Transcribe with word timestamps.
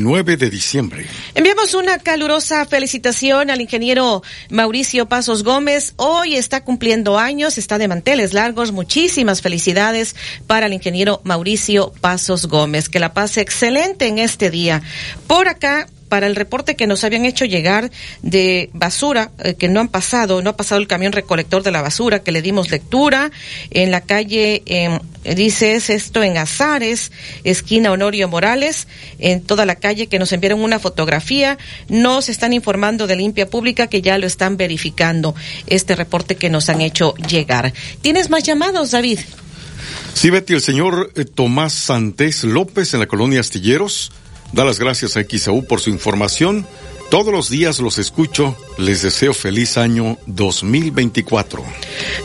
9 0.00 0.36
de 0.36 0.50
diciembre. 0.50 1.06
Enviamos 1.34 1.74
una 1.74 1.98
calurosa 1.98 2.64
felicitación 2.66 3.50
al 3.50 3.60
ingeniero 3.60 4.22
Mauricio 4.50 5.06
Pasos 5.06 5.42
Gómez. 5.42 5.94
Hoy 5.96 6.36
está 6.36 6.64
cumpliendo 6.64 7.18
años, 7.18 7.58
está 7.58 7.78
de 7.78 7.88
manteles 7.88 8.32
largos. 8.32 8.72
Muchísimas 8.72 9.42
felicidades 9.42 10.16
para 10.46 10.66
el 10.66 10.72
ingeniero 10.72 11.20
Mauricio 11.24 11.92
Pasos 12.00 12.46
Gómez. 12.46 12.88
Que 12.88 13.00
la 13.00 13.14
pase 13.14 13.40
excelente 13.40 14.06
en 14.06 14.18
este 14.18 14.50
día. 14.50 14.82
Por 15.26 15.48
acá, 15.48 15.86
para 16.08 16.26
el 16.26 16.36
reporte 16.36 16.76
que 16.76 16.86
nos 16.86 17.04
habían 17.04 17.24
hecho 17.24 17.44
llegar 17.44 17.90
de 18.22 18.70
basura 18.72 19.30
eh, 19.38 19.54
que 19.54 19.68
no 19.68 19.80
han 19.80 19.88
pasado, 19.88 20.42
no 20.42 20.50
ha 20.50 20.56
pasado 20.56 20.80
el 20.80 20.86
camión 20.86 21.12
recolector 21.12 21.62
de 21.62 21.70
la 21.70 21.82
basura 21.82 22.20
que 22.20 22.32
le 22.32 22.42
dimos 22.42 22.70
lectura 22.70 23.30
en 23.70 23.90
la 23.90 24.00
calle, 24.00 24.62
eh, 24.66 24.98
dice 25.34 25.74
es 25.74 25.90
esto 25.90 26.22
en 26.22 26.36
Azares, 26.36 27.12
esquina 27.44 27.92
Honorio 27.92 28.28
Morales, 28.28 28.88
en 29.18 29.42
toda 29.42 29.66
la 29.66 29.76
calle 29.76 30.06
que 30.06 30.18
nos 30.18 30.32
enviaron 30.32 30.62
una 30.62 30.78
fotografía, 30.78 31.58
nos 31.88 32.28
están 32.28 32.52
informando 32.52 33.06
de 33.06 33.16
limpia 33.16 33.48
pública 33.48 33.86
que 33.86 34.02
ya 34.02 34.18
lo 34.18 34.26
están 34.26 34.56
verificando 34.56 35.34
este 35.66 35.96
reporte 35.96 36.36
que 36.36 36.50
nos 36.50 36.68
han 36.68 36.80
hecho 36.80 37.14
llegar. 37.28 37.72
¿Tienes 38.02 38.30
más 38.30 38.42
llamados, 38.44 38.92
David? 38.92 39.20
Sí, 40.14 40.30
Betty, 40.30 40.54
el 40.54 40.62
señor 40.62 41.12
eh, 41.14 41.24
Tomás 41.24 41.72
Santés 41.72 42.44
López 42.44 42.94
en 42.94 43.00
la 43.00 43.06
colonia 43.06 43.40
Astilleros 43.40 44.12
Da 44.52 44.64
las 44.64 44.78
gracias 44.78 45.16
a 45.16 45.24
XAU 45.24 45.64
por 45.64 45.80
su 45.80 45.90
información. 45.90 46.66
Todos 47.10 47.32
los 47.32 47.50
días 47.50 47.78
los 47.80 47.98
escucho. 47.98 48.56
Les 48.78 49.00
deseo 49.00 49.32
feliz 49.32 49.78
año 49.78 50.18
2024. 50.26 51.64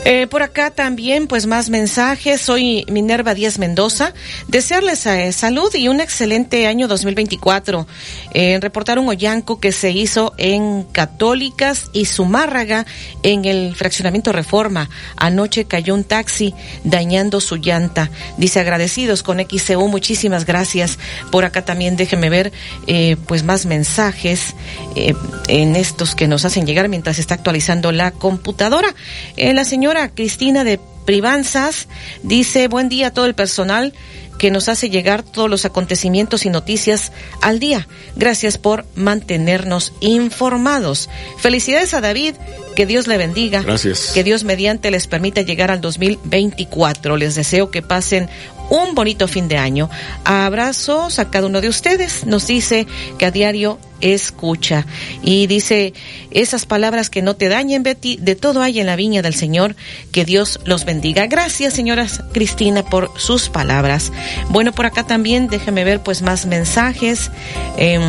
Eh, 0.04 0.26
por 0.26 0.42
acá 0.42 0.70
también, 0.70 1.26
pues 1.26 1.46
más 1.46 1.70
mensajes. 1.70 2.42
Soy 2.42 2.84
Minerva 2.90 3.32
Díaz 3.34 3.58
Mendoza. 3.58 4.12
Desearles 4.48 5.06
eh, 5.06 5.32
salud 5.32 5.74
y 5.74 5.88
un 5.88 6.00
excelente 6.00 6.66
año 6.66 6.88
2024. 6.88 7.86
Eh, 8.34 8.58
reportar 8.60 8.98
un 8.98 9.08
hoyanco 9.08 9.60
que 9.60 9.72
se 9.72 9.92
hizo 9.92 10.34
en 10.36 10.82
Católicas 10.84 11.90
y 11.94 12.04
Zumárraga 12.04 12.84
en 13.22 13.46
el 13.46 13.74
fraccionamiento 13.74 14.30
Reforma. 14.32 14.90
Anoche 15.16 15.64
cayó 15.64 15.94
un 15.94 16.04
taxi 16.04 16.54
dañando 16.84 17.40
su 17.40 17.56
llanta. 17.56 18.10
Dice 18.36 18.60
agradecidos 18.60 19.22
con 19.22 19.38
XCU. 19.38 19.88
Muchísimas 19.88 20.44
gracias. 20.44 20.98
Por 21.30 21.46
acá 21.46 21.64
también 21.64 21.96
déjeme 21.96 22.28
ver, 22.28 22.52
eh, 22.86 23.16
pues 23.26 23.42
más 23.42 23.64
mensajes. 23.64 24.54
Eh, 24.96 25.14
en 25.48 25.76
estos 25.76 26.14
que 26.14 26.28
nos 26.28 26.41
hacen 26.44 26.66
llegar 26.66 26.88
mientras 26.88 27.18
está 27.18 27.34
actualizando 27.34 27.92
la 27.92 28.10
computadora. 28.10 28.94
Eh, 29.36 29.52
la 29.52 29.64
señora 29.64 30.08
Cristina 30.08 30.64
de 30.64 30.80
Privanzas 31.04 31.88
dice, 32.22 32.68
buen 32.68 32.88
día 32.88 33.08
a 33.08 33.10
todo 33.12 33.26
el 33.26 33.34
personal 33.34 33.92
que 34.38 34.50
nos 34.50 34.68
hace 34.68 34.90
llegar 34.90 35.22
todos 35.22 35.48
los 35.48 35.64
acontecimientos 35.64 36.46
y 36.46 36.50
noticias 36.50 37.12
al 37.42 37.60
día. 37.60 37.86
Gracias 38.16 38.58
por 38.58 38.84
mantenernos 38.96 39.92
informados. 40.00 41.08
Felicidades 41.38 41.94
a 41.94 42.00
David, 42.00 42.34
que 42.74 42.84
Dios 42.84 43.06
le 43.06 43.18
bendiga. 43.18 43.62
Gracias. 43.62 44.10
Que 44.12 44.24
Dios 44.24 44.42
mediante 44.42 44.90
les 44.90 45.06
permita 45.06 45.42
llegar 45.42 45.70
al 45.70 45.80
2024. 45.80 47.16
Les 47.16 47.36
deseo 47.36 47.70
que 47.70 47.82
pasen 47.82 48.28
un 48.72 48.94
bonito 48.94 49.28
fin 49.28 49.48
de 49.48 49.58
año. 49.58 49.90
Abrazos 50.24 51.18
a 51.18 51.30
cada 51.30 51.46
uno 51.46 51.60
de 51.60 51.68
ustedes. 51.68 52.24
Nos 52.24 52.46
dice 52.46 52.86
que 53.18 53.26
a 53.26 53.30
diario 53.30 53.78
escucha. 54.00 54.86
Y 55.22 55.46
dice 55.46 55.92
esas 56.30 56.64
palabras 56.64 57.10
que 57.10 57.20
no 57.20 57.36
te 57.36 57.48
dañen, 57.48 57.82
Betty, 57.82 58.16
de 58.16 58.34
todo 58.34 58.62
hay 58.62 58.80
en 58.80 58.86
la 58.86 58.96
viña 58.96 59.20
del 59.20 59.34
Señor. 59.34 59.76
Que 60.10 60.24
Dios 60.24 60.58
los 60.64 60.86
bendiga. 60.86 61.26
Gracias, 61.26 61.74
señora 61.74 62.06
Cristina, 62.32 62.82
por 62.82 63.10
sus 63.18 63.50
palabras. 63.50 64.10
Bueno, 64.48 64.72
por 64.72 64.86
acá 64.86 65.06
también 65.06 65.48
déjeme 65.48 65.84
ver 65.84 66.00
pues 66.00 66.22
más 66.22 66.46
mensajes. 66.46 67.30
Eh, 67.76 68.00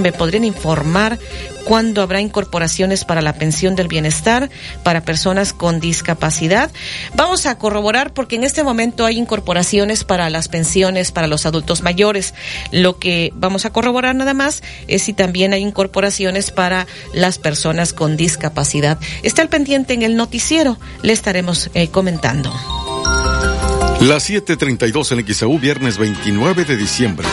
me 0.00 0.12
podrían 0.12 0.44
informar 0.44 1.18
cuándo 1.64 2.02
habrá 2.02 2.20
incorporaciones 2.20 3.04
para 3.04 3.22
la 3.22 3.34
pensión 3.34 3.74
del 3.74 3.88
bienestar 3.88 4.50
para 4.82 5.02
personas 5.02 5.52
con 5.52 5.80
discapacidad. 5.80 6.70
Vamos 7.14 7.46
a 7.46 7.58
corroborar 7.58 8.12
porque 8.12 8.36
en 8.36 8.44
este 8.44 8.62
momento 8.62 9.04
hay 9.04 9.18
incorporaciones 9.18 10.04
para 10.04 10.30
las 10.30 10.48
pensiones 10.48 11.12
para 11.12 11.26
los 11.26 11.46
adultos 11.46 11.82
mayores. 11.82 12.34
Lo 12.70 12.98
que 12.98 13.32
vamos 13.34 13.64
a 13.64 13.70
corroborar 13.70 14.14
nada 14.14 14.34
más 14.34 14.62
es 14.88 15.02
si 15.02 15.12
también 15.12 15.52
hay 15.52 15.62
incorporaciones 15.62 16.50
para 16.50 16.86
las 17.12 17.38
personas 17.38 17.92
con 17.92 18.16
discapacidad. 18.16 18.98
Está 19.22 19.42
al 19.42 19.48
pendiente 19.48 19.94
en 19.94 20.02
el 20.02 20.16
noticiero, 20.16 20.78
le 21.02 21.12
estaremos 21.12 21.70
eh, 21.74 21.88
comentando. 21.88 22.52
Las 24.00 24.28
7:32 24.28 25.12
en 25.12 25.34
XAU, 25.34 25.58
viernes 25.58 25.96
29 25.96 26.64
de 26.64 26.76
diciembre. 26.76 27.26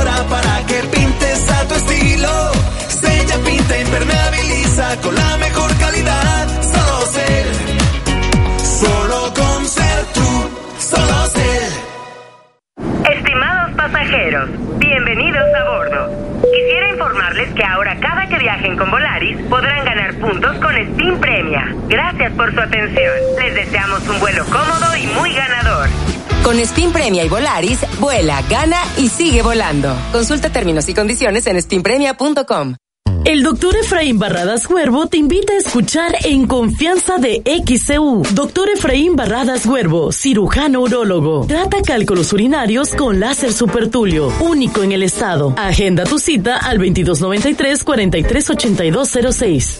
Para 0.05 0.65
que 0.65 0.81
pintes 0.95 1.51
a 1.51 1.67
tu 1.67 1.75
estilo. 1.75 2.29
Sella, 2.87 3.35
pinta, 3.45 3.79
impermeabiliza 3.79 4.97
con 5.01 5.13
la 5.13 5.37
mejor 5.37 5.77
calidad. 5.77 6.47
Solo 6.61 7.05
Cel, 7.07 7.47
solo 8.63 9.33
con 9.33 9.65
Cel, 9.65 10.05
tú, 10.13 10.49
solo 10.79 11.25
Cel. 11.27 11.71
Estimados 13.13 13.75
pasajeros, 13.75 14.49
bienvenidos 14.77 15.43
a 15.53 15.63
bordo. 15.65 16.41
Quisiera 16.43 16.89
informarles 16.91 17.53
que 17.53 17.63
ahora 17.66 17.99
cada 17.99 18.27
que 18.27 18.37
viajen 18.39 18.77
con 18.77 18.89
Volaris 18.89 19.37
podrán 19.49 19.83
ganar 19.83 20.13
puntos 20.16 20.57
con 20.59 20.73
Steam 20.93 21.19
Premia. 21.19 21.75
Gracias 21.89 22.31
por 22.33 22.53
su 22.53 22.61
atención. 22.61 23.13
Les 23.37 23.53
deseamos 23.53 24.07
un 24.07 24.19
vuelo 24.19 24.45
cómodo 24.45 24.95
y 24.95 25.07
muy 25.07 25.33
ganador. 25.33 25.89
Con 26.44 26.59
Spin 26.59 26.91
Premia 26.91 27.23
y 27.23 27.29
Volaris, 27.29 27.79
vuela, 28.00 28.41
gana 28.50 28.77
y 28.97 29.09
sigue 29.09 29.41
volando. 29.41 29.95
Consulta 30.11 30.50
términos 30.50 30.88
y 30.89 30.94
condiciones 30.94 31.47
en 31.47 31.57
spinpremia.com. 31.57 32.75
El 33.25 33.44
doctor 33.44 33.75
Efraín 33.75 34.17
Barradas 34.17 34.69
Huervo 34.69 35.07
te 35.07 35.17
invita 35.17 35.53
a 35.53 35.57
escuchar 35.57 36.16
En 36.23 36.47
Confianza 36.47 37.17
de 37.17 37.44
XCU. 37.45 38.23
Doctor 38.31 38.69
Efraín 38.69 39.16
Barradas 39.16 39.66
Huervo, 39.66 40.11
cirujano 40.11 40.81
urólogo. 40.81 41.45
Trata 41.45 41.81
cálculos 41.81 42.33
urinarios 42.33 42.95
con 42.95 43.19
láser 43.19 43.53
supertulio, 43.53 44.31
único 44.39 44.83
en 44.83 44.94
el 44.94 45.03
estado. 45.03 45.53
Agenda 45.57 46.05
tu 46.05 46.17
cita 46.17 46.57
al 46.57 46.79
2293-438206. 46.79 49.79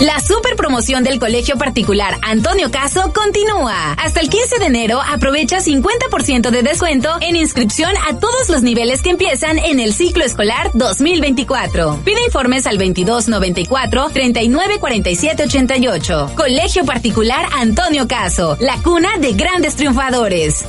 La 0.00 0.18
super 0.18 0.56
promoción 0.56 1.04
del 1.04 1.18
Colegio 1.18 1.58
Particular 1.58 2.16
Antonio 2.22 2.70
Caso 2.70 3.12
continúa. 3.12 3.92
Hasta 3.92 4.20
el 4.20 4.30
15 4.30 4.58
de 4.58 4.64
enero 4.64 4.98
aprovecha 4.98 5.58
50% 5.58 6.50
de 6.50 6.62
descuento 6.62 7.10
en 7.20 7.36
inscripción 7.36 7.92
a 8.08 8.18
todos 8.18 8.48
los 8.48 8.62
niveles 8.62 9.02
que 9.02 9.10
empiezan 9.10 9.58
en 9.58 9.78
el 9.78 9.92
ciclo 9.92 10.24
escolar 10.24 10.70
2024. 10.72 12.00
Pide 12.02 12.24
informes 12.24 12.66
al 12.66 12.78
2294 12.78 14.08
3947 14.10 15.42
88. 15.44 16.32
Colegio 16.34 16.86
Particular 16.86 17.46
Antonio 17.52 18.08
Caso, 18.08 18.56
la 18.58 18.78
cuna 18.82 19.18
de 19.18 19.34
grandes 19.34 19.76
triunfadores. 19.76 20.64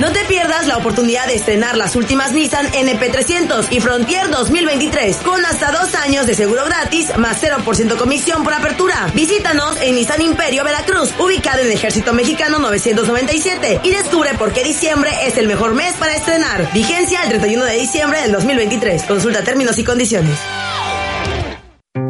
No 0.00 0.12
te 0.12 0.20
pierdas 0.26 0.68
la 0.68 0.76
oportunidad 0.76 1.26
de 1.26 1.34
estrenar 1.34 1.76
las 1.76 1.96
últimas 1.96 2.30
Nissan 2.30 2.66
NP300 2.68 3.66
y 3.70 3.80
Frontier 3.80 4.30
2023 4.30 5.16
con 5.18 5.44
hasta 5.44 5.72
dos 5.72 5.92
años 5.96 6.24
de 6.26 6.36
seguro 6.36 6.64
gratis 6.66 7.16
más 7.16 7.42
0% 7.42 7.96
comisión 7.96 8.44
por 8.44 8.54
apertura. 8.54 9.10
Visítanos 9.14 9.76
en 9.80 9.96
Nissan 9.96 10.22
Imperio 10.22 10.62
Veracruz, 10.62 11.12
ubicado 11.18 11.62
en 11.62 11.72
Ejército 11.72 12.12
Mexicano 12.12 12.60
997 12.60 13.80
y 13.82 13.90
descubre 13.90 14.34
por 14.34 14.52
qué 14.52 14.62
diciembre 14.62 15.10
es 15.24 15.36
el 15.36 15.48
mejor 15.48 15.74
mes 15.74 15.94
para 15.94 16.14
estrenar. 16.14 16.72
Vigencia 16.72 17.22
el 17.24 17.30
31 17.30 17.64
de 17.64 17.74
diciembre 17.74 18.22
del 18.22 18.30
2023. 18.30 19.02
Consulta 19.02 19.42
términos 19.42 19.78
y 19.78 19.84
condiciones. 19.84 20.38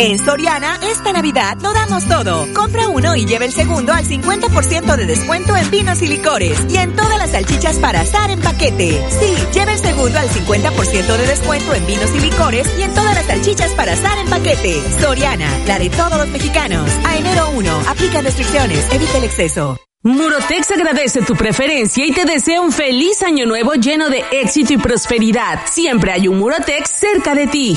En 0.01 0.17
Soriana, 0.25 0.79
esta 0.81 1.13
Navidad 1.13 1.59
lo 1.61 1.73
damos 1.73 2.07
todo. 2.07 2.47
Compra 2.55 2.89
uno 2.89 3.17
y 3.17 3.27
lleve 3.27 3.47
el 3.47 3.53
segundo 3.53 3.93
al 3.93 4.05
50% 4.05 4.97
de 4.97 5.07
descuento 5.07 5.57
en 5.57 5.69
vinos 5.73 6.01
y 6.03 6.07
licores. 6.07 6.57
Y 6.69 6.77
en 6.77 6.95
todas 6.95 7.19
las 7.19 7.33
salchichas 7.33 7.77
para 7.79 8.03
asar 8.03 8.31
en 8.31 8.41
paquete. 8.41 9.05
Sí, 9.11 9.35
lleve 9.53 9.73
el 9.73 9.79
segundo 9.81 10.21
al 10.21 10.29
50% 10.29 11.17
de 11.17 11.27
descuento 11.27 11.75
en 11.75 11.85
vinos 11.85 12.15
y 12.15 12.21
licores 12.21 12.69
y 12.79 12.83
en 12.83 12.95
todas 12.95 13.13
las 13.13 13.27
salchichas 13.27 13.73
para 13.73 13.95
asar 13.95 14.19
en 14.19 14.29
paquete. 14.31 14.81
Soriana, 15.01 15.51
la 15.67 15.81
de 15.81 15.91
todos 15.91 16.17
los 16.17 16.29
mexicanos. 16.29 16.89
A 17.05 17.17
enero 17.17 17.51
1, 17.57 17.83
aplica 17.89 18.23
restricciones, 18.23 18.87
evita 18.93 19.19
el 19.19 19.25
exceso. 19.25 19.79
Murotex 20.05 20.71
agradece 20.71 21.23
tu 21.23 21.35
preferencia 21.35 22.07
y 22.07 22.13
te 22.13 22.25
desea 22.25 22.61
un 22.61 22.71
feliz 22.71 23.21
año 23.25 23.47
nuevo 23.47 23.75
lleno 23.75 24.09
de 24.11 24.25
éxito 24.31 24.75
y 24.75 24.77
prosperidad. 24.77 25.63
Siempre 25.67 26.13
hay 26.13 26.29
un 26.29 26.39
Murotex 26.39 26.89
cerca 26.89 27.35
de 27.35 27.49
ti. 27.49 27.77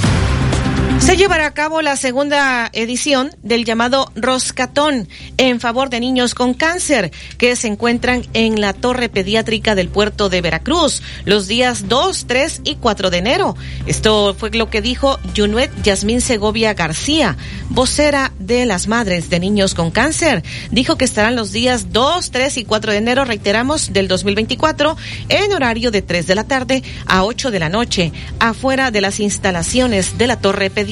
Se 1.01 1.17
llevará 1.17 1.47
a 1.47 1.53
cabo 1.53 1.81
la 1.81 1.97
segunda 1.97 2.69
edición 2.73 3.31
del 3.41 3.65
llamado 3.65 4.11
Roscatón 4.15 5.09
en 5.37 5.59
favor 5.59 5.89
de 5.89 5.99
niños 5.99 6.35
con 6.35 6.53
cáncer 6.53 7.11
que 7.39 7.55
se 7.55 7.67
encuentran 7.67 8.23
en 8.33 8.61
la 8.61 8.73
torre 8.73 9.09
pediátrica 9.09 9.73
del 9.73 9.89
puerto 9.89 10.29
de 10.29 10.41
Veracruz 10.41 11.01
los 11.25 11.47
días 11.47 11.89
2, 11.89 12.25
3 12.27 12.61
y 12.65 12.75
4 12.75 13.09
de 13.09 13.17
enero. 13.17 13.57
Esto 13.87 14.35
fue 14.37 14.51
lo 14.51 14.69
que 14.69 14.81
dijo 14.81 15.19
Junuet 15.35 15.71
Yasmín 15.81 16.21
Segovia 16.21 16.75
García, 16.75 17.35
vocera 17.69 18.31
de 18.37 18.67
las 18.67 18.87
madres 18.87 19.29
de 19.31 19.39
niños 19.39 19.73
con 19.73 19.89
cáncer. 19.89 20.43
Dijo 20.69 20.97
que 20.97 21.05
estarán 21.05 21.35
los 21.35 21.51
días 21.51 21.91
2, 21.91 22.29
3 22.29 22.57
y 22.57 22.63
4 22.63 22.91
de 22.91 22.97
enero, 22.99 23.25
reiteramos, 23.25 23.91
del 23.91 24.07
2024 24.07 24.95
en 25.29 25.51
horario 25.51 25.89
de 25.89 26.03
3 26.03 26.27
de 26.27 26.35
la 26.35 26.43
tarde 26.43 26.83
a 27.07 27.25
8 27.25 27.49
de 27.49 27.59
la 27.59 27.69
noche 27.69 28.13
afuera 28.39 28.91
de 28.91 29.01
las 29.01 29.19
instalaciones 29.19 30.19
de 30.19 30.27
la 30.27 30.39
torre 30.39 30.69
pediátrica 30.69 30.90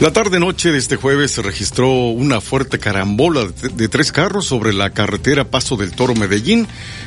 la 0.00 0.12
tarde-noche 0.12 0.72
de 0.72 0.78
este 0.78 0.96
jueves 0.96 1.30
se 1.30 1.40
registró 1.40 1.88
una 2.08 2.42
fuerte 2.42 2.78
carambola 2.78 3.46
de, 3.46 3.68
de, 3.70 3.88
tres 3.88 4.12
carros 4.12 4.44
sobre 4.44 4.74
la 4.74 4.90
carretera 4.90 5.44
Paso 5.44 5.76
del 5.76 5.92
Toro 5.92 6.14
Medellín 6.14 6.66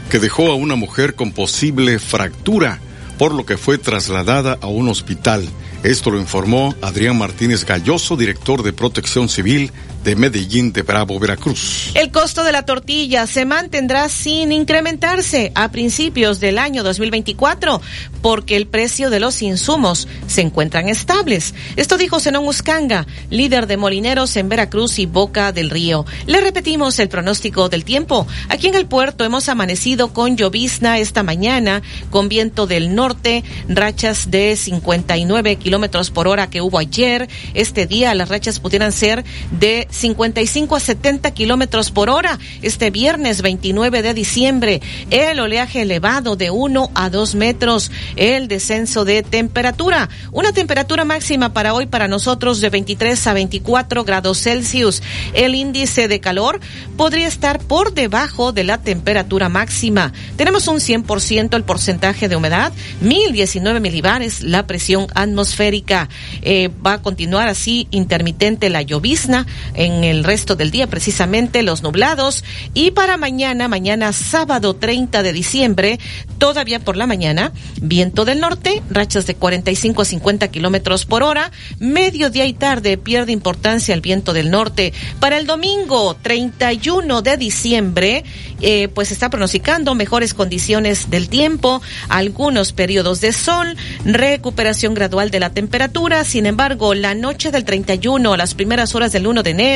que 0.10 0.20
dejó 0.20 0.52
a 0.52 0.56
una 0.56 0.76
mujer 0.76 1.14
con 1.14 1.32
posible 1.32 2.00
fractura, 2.00 2.80
por 3.20 3.34
lo 3.36 3.46
que 3.46 3.58
fue 3.58 3.78
trasladada 3.78 4.58
a 4.62 4.68
un 4.68 4.88
hospital. 4.90 5.48
Esto 5.84 6.10
lo 6.10 6.18
informó 6.18 6.74
Adrián 6.82 7.18
Martínez 7.18 7.64
Galloso, 7.64 8.18
director 8.18 8.64
de 8.64 8.74
Protección 8.74 9.30
Civil 9.30 9.72
de 10.10 10.16
Medellín 10.16 10.74
de 10.74 10.82
Bravo, 10.82 11.20
Veracruz. 11.20 11.92
El 11.94 12.10
costo 12.10 12.44
de 12.44 12.52
la 12.52 12.66
tortilla 12.66 13.28
se 13.28 13.46
mantendrá 13.46 14.10
sin 14.10 14.52
incrementarse 14.52 15.52
a 15.54 15.70
principios 15.70 16.40
del 16.40 16.58
año 16.58 16.82
2024 16.82 17.80
porque 18.24 18.56
el 18.56 18.66
precio 18.66 19.12
de 19.12 19.20
los 19.20 19.44
insumos 19.44 20.08
se 20.26 20.42
encuentran 20.42 20.90
estables. 20.90 21.54
Esto 21.76 21.96
dijo 21.96 22.20
Zenón 22.20 22.48
Uscanga, 22.48 23.06
líder 23.30 23.68
de 23.68 23.78
molineros 23.78 24.36
en 24.36 24.50
Veracruz 24.50 24.98
y 24.98 25.06
Boca 25.06 25.52
del 25.52 25.70
Río. 25.70 26.08
Le 26.26 26.42
repetimos 26.42 26.98
el 26.98 27.08
pronóstico 27.08 27.70
del 27.70 27.86
tiempo. 27.86 28.26
Aquí 28.50 28.68
en 28.68 28.74
el 28.74 28.88
puerto 28.88 29.24
hemos 29.24 29.48
amanecido 29.48 30.12
con 30.12 30.38
llovizna 30.38 30.98
esta 30.98 31.22
mañana, 31.22 31.84
con 32.10 32.30
viento 32.30 32.66
del 32.66 32.96
norte, 32.96 33.44
rachas 33.68 34.32
de 34.32 34.56
59 34.56 35.58
kilómetros 35.58 36.10
por 36.10 36.28
hora 36.28 36.50
que 36.50 36.62
hubo 36.62 36.80
ayer. 36.80 37.30
Este 37.54 37.86
día 37.86 38.16
las 38.16 38.30
rachas 38.30 38.60
pudieran 38.60 38.92
ser 38.92 39.24
de 39.52 39.88
55 40.00 40.76
a 40.76 40.80
70 40.80 41.32
kilómetros 41.32 41.92
por 41.92 42.10
hora. 42.10 42.40
Este 42.62 42.90
viernes 42.90 43.42
29 43.42 44.02
de 44.02 44.14
diciembre, 44.14 44.82
el 45.10 45.40
oleaje 45.40 45.82
elevado 45.82 46.36
de 46.36 46.52
1 46.52 46.92
a 46.96 47.10
2 47.10 47.36
metros, 47.36 47.92
el 48.16 48.48
descenso 48.48 49.06
de 49.06 49.24
temperatura. 49.24 50.10
Una 50.32 50.54
temperatura 50.54 51.06
máxima 51.06 51.54
para 51.54 51.74
hoy 51.74 51.86
para 51.86 52.08
nosotros 52.08 52.62
de 52.62 52.70
23 52.70 53.28
a 53.28 53.34
24 53.34 54.04
grados 54.04 54.42
Celsius. 54.42 55.02
El 55.34 55.56
índice 55.56 56.08
de 56.08 56.20
calor 56.20 56.60
podría 56.98 57.28
estar 57.28 57.60
por 57.60 57.94
debajo 57.94 58.52
de 58.52 58.64
la 58.64 58.78
temperatura 58.78 59.50
máxima. 59.50 60.14
Tenemos 60.38 60.68
un 60.68 60.78
100% 60.78 61.56
el 61.56 61.64
porcentaje 61.64 62.28
de 62.28 62.36
humedad, 62.36 62.72
1019 63.02 63.80
milibares 63.80 64.42
la 64.42 64.66
presión 64.66 65.08
atmosférica. 65.14 66.10
Eh, 66.42 66.70
va 66.86 66.94
a 66.94 67.02
continuar 67.02 67.48
así 67.48 67.88
intermitente 67.92 68.70
la 68.70 68.82
llovizna 68.82 69.46
en 69.80 70.04
el 70.04 70.26
resto 70.26 70.58
del 70.58 70.72
día, 70.72 70.88
precisamente 70.88 71.64
los 71.64 71.84
nublados. 71.84 72.44
Y 72.74 72.92
para 72.92 73.16
mañana, 73.16 73.70
mañana 73.70 74.12
sábado 74.12 74.76
30 74.76 75.24
de 75.24 75.34
diciembre, 75.34 76.00
todavía 76.38 76.80
por 76.80 76.98
la 76.98 77.08
mañana, 77.08 77.54
viento 77.82 78.26
del 78.26 78.42
norte, 78.42 78.84
rachas 78.90 79.26
de 79.26 79.36
45 79.36 80.02
a 80.02 80.06
50 80.06 80.50
kilómetros 80.50 81.06
por 81.06 81.24
hora. 81.24 81.52
Mediodía 81.80 82.46
y 82.46 82.52
tarde 82.54 82.98
pierde 82.98 83.32
importancia 83.32 83.94
el 83.94 84.02
viento 84.02 84.34
del 84.34 84.52
norte. 84.52 84.94
Para 85.22 85.38
el 85.38 85.48
domingo 85.48 86.14
31 86.22 87.22
de 87.22 87.38
diciembre, 87.38 88.26
eh, 88.60 88.90
pues 88.90 89.14
está 89.14 89.30
pronosticando 89.30 89.96
mejores 89.96 90.34
condiciones 90.34 91.10
del 91.10 91.30
tiempo, 91.30 91.82
algunos 92.10 92.74
periodos 92.74 93.22
de 93.22 93.32
sol, 93.32 93.78
recuperación 94.04 94.94
gradual 94.94 95.32
de 95.32 95.40
la 95.40 95.52
temperatura. 95.52 96.26
Sin 96.26 96.46
embargo, 96.46 96.94
la 96.94 97.16
noche 97.16 97.52
del 97.52 97.64
31 97.64 98.34
a 98.34 98.38
las 98.38 98.56
primeras 98.56 98.94
horas 98.94 99.14
del 99.14 99.26
1 99.26 99.42
de 99.42 99.50
enero, 99.52 99.69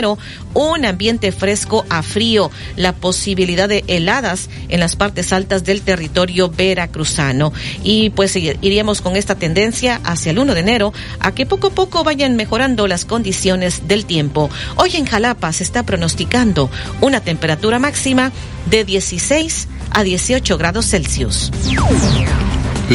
un 0.54 0.86
ambiente 0.86 1.31
fresco 1.31 1.86
a 1.90 2.01
frío, 2.01 2.50
la 2.75 2.94
posibilidad 2.94 3.69
de 3.69 3.84
heladas 3.88 4.50
en 4.69 4.80
las 4.80 4.95
partes 4.95 5.31
altas 5.34 5.63
del 5.63 5.81
territorio 5.81 6.50
veracruzano. 6.50 7.54
Y 7.84 8.10
pues 8.12 8.36
iríamos 8.36 9.01
con 9.01 9.16
esta 9.16 9.36
tendencia 9.36 10.01
hacia 10.04 10.31
el 10.31 10.40
1 10.40 10.54
de 10.54 10.60
enero 10.60 10.94
a 11.19 11.34
que 11.34 11.45
poco 11.45 11.68
a 11.68 11.72
poco 11.72 12.04
vayan 12.04 12.36
mejorando 12.36 12.88
las 12.88 13.06
condiciones 13.06 13.88
del 13.88 14.06
tiempo. 14.06 14.50
Hoy 14.78 14.95
en 14.95 15.06
Jalapa 15.06 15.51
se 15.54 15.63
está 15.63 15.84
pronosticando 15.84 16.69
una 17.01 17.22
temperatura 17.22 17.80
máxima 17.80 18.31
de 18.69 18.84
16 18.84 19.68
a 19.92 20.04
18 20.04 20.57
grados 20.57 20.88
Celsius. 20.90 21.52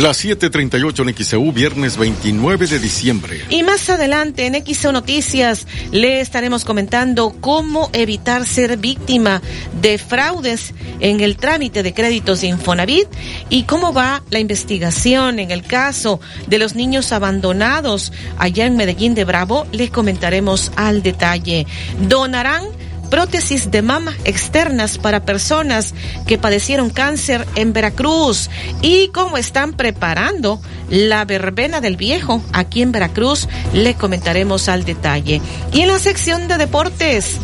Las 0.01 0.25
7:38 0.25 1.09
en 1.09 1.25
XEU, 1.25 1.53
viernes 1.53 1.97
29 1.97 2.69
de 2.69 2.79
diciembre. 2.79 3.43
Y 3.51 3.65
más 3.65 3.91
adelante 3.91 4.47
en 4.47 4.55
XEU 4.55 4.93
Noticias 4.93 5.67
le 5.91 6.21
estaremos 6.21 6.65
comentando 6.65 7.35
cómo 7.41 7.91
evitar 7.93 8.47
ser 8.47 8.77
víctima 8.77 9.43
de 9.83 9.99
fraudes 9.99 10.73
en 11.01 11.19
el 11.19 11.37
trámite 11.37 11.83
de 11.83 11.95
créditos 11.95 12.43
de 12.43 12.47
Infonavit 12.47 13.09
y 13.51 13.65
cómo 13.65 13.93
va 13.93 14.23
la 14.31 14.39
investigación 14.39 15.41
en 15.41 15.51
el 15.51 15.65
caso 15.65 16.21
de 16.47 16.61
los 16.61 16.77
niños 16.77 17.11
abandonados 17.11 18.13
allá 18.39 18.67
en 18.67 18.77
Medellín 18.77 19.17
de 19.17 19.25
Bravo. 19.25 19.67
Le 19.73 19.91
comentaremos 19.91 20.71
al 20.77 21.03
detalle. 21.03 21.67
Donarán 22.09 22.63
prótesis 23.09 23.71
de 23.71 23.83
mama 23.83 24.15
externas 24.25 24.99
para 24.99 25.25
personas 25.25 25.95
que 26.27 26.39
padecieron 26.39 26.91
cáncer 26.91 27.47
en 27.55 27.73
Veracruz 27.73 28.51
y 28.83 29.09
cómo 29.09 29.37
están 29.37 29.73
preparando 29.73 30.61
la 30.89 31.25
verbena 31.25 31.81
del 31.81 31.97
viejo 31.97 32.43
aquí 32.53 32.83
en 32.83 32.93
Veracruz, 32.93 33.49
le 33.73 33.95
comentaremos 33.95 34.69
al 34.69 34.85
detalle. 34.85 35.41
Y 35.73 35.83
en 35.83 35.89
la 35.89 35.99
sección 35.99 36.49
de 36.49 36.57
deportes, 36.57 37.37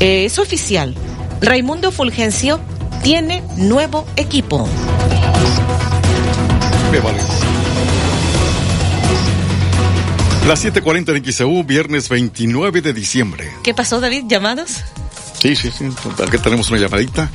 eh, 0.00 0.24
es 0.24 0.38
oficial, 0.38 0.94
Raimundo 1.40 1.92
Fulgencio 1.92 2.60
tiene 3.02 3.42
nuevo 3.56 4.06
equipo. 4.16 4.68
Me 6.90 7.00
vale. 7.00 7.18
Las 10.46 10.64
7:40 10.64 11.14
en 11.14 11.24
XEU, 11.24 11.62
viernes 11.62 12.08
29 12.08 12.80
de 12.80 12.92
diciembre. 12.94 13.50
¿Qué 13.62 13.74
pasó, 13.74 14.00
David? 14.00 14.24
¿Llamados? 14.28 14.82
Sí, 15.40 15.54
sí, 15.54 15.70
sí. 15.70 15.84
Aquí 16.26 16.38
tenemos 16.38 16.70
una 16.70 16.80
llamadita. 16.80 17.30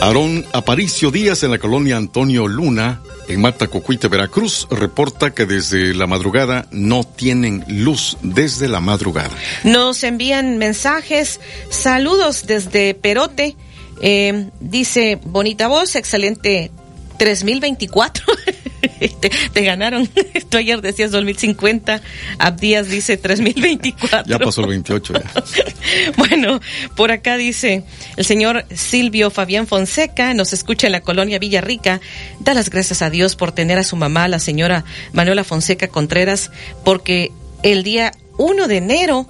Aarón 0.00 0.44
Aparicio 0.52 1.10
Díaz 1.10 1.42
en 1.42 1.50
la 1.50 1.58
colonia 1.58 1.96
Antonio 1.96 2.46
Luna, 2.46 3.00
en 3.28 3.40
Matacocuite, 3.40 4.08
Veracruz, 4.08 4.68
reporta 4.70 5.30
que 5.30 5.46
desde 5.46 5.94
la 5.94 6.06
madrugada 6.06 6.66
no 6.70 7.04
tienen 7.04 7.64
luz 7.68 8.18
desde 8.22 8.68
la 8.68 8.80
madrugada. 8.80 9.30
Nos 9.64 10.04
envían 10.04 10.58
mensajes, 10.58 11.40
saludos 11.70 12.46
desde 12.46 12.94
Perote. 12.94 13.56
Eh, 14.02 14.50
dice, 14.60 15.18
bonita 15.24 15.68
voz, 15.68 15.96
excelente 15.96 16.70
3024. 17.18 18.26
te, 18.98 19.30
te 19.30 19.62
ganaron. 19.62 20.08
Tú 20.48 20.56
ayer 20.56 20.80
decías 20.80 21.10
2050. 21.10 22.02
Abdías 22.38 22.88
dice 22.88 23.16
3024. 23.16 24.24
Ya 24.26 24.38
pasó 24.38 24.62
el 24.62 24.68
28. 24.68 25.14
Ya. 25.14 25.32
bueno, 26.16 26.60
por 26.94 27.10
acá 27.10 27.36
dice 27.36 27.84
el 28.16 28.24
señor 28.24 28.64
Silvio 28.74 29.30
Fabián 29.30 29.66
Fonseca, 29.66 30.34
nos 30.34 30.52
escucha 30.52 30.86
en 30.86 30.92
la 30.92 31.00
colonia 31.00 31.38
Villarrica. 31.38 32.00
Da 32.40 32.54
las 32.54 32.70
gracias 32.70 33.02
a 33.02 33.10
Dios 33.10 33.36
por 33.36 33.52
tener 33.52 33.78
a 33.78 33.84
su 33.84 33.96
mamá, 33.96 34.28
la 34.28 34.38
señora 34.38 34.84
Manuela 35.12 35.44
Fonseca 35.44 35.88
Contreras, 35.88 36.50
porque 36.84 37.32
el 37.62 37.82
día 37.82 38.12
1 38.38 38.68
de 38.68 38.76
enero 38.76 39.26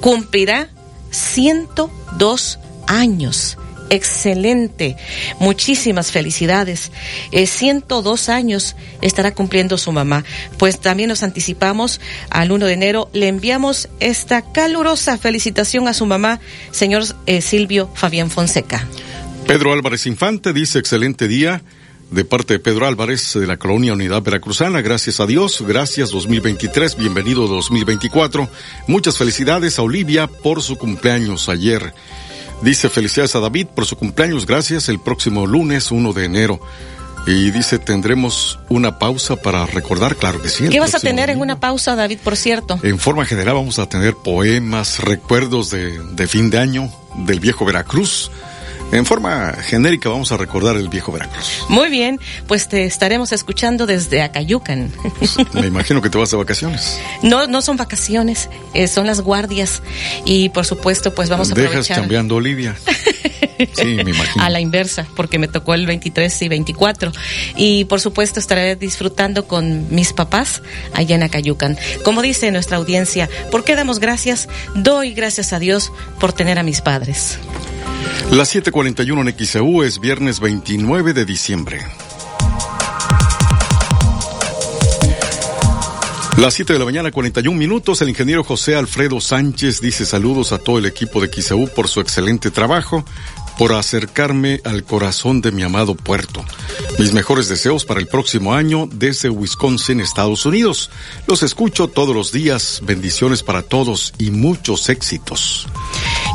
cumplirá 0.00 0.68
102 1.10 2.58
años. 2.86 3.58
Excelente. 3.90 4.96
Muchísimas 5.38 6.10
felicidades. 6.12 6.92
Eh, 7.32 7.46
102 7.46 8.28
años 8.28 8.76
estará 9.02 9.34
cumpliendo 9.34 9.78
su 9.78 9.92
mamá. 9.92 10.24
Pues 10.58 10.80
también 10.80 11.08
nos 11.08 11.22
anticipamos 11.22 12.00
al 12.30 12.52
1 12.52 12.66
de 12.66 12.72
enero. 12.72 13.10
Le 13.12 13.28
enviamos 13.28 13.88
esta 14.00 14.42
calurosa 14.52 15.18
felicitación 15.18 15.88
a 15.88 15.94
su 15.94 16.06
mamá, 16.06 16.40
señor 16.70 17.04
eh, 17.26 17.40
Silvio 17.40 17.90
Fabián 17.94 18.30
Fonseca. 18.30 18.86
Pedro 19.46 19.72
Álvarez 19.72 20.06
Infante 20.06 20.52
dice 20.52 20.78
excelente 20.78 21.28
día 21.28 21.62
de 22.10 22.24
parte 22.24 22.54
de 22.54 22.60
Pedro 22.60 22.86
Álvarez 22.86 23.34
de 23.34 23.46
la 23.46 23.56
Colonia 23.56 23.92
Unidad 23.92 24.22
Veracruzana. 24.22 24.80
Gracias 24.80 25.20
a 25.20 25.26
Dios, 25.26 25.62
gracias 25.66 26.10
2023, 26.10 26.96
bienvenido 26.96 27.46
2024. 27.48 28.48
Muchas 28.86 29.18
felicidades 29.18 29.78
a 29.78 29.82
Olivia 29.82 30.26
por 30.26 30.62
su 30.62 30.76
cumpleaños 30.76 31.48
ayer. 31.48 31.92
Dice 32.62 32.88
felicidades 32.88 33.34
a 33.36 33.40
David 33.40 33.66
por 33.74 33.86
su 33.86 33.96
cumpleaños, 33.96 34.46
gracias, 34.46 34.88
el 34.88 34.98
próximo 34.98 35.46
lunes 35.46 35.90
1 35.90 36.12
de 36.12 36.24
enero. 36.24 36.60
Y 37.26 37.50
dice, 37.50 37.80
tendremos 37.80 38.60
una 38.68 39.00
pausa 39.00 39.34
para 39.34 39.66
recordar, 39.66 40.14
claro 40.14 40.40
que 40.40 40.48
sí. 40.48 40.68
¿Qué 40.68 40.78
vas 40.78 40.94
a 40.94 41.00
tener 41.00 41.28
en 41.28 41.40
una 41.40 41.58
pausa, 41.58 41.96
David, 41.96 42.20
por 42.22 42.36
cierto? 42.36 42.78
En 42.84 43.00
forma 43.00 43.24
general 43.24 43.56
vamos 43.56 43.80
a 43.80 43.88
tener 43.88 44.14
poemas, 44.14 45.00
recuerdos 45.00 45.70
de, 45.70 45.98
de 45.98 46.26
fin 46.28 46.50
de 46.50 46.58
año 46.58 46.88
del 47.16 47.40
viejo 47.40 47.64
Veracruz. 47.64 48.30
En 48.92 49.04
forma 49.04 49.52
genérica 49.62 50.08
vamos 50.08 50.30
a 50.32 50.36
recordar 50.36 50.76
el 50.76 50.88
viejo 50.88 51.12
Veracruz. 51.12 51.64
Muy 51.68 51.88
bien, 51.88 52.20
pues 52.46 52.68
te 52.68 52.84
estaremos 52.84 53.32
escuchando 53.32 53.86
desde 53.86 54.22
Acayucan. 54.22 54.92
Me 55.52 55.66
imagino 55.66 56.00
que 56.00 56.08
te 56.08 56.18
vas 56.18 56.30
de 56.30 56.36
vacaciones. 56.36 56.98
No, 57.22 57.46
no 57.46 57.62
son 57.62 57.76
vacaciones, 57.76 58.48
eh, 58.74 58.86
son 58.86 59.06
las 59.06 59.20
guardias. 59.20 59.82
Y 60.24 60.50
por 60.50 60.64
supuesto, 60.64 61.14
pues 61.14 61.28
vamos 61.28 61.50
a 61.50 61.54
Dejas 61.54 61.70
aprovechar 61.70 61.98
cambiando 61.98 62.36
Olivia. 62.36 62.76
Sí, 63.74 63.96
me 64.04 64.10
imagino. 64.10 64.44
a 64.44 64.50
la 64.50 64.60
inversa, 64.60 65.06
porque 65.16 65.38
me 65.38 65.48
tocó 65.48 65.72
el 65.72 65.86
23 65.86 66.42
y 66.42 66.48
24. 66.48 67.12
Y 67.56 67.86
por 67.86 68.00
supuesto 68.00 68.38
estaré 68.38 68.76
disfrutando 68.76 69.46
con 69.46 69.94
mis 69.94 70.12
papás 70.12 70.62
allá 70.92 71.16
en 71.16 71.22
Acayucan. 71.22 71.78
Como 72.04 72.20
dice 72.20 72.50
nuestra 72.50 72.76
audiencia, 72.76 73.30
¿por 73.50 73.64
qué 73.64 73.74
damos 73.74 73.98
gracias? 73.98 74.48
Doy 74.74 75.14
gracias 75.14 75.54
a 75.54 75.58
Dios 75.58 75.90
por 76.20 76.34
tener 76.34 76.58
a 76.58 76.62
mis 76.62 76.82
padres. 76.82 77.38
Las 78.32 78.54
7:41 78.54 79.20
en 79.20 79.46
XEU 79.46 79.82
es 79.82 80.00
viernes 80.00 80.40
29 80.40 81.14
de 81.14 81.24
diciembre. 81.24 81.86
Las 86.38 86.52
7 86.52 86.74
de 86.74 86.78
la 86.78 86.84
mañana, 86.84 87.10
41 87.10 87.58
minutos. 87.58 88.02
El 88.02 88.10
ingeniero 88.10 88.44
José 88.44 88.74
Alfredo 88.74 89.22
Sánchez 89.22 89.80
dice 89.80 90.04
saludos 90.04 90.52
a 90.52 90.58
todo 90.58 90.78
el 90.78 90.84
equipo 90.84 91.22
de 91.22 91.30
XEU 91.32 91.66
por 91.68 91.88
su 91.88 92.00
excelente 92.00 92.50
trabajo, 92.50 93.06
por 93.58 93.72
acercarme 93.72 94.60
al 94.64 94.84
corazón 94.84 95.40
de 95.40 95.50
mi 95.50 95.62
amado 95.62 95.94
puerto. 95.94 96.44
Mis 96.98 97.14
mejores 97.14 97.48
deseos 97.48 97.86
para 97.86 98.00
el 98.00 98.06
próximo 98.06 98.52
año 98.52 98.86
desde 98.92 99.30
Wisconsin, 99.30 100.00
Estados 100.00 100.44
Unidos. 100.44 100.90
Los 101.26 101.42
escucho 101.42 101.88
todos 101.88 102.14
los 102.14 102.32
días. 102.32 102.82
Bendiciones 102.84 103.42
para 103.42 103.62
todos 103.62 104.12
y 104.18 104.30
muchos 104.30 104.90
éxitos. 104.90 105.66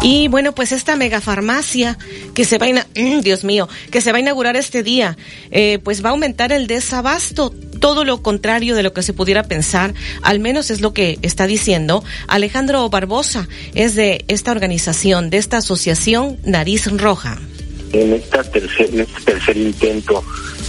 Y 0.04 0.28
bueno, 0.30 0.54
pues 0.54 0.72
esta 0.72 0.96
megafarmacia 0.96 1.96
que 2.34 2.44
se 2.44 2.58
va 2.58 2.66
a, 2.66 2.86
Dios 3.22 3.44
mío, 3.44 3.70
que 3.92 4.02
se 4.02 4.12
va 4.12 4.18
a 4.18 4.22
inaugurar 4.22 4.56
este 4.56 4.82
día, 4.82 5.16
eh, 5.52 5.80
pues 5.84 6.04
va 6.04 6.10
a 6.10 6.12
aumentar 6.14 6.52
el 6.52 6.66
desabasto. 6.66 7.54
Todo 7.80 8.04
lo 8.04 8.24
contrario 8.24 8.76
de 8.76 8.84
lo 8.84 8.94
que 8.94 9.04
se 9.04 9.14
pudiera 9.14 9.44
pensar, 9.44 9.94
al 10.24 10.40
menos 10.40 10.72
es 10.72 10.82
lo 10.82 10.94
que 10.94 11.20
está 11.22 11.46
diciendo 11.48 12.04
Alejandro 12.28 12.88
Barbosa, 12.90 13.48
es 13.76 13.96
de 13.96 14.26
esta 14.28 14.52
organización, 14.52 15.30
de 15.30 15.38
esta 15.38 15.58
asociación 15.58 16.38
Nariz 16.44 16.88
Roja. 16.92 17.40
en 17.94 18.14
esta 18.14 18.44
tercer, 18.44 18.90
en 18.94 19.02
este 19.02 19.22
tercer 19.22 19.58
intento 19.58 20.24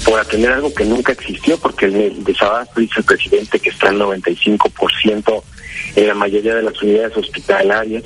por 0.04 0.18
atender 0.18 0.52
algo 0.52 0.74
que 0.74 0.84
nunca 0.84 1.12
existió, 1.12 1.56
porque 1.58 1.86
el 1.86 2.24
desabasto, 2.24 2.80
dice 2.80 2.94
el 2.98 3.04
presidente, 3.04 3.60
que 3.60 3.70
está 3.70 3.88
al 3.88 3.98
95% 3.98 5.42
en 5.96 6.06
la 6.06 6.14
mayoría 6.14 6.54
de 6.54 6.62
las 6.62 6.82
unidades 6.82 7.16
hospitalarias. 7.16 8.04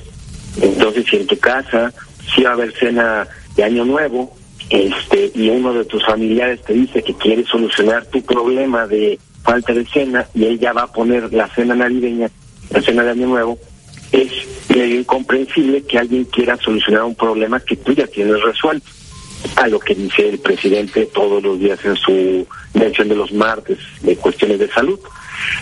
Entonces, 0.60 1.04
si 1.08 1.16
en 1.16 1.26
tu 1.26 1.38
casa 1.38 1.92
sí 2.34 2.42
va 2.42 2.50
a 2.50 2.52
haber 2.54 2.72
cena 2.76 3.26
de 3.54 3.64
Año 3.64 3.84
Nuevo, 3.84 4.34
este 4.70 5.30
y 5.34 5.48
uno 5.48 5.72
de 5.72 5.84
tus 5.84 6.04
familiares 6.04 6.60
te 6.62 6.72
dice 6.72 7.02
que 7.02 7.14
quiere 7.14 7.44
solucionar 7.44 8.04
tu 8.06 8.20
problema 8.22 8.86
de 8.86 9.18
falta 9.42 9.72
de 9.72 9.86
cena 9.86 10.26
y 10.34 10.44
él 10.44 10.58
ya 10.58 10.72
va 10.72 10.82
a 10.82 10.92
poner 10.92 11.32
la 11.32 11.48
cena 11.54 11.74
navideña, 11.74 12.28
la 12.70 12.82
cena 12.82 13.04
de 13.04 13.10
Año 13.10 13.28
Nuevo, 13.28 13.58
es 14.10 14.32
medio 14.68 15.00
incomprensible 15.00 15.82
que 15.82 15.98
alguien 15.98 16.24
quiera 16.24 16.56
solucionar 16.56 17.04
un 17.04 17.14
problema 17.14 17.60
que 17.60 17.76
tú 17.76 17.92
ya 17.92 18.06
tienes 18.06 18.42
resuelto. 18.42 18.88
A 19.54 19.68
lo 19.68 19.78
que 19.78 19.94
dice 19.94 20.28
el 20.28 20.38
presidente 20.38 21.06
todos 21.06 21.42
los 21.42 21.58
días 21.58 21.78
en 21.84 21.94
su 21.96 22.46
mención 22.74 23.08
de 23.08 23.14
los 23.14 23.32
martes 23.32 23.78
de 24.02 24.16
cuestiones 24.16 24.58
de 24.58 24.68
salud. 24.68 24.98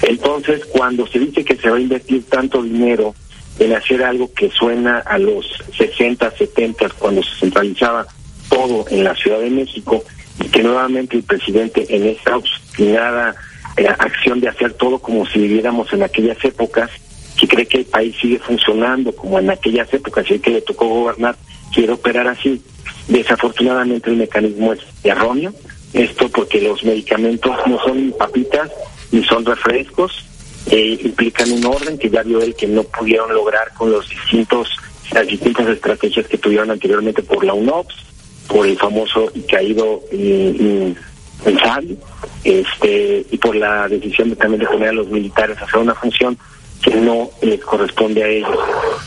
Entonces, 0.02 0.64
cuando 0.66 1.06
se 1.06 1.18
dice 1.18 1.44
que 1.44 1.56
se 1.56 1.68
va 1.68 1.76
a 1.76 1.80
invertir 1.80 2.24
tanto 2.24 2.62
dinero 2.62 3.14
en 3.58 3.72
hacer 3.72 4.02
algo 4.02 4.32
que 4.32 4.50
suena 4.50 4.98
a 4.98 5.18
los 5.18 5.46
60, 5.76 6.30
70, 6.36 6.88
cuando 6.98 7.22
se 7.22 7.36
centralizaba 7.36 8.06
todo 8.48 8.84
en 8.90 9.04
la 9.04 9.14
Ciudad 9.14 9.40
de 9.40 9.50
México, 9.50 10.04
y 10.42 10.48
que 10.48 10.62
nuevamente 10.62 11.16
el 11.16 11.22
presidente 11.22 11.86
en 11.88 12.06
esta 12.06 12.36
obstinada 12.36 13.34
eh, 13.76 13.86
acción 13.86 14.40
de 14.40 14.48
hacer 14.48 14.72
todo 14.74 14.98
como 14.98 15.26
si 15.26 15.40
viviéramos 15.40 15.92
en 15.92 16.02
aquellas 16.02 16.42
épocas, 16.44 16.90
que 17.38 17.48
cree 17.48 17.66
que 17.66 17.78
el 17.78 17.84
país 17.86 18.14
sigue 18.20 18.38
funcionando 18.38 19.14
como 19.14 19.38
en 19.38 19.50
aquellas 19.50 19.92
épocas 19.92 20.30
y 20.30 20.38
que 20.38 20.50
le 20.50 20.62
tocó 20.62 20.86
gobernar, 20.86 21.36
quiere 21.72 21.92
operar 21.92 22.28
así. 22.28 22.62
Desafortunadamente 23.08 24.10
el 24.10 24.16
mecanismo 24.16 24.72
es 24.72 24.80
erróneo, 25.02 25.52
esto 25.92 26.28
porque 26.28 26.60
los 26.60 26.82
medicamentos 26.84 27.56
no 27.66 27.78
son 27.82 28.12
papitas 28.18 28.70
ni 29.12 29.24
son 29.24 29.44
refrescos, 29.44 30.24
eh, 30.70 30.98
implican 31.02 31.50
un 31.52 31.64
orden 31.66 31.98
que 31.98 32.10
ya 32.10 32.22
vio 32.22 32.40
él 32.40 32.54
que 32.54 32.66
no 32.66 32.84
pudieron 32.84 33.32
lograr 33.34 33.72
con 33.74 33.90
los 33.90 34.08
distintos 34.08 34.68
las 35.12 35.26
distintas 35.26 35.68
estrategias 35.68 36.26
que 36.26 36.38
tuvieron 36.38 36.70
anteriormente 36.70 37.22
por 37.22 37.44
la 37.44 37.54
UNOPS, 37.54 37.94
por 38.48 38.66
el 38.66 38.76
famoso 38.76 39.30
y 39.34 39.42
caído 39.42 40.02
mm, 40.12 40.92
ensayo, 41.46 41.96
este 42.42 43.26
y 43.30 43.38
por 43.38 43.54
la 43.54 43.88
decisión 43.88 44.30
de, 44.30 44.36
también 44.36 44.60
de 44.60 44.66
poner 44.66 44.88
a 44.88 44.92
los 44.92 45.08
militares 45.08 45.58
a 45.58 45.64
hacer 45.64 45.78
una 45.78 45.94
función 45.94 46.36
que 46.82 46.94
no 46.96 47.30
les 47.42 47.60
corresponde 47.60 48.22
a 48.22 48.28
ellos. 48.28 48.58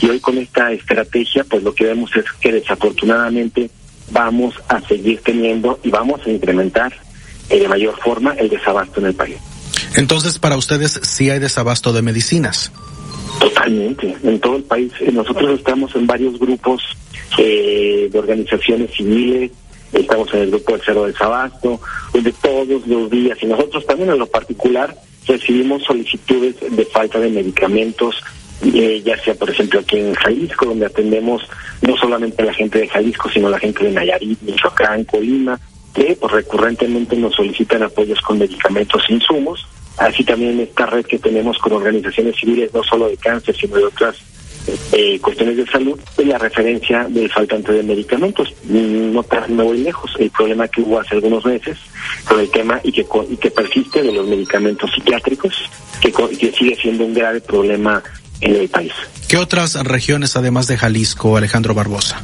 Y 0.01 0.09
hoy 0.09 0.19
con 0.19 0.37
esta 0.37 0.71
estrategia, 0.71 1.43
pues 1.43 1.63
lo 1.63 1.73
que 1.73 1.85
vemos 1.85 2.15
es 2.15 2.25
que 2.39 2.51
desafortunadamente 2.51 3.69
vamos 4.11 4.55
a 4.67 4.81
seguir 4.81 5.21
teniendo 5.21 5.79
y 5.83 5.89
vamos 5.89 6.21
a 6.25 6.29
incrementar 6.29 6.93
eh, 7.49 7.59
de 7.59 7.67
mayor 7.67 7.99
forma 7.99 8.33
el 8.33 8.49
desabasto 8.49 8.99
en 8.99 9.07
el 9.07 9.13
país. 9.13 9.37
Entonces, 9.97 10.37
para 10.37 10.57
ustedes 10.57 10.99
sí 11.01 11.31
hay 11.31 11.39
desabasto 11.39 11.91
de 11.91 12.03
medicinas. 12.03 12.71
Totalmente, 13.39 14.15
en 14.23 14.39
todo 14.39 14.57
el 14.57 14.63
país. 14.63 14.93
Eh, 14.99 15.11
Nosotros 15.11 15.57
estamos 15.57 15.95
en 15.95 16.05
varios 16.05 16.37
grupos 16.37 16.83
eh, 17.39 18.07
de 18.11 18.19
organizaciones 18.19 18.91
civiles, 18.95 19.51
estamos 19.91 20.31
en 20.35 20.41
el 20.41 20.51
grupo 20.51 20.73
del 20.73 20.81
Cero 20.85 21.05
Desabasto, 21.05 21.81
donde 22.13 22.31
todos 22.33 22.85
los 22.85 23.09
días, 23.09 23.39
y 23.41 23.47
nosotros 23.47 23.87
también 23.87 24.11
en 24.11 24.19
lo 24.19 24.27
particular, 24.27 24.95
recibimos 25.25 25.83
solicitudes 25.83 26.55
de 26.69 26.85
falta 26.85 27.19
de 27.19 27.29
medicamentos, 27.29 28.15
eh, 28.63 29.01
ya 29.03 29.17
sea 29.23 29.33
por 29.33 29.49
ejemplo 29.49 29.79
aquí 29.79 29.97
en 29.97 30.13
Jalisco, 30.13 30.67
donde 30.67 30.85
atendemos 30.85 31.41
no 31.81 31.97
solamente 31.97 32.43
a 32.43 32.45
la 32.45 32.53
gente 32.53 32.79
de 32.79 32.87
Jalisco, 32.87 33.29
sino 33.31 33.47
a 33.47 33.51
la 33.51 33.59
gente 33.59 33.83
de 33.83 33.91
Nayarit, 33.91 34.41
Michoacán, 34.43 35.05
Colima, 35.05 35.59
que 35.95 36.15
pues 36.19 36.31
recurrentemente 36.31 37.15
nos 37.15 37.33
solicitan 37.33 37.81
apoyos 37.81 38.21
con 38.21 38.37
medicamentos 38.37 39.01
e 39.09 39.13
insumos, 39.13 39.65
así 39.97 40.23
también 40.23 40.59
esta 40.59 40.85
red 40.85 41.05
que 41.05 41.19
tenemos 41.19 41.57
con 41.57 41.73
organizaciones 41.73 42.35
civiles, 42.39 42.73
no 42.73 42.83
solo 42.83 43.07
de 43.07 43.17
cáncer, 43.17 43.55
sino 43.55 43.75
de 43.75 43.85
otras 43.85 44.15
eh, 44.91 45.19
cuestiones 45.19 45.57
de 45.57 45.65
salud, 45.67 45.99
es 46.17 46.27
la 46.27 46.37
referencia 46.37 47.05
del 47.05 47.31
faltante 47.31 47.71
de 47.71 47.83
medicamentos. 47.83 48.53
No 48.65 49.23
me 49.49 49.63
voy 49.63 49.77
lejos, 49.79 50.11
el 50.19 50.29
problema 50.29 50.67
que 50.67 50.81
hubo 50.81 50.99
hace 50.99 51.15
algunos 51.15 51.45
meses 51.45 51.77
con 52.25 52.39
el 52.39 52.49
tema 52.49 52.79
y 52.83 52.91
que, 52.91 53.05
y 53.29 53.37
que 53.37 53.51
persiste 53.51 54.03
de 54.03 54.11
los 54.11 54.27
medicamentos 54.27 54.91
psiquiátricos, 54.93 55.53
que, 56.01 56.11
que 56.11 56.51
sigue 56.51 56.75
siendo 56.75 57.05
un 57.05 57.13
grave 57.13 57.41
problema 57.41 58.03
en 58.41 58.55
el 58.55 58.69
país. 58.69 58.91
¿Qué 59.27 59.37
otras 59.37 59.75
regiones, 59.83 60.35
además 60.35 60.67
de 60.67 60.77
Jalisco, 60.77 61.37
Alejandro 61.37 61.73
Barbosa? 61.73 62.23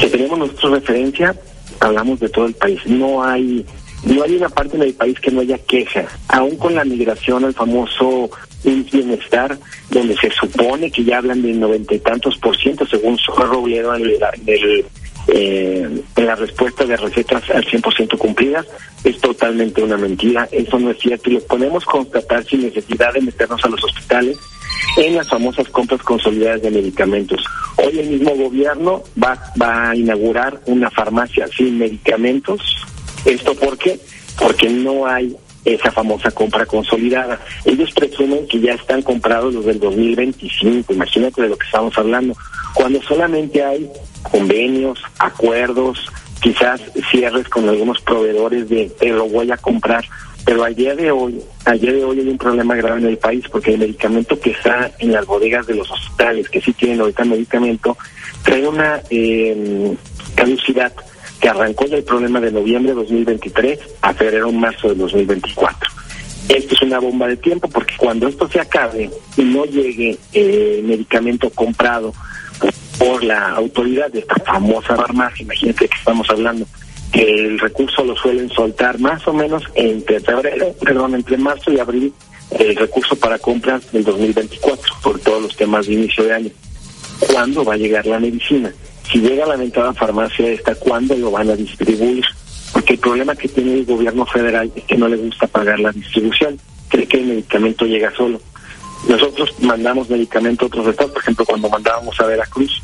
Que 0.00 0.08
tenemos 0.08 0.38
nuestra 0.38 0.70
referencia, 0.70 1.34
hablamos 1.80 2.20
de 2.20 2.28
todo 2.28 2.46
el 2.46 2.54
país. 2.54 2.80
No 2.86 3.22
hay 3.24 3.64
no 4.04 4.22
hay 4.22 4.36
una 4.36 4.48
parte 4.48 4.76
del 4.76 4.94
país 4.94 5.18
que 5.20 5.30
no 5.30 5.40
haya 5.40 5.58
queja, 5.58 6.06
aún 6.28 6.56
con 6.56 6.74
la 6.74 6.84
migración 6.84 7.44
al 7.44 7.54
famoso 7.54 8.30
bienestar, 8.64 9.58
donde 9.90 10.16
se 10.16 10.30
supone 10.30 10.90
que 10.90 11.04
ya 11.04 11.18
hablan 11.18 11.42
del 11.42 11.60
noventa 11.60 11.94
y 11.94 11.98
tantos 11.98 12.38
por 12.38 12.56
ciento, 12.56 12.86
según 12.86 13.18
Soja 13.18 13.44
Robledo 13.44 13.94
en, 13.94 14.04
el, 14.46 14.84
eh, 15.28 16.02
en 16.16 16.26
la 16.26 16.34
respuesta 16.34 16.84
de 16.84 16.96
recetas 16.96 17.48
al 17.50 17.64
100% 17.64 18.18
cumplidas, 18.18 18.66
es 19.04 19.18
totalmente 19.20 19.82
una 19.82 19.96
mentira. 19.96 20.48
Eso 20.50 20.78
no 20.78 20.90
es 20.90 20.98
cierto 20.98 21.30
y 21.30 21.34
lo 21.34 21.40
podemos 21.40 21.84
constatar 21.84 22.44
sin 22.44 22.62
necesidad 22.62 23.12
de 23.12 23.20
meternos 23.20 23.62
a 23.64 23.68
los 23.68 23.82
hospitales 23.84 24.38
en 24.96 25.16
las 25.16 25.28
famosas 25.28 25.68
compras 25.68 26.02
consolidadas 26.02 26.62
de 26.62 26.70
medicamentos. 26.70 27.42
Hoy 27.76 27.98
el 27.98 28.08
mismo 28.08 28.34
gobierno 28.34 29.02
va, 29.22 29.38
va 29.60 29.90
a 29.90 29.96
inaugurar 29.96 30.60
una 30.66 30.90
farmacia 30.90 31.48
sin 31.48 31.78
medicamentos 31.78 32.60
¿Esto 33.24 33.54
por 33.54 33.78
qué? 33.78 33.98
Porque 34.38 34.68
no 34.68 35.06
hay 35.06 35.36
esa 35.64 35.90
famosa 35.90 36.30
compra 36.30 36.66
consolidada. 36.66 37.40
Ellos 37.64 37.90
presumen 37.92 38.46
que 38.46 38.60
ya 38.60 38.74
están 38.74 39.02
comprados 39.02 39.54
los 39.54 39.64
del 39.64 39.80
2025, 39.80 40.92
imagínate 40.92 41.42
de 41.42 41.48
lo 41.48 41.56
que 41.56 41.66
estamos 41.66 41.96
hablando, 41.96 42.36
cuando 42.74 43.00
solamente 43.02 43.64
hay 43.64 43.88
convenios, 44.30 45.00
acuerdos, 45.18 45.98
quizás 46.40 46.80
cierres 47.10 47.48
con 47.48 47.68
algunos 47.68 48.00
proveedores 48.02 48.68
de 48.68 48.90
te 48.90 49.08
lo 49.08 49.26
voy 49.26 49.50
a 49.50 49.56
comprar, 49.56 50.04
pero 50.44 50.64
al 50.64 50.74
día 50.74 50.94
de 50.94 51.10
hoy, 51.10 51.40
al 51.64 51.80
día 51.80 51.92
de 51.92 52.04
hoy 52.04 52.20
hay 52.20 52.28
un 52.28 52.36
problema 52.36 52.74
grave 52.74 53.00
en 53.00 53.06
el 53.06 53.16
país 53.16 53.46
porque 53.50 53.72
el 53.72 53.78
medicamento 53.78 54.38
que 54.38 54.50
está 54.50 54.90
en 54.98 55.12
las 55.12 55.24
bodegas 55.24 55.66
de 55.66 55.74
los 55.74 55.90
hospitales, 55.90 56.50
que 56.50 56.60
sí 56.60 56.74
tienen 56.74 57.00
ahorita 57.00 57.24
medicamento, 57.24 57.96
trae 58.42 58.68
una 58.68 59.00
eh, 59.08 59.94
caducidad 60.34 60.92
que 61.44 61.50
arrancó 61.50 61.84
ya 61.84 61.98
el 61.98 62.04
problema 62.04 62.40
de 62.40 62.50
noviembre 62.50 62.92
de 62.92 63.00
2023 63.00 63.78
a 64.00 64.14
febrero 64.14 64.50
marzo 64.50 64.88
de 64.88 64.94
2024. 64.94 65.90
Esto 66.48 66.74
es 66.74 66.80
una 66.80 66.98
bomba 67.00 67.28
de 67.28 67.36
tiempo 67.36 67.68
porque 67.68 67.92
cuando 67.98 68.26
esto 68.28 68.48
se 68.48 68.60
acabe 68.60 69.10
y 69.36 69.42
no 69.42 69.66
llegue 69.66 70.16
el 70.32 70.84
medicamento 70.84 71.50
comprado 71.50 72.14
por 72.98 73.22
la 73.22 73.50
autoridad 73.50 74.10
de 74.10 74.20
esta 74.20 74.36
famosa 74.36 74.96
farmacia, 74.96 75.42
imagínate 75.42 75.86
que 75.86 75.98
estamos 75.98 76.26
hablando, 76.30 76.66
que 77.12 77.30
el 77.30 77.58
recurso 77.58 78.02
lo 78.06 78.16
suelen 78.16 78.48
soltar 78.48 78.98
más 78.98 79.28
o 79.28 79.34
menos 79.34 79.64
entre 79.74 80.20
febrero, 80.20 80.72
perdón, 80.82 81.14
entre 81.14 81.36
marzo 81.36 81.70
y 81.70 81.78
abril, 81.78 82.10
el 82.58 82.74
recurso 82.74 83.16
para 83.16 83.38
compras 83.38 83.92
del 83.92 84.02
2024 84.02 84.94
por 85.02 85.20
todos 85.20 85.42
los 85.42 85.54
temas 85.54 85.86
de 85.86 85.92
inicio 85.92 86.24
de 86.24 86.32
año. 86.32 86.50
¿Cuándo 87.30 87.66
va 87.66 87.74
a 87.74 87.76
llegar 87.76 88.06
la 88.06 88.18
medicina? 88.18 88.72
Si 89.10 89.18
llega 89.20 89.44
a 89.44 89.48
la 89.48 89.56
ventana 89.56 89.92
farmacia 89.92 90.48
esta, 90.48 90.74
¿cuándo 90.74 91.14
lo 91.16 91.30
van 91.30 91.50
a 91.50 91.56
distribuir? 91.56 92.24
Porque 92.72 92.94
el 92.94 92.98
problema 92.98 93.36
que 93.36 93.48
tiene 93.48 93.74
el 93.74 93.84
gobierno 93.84 94.26
federal 94.26 94.70
es 94.74 94.84
que 94.84 94.96
no 94.96 95.08
le 95.08 95.16
gusta 95.16 95.46
pagar 95.46 95.78
la 95.78 95.92
distribución, 95.92 96.58
cree 96.88 97.06
que 97.06 97.18
el 97.18 97.26
medicamento 97.26 97.84
llega 97.84 98.14
solo. 98.16 98.40
Nosotros 99.08 99.54
mandamos 99.60 100.08
medicamento 100.08 100.64
a 100.64 100.68
otros 100.68 100.88
estados, 100.88 101.12
por 101.12 101.22
ejemplo, 101.22 101.44
cuando 101.44 101.68
mandábamos 101.68 102.18
a 102.20 102.26
Veracruz, 102.26 102.82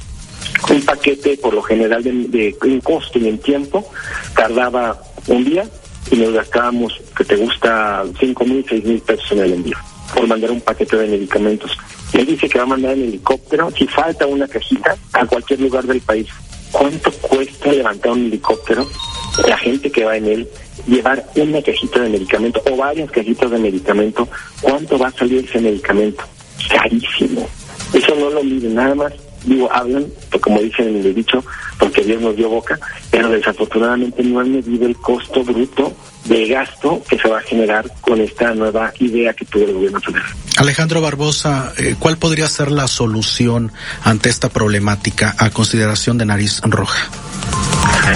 un 0.71 0.83
paquete 0.83 1.39
por 1.39 1.55
lo 1.55 1.63
general 1.63 2.03
de, 2.03 2.13
de 2.13 2.57
en 2.63 2.81
costo 2.81 3.19
y 3.19 3.29
en 3.29 3.39
tiempo 3.39 3.91
tardaba 4.37 5.01
un 5.27 5.45
día 5.45 5.65
y 6.11 6.17
nos 6.17 6.33
gastábamos, 6.33 7.01
que 7.17 7.25
te 7.25 7.37
gusta, 7.37 8.05
cinco 8.19 8.45
mil, 8.45 8.65
seis 8.69 8.85
mil 8.85 9.01
pesos 9.01 9.33
en 9.33 9.41
el 9.41 9.53
envío 9.55 9.77
por 10.15 10.27
mandar 10.27 10.51
un 10.51 10.61
paquete 10.61 10.97
de 10.97 11.09
medicamentos. 11.09 11.77
Él 12.13 12.27
dice 12.27 12.49
que 12.49 12.59
va 12.59 12.65
a 12.65 12.69
mandar 12.69 12.93
en 12.93 13.05
helicóptero, 13.05 13.71
si 13.71 13.87
falta 13.87 14.27
una 14.27 14.49
cajita, 14.49 14.97
a 15.13 15.27
cualquier 15.27 15.61
lugar 15.61 15.85
del 15.85 16.01
país. 16.01 16.27
¿Cuánto 16.73 17.11
cuesta 17.13 17.73
levantar 17.73 18.13
un 18.13 18.27
helicóptero? 18.27 18.87
La 19.47 19.57
gente 19.59 19.91
que 19.91 20.05
va 20.05 20.17
en 20.17 20.27
él, 20.27 20.49
llevar 20.87 21.25
una 21.37 21.63
cajita 21.63 22.01
de 22.01 22.11
medicamento 22.11 22.63
o 22.71 22.77
varias 22.77 23.11
cajitas 23.11 23.51
de 23.51 23.59
medicamento, 23.59 24.29
¿cuánto 24.61 24.99
va 24.99 25.09
a 25.09 25.13
salir 25.13 25.45
ese 25.45 25.61
medicamento? 25.61 26.25
Carísimo. 26.69 27.49
Eso 27.93 28.15
no 28.15 28.31
lo 28.31 28.43
miden 28.43 28.75
nada 28.75 28.95
más. 28.95 29.13
Digo, 29.45 29.71
hablan, 29.73 30.07
como 30.41 30.61
dicen 30.61 30.89
en 30.89 31.07
el 31.07 31.15
dicho, 31.15 31.43
porque 31.79 32.03
Dios 32.03 32.21
nos 32.21 32.37
dio 32.37 32.51
boca, 32.51 32.79
pero 33.11 33.31
desafortunadamente 33.31 34.23
no 34.23 34.41
han 34.41 34.53
medido 34.53 34.87
el 34.87 34.97
costo 34.97 35.43
bruto 35.43 35.93
de 36.25 36.49
gasto 36.49 37.03
que 37.09 37.19
se 37.19 37.29
va 37.29 37.39
a 37.39 37.43
generar 37.43 37.91
con 38.01 38.21
esta 38.21 38.55
nueva 38.55 38.93
idea 38.99 39.33
que 39.33 39.45
tuvo 39.45 39.65
el 39.65 39.73
gobierno 39.75 40.01
federal. 40.01 40.29
Alejandro 40.57 41.01
Barbosa, 41.01 41.73
eh, 41.79 41.97
¿cuál 41.99 42.19
podría 42.19 42.47
ser 42.49 42.71
la 42.71 42.89
solución 42.89 43.73
ante 44.05 44.29
esta 44.29 44.49
problemática 44.49 45.35
a 45.39 45.51
consideración 45.51 46.19
de 46.19 46.27
nariz 46.27 46.61
roja? 46.63 47.11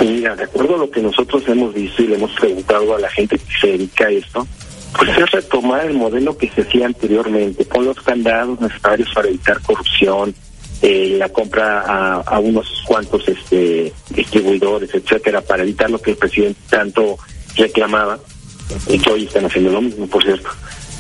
Mira, 0.01 0.37
de 0.37 0.45
acuerdo 0.45 0.75
a 0.75 0.79
lo 0.79 0.91
que 0.91 1.01
nosotros 1.01 1.43
hemos 1.49 1.73
visto 1.73 2.03
y 2.03 2.09
le 2.09 2.17
hemos 2.17 2.33
preguntado 2.33 2.95
a 2.95 3.01
la 3.01 3.11
gente 3.11 3.39
que 3.39 3.55
se 3.61 3.67
dedica 3.69 4.07
a 4.07 4.11
esto, 4.11 4.47
pues 4.97 5.11
es 5.11 5.31
retomar 5.31 5.87
el 5.87 5.95
modelo 5.95 6.37
que 6.37 6.51
se 6.51 6.63
hacía 6.63 6.87
anteriormente, 6.87 7.65
con 7.67 7.85
los 7.85 8.01
candados 8.01 8.61
necesarios 8.61 9.09
para 9.15 9.29
evitar 9.29 9.61
corrupción, 9.63 10.35
eh, 10.83 11.17
la 11.19 11.29
compra 11.31 11.81
a, 11.81 12.21
a, 12.21 12.39
unos 12.39 12.83
cuantos 12.87 13.27
este, 13.29 13.93
distribuidores, 14.11 14.95
etcétera, 14.95 15.41
para 15.41 15.63
evitar 15.63 15.91
lo 15.91 16.01
que 16.01 16.11
el 16.11 16.17
presidente 16.17 16.61
tanto 16.69 17.17
reclamaba, 17.57 18.19
y 18.89 18.99
que 18.99 19.13
hoy 19.13 19.25
están 19.25 19.47
haciendo 19.47 19.73
lo 19.73 19.83
mismo, 19.83 20.07
por 20.07 20.23
cierto, 20.23 20.49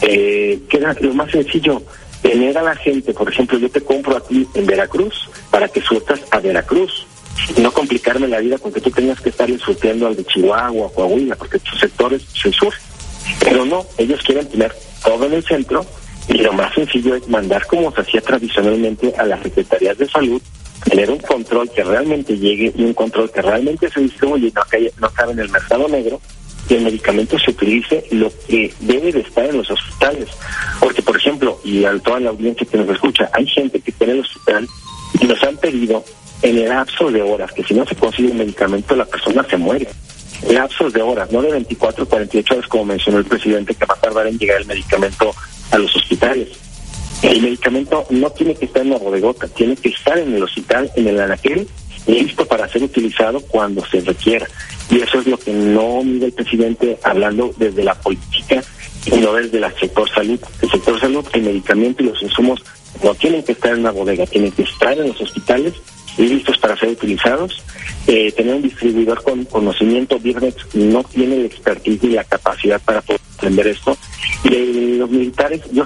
eh, 0.02 0.60
que 0.68 0.76
era 0.76 0.94
lo 1.00 1.14
más 1.14 1.30
sencillo, 1.30 1.82
tener 2.22 2.56
a 2.56 2.62
la 2.62 2.76
gente, 2.76 3.12
por 3.12 3.30
ejemplo, 3.30 3.58
yo 3.58 3.70
te 3.70 3.80
compro 3.80 4.16
a 4.16 4.20
ti 4.20 4.46
en 4.54 4.66
Veracruz 4.66 5.28
para 5.50 5.68
que 5.68 5.80
sueltas 5.80 6.20
a 6.30 6.40
Veracruz, 6.40 7.06
y 7.56 7.60
no 7.60 7.72
complicarme 7.72 8.28
la 8.28 8.38
vida 8.38 8.58
con 8.58 8.72
que 8.72 8.80
tú 8.80 8.90
tengas 8.90 9.20
que 9.20 9.30
estar 9.30 9.48
surtiendo 9.58 10.06
al 10.06 10.16
de 10.16 10.24
Chihuahua, 10.24 10.90
Coahuila, 10.92 11.36
porque 11.36 11.58
tus 11.58 11.78
sectores 11.78 12.22
se 12.32 12.52
surgen. 12.52 12.80
Pero 13.40 13.64
no, 13.64 13.84
ellos 13.98 14.20
quieren 14.22 14.48
tener 14.48 14.74
todo 15.04 15.26
en 15.26 15.34
el 15.34 15.44
centro 15.44 15.84
y 16.28 16.34
lo 16.34 16.52
más 16.52 16.74
sencillo 16.74 17.14
es 17.14 17.28
mandar 17.28 17.66
como 17.66 17.92
se 17.92 18.00
hacía 18.00 18.20
tradicionalmente 18.20 19.12
a 19.18 19.24
las 19.24 19.42
secretarías 19.42 19.98
de 19.98 20.08
salud, 20.08 20.40
tener 20.84 21.10
un 21.10 21.18
control 21.18 21.70
que 21.70 21.84
realmente 21.84 22.36
llegue 22.38 22.72
y 22.76 22.84
un 22.84 22.94
control 22.94 23.30
que 23.30 23.42
realmente 23.42 23.90
se 23.90 24.00
distribuye 24.00 24.48
y 24.48 24.52
no, 24.52 24.62
no 25.00 25.10
cabe 25.10 25.32
en 25.32 25.40
el 25.40 25.48
mercado 25.50 25.88
negro 25.88 26.20
que 26.68 26.76
el 26.76 26.84
medicamento 26.84 27.38
se 27.38 27.50
utilice 27.50 28.04
lo 28.10 28.32
que 28.46 28.72
debe 28.80 29.12
de 29.12 29.20
estar 29.20 29.44
en 29.44 29.58
los 29.58 29.70
hospitales. 29.70 30.28
Porque, 30.80 31.02
por 31.02 31.16
ejemplo, 31.16 31.60
y 31.64 31.84
a 31.84 31.98
toda 31.98 32.20
la 32.20 32.30
audiencia 32.30 32.66
que 32.66 32.78
nos 32.78 32.88
escucha, 32.88 33.30
hay 33.32 33.46
gente 33.46 33.80
que 33.80 33.92
tiene 33.92 34.14
el 34.14 34.20
hospital 34.20 34.66
y 35.20 35.26
nos 35.26 35.42
han 35.42 35.56
pedido 35.56 36.04
en 36.42 36.58
el 36.58 36.68
lapso 36.68 37.10
de 37.10 37.22
horas, 37.22 37.52
que 37.52 37.64
si 37.64 37.74
no 37.74 37.86
se 37.86 37.94
consigue 37.94 38.28
el 38.28 38.34
medicamento, 38.34 38.94
la 38.94 39.06
persona 39.06 39.44
se 39.48 39.56
muere. 39.56 39.88
Lapsos 40.50 40.92
de 40.92 41.00
horas, 41.00 41.30
no 41.32 41.40
de 41.40 41.52
24 41.52 42.04
o 42.04 42.08
48 42.08 42.54
horas, 42.54 42.68
como 42.68 42.84
mencionó 42.84 43.18
el 43.18 43.24
presidente, 43.24 43.74
que 43.74 43.86
va 43.86 43.94
a 43.94 44.00
tardar 44.00 44.26
en 44.26 44.38
llegar 44.38 44.60
el 44.60 44.66
medicamento 44.66 45.34
a 45.70 45.78
los 45.78 45.94
hospitales. 45.96 46.48
El 47.22 47.40
medicamento 47.40 48.04
no 48.10 48.28
tiene 48.30 48.54
que 48.54 48.66
estar 48.66 48.82
en 48.82 48.90
la 48.90 48.98
bodegota, 48.98 49.48
tiene 49.48 49.76
que 49.76 49.88
estar 49.88 50.18
en 50.18 50.34
el 50.34 50.42
hospital, 50.42 50.90
en 50.96 51.08
el 51.08 51.18
anaquel, 51.18 51.66
listo 52.06 52.46
para 52.46 52.68
ser 52.68 52.82
utilizado 52.82 53.40
cuando 53.40 53.84
se 53.86 54.00
requiera. 54.00 54.46
Y 54.90 55.00
eso 55.00 55.20
es 55.20 55.26
lo 55.26 55.38
que 55.38 55.52
no 55.52 56.02
mide 56.04 56.26
el 56.26 56.32
presidente 56.32 56.98
hablando 57.02 57.54
desde 57.56 57.84
la 57.84 57.94
política 57.94 58.62
y 59.06 59.16
no 59.16 59.32
desde 59.34 59.58
el 59.58 59.74
sector 59.74 60.08
salud. 60.10 60.40
El 60.62 60.70
sector 60.70 61.00
salud, 61.00 61.24
el 61.32 61.42
medicamento 61.42 62.02
y 62.02 62.06
los 62.06 62.22
insumos 62.22 62.62
no 63.02 63.14
tienen 63.14 63.42
que 63.42 63.52
estar 63.52 63.72
en 63.72 63.80
una 63.80 63.90
bodega, 63.90 64.26
tienen 64.26 64.52
que 64.52 64.62
estar 64.62 64.98
en 64.98 65.08
los 65.08 65.20
hospitales 65.20 65.74
y 66.16 66.22
listos 66.22 66.58
para 66.58 66.76
ser 66.76 66.90
utilizados. 66.90 67.62
Eh, 68.06 68.32
tener 68.32 68.56
un 68.56 68.62
distribuidor 68.62 69.22
con 69.22 69.44
conocimiento, 69.46 70.18
Birnex 70.18 70.74
no 70.74 71.02
tiene 71.04 71.38
la 71.38 71.46
expertise 71.46 72.04
y 72.04 72.08
la 72.08 72.24
capacidad 72.24 72.80
para 72.82 73.00
poder 73.00 73.20
entender 73.36 73.68
esto. 73.68 73.96
Y 74.44 74.96
los 74.98 75.10
militares, 75.10 75.62
yo 75.72 75.84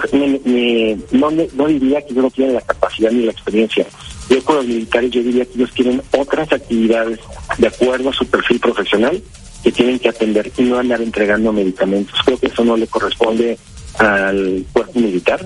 no, 1.13 1.31
no 1.31 1.67
diría 1.67 2.05
que 2.05 2.15
no 2.15 2.31
tienen 2.31 2.55
la 2.55 2.61
capacidad 2.61 3.13
ni 3.13 3.25
la 3.25 3.33
experiencia. 3.33 3.87
Yo 4.29 4.45
con 4.45 4.57
los 4.57 4.67
militares 4.67 5.11
yo 5.11 5.23
diría 5.23 5.45
que 5.45 5.55
ellos 5.55 5.73
tienen 5.73 6.03
otras 6.13 6.53
actividades 6.53 7.19
de 7.57 7.67
acuerdo 7.67 8.11
a 8.11 8.13
su 8.13 8.27
perfil 8.27 8.61
profesional 8.61 9.23
que 9.63 9.73
tienen 9.73 9.99
que 9.99 10.09
atender 10.09 10.53
y 10.57 10.63
no 10.63 10.79
andar 10.79 11.01
entregando 11.01 11.53
medicamentos. 11.53 12.19
Creo 12.25 12.39
que 12.39 12.47
eso 12.47 12.65
no 12.65 12.77
le 12.77 12.87
corresponde 12.87 13.59
al 13.99 14.65
cuerpo 14.73 15.01
militar. 15.01 15.45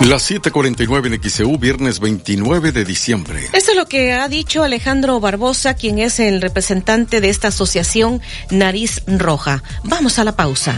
Las 0.00 0.30
7:49 0.30 1.06
en 1.08 1.30
XEU, 1.30 1.58
viernes 1.58 2.00
29 2.00 2.72
de 2.72 2.86
diciembre. 2.86 3.44
Esto 3.52 3.72
es 3.72 3.76
lo 3.76 3.84
que 3.84 4.14
ha 4.14 4.28
dicho 4.28 4.62
Alejandro 4.62 5.20
Barbosa, 5.20 5.74
quien 5.74 5.98
es 5.98 6.20
el 6.20 6.40
representante 6.40 7.20
de 7.20 7.28
esta 7.28 7.48
asociación 7.48 8.22
Nariz 8.50 9.02
Roja. 9.06 9.62
Vamos 9.84 10.18
a 10.18 10.24
la 10.24 10.34
pausa. 10.36 10.74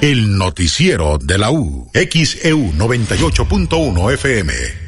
El 0.00 0.38
noticiero 0.38 1.18
de 1.18 1.36
la 1.36 1.50
U, 1.50 1.90
XEU 1.92 2.72
98.1 2.72 4.14
FM. 4.14 4.85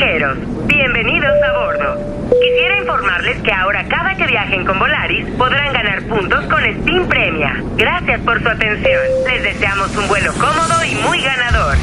Pasajeros, 0.00 0.38
bienvenidos 0.66 1.30
a 1.42 1.52
bordo. 1.52 2.30
Quisiera 2.40 2.78
informarles 2.78 3.42
que 3.42 3.52
ahora 3.52 3.86
cada 3.88 4.14
que 4.16 4.26
viajen 4.26 4.64
con 4.64 4.78
Volaris 4.78 5.26
podrán 5.36 5.72
ganar 5.72 6.02
puntos 6.04 6.44
con 6.46 6.62
Steam 6.62 7.06
Premia. 7.06 7.62
Gracias 7.76 8.20
por 8.20 8.42
su 8.42 8.48
atención. 8.48 9.00
Les 9.26 9.42
deseamos 9.42 9.94
un 9.96 10.08
vuelo 10.08 10.32
cómodo 10.32 10.84
y 10.84 10.94
muy 11.06 11.20
ganador. 11.20 11.76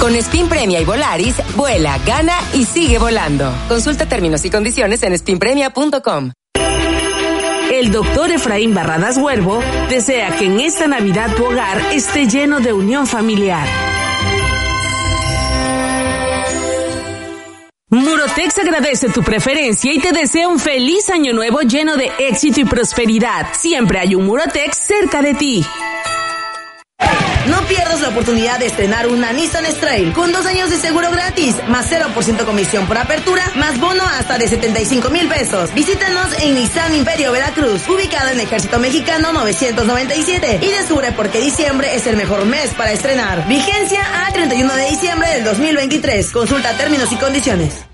Con 0.00 0.14
Spin 0.14 0.48
Premia 0.48 0.80
y 0.80 0.84
Volaris, 0.84 1.42
vuela, 1.56 1.98
gana 2.06 2.38
y 2.54 2.64
sigue 2.64 2.98
volando. 2.98 3.52
Consulta 3.68 4.06
términos 4.06 4.44
y 4.44 4.50
condiciones 4.50 5.02
en 5.02 5.12
spinpremia.com. 5.14 6.32
El 7.70 7.92
doctor 7.92 8.30
Efraín 8.30 8.74
Barradas 8.74 9.18
Huervo 9.18 9.62
desea 9.90 10.34
que 10.36 10.46
en 10.46 10.60
esta 10.60 10.86
Navidad 10.88 11.30
tu 11.36 11.44
hogar 11.44 11.78
esté 11.92 12.26
lleno 12.26 12.60
de 12.60 12.72
unión 12.72 13.06
familiar. 13.06 13.66
Murotex 17.90 18.58
agradece 18.58 19.08
tu 19.08 19.22
preferencia 19.22 19.90
y 19.90 19.98
te 19.98 20.12
desea 20.12 20.46
un 20.46 20.58
feliz 20.58 21.08
año 21.08 21.32
nuevo 21.32 21.62
lleno 21.62 21.96
de 21.96 22.12
éxito 22.18 22.60
y 22.60 22.66
prosperidad. 22.66 23.46
Siempre 23.54 23.98
hay 23.98 24.14
un 24.14 24.26
Murotex 24.26 24.76
cerca 24.76 25.22
de 25.22 25.32
ti. 25.32 25.64
No 27.48 27.62
pierdas 27.62 28.02
la 28.02 28.08
oportunidad 28.10 28.58
de 28.58 28.66
estrenar 28.66 29.06
una 29.06 29.32
Nissan 29.32 29.64
Strail 29.66 30.12
con 30.12 30.32
dos 30.32 30.44
años 30.44 30.68
de 30.68 30.76
seguro 30.76 31.10
gratis, 31.10 31.56
más 31.68 31.90
0% 31.90 32.44
comisión 32.44 32.86
por 32.86 32.98
apertura, 32.98 33.42
más 33.56 33.80
bono 33.80 34.02
hasta 34.04 34.36
de 34.36 34.48
75 34.48 35.08
mil 35.08 35.28
pesos. 35.28 35.72
Visítanos 35.72 36.26
en 36.42 36.54
Nissan 36.54 36.94
Imperio 36.94 37.32
Veracruz, 37.32 37.88
ubicada 37.88 38.32
en 38.32 38.40
Ejército 38.40 38.78
Mexicano 38.78 39.32
997 39.32 40.58
y 40.60 40.68
descubre 40.68 41.12
por 41.12 41.30
qué 41.30 41.40
diciembre 41.40 41.94
es 41.94 42.06
el 42.06 42.16
mejor 42.16 42.44
mes 42.44 42.74
para 42.76 42.92
estrenar. 42.92 43.48
Vigencia 43.48 44.26
a 44.26 44.32
31 44.32 44.74
de 44.74 44.90
diciembre 44.90 45.28
del 45.30 45.44
2023. 45.44 46.30
Consulta 46.30 46.76
términos 46.76 47.10
y 47.12 47.16
condiciones. 47.16 47.88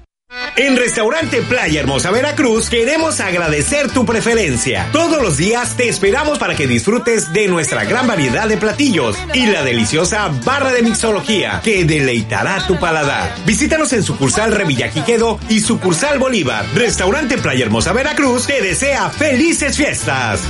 En 0.57 0.77
Restaurante 0.77 1.43
Playa 1.43 1.81
Hermosa 1.81 2.11
Veracruz 2.11 2.69
queremos 2.69 3.21
agradecer 3.21 3.91
tu 3.91 4.05
preferencia. 4.05 4.89
Todos 4.93 5.23
los 5.23 5.37
días 5.37 5.77
te 5.77 5.89
esperamos 5.89 6.39
para 6.39 6.55
que 6.55 6.67
disfrutes 6.67 7.33
de 7.33 7.49
nuestra 7.49 7.85
gran 7.85 8.07
variedad 8.07 8.49
de 8.49 8.57
platillos 8.57 9.17
y 9.33 9.47
la 9.47 9.63
deliciosa 9.63 10.29
barra 10.45 10.73
de 10.73 10.83
mixología 10.83 11.61
que 11.63 11.85
deleitará 11.85 12.67
tu 12.67 12.79
paladar. 12.79 13.35
Visítanos 13.47 13.93
en 13.93 14.03
sucursal 14.03 14.53
Revillaquiquedo 14.53 15.39
y 15.49 15.61
sucursal 15.61 16.19
Bolívar. 16.19 16.67
Restaurante 16.75 17.39
Playa 17.39 17.65
Hermosa 17.65 17.93
Veracruz 17.93 18.47
te 18.47 18.61
desea 18.61 19.11
felices 19.11 19.77
fiestas. 19.77 20.41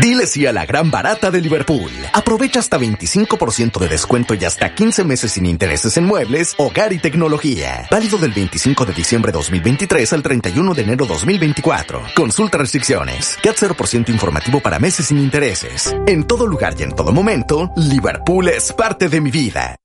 Dile 0.00 0.26
sí 0.26 0.44
a 0.44 0.52
la 0.52 0.66
gran 0.66 0.90
barata 0.90 1.30
de 1.30 1.40
Liverpool. 1.40 1.90
Aprovecha 2.12 2.58
hasta 2.58 2.78
25% 2.78 3.78
de 3.78 3.88
descuento 3.88 4.34
y 4.34 4.44
hasta 4.44 4.74
15 4.74 5.04
meses 5.04 5.32
sin 5.32 5.46
intereses 5.46 5.96
en 5.96 6.04
muebles, 6.04 6.54
hogar 6.58 6.92
y 6.92 6.98
tecnología. 6.98 7.86
Válido 7.90 8.18
del 8.18 8.32
25 8.32 8.84
de 8.84 8.92
diciembre 8.92 9.32
2023 9.32 10.12
al 10.12 10.22
31 10.22 10.74
de 10.74 10.82
enero 10.82 11.06
2024. 11.06 12.02
Consulta 12.14 12.58
restricciones. 12.58 13.38
CAT 13.42 13.56
0% 13.56 14.08
informativo 14.08 14.60
para 14.60 14.78
meses 14.78 15.06
sin 15.06 15.18
intereses. 15.18 15.94
En 16.06 16.24
todo 16.24 16.46
lugar 16.46 16.74
y 16.78 16.82
en 16.82 16.92
todo 16.92 17.12
momento, 17.12 17.70
Liverpool 17.76 18.48
es 18.48 18.72
parte 18.72 19.08
de 19.08 19.20
mi 19.20 19.30
vida. 19.30 19.76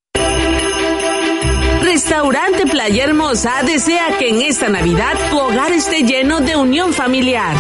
Restaurante 1.82 2.66
Playa 2.66 3.04
Hermosa 3.04 3.62
desea 3.64 4.18
que 4.18 4.30
en 4.30 4.42
esta 4.42 4.68
Navidad 4.68 5.14
tu 5.30 5.38
hogar 5.38 5.72
esté 5.72 6.02
lleno 6.02 6.42
de 6.42 6.56
unión 6.56 6.92
familiar. 6.92 7.56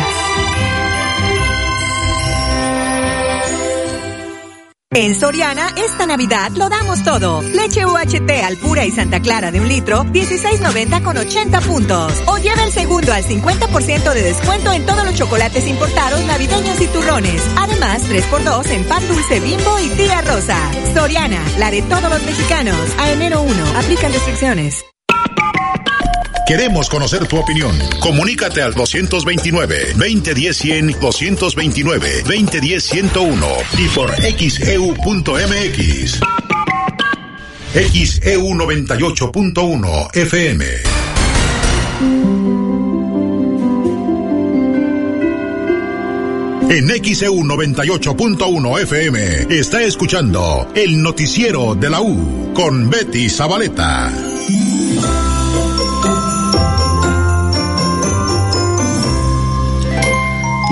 En 4.95 5.15
Soriana, 5.15 5.73
esta 5.75 6.05
Navidad 6.05 6.51
lo 6.51 6.69
damos 6.69 7.03
todo. 7.03 7.41
Leche 7.41 7.83
UHT 7.83 8.29
al 8.43 8.57
pura 8.57 8.85
y 8.85 8.91
Santa 8.91 9.21
Clara 9.21 9.51
de 9.51 9.59
un 9.59 9.67
litro, 9.67 10.03
16.90 10.03 11.01
con 11.01 11.17
80 11.17 11.61
puntos. 11.61 12.13
O 12.27 12.37
lleva 12.37 12.63
el 12.63 12.71
segundo 12.71 13.11
al 13.11 13.23
50% 13.23 14.13
de 14.13 14.21
descuento 14.21 14.71
en 14.71 14.85
todos 14.85 15.03
los 15.03 15.15
chocolates 15.15 15.67
importados 15.67 16.23
navideños 16.25 16.79
y 16.79 16.85
turrones. 16.87 17.41
Además, 17.57 18.07
3x2 18.07 18.69
en 18.69 18.83
pan 18.83 19.07
dulce 19.07 19.39
bimbo 19.39 19.79
y 19.79 19.89
tía 19.89 20.21
rosa. 20.21 20.59
Soriana, 20.93 21.43
la 21.57 21.71
de 21.71 21.81
todos 21.81 22.11
los 22.11 22.21
mexicanos. 22.23 22.77
A 22.99 23.11
enero 23.11 23.41
1, 23.41 23.65
aplican 23.75 24.13
restricciones. 24.13 24.85
Queremos 26.55 26.87
conocer 26.87 27.25
tu 27.25 27.39
opinión. 27.39 27.75
Comunícate 27.99 28.61
al 28.61 28.75
229-2010-100, 28.75 30.99
229-2010-101 30.99 33.79
y 33.79 33.87
por 33.87 34.13
xeu.mx. 34.21 36.19
XEU 37.73 38.49
98.1 38.49 40.15
FM. 40.15 40.65
En 46.69 46.87
XEU 47.03 47.33
98.1 47.33 48.79
FM 48.83 49.47
está 49.57 49.81
escuchando 49.81 50.69
el 50.75 51.01
noticiero 51.01 51.73
de 51.73 51.89
la 51.89 51.99
U 51.99 52.53
con 52.53 52.91
Betty 52.91 53.27
Zabaleta. 53.27 54.32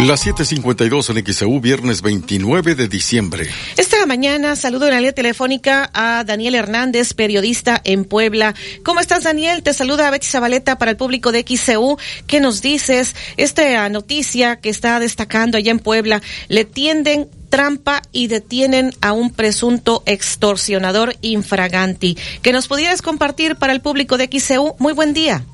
Las 0.01 0.25
7:52 0.25 1.11
en 1.11 1.23
XEU, 1.31 1.61
viernes 1.61 2.01
29 2.01 2.73
de 2.73 2.87
diciembre. 2.87 3.47
Esta 3.77 4.03
mañana 4.07 4.55
saludo 4.55 4.87
en 4.87 4.93
la 4.93 4.97
línea 4.97 5.13
telefónica 5.13 5.91
a 5.93 6.23
Daniel 6.23 6.55
Hernández, 6.55 7.13
periodista 7.13 7.79
en 7.83 8.05
Puebla. 8.05 8.55
¿Cómo 8.83 8.99
estás, 8.99 9.25
Daniel? 9.25 9.61
Te 9.61 9.75
saluda 9.75 10.09
Betty 10.09 10.25
Zabaleta 10.25 10.79
para 10.79 10.89
el 10.89 10.97
público 10.97 11.31
de 11.31 11.45
XEU. 11.47 11.99
¿Qué 12.25 12.39
nos 12.39 12.63
dices? 12.63 13.15
Esta 13.37 13.87
noticia 13.89 14.55
que 14.55 14.69
está 14.69 14.99
destacando 14.99 15.59
allá 15.59 15.69
en 15.69 15.77
Puebla, 15.77 16.23
le 16.47 16.65
tienden 16.65 17.29
trampa 17.51 18.01
y 18.11 18.25
detienen 18.25 18.95
a 19.01 19.11
un 19.11 19.29
presunto 19.29 20.01
extorsionador 20.07 21.15
infraganti. 21.21 22.17
Que 22.41 22.53
nos 22.53 22.67
pudieras 22.67 23.03
compartir 23.03 23.55
para 23.55 23.71
el 23.71 23.81
público 23.81 24.17
de 24.17 24.29
XEU. 24.31 24.75
Muy 24.79 24.93
buen 24.93 25.13
día. 25.13 25.45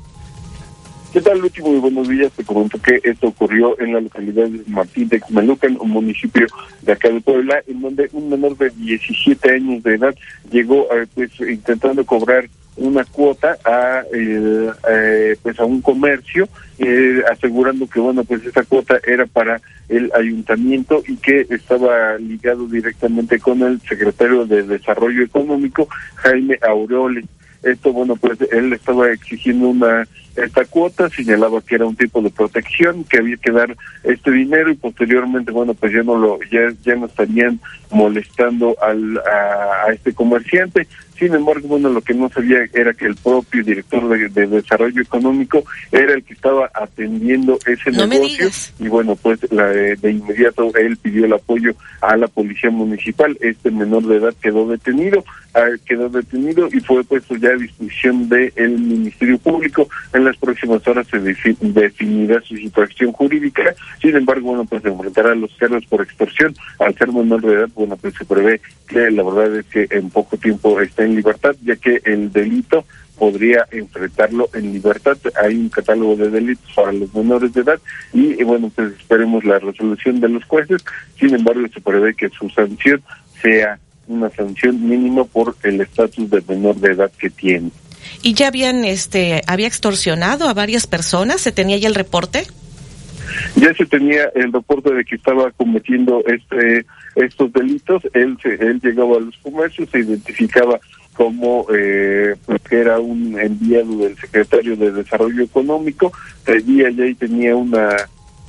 ¿Qué 1.14 1.22
tal, 1.22 1.40
Luchi? 1.40 1.62
Muy 1.62 1.80
buenos 1.80 2.08
días. 2.08 2.32
Te 2.34 2.44
comento 2.44 2.80
que 2.82 3.00
esto 3.04 3.28
ocurrió 3.28 3.80
en 3.80 3.94
la 3.94 4.02
localidad 4.02 4.48
de 4.48 4.62
Martín 4.68 5.08
de 5.08 5.20
Xmelucan, 5.20 5.78
un 5.80 5.92
municipio 5.92 6.46
de 6.82 6.92
acá 6.92 7.10
de 7.10 7.22
Puebla, 7.22 7.64
en 7.66 7.82
donde 7.82 8.10
un 8.12 8.30
menor 8.30 8.58
de 8.58 8.70
17 8.70 9.52
años 9.52 9.84
de 9.84 9.96
edad 9.96 10.16
llegó 10.52 10.88
eh, 10.94 11.08
pues 11.16 11.32
intentando 11.40 12.06
cobrar 12.06 12.50
una 12.78 13.04
cuota 13.06 13.58
a 13.66 14.04
eh, 14.14 14.70
eh, 14.90 15.36
pues 15.42 15.60
a 15.60 15.66
un 15.66 15.82
comercio 15.82 16.48
eh, 16.78 17.24
asegurando 17.32 17.88
que 17.88 18.00
bueno 18.00 18.24
pues 18.24 18.46
esa 18.46 18.64
cuota 18.64 19.00
era 19.06 19.26
para 19.26 19.60
el 19.90 20.12
ayuntamiento 20.16 21.02
y 21.08 21.18
que 21.18 21.48
estaba 21.50 22.18
ligado 22.18 22.68
directamente 22.68 23.40
con 23.40 23.64
el 23.64 23.82
secretario 23.82 24.46
de 24.46 24.64
desarrollo 24.64 25.24
económico 25.24 25.88
Jaime 26.16 26.60
Aureoles 26.62 27.26
esto 27.64 27.92
bueno 27.92 28.16
pues 28.16 28.38
él 28.52 28.72
estaba 28.74 29.12
exigiendo 29.12 29.70
una 29.70 30.08
esta 30.38 30.66
cuota, 30.66 31.10
señalaba 31.10 31.62
que 31.62 31.76
era 31.76 31.86
un 31.86 31.96
tipo 31.96 32.22
de 32.22 32.30
protección, 32.30 33.04
que 33.04 33.18
había 33.18 33.38
que 33.38 33.52
dar 33.52 33.76
este 34.04 34.32
dinero 34.32 34.72
y 34.72 34.76
posteriormente, 34.76 35.52
bueno, 35.52 35.74
pues 35.74 35.92
ya 35.92 36.04
no 36.04 36.18
lo, 36.18 36.40
ya, 36.52 36.72
ya 36.84 36.96
no 36.96 37.08
estarían 37.08 37.60
molestando 37.92 38.76
al, 38.82 39.18
a, 39.18 39.88
a 39.88 39.94
este 39.94 40.14
comerciante. 40.14 40.88
Sin 41.18 41.34
embargo, 41.34 41.68
bueno, 41.68 41.90
lo 41.90 42.02
que 42.02 42.14
no 42.14 42.30
sabía 42.30 42.60
era 42.74 42.94
que 42.94 43.06
el 43.08 43.16
propio 43.16 43.64
director 43.64 44.08
de, 44.08 44.30
de 44.30 44.46
desarrollo 44.46 45.02
económico 45.02 45.64
era 45.92 46.14
el 46.14 46.24
que 46.24 46.36
estaba 46.36 46.70
atendiendo 46.76 47.58
ese 47.66 47.90
No 47.90 48.06
negocio 48.06 48.50
y 48.78 48.88
bueno, 48.88 49.16
pues 49.16 49.40
la, 49.52 49.66
de, 49.66 49.96
de 49.96 50.12
inmediato 50.12 50.72
él 50.76 50.96
pidió 50.98 51.26
el 51.26 51.34
apoyo 51.34 51.74
a 52.02 52.16
la 52.18 52.28
policía 52.28 52.70
municipal. 52.70 53.36
Este 53.42 53.72
menor 53.72 54.06
de 54.06 54.18
edad 54.18 54.36
quedó 54.40 54.68
detenido, 54.68 55.26
ah, 55.56 55.66
quedó 55.88 56.08
detenido 56.10 56.70
y 56.72 56.80
fue 56.82 57.04
puesto 57.04 57.36
ya 57.36 57.50
a 57.50 57.56
disposición 57.56 58.30
del 58.30 58.78
Ministerio 58.78 59.40
Público. 59.40 59.90
En 60.14 60.24
las 60.28 60.38
próximas 60.38 60.88
horas 60.88 61.08
se 61.08 61.18
defi- 61.20 61.58
definirá 61.60 62.42
su 62.42 62.56
situación 62.56 63.12
jurídica. 63.12 63.74
Sin 64.02 64.16
embargo, 64.16 64.50
bueno, 64.50 64.66
pues 64.66 64.84
enfrentará 64.86 65.32
a 65.32 65.36
los 65.36 65.54
cargos 65.56 65.86
por 65.86 66.02
extorsión. 66.02 66.54
Al 66.80 66.96
ser 66.96 67.12
menor 67.12 67.42
de 67.42 67.54
edad, 67.54 67.70
bueno, 67.74 67.98
pues 67.98 68.14
se 68.16 68.26
prevé 68.26 68.62
que 68.88 69.10
la 69.12 69.24
verdad 69.24 69.56
es 69.56 69.66
que 69.66 69.88
en 69.90 70.10
poco 70.10 70.38
tiempo 70.38 70.80
está 70.82 71.04
en 71.04 71.16
libertad, 71.16 71.56
ya 71.64 71.76
que 71.76 72.02
el 72.04 72.32
delito 72.32 72.86
podría 73.18 73.66
enfrentarlo 73.72 74.50
en 74.54 74.74
libertad. 74.74 75.18
Hay 75.42 75.56
un 75.56 75.70
catálogo 75.70 76.16
de 76.16 76.30
delitos 76.30 76.72
para 76.76 76.92
los 76.92 77.14
menores 77.16 77.52
de 77.54 77.62
edad 77.62 77.80
y, 78.14 78.44
bueno, 78.44 78.72
pues 78.76 78.94
esperemos 78.94 79.44
la 79.44 79.58
resolución 79.60 80.20
de 80.20 80.30
los 80.30 80.44
jueces. 80.46 80.84
Sin 81.20 81.34
embargo, 81.34 81.66
se 81.74 81.82
prevé 81.82 82.14
que 82.14 82.30
su 82.30 82.50
sanción 82.50 83.02
sea 83.42 83.80
una 84.08 84.30
sanción 84.30 84.88
mínima 84.88 85.24
por 85.24 85.56
el 85.64 85.82
estatus 85.82 86.30
de 86.30 86.42
menor 86.48 86.76
de 86.76 86.92
edad 86.92 87.12
que 87.20 87.30
tiene. 87.30 87.72
¿Y 88.28 88.34
ya 88.34 88.50
habían, 88.50 88.84
este, 88.84 89.42
había 89.48 89.68
extorsionado 89.68 90.50
a 90.50 90.54
varias 90.54 90.86
personas? 90.86 91.40
¿Se 91.40 91.54
tenía 91.54 91.78
ya 91.78 91.88
el 91.88 91.96
reporte? 91.96 92.44
Ya 93.56 93.74
se 93.74 93.86
tenía 93.86 94.30
el 94.36 94.52
reporte 94.52 94.94
de 94.94 95.06
que 95.06 95.16
estaba 95.16 95.50
cometiendo 95.52 96.22
este 96.28 96.86
estos 97.16 97.54
delitos. 97.54 98.04
Él 98.14 98.38
se, 98.44 98.56
él 98.56 98.82
llegaba 98.84 99.16
a 99.16 99.22
los 99.22 99.38
comercios, 99.38 99.90
se 99.90 100.00
identificaba 100.00 100.78
como 101.14 101.68
eh, 101.74 102.36
pues 102.46 102.62
que 102.64 102.80
era 102.80 103.00
un 103.00 103.40
enviado 103.40 103.98
del 104.00 104.18
secretario 104.18 104.76
de 104.76 104.92
Desarrollo 104.92 105.44
Económico, 105.44 106.12
pedía 106.44 106.90
ya 106.90 107.06
y 107.06 107.16
tenía 107.16 107.56
una 107.56 107.96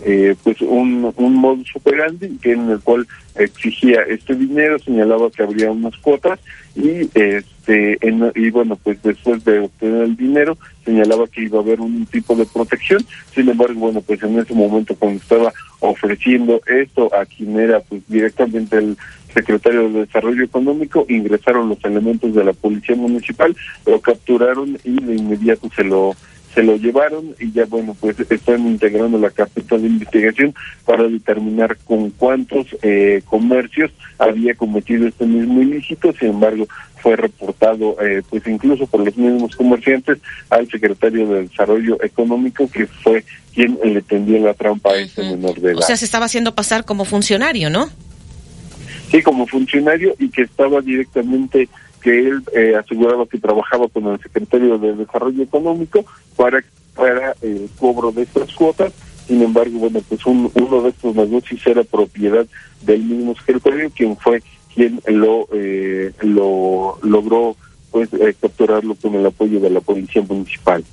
eh, 0.05 0.37
pues 0.45 0.61
un, 0.61 1.13
un 1.17 1.35
modus 1.35 1.75
operandi 1.75 2.39
en 2.43 2.71
el 2.71 2.81
cual 2.81 3.07
exigía 3.35 4.03
este 4.03 4.35
dinero, 4.35 4.79
señalaba 4.79 5.31
que 5.31 5.43
habría 5.43 5.71
unas 5.71 5.97
cuotas 5.97 6.39
y 6.77 7.09
este 7.15 7.99
y 8.35 8.51
bueno 8.51 8.77
pues 8.77 9.03
después 9.03 9.45
de 9.45 9.61
obtener 9.61 10.03
el 10.03 10.17
dinero 10.17 10.57
señalaba 10.85 11.27
que 11.27 11.43
iba 11.43 11.59
a 11.59 11.63
haber 11.63 11.81
un 11.81 12.07
tipo 12.07 12.35
de 12.35 12.47
protección, 12.47 13.05
sin 13.35 13.49
embargo 13.49 13.81
bueno 13.81 14.01
pues 14.01 14.23
en 14.23 14.39
ese 14.39 14.55
momento 14.55 14.95
cuando 14.97 15.21
estaba 15.21 15.53
ofreciendo 15.81 16.61
esto 16.67 17.13
a 17.15 17.27
quien 17.27 17.59
era 17.59 17.81
pues 17.81 18.03
directamente 18.09 18.79
el 18.79 18.97
secretario 19.35 19.91
de 19.91 20.01
Desarrollo 20.01 20.45
Económico, 20.45 21.05
ingresaron 21.09 21.69
los 21.69 21.85
elementos 21.85 22.35
de 22.35 22.45
la 22.45 22.53
Policía 22.53 22.97
Municipal, 22.97 23.55
lo 23.87 24.01
capturaron 24.01 24.79
y 24.85 25.03
de 25.03 25.17
inmediato 25.17 25.69
se 25.75 25.85
lo 25.85 26.17
se 26.59 26.65
lo 26.65 26.77
llevaron 26.77 27.37
y 27.39 27.53
ya 27.53 27.67
bueno 27.67 27.97
pues 28.01 28.19
están 28.19 28.67
integrando 28.67 29.17
la 29.17 29.31
carpeta 29.31 29.79
de 29.79 29.87
investigación 29.87 30.53
para 30.85 31.05
determinar 31.05 31.77
con 31.85 32.11
cuántos 32.11 32.67
eh, 32.83 33.23
comercios 33.27 33.93
había 34.19 34.57
cometido 34.57 35.07
este 35.07 35.25
mismo 35.25 35.63
ilícito. 35.63 36.13
Sin 36.19 36.31
embargo 36.31 36.67
fue 36.97 37.15
reportado 37.15 37.95
eh, 38.03 38.23
pues 38.29 38.45
incluso 38.49 38.89
por 38.89 39.05
los 39.05 39.17
mismos 39.17 39.55
comerciantes 39.55 40.19
al 40.51 40.69
secretario 40.69 41.29
de 41.29 41.43
desarrollo 41.43 41.97
económico 42.03 42.69
que 42.69 42.89
fue 42.89 43.25
quien 43.55 43.79
le 43.85 44.03
tendió 44.03 44.45
la 44.45 44.55
trampa 44.55 44.91
a 44.91 44.99
ese 44.99 45.23
menor 45.23 45.61
de 45.61 45.71
edad 45.71 45.79
O 45.79 45.83
sea, 45.83 45.97
se 45.97 46.07
estaba 46.07 46.27
haciendo 46.27 46.57
pasar 46.57 46.85
como 46.85 47.05
funcionario, 47.05 47.71
¿no? 47.71 47.89
sí 49.11 49.23
como 49.23 49.47
funcionario 49.47 50.15
y 50.19 50.29
que 50.29 50.43
estaba 50.43 50.81
directamente 50.81 51.69
que 52.01 52.19
él 52.29 52.43
eh, 52.55 52.75
aseguraba 52.77 53.27
que 53.27 53.39
trabajaba 53.39 53.89
con 53.89 54.07
el 54.07 54.21
secretario 54.21 54.79
de 54.79 54.95
Desarrollo 54.95 55.43
Económico 55.43 56.05
para, 56.37 56.63
para 56.95 57.35
el 57.43 57.69
cobro 57.79 58.13
de 58.13 58.23
estas 58.23 58.53
cuotas. 58.55 58.93
Sin 59.27 59.43
embargo, 59.43 59.79
bueno, 59.79 60.01
pues 60.09 60.25
un, 60.27 60.51
uno 60.55 60.83
de 60.83 60.91
estos 60.91 61.15
negocios 61.15 61.61
era 61.67 61.85
propiedad 61.85 62.47
del 62.83 63.03
mismo 63.03 63.35
secretario, 63.37 63.91
quien 63.95 64.17
fue 64.17 64.43
quien 64.75 65.01
lo, 65.07 65.49
eh, 65.53 66.13
lo 66.23 66.99
logró 67.03 67.57
pues 67.91 68.09
eh, 68.13 68.35
capturarlo 68.41 68.95
con 68.95 69.15
el 69.15 69.27
apoyo 69.27 69.61
de 69.61 69.71
la 69.71 69.81
policía 69.81 70.23
municipal. 70.23 70.85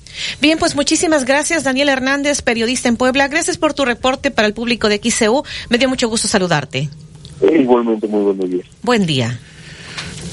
Bien, 0.41 0.57
pues 0.57 0.75
muchísimas 0.75 1.25
gracias, 1.25 1.63
Daniel 1.63 1.89
Hernández, 1.89 2.41
periodista 2.41 2.89
en 2.89 2.97
Puebla. 2.97 3.27
Gracias 3.27 3.57
por 3.57 3.73
tu 3.73 3.85
reporte 3.85 4.31
para 4.31 4.47
el 4.47 4.53
público 4.53 4.89
de 4.89 5.01
XCU. 5.03 5.43
Me 5.69 5.77
dio 5.77 5.89
mucho 5.89 6.07
gusto 6.07 6.27
saludarte. 6.27 6.89
igualmente, 7.41 8.07
muy 8.07 8.21
buenos 8.23 8.49
días. 8.49 8.65
Buen 8.81 9.05
día. 9.05 9.39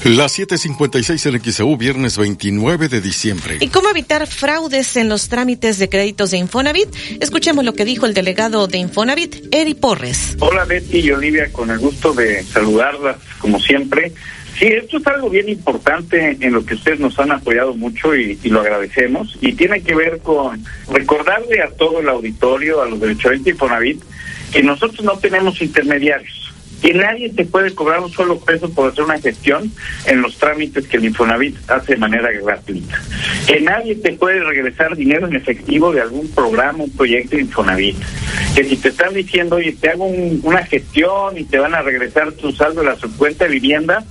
Las 0.03 0.37
7:56 0.37 1.27
en 1.27 1.39
XEU, 1.41 1.77
viernes 1.77 2.17
29 2.17 2.89
de 2.89 2.99
diciembre. 2.99 3.57
¿Y 3.61 3.69
cómo 3.69 3.89
evitar 3.89 4.27
fraudes 4.27 4.97
en 4.97 5.07
los 5.07 5.29
trámites 5.29 5.79
de 5.79 5.87
créditos 5.87 6.31
de 6.31 6.39
Infonavit? 6.39 6.89
Escuchemos 7.21 7.63
lo 7.63 7.73
que 7.73 7.85
dijo 7.85 8.05
el 8.05 8.13
delegado 8.13 8.67
de 8.67 8.79
Infonavit, 8.79 9.55
Eri 9.55 9.75
Porres. 9.75 10.35
Hola 10.41 10.65
Betty 10.65 10.99
y 10.99 11.11
Olivia, 11.11 11.53
con 11.53 11.71
el 11.71 11.79
gusto 11.79 12.11
de 12.13 12.43
saludarlas 12.43 13.15
como 13.39 13.61
siempre. 13.61 14.11
Sí, 14.59 14.65
esto 14.65 14.97
es 14.97 15.07
algo 15.07 15.29
bien 15.29 15.47
importante 15.47 16.37
en 16.37 16.51
lo 16.51 16.65
que 16.65 16.73
ustedes 16.73 16.99
nos 16.99 17.17
han 17.17 17.31
apoyado 17.31 17.73
mucho 17.73 18.13
y, 18.13 18.37
y 18.43 18.49
lo 18.49 18.59
agradecemos. 18.59 19.37
Y 19.39 19.53
tiene 19.53 19.81
que 19.83 19.95
ver 19.95 20.19
con 20.19 20.65
recordarle 20.91 21.61
a 21.61 21.69
todo 21.69 22.01
el 22.01 22.09
auditorio, 22.09 22.81
a 22.81 22.89
los 22.89 22.99
derechos 22.99 23.41
de 23.41 23.51
Infonavit, 23.51 24.03
que 24.51 24.63
nosotros 24.63 25.01
no 25.05 25.17
tenemos 25.17 25.61
intermediarios 25.61 26.42
que 26.83 26.93
nadie 26.93 27.29
te 27.29 27.45
puede 27.45 27.73
cobrar 27.73 28.01
un 28.01 28.11
solo 28.11 28.37
peso 28.41 28.69
por 28.69 28.91
hacer 28.91 29.05
una 29.05 29.17
gestión 29.17 29.71
en 30.05 30.21
los 30.21 30.37
trámites 30.37 30.85
que 30.85 30.97
el 30.97 31.05
Infonavit 31.05 31.55
hace 31.71 31.93
de 31.93 31.97
manera 31.97 32.29
gratuita. 32.29 33.01
Que 33.47 33.61
nadie 33.61 33.95
te 33.95 34.11
puede 34.11 34.43
regresar 34.43 34.93
dinero 34.97 35.27
en 35.27 35.35
efectivo 35.37 35.93
de 35.93 36.01
algún 36.01 36.29
programa, 36.31 36.83
un 36.83 36.91
proyecto 36.91 37.37
de 37.37 37.43
Infonavit. 37.43 37.95
Que 38.53 38.65
si 38.65 38.75
te 38.75 38.89
están 38.89 39.13
diciendo, 39.13 39.55
oye, 39.55 39.71
te 39.71 39.91
hago 39.91 40.05
un, 40.05 40.41
una 40.43 40.65
gestión 40.65 41.37
y 41.37 41.45
te 41.45 41.57
van 41.57 41.73
a 41.73 41.81
regresar 41.81 42.33
tu 42.33 42.51
saldo 42.51 42.81
de 42.81 42.87
la 42.87 42.97
subcuenta 42.97 43.45
de 43.45 43.51
vivienda, 43.51 44.03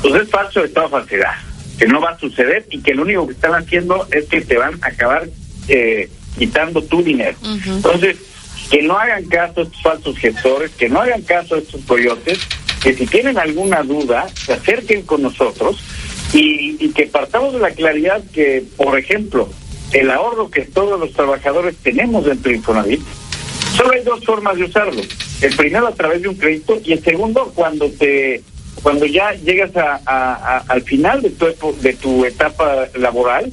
pues 0.00 0.14
es 0.22 0.30
falso 0.30 0.62
de 0.62 0.68
toda 0.68 0.88
falsedad. 0.88 1.34
Que 1.80 1.88
no 1.88 2.00
va 2.00 2.10
a 2.10 2.18
suceder 2.20 2.64
y 2.70 2.80
que 2.80 2.94
lo 2.94 3.02
único 3.02 3.26
que 3.26 3.32
están 3.32 3.54
haciendo 3.54 4.06
es 4.12 4.26
que 4.26 4.40
te 4.42 4.56
van 4.56 4.74
a 4.82 4.86
acabar 4.86 5.28
eh, 5.66 6.08
quitando 6.38 6.80
tu 6.80 7.02
dinero. 7.02 7.36
Entonces, 7.66 8.18
que 8.70 8.82
no 8.82 8.98
hagan 8.98 9.24
caso 9.24 9.60
a 9.60 9.62
estos 9.64 9.82
falsos 9.82 10.16
gestores, 10.18 10.70
que 10.72 10.88
no 10.88 11.00
hagan 11.00 11.22
caso 11.22 11.56
a 11.56 11.58
estos 11.58 11.80
coyotes, 11.86 12.38
que 12.82 12.94
si 12.94 13.06
tienen 13.06 13.36
alguna 13.38 13.82
duda, 13.82 14.28
se 14.34 14.52
acerquen 14.54 15.02
con 15.02 15.22
nosotros 15.22 15.82
y, 16.32 16.76
y 16.84 16.90
que 16.92 17.06
partamos 17.06 17.52
de 17.52 17.58
la 17.58 17.72
claridad 17.72 18.22
que, 18.32 18.62
por 18.76 18.98
ejemplo, 18.98 19.48
el 19.92 20.10
ahorro 20.10 20.50
que 20.50 20.62
todos 20.62 20.98
los 21.00 21.12
trabajadores 21.12 21.76
tenemos 21.82 22.24
dentro 22.24 22.50
de 22.50 22.58
Infonavit, 22.58 23.00
solo 23.76 23.90
hay 23.92 24.02
dos 24.04 24.24
formas 24.24 24.56
de 24.56 24.64
usarlo. 24.64 25.02
El 25.40 25.56
primero 25.56 25.88
a 25.88 25.94
través 25.94 26.22
de 26.22 26.28
un 26.28 26.36
crédito 26.36 26.80
y 26.84 26.92
el 26.92 27.02
segundo 27.02 27.50
cuando 27.54 27.90
te 27.90 28.42
cuando 28.82 29.04
ya 29.04 29.32
llegas 29.32 29.76
a, 29.76 30.00
a- 30.06 30.34
a- 30.34 30.64
al 30.68 30.82
final 30.82 31.20
de 31.22 31.30
tu, 31.30 31.46
de 31.82 31.92
tu 31.94 32.24
etapa 32.24 32.86
laboral 32.94 33.52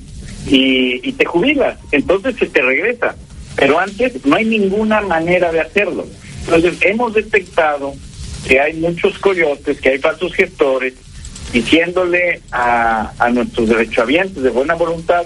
y 0.49 1.11
te 1.13 1.25
jubilas, 1.25 1.77
entonces 1.91 2.35
se 2.37 2.45
te 2.45 2.61
regresa. 2.61 3.15
Pero 3.57 3.79
antes 3.79 4.25
no 4.25 4.35
hay 4.35 4.45
ninguna 4.45 5.01
manera 5.01 5.51
de 5.51 5.59
hacerlo. 5.59 6.07
Entonces 6.45 6.77
hemos 6.81 7.13
detectado 7.13 7.93
que 8.47 8.59
hay 8.59 8.73
muchos 8.73 9.19
coyotes, 9.19 9.81
que 9.81 9.89
hay 9.89 9.97
falsos 9.97 10.33
gestores, 10.33 10.93
diciéndole 11.51 12.41
a, 12.51 13.11
a 13.17 13.29
nuestros 13.29 13.67
derechohabientes 13.67 14.41
de 14.41 14.49
buena 14.49 14.75
voluntad, 14.75 15.25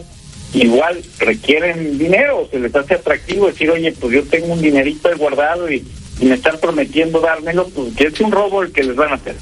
igual 0.54 1.02
requieren 1.20 1.98
dinero, 1.98 2.48
se 2.52 2.60
les 2.60 2.76
hace 2.76 2.96
atractivo 2.96 3.48
decir, 3.48 3.70
oye, 3.70 3.92
pues 3.94 4.14
yo 4.14 4.24
tengo 4.24 4.54
un 4.54 4.62
dinerito 4.62 5.10
ahí 5.10 5.18
guardado 5.18 5.72
y, 5.72 5.86
me 6.22 6.36
están 6.36 6.60
prometiendo 6.60 7.20
dármelo, 7.20 7.68
pues 7.70 7.96
que 7.96 8.06
es 8.06 8.20
un 8.22 8.32
robo 8.32 8.62
el 8.62 8.72
que 8.72 8.84
les 8.84 8.96
van 8.96 9.10
a 9.10 9.16
hacer. 9.16 9.36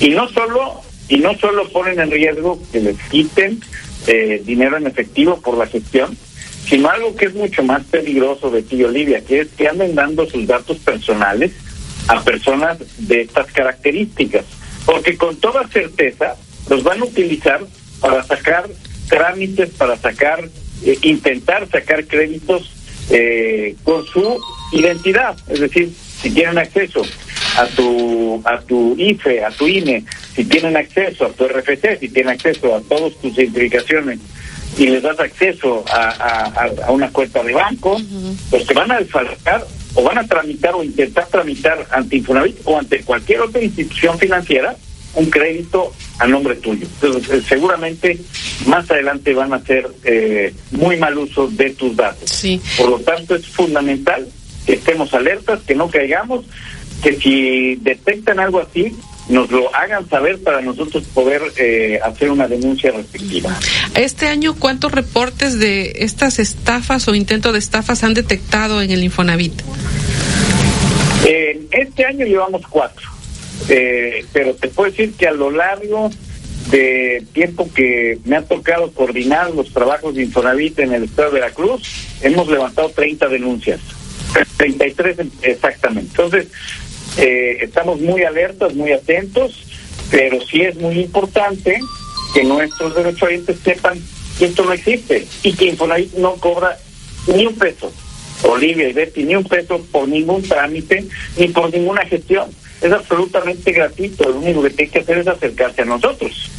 Y 0.00 0.08
no 0.08 0.26
solo, 0.30 0.80
y 1.06 1.18
no 1.18 1.36
solo 1.36 1.68
ponen 1.68 2.00
en 2.00 2.10
riesgo 2.10 2.58
que 2.72 2.80
les 2.80 2.96
quiten 3.10 3.60
eh, 4.06 4.40
dinero 4.42 4.78
en 4.78 4.86
efectivo 4.86 5.38
por 5.42 5.58
la 5.58 5.66
gestión, 5.66 6.16
sino 6.68 6.88
algo 6.88 7.14
que 7.14 7.26
es 7.26 7.34
mucho 7.34 7.62
más 7.62 7.84
peligroso 7.84 8.50
de 8.50 8.62
ti, 8.62 8.82
Olivia, 8.82 9.24
que 9.24 9.40
es 9.40 9.48
que 9.48 9.68
anden 9.68 9.94
dando 9.94 10.26
sus 10.28 10.46
datos 10.46 10.78
personales 10.78 11.52
a 12.08 12.22
personas 12.22 12.78
de 12.98 13.22
estas 13.22 13.50
características, 13.52 14.44
porque 14.86 15.16
con 15.16 15.36
toda 15.36 15.66
certeza 15.68 16.36
los 16.68 16.82
van 16.82 17.00
a 17.00 17.04
utilizar 17.04 17.60
para 18.00 18.22
sacar 18.22 18.68
trámites, 19.08 19.70
para 19.70 19.96
sacar, 19.96 20.48
eh, 20.84 20.98
intentar 21.02 21.68
sacar 21.70 22.04
créditos 22.06 22.70
eh, 23.10 23.76
con 23.84 24.04
su 24.06 24.40
identidad, 24.72 25.36
es 25.48 25.60
decir, 25.60 25.92
si 26.22 26.30
tienen 26.30 26.58
acceso 26.58 27.02
a 27.56 27.66
tu 27.66 28.42
a 28.44 28.60
tu 28.60 28.96
IFE, 28.98 29.44
a 29.44 29.50
tu 29.50 29.68
INE, 29.68 30.04
si 30.34 30.44
tienen 30.44 30.76
acceso 30.76 31.26
a 31.26 31.30
tu 31.30 31.46
RFC, 31.46 32.00
si 32.00 32.08
tienen 32.08 32.32
acceso 32.32 32.74
a 32.74 32.80
todas 32.80 33.14
tus 33.20 33.36
identificaciones 33.38 34.18
y 34.78 34.86
les 34.86 35.02
das 35.02 35.18
acceso 35.20 35.84
a, 35.90 36.08
a- 36.08 36.64
a- 36.86 36.90
una 36.92 37.10
cuenta 37.10 37.42
de 37.42 37.52
banco, 37.52 38.00
pues 38.50 38.66
te 38.66 38.74
van 38.74 38.90
a 38.90 38.98
desfalcar 38.98 39.66
o 39.94 40.02
van 40.02 40.18
a 40.18 40.26
tramitar 40.26 40.74
o 40.74 40.82
intentar 40.82 41.26
tramitar 41.28 41.86
ante 41.90 42.16
Infonavit 42.16 42.58
o 42.64 42.78
ante 42.78 43.00
cualquier 43.04 43.40
otra 43.42 43.62
institución 43.62 44.18
financiera 44.18 44.76
un 45.14 45.26
crédito 45.30 45.92
a 46.18 46.26
nombre 46.26 46.56
tuyo. 46.56 46.86
Entonces, 47.00 47.30
eh, 47.30 47.42
seguramente 47.48 48.18
más 48.66 48.90
adelante 48.90 49.32
van 49.32 49.52
a 49.52 49.56
hacer 49.56 49.88
eh, 50.04 50.52
muy 50.72 50.96
mal 50.96 51.16
uso 51.18 51.46
de 51.46 51.70
tus 51.70 51.94
datos. 51.96 52.28
Por 52.76 52.90
lo 52.90 52.98
tanto, 52.98 53.36
es 53.36 53.46
fundamental 53.46 54.26
que 54.66 54.72
estemos 54.74 55.14
alertas, 55.14 55.60
que 55.66 55.76
no 55.76 55.88
caigamos, 55.88 56.44
que 57.02 57.16
si 57.16 57.76
detectan 57.76 58.40
algo 58.40 58.58
así, 58.60 58.96
nos 59.28 59.50
lo 59.50 59.74
hagan 59.74 60.08
saber 60.08 60.42
para 60.42 60.60
nosotros 60.60 61.04
poder 61.14 61.42
eh, 61.56 61.98
hacer 62.04 62.30
una 62.30 62.46
denuncia 62.46 62.92
respectiva. 62.92 63.56
Este 63.94 64.26
año, 64.28 64.54
¿cuántos 64.54 64.92
reportes 64.92 65.58
de 65.58 65.92
estas 66.00 66.38
estafas 66.38 67.08
o 67.08 67.14
intentos 67.14 67.52
de 67.52 67.58
estafas 67.58 68.04
han 68.04 68.14
detectado 68.14 68.82
en 68.82 68.90
el 68.90 69.02
Infonavit? 69.02 69.54
Eh, 71.26 71.62
este 71.70 72.04
año 72.04 72.26
llevamos 72.26 72.62
cuatro, 72.68 73.08
Eh, 73.68 74.26
pero 74.32 74.54
te 74.54 74.68
puedo 74.68 74.90
decir 74.90 75.14
que 75.14 75.28
a 75.28 75.32
lo 75.32 75.50
largo 75.50 76.10
de 76.70 77.24
tiempo 77.32 77.70
que 77.72 78.18
me 78.24 78.36
ha 78.36 78.42
tocado 78.42 78.90
coordinar 78.90 79.50
los 79.52 79.72
trabajos 79.72 80.14
de 80.14 80.24
Infonavit 80.24 80.80
en 80.80 80.92
el 80.92 81.04
estado 81.04 81.30
de 81.30 81.40
Veracruz, 81.40 81.82
hemos 82.20 82.48
levantado 82.48 82.90
30 82.90 83.28
denuncias, 83.28 83.80
33 84.56 85.16
exactamente. 85.42 86.10
Entonces, 86.10 86.48
eh, 87.16 87.58
estamos 87.60 88.00
muy 88.00 88.22
alertas, 88.22 88.74
muy 88.74 88.92
atentos, 88.92 89.64
pero 90.10 90.40
sí 90.46 90.62
es 90.62 90.76
muy 90.76 91.00
importante 91.00 91.80
que 92.34 92.44
nuestros 92.44 92.94
derechohabientes 92.94 93.58
sepan 93.60 93.98
que 94.38 94.46
esto 94.46 94.64
no 94.64 94.72
existe 94.72 95.26
y 95.42 95.52
que 95.52 95.66
Infonavit 95.66 96.14
no 96.14 96.34
cobra 96.36 96.76
ni 97.26 97.46
un 97.46 97.54
peso. 97.54 97.92
Olivia 98.42 98.88
y 98.88 98.92
Betty, 98.92 99.24
ni 99.24 99.36
un 99.36 99.44
peso 99.44 99.80
por 99.90 100.08
ningún 100.08 100.42
trámite 100.42 101.04
ni 101.38 101.48
por 101.48 101.72
ninguna 101.72 102.04
gestión. 102.04 102.50
Es 102.82 102.92
absolutamente 102.92 103.72
gratuito. 103.72 104.28
Lo 104.28 104.38
único 104.38 104.62
que 104.62 104.70
tiene 104.70 104.92
que 104.92 104.98
hacer 104.98 105.18
es 105.18 105.28
acercarse 105.28 105.82
a 105.82 105.86
nosotros. 105.86 106.50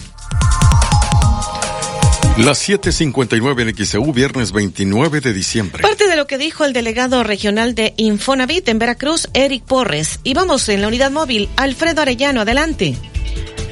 Las 2.38 2.67
7:59 2.67 3.62
en 3.62 3.74
XEU, 3.74 4.12
viernes 4.12 4.52
29 4.52 5.21
de 5.21 5.32
diciembre. 5.32 5.82
Parte 5.82 6.06
de 6.10 6.17
lo 6.17 6.28
que 6.28 6.38
dijo 6.38 6.65
el 6.65 6.74
delegado 6.74 7.24
regional 7.24 7.76
de 7.76 7.93
Infonavit 7.95 8.67
en 8.67 8.78
Veracruz, 8.78 9.30
Eric 9.34 9.63
Porres. 9.63 10.19
Y 10.26 10.34
vamos 10.34 10.67
en 10.67 10.82
la 10.82 10.89
unidad 10.89 11.12
móvil, 11.12 11.48
Alfredo 11.56 12.02
Arellano, 12.02 12.41
adelante. 12.41 12.93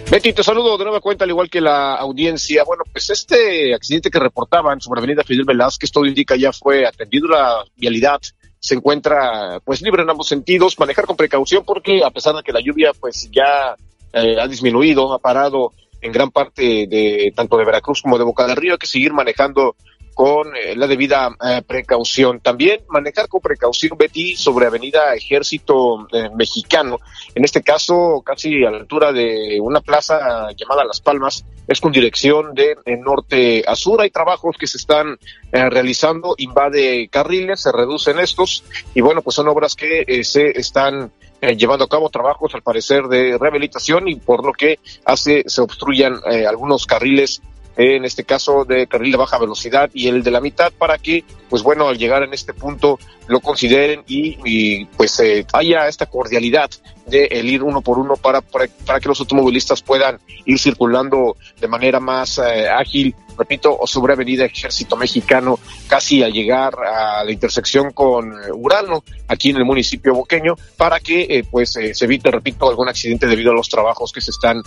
Betty, 0.10 0.32
te 0.32 0.44
saludo 0.44 0.78
de 0.78 0.86
nueva 0.86 1.02
cuenta, 1.02 1.26
al 1.26 1.32
igual 1.32 1.50
que 1.50 1.60
la 1.60 1.96
audiencia. 1.96 2.64
Bueno, 2.64 2.84
pues 2.90 3.10
este 3.10 3.74
accidente 3.74 4.10
que 4.10 4.20
reportaban 4.20 4.80
sobre 4.80 5.00
Avenida 5.00 5.26
Fidel 5.26 5.44
Velázquez, 5.44 5.92
todo 5.92 6.06
indica 6.06 6.38
ya 6.38 6.54
fue 6.54 6.88
atendido 6.88 7.28
la 7.28 7.66
vialidad 7.76 8.22
se 8.62 8.76
encuentra 8.76 9.60
pues 9.66 9.82
libre 9.82 10.04
en 10.04 10.10
ambos 10.10 10.30
sentidos, 10.30 10.80
manejar 10.80 11.06
con 11.06 11.18
precaución 11.18 11.66
porque 11.66 12.02
a 12.02 12.12
pesar 12.12 12.34
de 12.34 12.44
que 12.44 12.54
la 12.54 12.62
lluvia 12.62 12.94
pues 12.98 13.30
ya 13.30 13.76
eh, 14.14 14.38
ha 14.40 14.48
disminuido, 14.48 15.14
ha 15.14 15.20
parado 15.20 15.74
en 16.04 16.12
gran 16.12 16.32
parte 16.32 16.86
de 16.88 17.34
tanto 17.36 17.58
de 17.58 17.66
Veracruz 17.66 18.02
como 18.02 18.18
de 18.18 18.24
Boca 18.24 18.46
del 18.46 18.56
Río, 18.56 18.74
hay 18.74 18.78
que 18.78 18.88
seguir 18.88 19.14
manejando 19.14 19.76
con 20.14 20.56
eh, 20.56 20.76
la 20.76 20.88
debida 20.88 21.36
eh, 21.44 21.62
precaución. 21.66 22.40
También 22.40 22.82
manejar 22.88 23.28
con 23.28 23.42
precaución, 23.42 23.98
Betty, 23.98 24.36
sobre 24.36 24.68
Avenida 24.68 25.14
Ejército 25.16 26.08
eh, 26.12 26.30
Mexicano. 26.36 27.00
En 27.36 27.44
este 27.44 27.62
caso, 27.62 28.22
casi 28.26 28.64
a 28.64 28.72
la 28.72 28.78
altura 28.78 29.12
de 29.12 29.60
una 29.62 29.82
plaza 29.82 30.50
llamada 30.56 30.86
Las 30.86 31.02
Palmas, 31.02 31.46
es 31.68 31.80
con 31.80 31.92
dirección 31.92 32.54
de, 32.54 32.76
norte 33.04 33.64
a 33.66 33.76
sur. 33.76 34.02
Hay 34.02 34.10
trabajos 34.10 34.58
que 34.58 34.68
se 34.68 34.78
están 34.78 35.18
realizando, 35.52 36.36
invade 36.38 37.08
carriles, 37.08 37.62
se 37.62 37.72
reducen 37.72 38.20
estos, 38.20 38.64
y 38.94 39.02
bueno, 39.02 39.22
pues 39.22 39.36
son 39.36 39.48
obras 39.48 39.76
que 39.76 40.24
se 40.26 40.60
están 40.60 41.12
llevando 41.58 41.86
a 41.86 41.90
cabo 41.90 42.10
trabajos 42.10 42.54
al 42.56 42.62
parecer 42.62 43.04
de 43.04 43.38
rehabilitación 43.38 44.08
y 44.08 44.16
por 44.16 44.46
lo 44.46 44.54
que 44.54 44.80
hace 45.06 45.44
se 45.48 45.62
obstruyan 45.62 46.20
algunos 46.48 46.86
carriles 46.86 47.42
en 47.76 48.06
este 48.06 48.24
caso 48.24 48.66
de 48.66 48.88
carril 48.88 49.12
de 49.12 49.18
baja 49.18 49.40
velocidad 49.40 49.90
y 49.94 50.08
el 50.08 50.24
de 50.24 50.32
la 50.32 50.42
mitad 50.42 50.72
para 50.72 50.98
que, 50.98 51.24
pues 51.50 51.64
bueno, 51.64 51.88
al 51.88 51.98
llegar 51.98 52.24
en 52.24 52.34
este 52.34 52.54
punto 52.54 53.00
lo 53.28 53.40
consideren 53.40 54.04
y, 54.08 54.86
pues 54.86 55.20
eh, 55.20 55.46
haya 55.54 55.88
esta 55.88 56.06
cordialidad 56.06 56.70
de 57.08 57.26
el 57.26 57.50
ir 57.50 57.64
uno 57.64 57.82
por 57.82 57.98
uno 57.98 58.16
para, 58.16 58.42
para, 58.42 59.00
que 59.00 59.08
los 59.08 59.20
automovilistas 59.20 59.82
puedan 59.82 60.20
ir 60.46 60.60
circulando 60.60 61.36
de 61.60 61.68
manera 61.68 62.00
más 62.00 62.38
eh, 62.38 62.70
ágil, 62.70 63.16
repito, 63.38 63.76
o 63.78 63.88
sobre 63.88 64.14
Avenida 64.14 64.46
Ejército 64.46 64.96
Mexicano, 64.96 65.60
casi 65.88 66.24
al 66.24 66.32
llegar 66.32 66.74
a 66.76 67.24
la 67.24 67.32
intersección 67.32 67.92
con 67.92 68.32
eh, 68.32 68.52
Urano, 68.54 69.04
aquí 69.28 69.50
en 69.50 69.58
el 69.58 69.66
municipio 69.66 70.14
boqueño, 70.14 70.56
para 70.78 71.00
que 71.00 71.46
pues 71.50 71.74
se 71.74 72.06
evite, 72.06 72.32
repito, 72.32 72.70
algún 72.70 72.90
accidente 72.90 73.28
debido 73.28 73.52
a 73.52 73.56
los 73.56 73.70
trabajos 73.70 74.12
que 74.12 74.22
se 74.22 74.32
están 74.32 74.62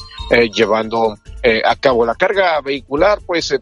llevando 0.52 1.16
a 1.64 1.76
cabo. 1.76 2.04
La 2.04 2.14
carga 2.14 2.60
vehicular, 2.60 3.20
pues 3.24 3.54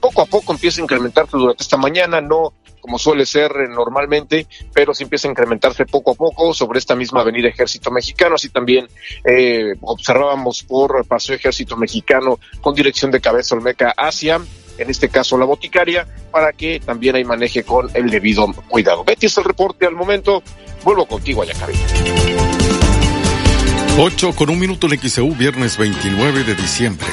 poco 0.00 0.22
a 0.22 0.26
poco 0.26 0.52
empieza 0.52 0.80
a 0.80 0.84
incrementarse 0.84 1.36
durante 1.36 1.62
esta 1.62 1.76
mañana, 1.76 2.20
no 2.20 2.52
como 2.80 2.98
suele 2.98 3.26
ser 3.26 3.52
eh, 3.52 3.68
normalmente, 3.68 4.46
pero 4.72 4.94
sí 4.94 5.04
empieza 5.04 5.28
a 5.28 5.30
incrementarse 5.30 5.86
poco 5.86 6.12
a 6.12 6.14
poco 6.14 6.54
sobre 6.54 6.78
esta 6.78 6.94
misma 6.94 7.20
avenida 7.20 7.48
Ejército 7.48 7.90
Mexicano, 7.90 8.34
así 8.34 8.48
también 8.48 8.88
eh, 9.24 9.74
observábamos 9.82 10.62
por 10.62 11.06
Paseo 11.06 11.36
Ejército 11.36 11.76
Mexicano 11.76 12.38
con 12.60 12.74
dirección 12.74 13.10
de 13.10 13.20
Cabeza 13.20 13.54
Olmeca 13.54 13.94
hacia 13.96 14.40
en 14.78 14.88
este 14.88 15.08
caso 15.10 15.36
la 15.36 15.44
boticaria, 15.44 16.06
para 16.30 16.52
que 16.52 16.80
también 16.80 17.14
hay 17.14 17.24
maneje 17.24 17.64
con 17.64 17.90
el 17.94 18.08
debido 18.08 18.46
cuidado. 18.68 19.04
Betty 19.04 19.26
es 19.26 19.36
el 19.36 19.44
reporte 19.44 19.86
al 19.86 19.94
momento. 19.94 20.42
Vuelvo 20.82 21.06
contigo 21.06 21.42
allá, 21.42 21.52
Caribe. 21.54 21.80
8 23.98 24.32
con 24.34 24.48
un 24.48 24.58
minuto 24.58 24.86
en 24.86 24.98
XEU, 24.98 25.34
viernes 25.34 25.76
29 25.76 26.44
de 26.44 26.54
diciembre. 26.54 27.06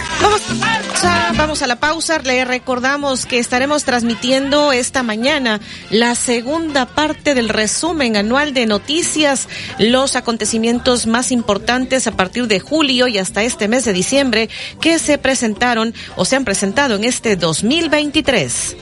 Vamos 1.03 1.15
a, 1.15 1.33
vamos 1.33 1.61
a 1.61 1.67
la 1.67 1.75
pausa. 1.75 2.19
Le 2.23 2.43
recordamos 2.43 3.27
que 3.27 3.37
estaremos 3.37 3.83
transmitiendo 3.83 4.71
esta 4.71 5.03
mañana 5.03 5.59
la 5.91 6.15
segunda 6.15 6.87
parte 6.87 7.35
del 7.35 7.49
resumen 7.49 8.17
anual 8.17 8.53
de 8.53 8.65
noticias, 8.65 9.47
los 9.77 10.15
acontecimientos 10.15 11.05
más 11.05 11.31
importantes 11.31 12.07
a 12.07 12.13
partir 12.13 12.47
de 12.47 12.59
julio 12.59 13.07
y 13.07 13.19
hasta 13.19 13.43
este 13.43 13.67
mes 13.67 13.85
de 13.85 13.93
diciembre 13.93 14.49
que 14.81 14.97
se 14.97 15.19
presentaron 15.19 15.93
o 16.15 16.25
se 16.25 16.35
han 16.35 16.45
presentado 16.45 16.95
en 16.95 17.03
este 17.03 17.35
2023. 17.35 18.75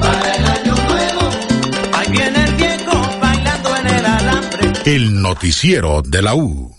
Para 0.00 0.34
el 0.34 0.44
año 0.44 0.74
nuevo, 0.74 1.30
ahí 1.94 2.12
viene 2.12 2.44
el 2.44 2.54
viejo 2.56 3.10
bailando 3.22 3.76
en 3.76 3.86
el 3.86 4.06
alambre. 4.06 4.72
El 4.84 5.22
noticiero 5.22 6.02
de 6.02 6.20
la 6.20 6.34
U. 6.34 6.77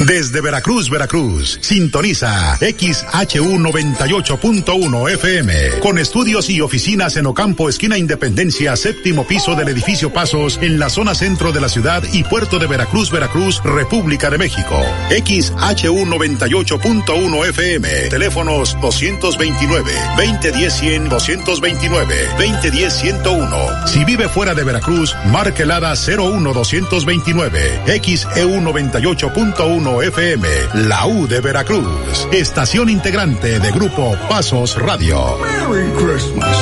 Desde 0.00 0.40
Veracruz, 0.40 0.90
Veracruz, 0.90 1.58
sintoniza 1.62 2.56
XHU 2.56 3.58
98.1 3.58 5.10
FM, 5.12 5.54
con 5.80 5.98
estudios 5.98 6.50
y 6.50 6.60
oficinas 6.60 7.16
en 7.16 7.26
Ocampo, 7.26 7.68
esquina 7.68 7.96
Independencia, 7.96 8.74
séptimo 8.74 9.24
piso 9.24 9.54
del 9.54 9.68
edificio 9.68 10.12
Pasos, 10.12 10.58
en 10.60 10.80
la 10.80 10.90
zona 10.90 11.14
centro 11.14 11.52
de 11.52 11.60
la 11.60 11.68
ciudad 11.68 12.02
y 12.12 12.24
puerto 12.24 12.58
de 12.58 12.66
Veracruz, 12.66 13.12
Veracruz, 13.12 13.62
República 13.62 14.30
de 14.30 14.38
México. 14.38 14.82
XHU 15.10 16.04
98.1 16.06 17.48
FM, 17.50 17.88
teléfonos 18.10 18.76
229, 18.80 19.92
2010 20.16 20.74
100, 20.74 21.08
229, 21.08 22.28
2010 22.36 22.92
101. 22.92 23.86
Si 23.86 24.04
vive 24.04 24.28
fuera 24.28 24.54
de 24.54 24.64
Veracruz, 24.64 25.14
marque 25.26 25.62
el 25.62 25.70
01 25.70 26.52
229, 26.52 27.80
XEU 28.02 28.60
98.1 28.60 29.83
FM, 29.84 30.48
la 30.88 31.06
U 31.06 31.28
de 31.28 31.40
Veracruz, 31.40 32.26
estación 32.32 32.88
integrante 32.88 33.60
de 33.60 33.70
Grupo 33.70 34.16
Pasos 34.28 34.80
Radio. 34.80 35.36
Merry 35.38 35.90
Christmas. 35.92 36.56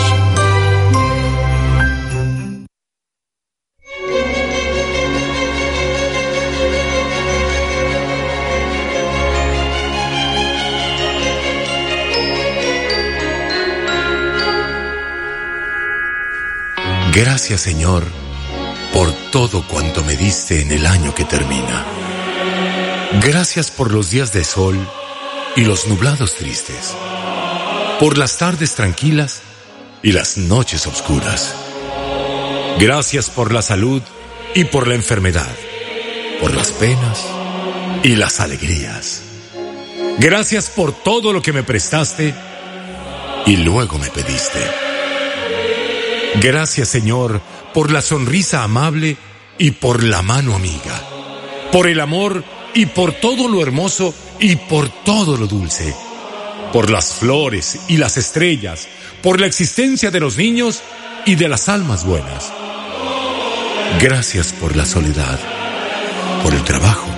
Gracias 17.15 17.61
Señor 17.61 18.05
por 18.93 19.13
todo 19.31 19.67
cuanto 19.67 20.03
me 20.03 20.17
diste 20.17 20.61
en 20.61 20.73
el 20.73 20.87
año 20.87 21.15
que 21.15 21.25
termina. 21.25 22.12
Gracias 23.21 23.71
por 23.71 23.93
los 23.93 24.11
días 24.11 24.33
de 24.33 24.43
sol 24.43 24.77
y 25.55 25.65
los 25.65 25.87
nublados 25.87 26.35
tristes, 26.35 26.97
por 28.01 28.17
las 28.17 28.39
tardes 28.39 28.75
tranquilas 28.75 29.43
y 30.03 30.13
las 30.13 30.39
noches 30.39 30.87
oscuras. 30.87 31.55
Gracias 32.79 33.29
por 33.29 33.53
la 33.53 33.63
salud 33.63 34.03
y 34.55 34.65
por 34.65 34.89
la 34.89 34.95
enfermedad, 34.95 35.55
por 36.41 36.55
las 36.55 36.73
penas 36.73 37.27
y 38.03 38.17
las 38.17 38.41
alegrías. 38.41 39.23
Gracias 40.19 40.71
por 40.71 40.93
todo 40.93 41.33
lo 41.33 41.43
que 41.43 41.53
me 41.53 41.63
prestaste 41.63 42.35
y 43.47 43.57
luego 43.59 43.99
me 43.99 44.09
pediste. 44.09 44.61
Gracias 46.41 46.89
Señor 46.89 47.41
por 47.75 47.93
la 47.93 48.01
sonrisa 48.01 48.63
amable 48.63 49.17
y 49.59 49.73
por 49.73 50.03
la 50.03 50.23
mano 50.23 50.55
amiga, 50.57 50.99
por 51.71 51.89
el 51.89 52.01
amor 52.01 52.43
y 52.75 52.87
por 52.87 53.13
todo 53.13 53.49
lo 53.49 53.63
hermoso 53.63 54.15
y 54.39 54.57
por 54.57 54.89
todo 55.05 55.37
lo 55.37 55.47
dulce, 55.47 55.95
por 56.73 56.91
las 56.91 57.15
flores 57.15 57.81
y 57.89 57.97
las 57.97 58.17
estrellas, 58.17 58.89
por 59.23 59.41
la 59.41 59.47
existencia 59.47 60.11
de 60.11 60.21
los 60.21 60.37
niños 60.37 60.81
y 61.27 61.35
de 61.35 61.49
las 61.49 61.69
almas 61.69 62.05
buenas. 62.05 62.53
Gracias 64.01 64.53
por 64.53 64.77
la 64.77 64.87
soledad, 64.87 65.39
por 66.43 66.55
el 66.55 66.63
trabajo, 66.65 67.09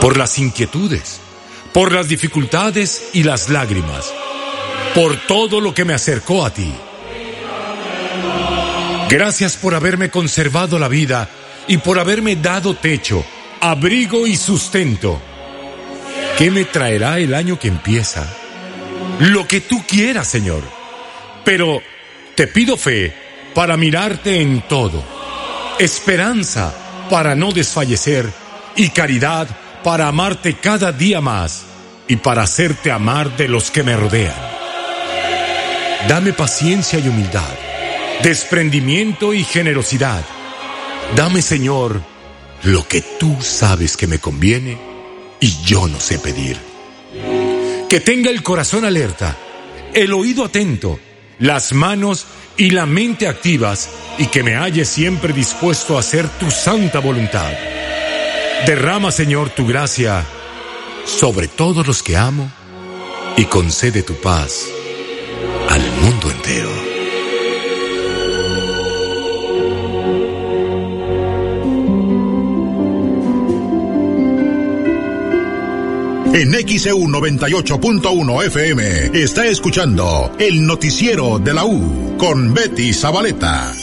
por 0.00 0.16
las 0.16 0.38
inquietudes, 0.38 1.20
por 1.72 1.92
las 1.92 2.08
dificultades 2.08 3.10
y 3.12 3.22
las 3.22 3.48
lágrimas, 3.50 4.12
por 4.94 5.16
todo 5.26 5.60
lo 5.60 5.74
que 5.74 5.84
me 5.84 5.94
acercó 5.94 6.44
a 6.44 6.52
ti. 6.52 6.72
Gracias 9.08 9.56
por 9.56 9.74
haberme 9.74 10.10
conservado 10.10 10.78
la 10.78 10.88
vida 10.88 11.28
y 11.68 11.76
por 11.76 11.98
haberme 11.98 12.34
dado 12.36 12.74
techo 12.74 13.24
abrigo 13.62 14.26
y 14.26 14.34
sustento. 14.34 15.22
¿Qué 16.36 16.50
me 16.50 16.64
traerá 16.64 17.20
el 17.20 17.32
año 17.32 17.60
que 17.60 17.68
empieza? 17.68 18.26
Lo 19.20 19.46
que 19.46 19.60
tú 19.60 19.84
quieras, 19.86 20.26
Señor. 20.26 20.62
Pero 21.44 21.80
te 22.34 22.48
pido 22.48 22.76
fe 22.76 23.14
para 23.54 23.76
mirarte 23.76 24.40
en 24.40 24.62
todo, 24.62 25.04
esperanza 25.78 26.74
para 27.08 27.36
no 27.36 27.52
desfallecer 27.52 28.28
y 28.74 28.90
caridad 28.90 29.46
para 29.84 30.08
amarte 30.08 30.54
cada 30.54 30.90
día 30.90 31.20
más 31.20 31.62
y 32.08 32.16
para 32.16 32.42
hacerte 32.42 32.90
amar 32.90 33.36
de 33.36 33.46
los 33.46 33.70
que 33.70 33.84
me 33.84 33.96
rodean. 33.96 34.34
Dame 36.08 36.32
paciencia 36.32 36.98
y 36.98 37.06
humildad, 37.06 37.54
desprendimiento 38.24 39.32
y 39.32 39.44
generosidad. 39.44 40.24
Dame, 41.14 41.42
Señor, 41.42 42.11
lo 42.64 42.86
que 42.86 43.00
tú 43.00 43.38
sabes 43.40 43.96
que 43.96 44.06
me 44.06 44.18
conviene 44.18 44.78
y 45.40 45.62
yo 45.64 45.88
no 45.88 45.98
sé 45.98 46.18
pedir. 46.18 46.56
Que 47.88 48.00
tenga 48.00 48.30
el 48.30 48.42
corazón 48.42 48.84
alerta, 48.84 49.36
el 49.92 50.12
oído 50.12 50.44
atento, 50.44 50.98
las 51.38 51.72
manos 51.72 52.26
y 52.56 52.70
la 52.70 52.86
mente 52.86 53.26
activas 53.26 53.90
y 54.18 54.26
que 54.26 54.42
me 54.42 54.54
halle 54.54 54.84
siempre 54.84 55.32
dispuesto 55.32 55.96
a 55.96 56.00
hacer 56.00 56.28
tu 56.38 56.50
santa 56.50 57.00
voluntad. 57.00 57.52
Derrama, 58.66 59.10
Señor, 59.10 59.50
tu 59.50 59.66
gracia 59.66 60.24
sobre 61.04 61.48
todos 61.48 61.86
los 61.86 62.02
que 62.02 62.16
amo 62.16 62.50
y 63.36 63.44
concede 63.46 64.02
tu 64.02 64.14
paz 64.14 64.66
al 65.68 65.82
mundo 66.02 66.21
En 76.34 76.50
XEU 76.50 76.98
98.1 77.08 78.46
FM 78.46 79.22
está 79.22 79.46
escuchando 79.46 80.32
el 80.38 80.66
noticiero 80.66 81.38
de 81.38 81.52
la 81.52 81.66
U 81.66 82.16
con 82.16 82.54
Betty 82.54 82.94
Zabaleta. 82.94 83.74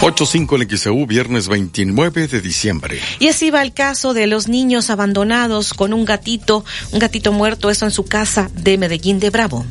8.5 0.00 0.60
en 0.60 0.76
XEU, 0.76 1.06
viernes 1.06 1.48
29 1.48 2.26
de 2.26 2.40
diciembre. 2.40 3.00
Y 3.20 3.28
así 3.28 3.50
va 3.50 3.62
el 3.62 3.72
caso 3.72 4.12
de 4.12 4.26
los 4.26 4.48
niños 4.48 4.90
abandonados 4.90 5.72
con 5.72 5.92
un 5.92 6.04
gatito, 6.04 6.64
un 6.90 6.98
gatito 6.98 7.30
muerto, 7.30 7.70
eso 7.70 7.84
en 7.84 7.92
su 7.92 8.06
casa 8.06 8.50
de 8.54 8.76
Medellín 8.76 9.20
de 9.20 9.30
Bravo. 9.30 9.64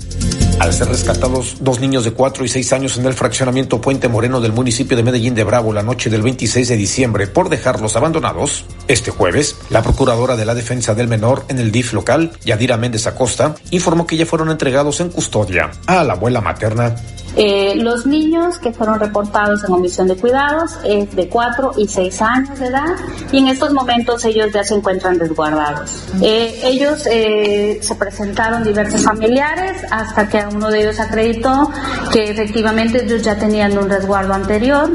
Al 0.60 0.74
ser 0.74 0.88
rescatados 0.88 1.58
dos 1.60 1.80
niños 1.80 2.06
de 2.06 2.12
4 2.12 2.46
y 2.46 2.48
6 2.48 2.74
años 2.74 2.98
en 2.98 3.06
el 3.06 3.14
fraccionamiento 3.14 3.82
Puente 3.82 4.08
Moreno 4.08 4.40
del 4.40 4.54
municipio 4.54 4.96
de 4.96 5.04
Medellín 5.04 5.36
de 5.36 5.44
Bravo 5.44 5.74
la 5.74 5.84
noche 5.84 6.10
del 6.10 6.22
26 6.22 6.70
de 6.70 6.78
diciembre 6.78 7.28
por 7.28 7.50
dejarlos 7.50 7.96
abandonados, 7.98 8.66
este 8.88 9.12
jueves, 9.12 9.58
la 9.70 9.84
procuradora 9.84 10.38
de 10.38 10.46
la 10.46 10.56
defensa 10.56 10.96
del 10.96 11.10
menor 11.10 11.44
en 11.50 11.60
el 11.60 11.72
DIF 11.72 11.94
local, 11.94 12.32
Yadira 12.46 12.78
Méndez 12.78 13.06
Acosta, 13.06 13.54
informó 13.72 14.08
que 14.08 14.18
ya 14.18 14.26
fueron 14.26 14.50
entregados 14.50 15.02
en 15.02 15.10
custodia 15.10 15.72
a 15.88 16.04
la 16.04 16.14
abuela 16.14 16.40
materna 16.40 16.96
eh, 17.36 17.74
los 17.76 18.06
niños 18.06 18.58
que 18.60 18.72
fueron 18.72 19.00
reportados 19.00 19.64
en 19.64 19.74
omisión 19.74 20.08
de 20.08 20.16
cuidados 20.16 20.78
es 20.86 21.14
de 21.16 21.28
4 21.28 21.74
y 21.78 21.88
6 21.88 22.22
años 22.22 22.60
de 22.60 22.68
edad 22.68 22.96
y 23.32 23.40
en 23.40 23.48
estos 23.48 23.74
momentos 23.74 24.24
ellos 24.26 24.52
ya 24.54 24.64
se 24.64 24.76
encuentran 24.76 25.20
resguardados. 25.20 26.08
Eh, 26.22 26.62
ellos 26.64 27.06
eh, 27.08 27.80
se 27.82 27.96
presentaron 27.96 28.64
diversos 28.64 29.04
familiares 29.04 29.84
hasta 29.92 30.30
que 30.30 30.46
uno 30.54 30.70
de 30.70 30.82
ellos 30.82 31.00
acreditó 31.00 31.70
que 32.12 32.32
efectivamente 32.32 33.04
ellos 33.04 33.22
ya 33.22 33.38
tenían 33.38 33.78
un 33.78 33.90
resguardo 33.90 34.34
anterior. 34.34 34.92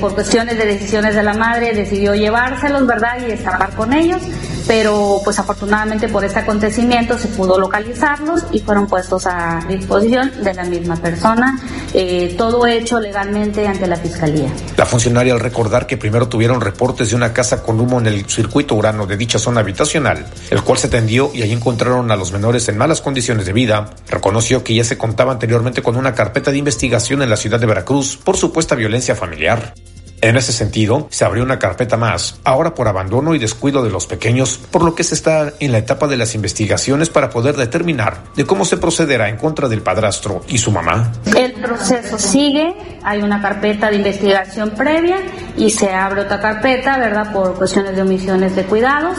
por 0.00 0.14
cuestiones 0.14 0.56
de 0.58 0.66
decisiones 0.66 1.14
de 1.14 1.22
la 1.22 1.34
madre 1.34 1.74
decidió 1.74 2.14
llevárselos, 2.14 2.86
¿verdad? 2.86 3.18
Y 3.26 3.32
escapar 3.32 3.70
con 3.74 3.92
ellos 3.92 4.22
pero 4.66 5.20
pues 5.24 5.38
afortunadamente 5.38 6.08
por 6.08 6.24
este 6.24 6.40
acontecimiento 6.40 7.18
se 7.18 7.28
pudo 7.28 7.58
localizarlos 7.58 8.44
y 8.52 8.60
fueron 8.60 8.86
puestos 8.86 9.26
a 9.26 9.60
disposición 9.68 10.42
de 10.42 10.54
la 10.54 10.64
misma 10.64 10.96
persona, 10.96 11.58
eh, 11.94 12.34
todo 12.36 12.66
hecho 12.66 13.00
legalmente 13.00 13.66
ante 13.66 13.86
la 13.86 13.96
Fiscalía. 13.96 14.52
La 14.76 14.86
funcionaria 14.86 15.32
al 15.32 15.40
recordar 15.40 15.86
que 15.86 15.96
primero 15.96 16.28
tuvieron 16.28 16.60
reportes 16.60 17.10
de 17.10 17.16
una 17.16 17.32
casa 17.32 17.62
con 17.62 17.80
humo 17.80 17.98
en 17.98 18.06
el 18.06 18.26
circuito 18.26 18.74
urano 18.74 19.06
de 19.06 19.16
dicha 19.16 19.38
zona 19.38 19.60
habitacional, 19.60 20.26
el 20.50 20.62
cual 20.62 20.78
se 20.78 20.88
tendió 20.88 21.30
y 21.32 21.42
ahí 21.42 21.52
encontraron 21.52 22.10
a 22.10 22.16
los 22.16 22.32
menores 22.32 22.68
en 22.68 22.78
malas 22.78 23.00
condiciones 23.00 23.46
de 23.46 23.52
vida, 23.52 23.90
reconoció 24.08 24.64
que 24.64 24.74
ya 24.74 24.84
se 24.84 24.98
contaba 24.98 25.32
anteriormente 25.32 25.82
con 25.82 25.96
una 25.96 26.14
carpeta 26.14 26.50
de 26.50 26.58
investigación 26.58 27.22
en 27.22 27.30
la 27.30 27.36
ciudad 27.36 27.60
de 27.60 27.66
Veracruz 27.66 28.16
por 28.16 28.36
supuesta 28.36 28.74
violencia 28.74 29.14
familiar. 29.14 29.74
En 30.20 30.36
ese 30.36 30.52
sentido, 30.52 31.08
se 31.10 31.24
abrió 31.24 31.44
una 31.44 31.58
carpeta 31.58 31.96
más, 31.96 32.40
ahora 32.44 32.74
por 32.74 32.88
abandono 32.88 33.34
y 33.34 33.38
descuido 33.38 33.82
de 33.84 33.90
los 33.90 34.06
pequeños, 34.06 34.58
por 34.70 34.82
lo 34.82 34.94
que 34.94 35.04
se 35.04 35.14
está 35.14 35.52
en 35.60 35.72
la 35.72 35.78
etapa 35.78 36.06
de 36.06 36.16
las 36.16 36.34
investigaciones 36.34 37.10
para 37.10 37.30
poder 37.30 37.56
determinar 37.56 38.24
de 38.34 38.44
cómo 38.44 38.64
se 38.64 38.78
procederá 38.78 39.28
en 39.28 39.36
contra 39.36 39.68
del 39.68 39.82
padrastro 39.82 40.42
y 40.48 40.58
su 40.58 40.70
mamá. 40.70 41.12
El 41.36 41.52
proceso 41.54 42.18
sigue, 42.18 42.74
hay 43.02 43.22
una 43.22 43.42
carpeta 43.42 43.90
de 43.90 43.96
investigación 43.96 44.70
previa 44.70 45.18
y 45.56 45.70
se 45.70 45.90
abre 45.90 46.22
otra 46.22 46.40
carpeta, 46.40 46.98
¿verdad?, 46.98 47.32
por 47.32 47.54
cuestiones 47.54 47.94
de 47.94 48.02
omisiones 48.02 48.56
de 48.56 48.64
cuidados, 48.64 49.16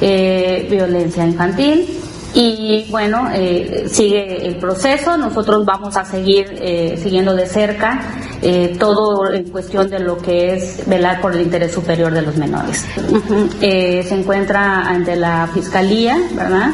eh, 0.00 0.66
violencia 0.70 1.26
infantil 1.26 2.00
y 2.34 2.86
bueno, 2.90 3.28
eh, 3.34 3.86
sigue 3.90 4.46
el 4.46 4.56
proceso, 4.56 5.16
nosotros 5.16 5.64
vamos 5.64 5.96
a 5.96 6.04
seguir 6.04 6.46
eh, 6.60 6.98
siguiendo 7.02 7.34
de 7.34 7.46
cerca 7.46 8.00
eh, 8.40 8.76
todo 8.78 9.32
en 9.32 9.50
cuestión 9.50 9.90
de 9.90 9.98
lo 9.98 10.18
que 10.18 10.54
es 10.54 10.86
velar 10.86 11.20
por 11.20 11.34
el 11.34 11.42
interés 11.42 11.72
superior 11.72 12.12
de 12.12 12.22
los 12.22 12.36
menores. 12.36 12.86
se 13.60 14.14
encuentra 14.14 14.88
ante 14.88 15.16
la 15.16 15.48
Fiscalía, 15.52 16.18
¿verdad? 16.34 16.70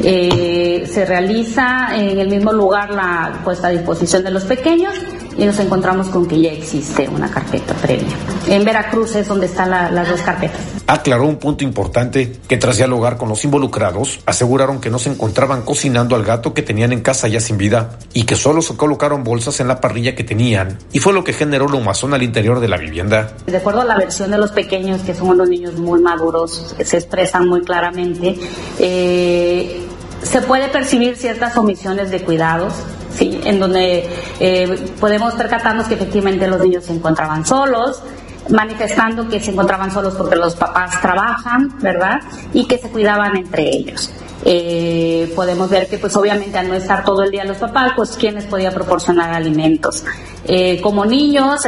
se 0.00 1.04
realiza 1.06 1.94
en 1.94 2.18
el 2.18 2.28
mismo 2.28 2.52
lugar 2.52 2.90
la 2.90 3.40
puesta 3.44 3.68
a 3.68 3.70
disposición 3.70 4.24
de 4.24 4.30
los 4.30 4.44
pequeños 4.44 4.94
y 5.36 5.44
nos 5.44 5.58
encontramos 5.58 6.08
con 6.08 6.26
que 6.26 6.40
ya 6.40 6.52
existe 6.52 7.08
una 7.08 7.30
carpeta 7.30 7.74
previa. 7.74 8.08
En 8.48 8.64
Veracruz 8.64 9.14
es 9.16 9.28
donde 9.28 9.46
están 9.46 9.70
las 9.70 10.08
dos 10.08 10.20
carpetas. 10.20 10.60
Aclaró 10.86 11.26
un 11.26 11.36
punto 11.36 11.64
importante 11.64 12.32
que 12.48 12.56
tras 12.56 12.76
dialogar 12.76 13.16
con 13.16 13.28
los 13.28 13.44
involucrados, 13.44 14.20
aseguraron 14.26 14.80
que 14.80 14.90
no 14.90 14.98
se 14.98 15.10
encontraban 15.10 15.62
cocinando 15.62 16.16
al 16.16 16.24
gato 16.24 16.52
que 16.52 16.62
tenían 16.62 16.92
en 16.92 17.00
casa 17.00 17.28
ya 17.28 17.40
sin 17.40 17.58
vida 17.58 17.98
y 18.12 18.24
que 18.24 18.36
solo 18.36 18.62
se 18.62 18.76
colocaron 18.76 19.22
bolsas 19.24 19.60
en 19.60 19.68
la 19.68 19.80
parrilla 19.80 20.14
que 20.14 20.24
tenían 20.24 20.78
y 20.92 20.98
fue 20.98 21.12
lo 21.12 21.24
que 21.24 21.32
generó 21.32 21.68
la 21.68 21.76
humazón 21.76 22.14
al 22.14 22.22
interior 22.22 22.60
de 22.60 22.68
la 22.68 22.76
vivienda. 22.76 23.32
De 23.46 23.56
acuerdo 23.56 23.82
a 23.82 23.84
la 23.84 23.96
versión 23.96 24.30
de 24.30 24.38
los 24.38 24.50
pequeños, 24.50 25.00
que 25.02 25.14
son 25.14 25.28
unos 25.28 25.48
niños 25.48 25.74
muy 25.74 26.00
maduros, 26.00 26.74
se 26.82 26.96
expresan 26.96 27.48
muy 27.48 27.62
claramente, 27.62 28.36
eh, 28.78 29.86
se 30.22 30.42
puede 30.42 30.68
percibir 30.68 31.16
ciertas 31.16 31.56
omisiones 31.56 32.10
de 32.10 32.22
cuidados, 32.22 32.74
¿sí? 33.14 33.40
en 33.44 33.58
donde 33.58 34.08
eh, 34.38 34.92
podemos 35.00 35.34
percatarnos 35.34 35.86
que 35.86 35.94
efectivamente 35.94 36.46
los 36.46 36.60
niños 36.60 36.84
se 36.84 36.92
encontraban 36.92 37.44
solos, 37.44 38.02
manifestando 38.48 39.28
que 39.28 39.40
se 39.40 39.50
encontraban 39.52 39.90
solos 39.92 40.14
porque 40.14 40.36
los 40.36 40.54
papás 40.56 41.00
trabajan, 41.00 41.78
¿verdad? 41.80 42.20
Y 42.52 42.66
que 42.66 42.78
se 42.78 42.88
cuidaban 42.88 43.36
entre 43.36 43.68
ellos. 43.68 44.10
Eh, 44.44 45.30
podemos 45.36 45.68
ver 45.68 45.86
que 45.86 45.98
pues 45.98 46.16
obviamente 46.16 46.56
al 46.56 46.68
no 46.68 46.74
estar 46.74 47.04
todo 47.04 47.22
el 47.22 47.30
día 47.30 47.44
los 47.44 47.58
papás, 47.58 47.92
pues 47.94 48.12
quienes 48.12 48.44
podía 48.46 48.70
proporcionar 48.70 49.32
alimentos. 49.34 50.04
Eh, 50.46 50.80
como 50.80 51.04
niños, 51.04 51.66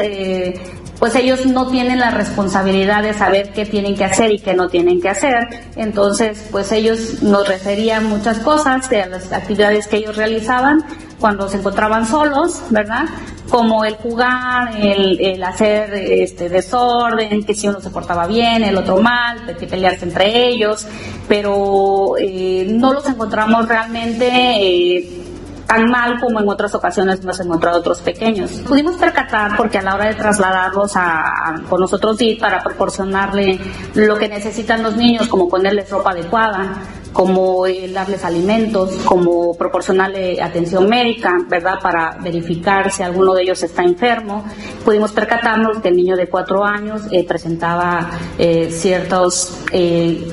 pues 1.03 1.17
ellos 1.17 1.45
no 1.47 1.67
tienen 1.67 1.99
la 1.99 2.13
responsabilidad 2.13 3.03
de 3.03 3.13
saber 3.13 3.51
qué 3.53 3.67
tienen 3.67 3.97
que 3.97 4.05
hacer 4.05 4.31
y 4.31 4.39
qué 4.39 4.55
no 4.55 4.69
tienen 4.69 5.01
que 5.01 5.09
hacer. 5.09 5.49
Entonces, 5.75 6.47
pues 6.53 6.71
ellos 6.71 7.25
nos 7.25 7.49
referían 7.49 8.05
muchas 8.05 8.39
cosas 8.39 8.89
de 8.89 9.05
las 9.07 9.33
actividades 9.33 9.89
que 9.89 9.97
ellos 9.97 10.17
realizaban 10.17 10.85
cuando 11.19 11.49
se 11.49 11.57
encontraban 11.57 12.07
solos, 12.07 12.63
¿verdad? 12.71 13.07
Como 13.51 13.85
el 13.85 13.97
jugar, 13.97 14.77
el, 14.77 15.43
hacer 15.43 15.93
este 15.93 16.49
desorden, 16.49 17.43
que 17.43 17.55
si 17.57 17.67
uno 17.67 17.81
se 17.81 17.91
portaba 17.91 18.29
bien, 18.29 18.63
el 18.63 18.77
otro 18.77 18.99
mal, 18.99 19.57
que 19.59 19.67
pelearse 19.67 20.05
entre 20.05 20.51
ellos, 20.51 20.87
pero 21.27 22.13
eh, 22.17 22.65
no 22.71 22.93
los 22.93 23.09
encontramos 23.09 23.67
realmente 23.67 24.29
eh, 24.31 25.22
tan 25.67 25.91
mal 25.91 26.21
como 26.21 26.41
en 26.41 26.49
otras 26.49 26.75
ocasiones 26.75 27.21
hemos 27.21 27.41
encontrado 27.41 27.79
otros 27.79 28.01
pequeños. 28.01 28.51
Pudimos 28.67 28.97
percatar 28.97 29.57
porque 29.57 29.79
a 29.79 29.83
la 29.83 29.95
hora 29.95 30.07
de 30.07 30.15
trasladarlos 30.15 30.93
a, 30.97 31.55
con 31.69 31.81
nosotros 31.81 32.19
para 32.39 32.63
proporcionarle 32.63 33.59
lo 33.95 34.17
que 34.19 34.29
necesitan 34.29 34.83
los 34.83 34.97
niños, 34.97 35.29
como 35.29 35.49
ponerles 35.49 35.91
ropa 35.91 36.11
adecuada, 36.11 36.75
como 37.13 37.65
darles 37.93 38.25
alimentos, 38.25 38.91
como 39.05 39.55
proporcionarle 39.57 40.41
atención 40.41 40.89
médica, 40.89 41.33
¿verdad? 41.49 41.79
Para 41.81 42.17
verificar 42.21 42.91
si 42.91 43.03
alguno 43.03 43.35
de 43.35 43.43
ellos 43.43 43.63
está 43.63 43.83
enfermo. 43.83 44.45
Pudimos 44.85 45.13
percatarnos 45.13 45.79
que 45.79 45.89
el 45.89 45.97
niño 45.97 46.17
de 46.17 46.29
cuatro 46.29 46.65
años 46.65 47.03
eh, 47.11 47.25
presentaba 47.27 48.11
eh, 48.39 48.71
ciertos 48.71 49.59
eh, 49.73 50.27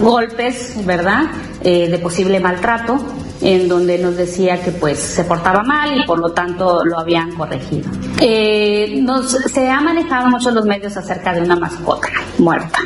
golpes, 0.00 0.74
¿verdad? 0.84 1.24
de 1.62 1.98
posible 1.98 2.40
maltrato 2.40 2.98
en 3.42 3.68
donde 3.68 3.98
nos 3.98 4.16
decía 4.16 4.62
que 4.62 4.70
pues 4.70 4.98
se 4.98 5.24
portaba 5.24 5.62
mal 5.62 5.98
y 5.98 6.04
por 6.04 6.18
lo 6.18 6.32
tanto 6.32 6.84
lo 6.84 6.98
habían 6.98 7.34
corregido. 7.36 7.90
Eh, 8.20 9.00
nos, 9.02 9.30
se 9.30 9.68
ha 9.68 9.80
manejado 9.80 10.28
mucho 10.28 10.50
los 10.50 10.64
medios 10.66 10.96
acerca 10.96 11.32
de 11.32 11.42
una 11.42 11.56
mascota 11.56 12.08
muerta. 12.38 12.80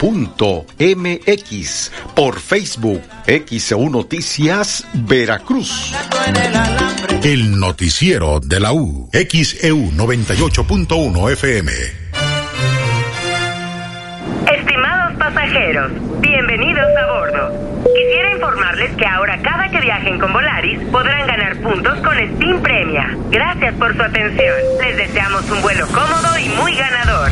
por 2.16 2.40
Facebook 2.40 3.02
XEU 3.28 3.90
Noticias 3.92 4.88
Veracruz. 4.96 5.94
El 7.22 7.60
noticiero 7.60 8.40
de 8.40 8.60
la 8.60 8.74
U, 8.74 9.08
XEU 9.14 9.92
98.1 9.92 11.32
FM. 11.34 12.01
Bienvenidos 16.22 16.88
a 16.96 17.08
bordo. 17.08 17.84
Quisiera 17.84 18.32
informarles 18.32 18.96
que 18.96 19.06
ahora 19.06 19.38
cada 19.42 19.70
que 19.70 19.82
viajen 19.82 20.18
con 20.18 20.32
Volaris 20.32 20.80
podrán 20.92 21.28
ganar 21.28 21.58
puntos 21.58 22.00
con 22.00 22.16
Steam 22.16 22.62
Premia. 22.62 23.18
Gracias 23.30 23.76
por 23.76 23.94
su 23.96 24.02
atención. 24.02 24.56
Les 24.80 24.96
deseamos 24.96 25.50
un 25.52 25.62
vuelo 25.62 25.88
cómodo 25.88 26.38
y 26.40 26.48
muy 26.50 26.74
ganador. 26.76 27.30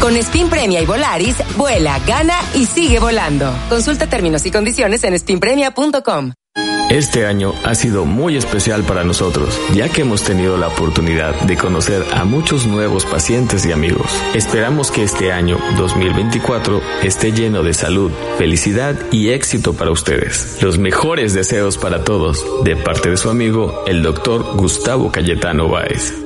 Con 0.00 0.16
Spin 0.16 0.48
Premia 0.48 0.80
y 0.80 0.86
Volaris, 0.86 1.36
vuela, 1.56 1.98
gana 2.06 2.38
y 2.54 2.66
sigue 2.66 3.00
volando. 3.00 3.52
Consulta 3.68 4.06
términos 4.06 4.46
y 4.46 4.52
condiciones 4.52 5.02
en 5.02 5.14
spinpremia.com. 5.14 6.32
Este 6.90 7.26
año 7.26 7.52
ha 7.64 7.74
sido 7.74 8.04
muy 8.04 8.36
especial 8.36 8.84
para 8.84 9.02
nosotros, 9.02 9.60
ya 9.74 9.88
que 9.88 10.02
hemos 10.02 10.22
tenido 10.22 10.56
la 10.56 10.68
oportunidad 10.68 11.34
de 11.42 11.56
conocer 11.56 12.04
a 12.12 12.24
muchos 12.24 12.64
nuevos 12.64 13.04
pacientes 13.04 13.66
y 13.66 13.72
amigos. 13.72 14.06
Esperamos 14.34 14.92
que 14.92 15.02
este 15.02 15.32
año 15.32 15.58
2024 15.76 16.80
esté 17.02 17.32
lleno 17.32 17.64
de 17.64 17.74
salud, 17.74 18.12
felicidad 18.38 18.96
y 19.10 19.30
éxito 19.30 19.74
para 19.74 19.90
ustedes. 19.90 20.58
Los 20.62 20.78
mejores 20.78 21.34
deseos 21.34 21.76
para 21.76 22.04
todos, 22.04 22.44
de 22.62 22.76
parte 22.76 23.10
de 23.10 23.16
su 23.16 23.30
amigo, 23.30 23.82
el 23.88 24.02
doctor 24.02 24.56
Gustavo 24.56 25.10
Cayetano 25.10 25.68
Báez. 25.68 26.25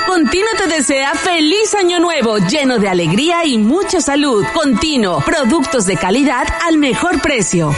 Continuo 0.06 0.50
te 0.58 0.66
desea 0.66 1.14
feliz 1.14 1.74
año 1.74 1.98
nuevo, 1.98 2.38
lleno 2.38 2.78
de 2.78 2.88
alegría 2.88 3.44
y 3.44 3.58
mucha 3.58 4.00
salud. 4.00 4.44
Continuo, 4.52 5.20
productos 5.24 5.86
de 5.86 5.96
calidad 5.96 6.46
al 6.66 6.76
mejor 6.76 7.20
precio. 7.20 7.74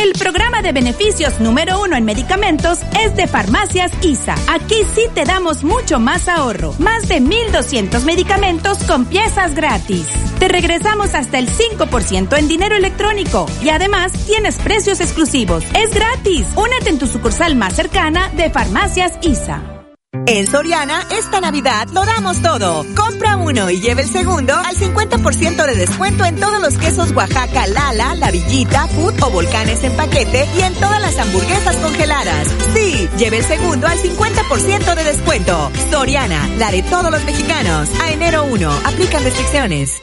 El 0.00 0.12
programa 0.12 0.62
de 0.62 0.72
beneficios 0.72 1.40
número 1.40 1.82
uno 1.82 1.96
en 1.96 2.04
medicamentos 2.04 2.80
es 3.02 3.16
de 3.16 3.26
Farmacias 3.26 3.92
ISA. 4.02 4.34
Aquí 4.48 4.76
sí 4.94 5.02
te 5.14 5.24
damos 5.24 5.62
mucho 5.62 6.00
más 6.00 6.28
ahorro. 6.28 6.74
Más 6.78 7.08
de 7.08 7.20
1.200 7.20 8.04
medicamentos 8.04 8.78
con 8.84 9.04
piezas 9.04 9.54
gratis. 9.54 10.06
Te 10.38 10.48
regresamos 10.48 11.14
hasta 11.14 11.38
el 11.38 11.48
5% 11.48 12.38
en 12.38 12.48
dinero 12.48 12.76
electrónico. 12.76 13.46
Y 13.62 13.68
además 13.68 14.12
tienes 14.26 14.56
precios 14.56 15.00
exclusivos. 15.00 15.64
Es 15.74 15.94
gratis. 15.94 16.46
Únete 16.56 16.90
en 16.90 16.98
tu 16.98 17.06
sucursal 17.06 17.54
más 17.56 17.74
cercana 17.74 18.30
de 18.30 18.48
Farmacias 18.50 19.18
ISA. 19.22 19.79
En 20.26 20.46
Soriana, 20.46 21.06
esta 21.10 21.40
Navidad 21.40 21.88
lo 21.92 22.04
damos 22.04 22.42
todo. 22.42 22.84
Compra 22.96 23.36
uno 23.36 23.70
y 23.70 23.80
lleve 23.80 24.02
el 24.02 24.08
segundo 24.08 24.54
al 24.54 24.74
50% 24.76 25.66
de 25.66 25.74
descuento 25.74 26.24
en 26.24 26.38
todos 26.38 26.60
los 26.60 26.78
quesos 26.78 27.12
Oaxaca, 27.12 27.66
Lala, 27.68 28.14
La 28.16 28.30
Villita, 28.30 28.88
Food 28.88 29.22
o 29.22 29.30
Volcanes 29.30 29.84
en 29.84 29.96
paquete 29.96 30.48
y 30.56 30.62
en 30.62 30.74
todas 30.74 31.00
las 31.00 31.18
hamburguesas 31.18 31.76
congeladas. 31.76 32.48
Sí, 32.74 33.08
lleve 33.18 33.38
el 33.38 33.44
segundo 33.44 33.86
al 33.86 33.98
50% 33.98 34.94
de 34.96 35.04
descuento. 35.04 35.70
Soriana, 35.90 36.48
la 36.58 36.72
de 36.72 36.82
todos 36.82 37.10
los 37.10 37.24
mexicanos. 37.24 37.88
A 38.00 38.10
enero 38.10 38.44
1, 38.44 38.70
aplican 38.84 39.22
restricciones. 39.22 40.00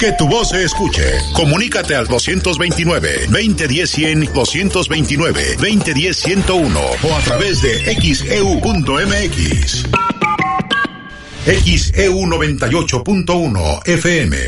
Que 0.00 0.10
tu 0.12 0.26
voz 0.26 0.48
se 0.48 0.64
escuche. 0.64 1.04
Comunícate 1.34 1.94
al 1.94 2.08
229-2010-100, 2.08 4.32
229-2010-101 4.32 6.96
o 7.02 7.14
a 7.14 7.20
través 7.20 7.60
de 7.60 7.94
xeu.mx. 8.00 9.84
XEU 11.44 12.16
98.1 12.16 13.86
FM. 13.86 14.38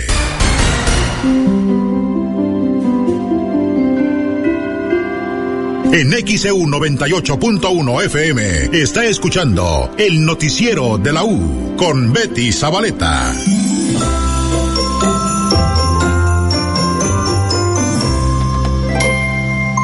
En 5.93 6.13
XEU 6.27 6.67
98.1 6.67 8.03
FM 8.05 8.71
está 8.73 9.05
escuchando 9.05 9.91
el 9.99 10.25
noticiero 10.25 10.97
de 10.97 11.13
la 11.13 11.25
U 11.25 11.75
con 11.77 12.11
Betty 12.11 12.53
Zabaleta. 12.53 13.35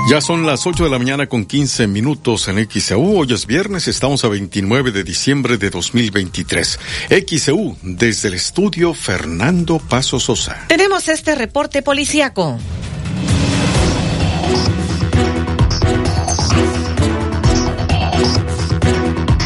Ya 0.08 0.22
son 0.22 0.46
las 0.46 0.66
8 0.66 0.84
de 0.84 0.90
la 0.90 0.98
mañana 0.98 1.26
con 1.26 1.44
15 1.44 1.86
minutos 1.86 2.48
en 2.48 2.66
XEU. 2.66 3.18
Hoy 3.18 3.34
es 3.34 3.46
viernes, 3.46 3.88
estamos 3.88 4.24
a 4.24 4.28
29 4.28 4.90
de 4.90 5.04
diciembre 5.04 5.58
de 5.58 5.68
2023. 5.68 6.78
XEU, 7.26 7.76
desde 7.82 8.28
el 8.28 8.34
estudio 8.34 8.94
Fernando 8.94 9.78
Paso 9.78 10.18
Sosa. 10.18 10.64
Tenemos 10.66 11.10
este 11.10 11.34
reporte 11.34 11.82
policíaco. 11.82 12.58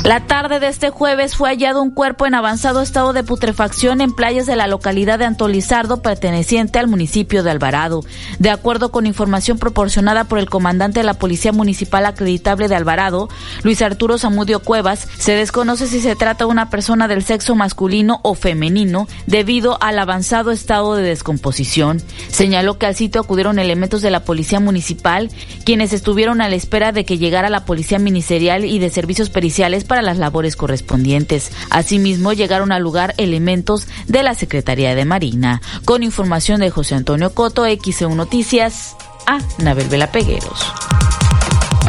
La 0.04 0.26
tarde 0.26 0.58
de 0.58 0.66
este 0.66 0.90
jueves 0.90 1.36
fue 1.36 1.50
hallado 1.50 1.80
un 1.80 1.92
cuerpo 1.92 2.26
en 2.26 2.34
avanzado 2.34 2.82
estado 2.82 3.12
de 3.12 3.22
putrefacción 3.22 4.00
en 4.00 4.12
playas 4.12 4.46
de 4.46 4.56
la 4.56 4.66
localidad 4.66 5.20
de 5.20 5.26
Antolizardo, 5.26 6.02
perteneciente 6.02 6.80
al 6.80 6.88
municipio 6.88 7.44
de 7.44 7.52
Alvarado. 7.52 8.00
De 8.40 8.50
acuerdo 8.50 8.90
con 8.90 9.06
información 9.06 9.58
proporcionada 9.58 10.24
por 10.24 10.40
el 10.40 10.50
comandante 10.50 10.98
de 10.98 11.04
la 11.04 11.14
Policía 11.14 11.52
Municipal 11.52 12.04
Acreditable 12.04 12.66
de 12.66 12.74
Alvarado, 12.74 13.28
Luis 13.62 13.80
Arturo 13.80 14.18
Zamudio 14.18 14.58
Cuevas, 14.58 15.06
se 15.18 15.36
desconoce 15.36 15.86
si 15.86 16.00
se 16.00 16.16
trata 16.16 16.46
de 16.46 16.50
una 16.50 16.68
persona 16.68 17.06
del 17.06 17.22
sexo 17.22 17.54
masculino 17.54 18.18
o 18.24 18.34
femenino 18.34 19.06
debido 19.28 19.78
al 19.80 20.00
avanzado 20.00 20.50
estado 20.50 20.96
de 20.96 21.04
descomposición. 21.04 22.02
Señaló 22.28 22.76
que 22.76 22.86
al 22.86 22.96
sitio 22.96 23.20
acudieron 23.20 23.60
elementos 23.60 24.02
de 24.02 24.10
la 24.10 24.24
Policía 24.24 24.58
Municipal, 24.58 25.30
quienes 25.64 25.92
estuvieron 25.92 26.40
a 26.40 26.48
la 26.48 26.56
espera 26.56 26.90
de 26.90 27.04
que 27.04 27.18
llegara 27.18 27.48
la 27.50 27.64
Policía 27.64 28.00
Ministerial 28.00 28.64
y 28.64 28.80
de 28.80 28.90
Servicios 28.90 29.30
Periciales 29.30 29.84
para 29.92 30.00
las 30.00 30.16
labores 30.16 30.56
correspondientes. 30.56 31.50
Asimismo, 31.68 32.32
llegaron 32.32 32.72
al 32.72 32.82
lugar 32.82 33.12
elementos 33.18 33.86
de 34.06 34.22
la 34.22 34.34
Secretaría 34.34 34.94
de 34.94 35.04
Marina. 35.04 35.60
Con 35.84 36.02
información 36.02 36.60
de 36.60 36.70
José 36.70 36.94
Antonio 36.94 37.34
Coto, 37.34 37.66
XEU 37.66 38.14
Noticias, 38.14 38.96
a 39.26 39.40
Nabel 39.58 39.88
Vela 39.88 40.10
Pegueros. 40.10 40.64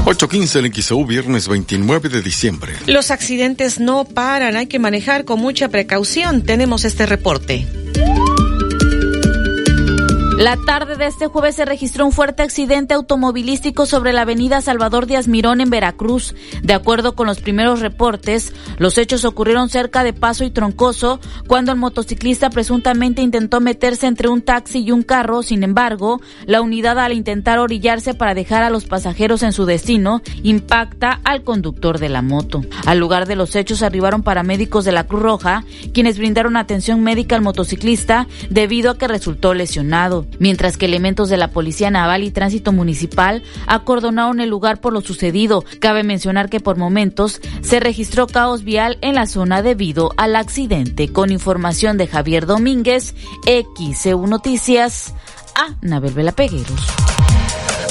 8.15 0.04 0.66
en 0.66 0.74
XEU, 0.74 1.06
viernes 1.06 1.48
29 1.48 2.10
de 2.10 2.22
diciembre. 2.22 2.74
Los 2.88 3.10
accidentes 3.10 3.80
no 3.80 4.04
paran, 4.04 4.58
hay 4.58 4.68
que 4.68 4.80
manejar 4.80 5.24
con 5.24 5.40
mucha 5.40 5.70
precaución. 5.70 6.42
Tenemos 6.42 6.84
este 6.84 7.06
reporte. 7.06 7.83
La 10.38 10.58
tarde 10.58 10.96
de 10.96 11.06
este 11.06 11.28
jueves 11.28 11.56
se 11.56 11.64
registró 11.64 12.08
un 12.08 12.12
fuerte 12.12 12.42
accidente 12.42 12.96
automovilístico 12.96 13.86
sobre 13.86 14.14
la 14.14 14.22
avenida 14.22 14.62
Salvador 14.62 15.06
Díaz 15.06 15.28
Mirón 15.28 15.62
en 15.62 15.70
Veracruz. 15.70 16.34
De 16.64 16.74
acuerdo 16.74 17.16
con 17.16 17.28
los 17.28 17.40
primeros 17.40 17.82
reportes, 17.82 18.52
los 18.80 18.98
hechos 18.98 19.26
ocurrieron 19.26 19.70
cerca 19.70 20.04
de 20.04 20.12
Paso 20.12 20.44
y 20.44 20.50
Troncoso 20.50 21.20
cuando 21.46 21.72
el 21.72 21.78
motociclista 21.78 22.50
presuntamente 22.50 23.22
intentó 23.22 23.62
meterse 23.62 24.08
entre 24.08 24.28
un 24.28 24.42
taxi 24.42 24.80
y 24.80 24.92
un 24.92 25.04
carro. 25.04 25.44
Sin 25.44 25.62
embargo, 25.62 26.20
la 26.48 26.62
unidad 26.62 26.98
al 26.98 27.14
intentar 27.14 27.60
orillarse 27.60 28.16
para 28.16 28.34
dejar 28.34 28.64
a 28.64 28.72
los 28.72 28.86
pasajeros 28.86 29.44
en 29.44 29.54
su 29.54 29.66
destino 29.66 30.24
impacta 30.42 31.22
al 31.24 31.44
conductor 31.44 32.00
de 32.00 32.10
la 32.10 32.24
moto. 32.24 32.64
Al 32.88 32.98
lugar 32.98 33.28
de 33.28 33.36
los 33.36 33.56
hechos 33.56 33.84
arribaron 33.84 34.24
paramédicos 34.24 34.84
de 34.84 34.94
la 34.94 35.06
Cruz 35.06 35.22
Roja, 35.22 35.64
quienes 35.94 36.18
brindaron 36.18 36.58
atención 36.58 37.04
médica 37.04 37.36
al 37.36 37.44
motociclista 37.44 38.28
debido 38.50 38.90
a 38.90 38.98
que 38.98 39.08
resultó 39.08 39.54
lesionado 39.54 40.23
mientras 40.40 40.78
que 40.78 40.86
elementos 40.86 41.30
de 41.30 41.38
la 41.38 41.50
Policía 41.50 41.92
Naval 41.92 42.24
y 42.24 42.32
Tránsito 42.32 42.72
Municipal 42.72 43.44
acordonaron 43.68 44.40
el 44.40 44.50
lugar 44.50 44.82
por 44.82 44.94
lo 44.94 45.02
sucedido. 45.02 45.64
Cabe 45.80 46.04
mencionar 46.04 46.50
que 46.50 46.60
por 46.60 46.78
momentos 46.78 47.42
se 47.62 47.80
registró 47.80 48.28
caos 48.28 48.64
vial 48.64 48.98
en 49.02 49.16
la 49.16 49.28
zona 49.28 49.62
debido 49.62 50.12
al 50.18 50.36
accidente. 50.36 51.12
Con 51.12 51.32
información 51.32 51.98
de 51.98 52.08
Javier 52.08 52.46
Domínguez, 52.46 53.16
XEU 53.46 54.28
Noticias, 54.28 55.14
a 55.56 55.76
Nabel 55.82 56.14
Vela 56.14 56.32
Pegueros. 56.32 56.82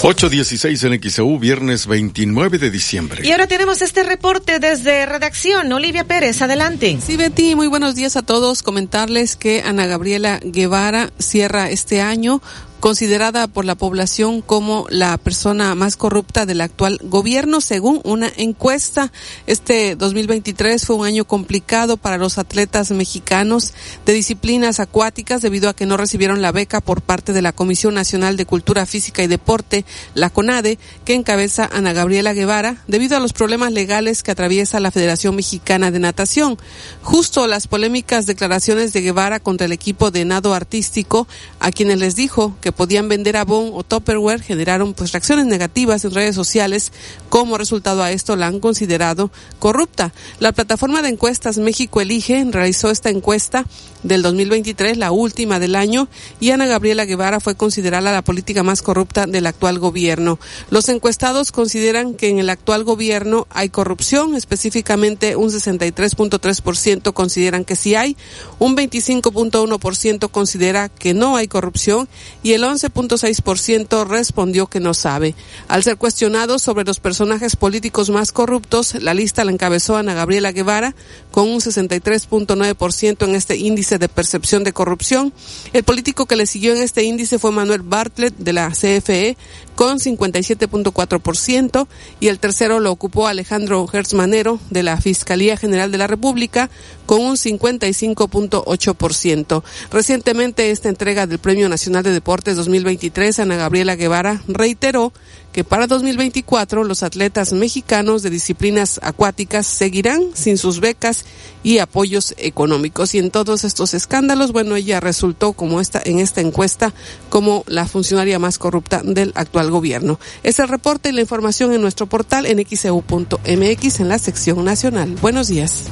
8.16 0.02 0.92
en 0.92 1.00
XEU, 1.00 1.38
viernes 1.38 1.86
29 1.86 2.58
de 2.58 2.72
diciembre. 2.72 3.24
Y 3.24 3.30
ahora 3.30 3.46
tenemos 3.46 3.82
este 3.82 4.02
reporte 4.02 4.58
desde 4.58 5.06
redacción. 5.06 5.72
Olivia 5.72 6.02
Pérez, 6.02 6.42
adelante. 6.42 6.98
Sí, 7.00 7.16
Betty, 7.16 7.54
muy 7.54 7.68
buenos 7.68 7.94
días 7.94 8.16
a 8.16 8.22
todos. 8.22 8.64
Comentarles 8.64 9.36
que 9.36 9.62
Ana 9.62 9.86
Gabriela 9.86 10.40
Guevara 10.42 11.12
cierra 11.20 11.70
este 11.70 12.00
año 12.00 12.42
considerada 12.82 13.46
por 13.46 13.64
la 13.64 13.76
población 13.76 14.42
como 14.42 14.86
la 14.90 15.16
persona 15.16 15.76
más 15.76 15.96
corrupta 15.96 16.46
del 16.46 16.60
actual 16.60 16.98
gobierno, 17.00 17.60
según 17.60 18.00
una 18.02 18.28
encuesta. 18.36 19.12
Este 19.46 19.94
2023 19.94 20.84
fue 20.84 20.96
un 20.96 21.06
año 21.06 21.24
complicado 21.24 21.96
para 21.96 22.18
los 22.18 22.38
atletas 22.38 22.90
mexicanos 22.90 23.72
de 24.04 24.14
disciplinas 24.14 24.80
acuáticas 24.80 25.42
debido 25.42 25.68
a 25.68 25.76
que 25.76 25.86
no 25.86 25.96
recibieron 25.96 26.42
la 26.42 26.50
beca 26.50 26.80
por 26.80 27.02
parte 27.02 27.32
de 27.32 27.40
la 27.40 27.52
Comisión 27.52 27.94
Nacional 27.94 28.36
de 28.36 28.46
Cultura 28.46 28.84
Física 28.84 29.22
y 29.22 29.28
Deporte, 29.28 29.84
la 30.14 30.30
CONADE, 30.30 30.80
que 31.04 31.14
encabeza 31.14 31.70
Ana 31.72 31.92
Gabriela 31.92 32.32
Guevara, 32.32 32.82
debido 32.88 33.16
a 33.16 33.20
los 33.20 33.32
problemas 33.32 33.70
legales 33.70 34.24
que 34.24 34.32
atraviesa 34.32 34.80
la 34.80 34.90
Federación 34.90 35.36
Mexicana 35.36 35.92
de 35.92 36.00
Natación. 36.00 36.58
Justo 37.02 37.46
las 37.46 37.68
polémicas 37.68 38.26
declaraciones 38.26 38.92
de 38.92 39.02
Guevara 39.02 39.38
contra 39.38 39.66
el 39.66 39.72
equipo 39.72 40.10
de 40.10 40.24
nado 40.24 40.52
artístico, 40.52 41.28
a 41.60 41.70
quienes 41.70 42.00
les 42.00 42.16
dijo 42.16 42.56
que 42.60 42.71
podían 42.72 43.08
vender 43.08 43.36
Avon 43.36 43.70
o 43.74 43.82
Tupperware 43.82 44.42
generaron 44.42 44.94
pues 44.94 45.12
reacciones 45.12 45.46
negativas 45.46 46.04
en 46.04 46.12
redes 46.12 46.34
sociales. 46.34 46.92
Como 47.28 47.58
resultado 47.58 48.02
a 48.02 48.10
esto 48.10 48.36
la 48.36 48.46
han 48.46 48.60
considerado 48.60 49.30
corrupta. 49.58 50.12
La 50.38 50.52
plataforma 50.52 51.02
de 51.02 51.10
encuestas 51.10 51.58
México 51.58 52.00
Elige 52.00 52.44
realizó 52.50 52.90
esta 52.90 53.10
encuesta 53.10 53.64
del 54.02 54.22
2023, 54.22 54.98
la 54.98 55.12
última 55.12 55.58
del 55.58 55.76
año, 55.76 56.08
y 56.40 56.50
Ana 56.50 56.66
Gabriela 56.66 57.04
Guevara 57.04 57.40
fue 57.40 57.54
considerada 57.54 58.12
la 58.12 58.22
política 58.22 58.62
más 58.62 58.82
corrupta 58.82 59.26
del 59.26 59.46
actual 59.46 59.78
gobierno. 59.78 60.38
Los 60.70 60.88
encuestados 60.88 61.52
consideran 61.52 62.14
que 62.14 62.28
en 62.28 62.38
el 62.38 62.50
actual 62.50 62.84
gobierno 62.84 63.46
hay 63.50 63.68
corrupción, 63.68 64.34
específicamente 64.34 65.36
un 65.36 65.50
63.3% 65.50 67.12
consideran 67.12 67.64
que 67.64 67.76
sí 67.76 67.94
hay, 67.94 68.16
un 68.58 68.76
25.1% 68.76 70.30
considera 70.30 70.88
que 70.88 71.14
no 71.14 71.36
hay 71.36 71.48
corrupción 71.48 72.08
y 72.42 72.52
el 72.52 72.61
11.6% 72.62 74.06
respondió 74.06 74.66
que 74.66 74.80
no 74.80 74.94
sabe. 74.94 75.34
Al 75.68 75.82
ser 75.82 75.96
cuestionado 75.96 76.58
sobre 76.58 76.84
los 76.84 77.00
personajes 77.00 77.56
políticos 77.56 78.10
más 78.10 78.32
corruptos, 78.32 78.94
la 78.94 79.14
lista 79.14 79.44
la 79.44 79.52
encabezó 79.52 79.96
Ana 79.96 80.14
Gabriela 80.14 80.52
Guevara 80.52 80.94
con 81.30 81.48
un 81.48 81.60
63.9% 81.60 83.24
en 83.28 83.34
este 83.34 83.56
índice 83.56 83.98
de 83.98 84.08
percepción 84.08 84.64
de 84.64 84.72
corrupción. 84.72 85.32
El 85.72 85.84
político 85.84 86.26
que 86.26 86.36
le 86.36 86.46
siguió 86.46 86.74
en 86.74 86.82
este 86.82 87.04
índice 87.04 87.38
fue 87.38 87.52
Manuel 87.52 87.82
Bartlett 87.82 88.36
de 88.36 88.52
la 88.52 88.70
CFE 88.70 89.36
con 89.82 89.98
57.4% 89.98 91.88
y 92.20 92.28
el 92.28 92.38
tercero 92.38 92.78
lo 92.78 92.92
ocupó 92.92 93.26
Alejandro 93.26 93.84
Manero 94.14 94.60
de 94.70 94.84
la 94.84 95.00
Fiscalía 95.00 95.56
General 95.56 95.90
de 95.90 95.98
la 95.98 96.06
República 96.06 96.70
con 97.04 97.20
un 97.20 97.34
55.8%. 97.34 99.64
Recientemente 99.90 100.70
esta 100.70 100.88
entrega 100.88 101.26
del 101.26 101.40
Premio 101.40 101.68
Nacional 101.68 102.04
de 102.04 102.12
Deportes 102.12 102.54
2023 102.54 103.40
Ana 103.40 103.56
Gabriela 103.56 103.96
Guevara 103.96 104.44
reiteró 104.46 105.12
que 105.52 105.64
para 105.64 105.86
2024 105.86 106.84
los 106.84 107.02
atletas 107.02 107.52
mexicanos 107.52 108.22
de 108.22 108.30
disciplinas 108.30 108.98
acuáticas 109.02 109.66
seguirán 109.66 110.22
sin 110.34 110.58
sus 110.58 110.80
becas 110.80 111.24
y 111.62 111.78
apoyos 111.78 112.34
económicos. 112.38 113.14
Y 113.14 113.18
en 113.18 113.30
todos 113.30 113.64
estos 113.64 113.94
escándalos, 113.94 114.52
bueno, 114.52 114.76
ella 114.76 115.00
resultó 115.00 115.52
como 115.52 115.80
esta 115.80 116.00
en 116.04 116.18
esta 116.18 116.40
encuesta 116.40 116.94
como 117.28 117.64
la 117.66 117.86
funcionaria 117.86 118.38
más 118.38 118.58
corrupta 118.58 119.02
del 119.04 119.32
actual 119.34 119.70
gobierno. 119.70 120.18
Es 120.42 120.58
el 120.58 120.68
reporte 120.68 121.10
y 121.10 121.12
la 121.12 121.20
información 121.20 121.72
en 121.72 121.82
nuestro 121.82 122.06
portal 122.06 122.46
en 122.46 122.64
xeu.mx 122.64 124.00
en 124.00 124.08
la 124.08 124.18
sección 124.18 124.64
nacional. 124.64 125.16
Buenos 125.20 125.48
días. 125.48 125.84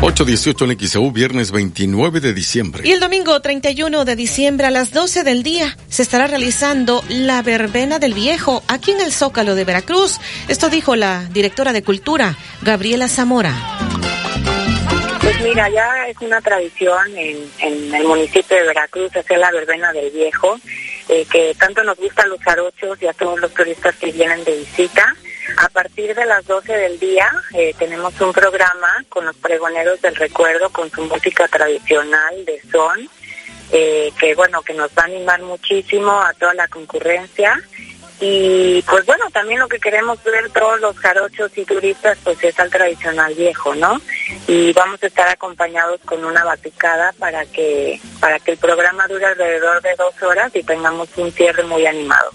8.18 0.00 0.72
en 0.72 0.88
XEU, 0.88 1.12
viernes 1.12 1.50
29 1.50 2.20
de 2.20 2.32
diciembre. 2.32 2.82
Y 2.86 2.92
el 2.92 3.00
domingo 3.00 3.38
31 3.38 4.06
de 4.06 4.16
diciembre 4.16 4.66
a 4.66 4.70
las 4.70 4.92
12 4.92 5.24
del 5.24 5.42
día 5.42 5.76
se 5.90 6.00
estará 6.00 6.26
realizando 6.26 7.04
la 7.10 7.42
verbena 7.42 7.98
del 7.98 8.14
viejo 8.14 8.62
aquí 8.66 8.92
en 8.92 9.02
el 9.02 9.12
Zócalo 9.12 9.54
de 9.54 9.66
Veracruz. 9.66 10.18
Esto 10.48 10.70
dijo 10.70 10.96
la 10.96 11.24
directora 11.26 11.74
de 11.74 11.82
Cultura, 11.82 12.38
Gabriela 12.62 13.08
Zamora. 13.08 13.52
Pues 15.20 15.38
mira, 15.42 15.68
ya 15.68 16.08
es 16.08 16.16
una 16.22 16.40
tradición 16.40 17.06
en, 17.18 17.94
el 17.94 18.04
municipio 18.04 18.56
de 18.56 18.68
Veracruz 18.68 19.14
hacer 19.14 19.38
la 19.38 19.52
verbena 19.52 19.92
del 19.92 20.10
viejo, 20.12 20.58
eh, 21.10 21.26
que 21.30 21.54
tanto 21.58 21.84
nos 21.84 21.98
gusta 21.98 22.22
a 22.22 22.26
los 22.26 22.40
jarochos 22.40 23.02
y 23.02 23.06
a 23.06 23.12
todos 23.12 23.38
los 23.38 23.52
turistas 23.52 23.94
que 23.96 24.10
vienen 24.12 24.42
de 24.44 24.56
visita. 24.56 25.14
A 25.56 25.68
partir 25.68 26.14
de 26.14 26.26
las 26.26 26.46
12 26.46 26.72
del 26.72 26.98
día 26.98 27.30
eh, 27.54 27.74
tenemos 27.78 28.20
un 28.20 28.32
programa 28.32 29.04
con 29.08 29.24
los 29.24 29.36
pregoneros 29.36 30.00
del 30.00 30.16
recuerdo 30.16 30.70
con 30.70 30.90
su 30.90 31.02
música 31.02 31.48
tradicional 31.48 32.44
de 32.44 32.60
son, 32.70 33.08
eh, 33.72 34.12
que 34.18 34.34
bueno, 34.34 34.62
que 34.62 34.74
nos 34.74 34.90
va 34.90 35.02
a 35.02 35.06
animar 35.06 35.42
muchísimo 35.42 36.20
a 36.20 36.32
toda 36.34 36.54
la 36.54 36.68
concurrencia 36.68 37.60
y 38.20 38.82
pues 38.82 39.06
bueno, 39.06 39.24
también 39.32 39.60
lo 39.60 39.68
que 39.68 39.78
queremos 39.78 40.22
ver 40.22 40.50
todos 40.50 40.78
los 40.80 40.96
jarochos 40.98 41.56
y 41.56 41.64
turistas 41.64 42.18
pues 42.22 42.42
es 42.44 42.60
al 42.60 42.70
tradicional 42.70 43.34
viejo, 43.34 43.74
¿no? 43.74 43.98
Y 44.46 44.74
vamos 44.74 45.02
a 45.02 45.06
estar 45.06 45.26
acompañados 45.28 46.00
con 46.04 46.22
una 46.22 46.44
batucada 46.44 47.14
para 47.18 47.46
que, 47.46 47.98
para 48.20 48.38
que 48.38 48.52
el 48.52 48.58
programa 48.58 49.08
dure 49.08 49.24
alrededor 49.24 49.80
de 49.80 49.94
dos 49.96 50.22
horas 50.22 50.54
y 50.54 50.62
tengamos 50.62 51.08
un 51.16 51.32
cierre 51.32 51.62
muy 51.62 51.86
animado. 51.86 52.30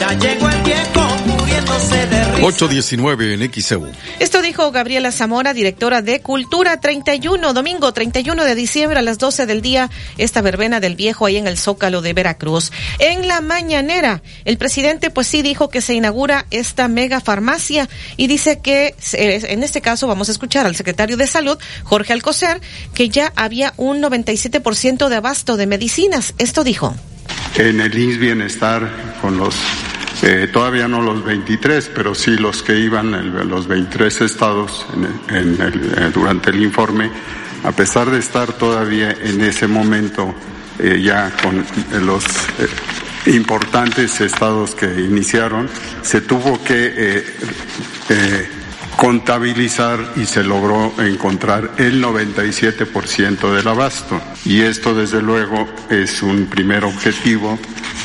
Ya 0.00 0.12
llegó 0.12 0.48
el 0.48 0.62
viejo 0.62 1.00
muriéndose 1.26 2.06
de 2.06 2.24
risa. 2.24 2.46
819 2.46 3.34
en 3.34 3.52
XEU. 3.52 3.88
Esto 4.20 4.42
dijo 4.42 4.70
Gabriela 4.70 5.10
Zamora, 5.10 5.54
directora 5.54 6.02
de 6.02 6.20
Cultura 6.20 6.80
31, 6.80 7.52
domingo 7.52 7.92
31 7.92 8.44
de 8.44 8.54
diciembre 8.54 9.00
a 9.00 9.02
las 9.02 9.18
12 9.18 9.46
del 9.46 9.60
día, 9.60 9.90
esta 10.16 10.40
verbena 10.40 10.78
del 10.78 10.94
viejo 10.94 11.26
ahí 11.26 11.36
en 11.36 11.48
el 11.48 11.58
Zócalo 11.58 12.00
de 12.00 12.12
Veracruz. 12.12 12.70
En 13.00 13.26
la 13.26 13.40
mañanera, 13.40 14.22
el 14.44 14.56
presidente 14.56 15.10
pues 15.10 15.26
sí 15.26 15.42
dijo 15.42 15.68
que 15.68 15.80
se 15.80 15.94
inaugura 15.94 16.46
esta 16.52 16.86
mega 16.86 17.20
farmacia 17.20 17.88
y 18.16 18.28
dice 18.28 18.60
que 18.60 18.94
eh, 19.14 19.40
en 19.48 19.64
este 19.64 19.80
caso 19.80 20.06
vamos 20.06 20.28
a 20.28 20.32
escuchar 20.32 20.64
al 20.64 20.76
secretario 20.76 21.16
de 21.16 21.26
Salud, 21.26 21.58
Jorge 21.82 22.12
Alcocer, 22.12 22.60
que 22.94 23.08
ya 23.08 23.32
había 23.34 23.74
un 23.76 24.00
97% 24.00 25.08
de 25.08 25.16
abasto 25.16 25.56
de 25.56 25.66
medicinas. 25.66 26.34
Esto 26.38 26.62
dijo. 26.62 26.94
En 27.56 27.80
el 27.80 27.98
INS 27.98 28.18
Bienestar 28.18 29.16
con 29.20 29.36
los 29.36 29.54
eh, 30.22 30.48
todavía 30.52 30.88
no 30.88 31.00
los 31.00 31.24
23, 31.24 31.92
pero 31.94 32.14
sí 32.14 32.36
los 32.36 32.62
que 32.62 32.78
iban, 32.78 33.48
los 33.48 33.68
23 33.68 34.20
estados 34.22 34.84
en, 34.94 35.36
en 35.36 35.60
el, 35.62 35.92
eh, 35.96 36.10
durante 36.12 36.50
el 36.50 36.62
informe, 36.62 37.10
a 37.62 37.70
pesar 37.72 38.10
de 38.10 38.18
estar 38.18 38.52
todavía 38.52 39.12
en 39.12 39.40
ese 39.40 39.68
momento 39.68 40.34
eh, 40.80 41.00
ya 41.00 41.30
con 41.42 41.64
los 42.04 42.24
eh, 42.24 43.30
importantes 43.30 44.20
estados 44.20 44.74
que 44.74 44.86
iniciaron, 44.86 45.68
se 46.02 46.20
tuvo 46.20 46.62
que 46.64 47.24
contabilizar 48.98 50.00
y 50.16 50.26
se 50.26 50.42
logró 50.42 50.92
encontrar 50.98 51.70
el 51.78 52.02
97% 52.02 53.54
del 53.54 53.68
abasto. 53.68 54.20
Y 54.44 54.62
esto 54.62 54.92
desde 54.92 55.22
luego 55.22 55.68
es 55.88 56.20
un 56.20 56.46
primer 56.46 56.84
objetivo 56.84 57.56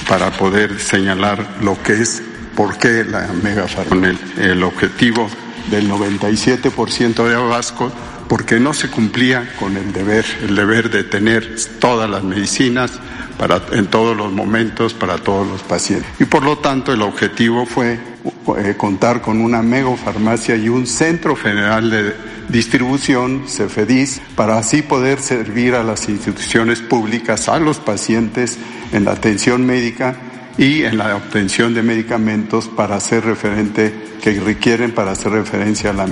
para 0.07 0.29
poder 0.29 0.79
señalar 0.79 1.57
lo 1.61 1.81
que 1.81 1.93
es, 1.93 2.21
por 2.55 2.77
qué 2.77 3.03
la 3.03 3.27
megafarma, 3.41 4.07
el, 4.07 4.19
el 4.37 4.61
objetivo 4.61 5.27
del 5.71 5.89
97% 5.89 7.27
de 7.27 7.35
abasto, 7.35 7.91
porque 8.29 8.59
no 8.59 8.75
se 8.75 8.91
cumplía 8.91 9.51
con 9.59 9.75
el 9.75 9.91
deber, 9.93 10.25
el 10.43 10.55
deber 10.55 10.91
de 10.91 11.03
tener 11.03 11.55
todas 11.79 12.07
las 12.07 12.23
medicinas 12.23 12.91
para, 13.39 13.59
en 13.71 13.87
todos 13.87 14.15
los 14.15 14.31
momentos 14.31 14.93
para 14.93 15.17
todos 15.17 15.47
los 15.47 15.63
pacientes. 15.63 16.07
Y 16.19 16.25
por 16.25 16.43
lo 16.43 16.59
tanto 16.59 16.93
el 16.93 17.01
objetivo 17.01 17.65
fue 17.65 18.12
eh, 18.57 18.75
contar 18.77 19.21
con 19.21 19.41
una 19.41 19.61
megafarmacia 19.61 20.55
y 20.55 20.69
un 20.69 20.87
centro 20.87 21.35
general 21.35 21.89
de 21.89 22.13
distribución, 22.49 23.43
CEFEDIS, 23.47 24.21
para 24.35 24.57
así 24.57 24.81
poder 24.81 25.19
servir 25.19 25.75
a 25.75 25.83
las 25.83 26.07
instituciones 26.09 26.81
públicas, 26.81 27.49
a 27.49 27.59
los 27.59 27.79
pacientes 27.79 28.57
en 28.91 29.05
la 29.05 29.11
atención 29.11 29.65
médica 29.65 30.15
y 30.57 30.83
en 30.83 30.97
la 30.97 31.15
obtención 31.15 31.73
de 31.73 31.83
medicamentos 31.83 32.67
para 32.67 32.95
hacer 32.95 33.25
referente, 33.25 33.93
que 34.21 34.39
requieren 34.39 34.93
para 34.93 35.11
hacer 35.11 35.31
referencia 35.31 35.89
a, 35.89 35.93
la, 35.93 36.07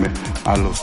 a 0.45 0.57
los 0.57 0.81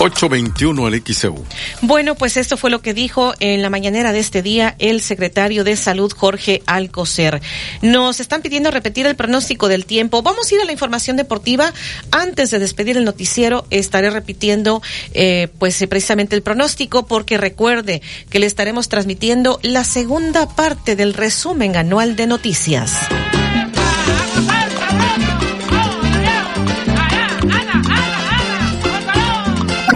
821 0.00 0.88
el 0.88 1.02
XEU. 1.04 1.44
Bueno, 1.82 2.14
pues 2.14 2.38
esto 2.38 2.56
fue 2.56 2.70
lo 2.70 2.80
que 2.80 2.94
dijo 2.94 3.34
en 3.38 3.60
la 3.60 3.68
mañanera 3.68 4.12
de 4.12 4.18
este 4.18 4.40
día 4.40 4.74
el 4.78 5.02
secretario 5.02 5.62
de 5.62 5.76
Salud, 5.76 6.10
Jorge 6.16 6.62
Alcocer. 6.64 7.42
Nos 7.82 8.18
están 8.18 8.40
pidiendo 8.40 8.70
repetir 8.70 9.06
el 9.06 9.14
pronóstico 9.14 9.68
del 9.68 9.84
tiempo. 9.84 10.22
Vamos 10.22 10.50
a 10.50 10.54
ir 10.54 10.60
a 10.62 10.64
la 10.64 10.72
información 10.72 11.18
deportiva. 11.18 11.74
Antes 12.10 12.50
de 12.50 12.58
despedir 12.58 12.96
el 12.96 13.04
noticiero, 13.04 13.66
estaré 13.68 14.08
repitiendo, 14.08 14.80
eh, 15.12 15.48
pues, 15.58 15.84
precisamente 15.88 16.34
el 16.34 16.42
pronóstico, 16.42 17.06
porque 17.06 17.36
recuerde 17.36 18.00
que 18.30 18.38
le 18.38 18.46
estaremos 18.46 18.88
transmitiendo 18.88 19.60
la 19.62 19.84
segunda 19.84 20.48
parte 20.48 20.96
del 20.96 21.12
resumen 21.12 21.76
anual 21.76 22.16
de 22.16 22.26
noticias. 22.26 23.08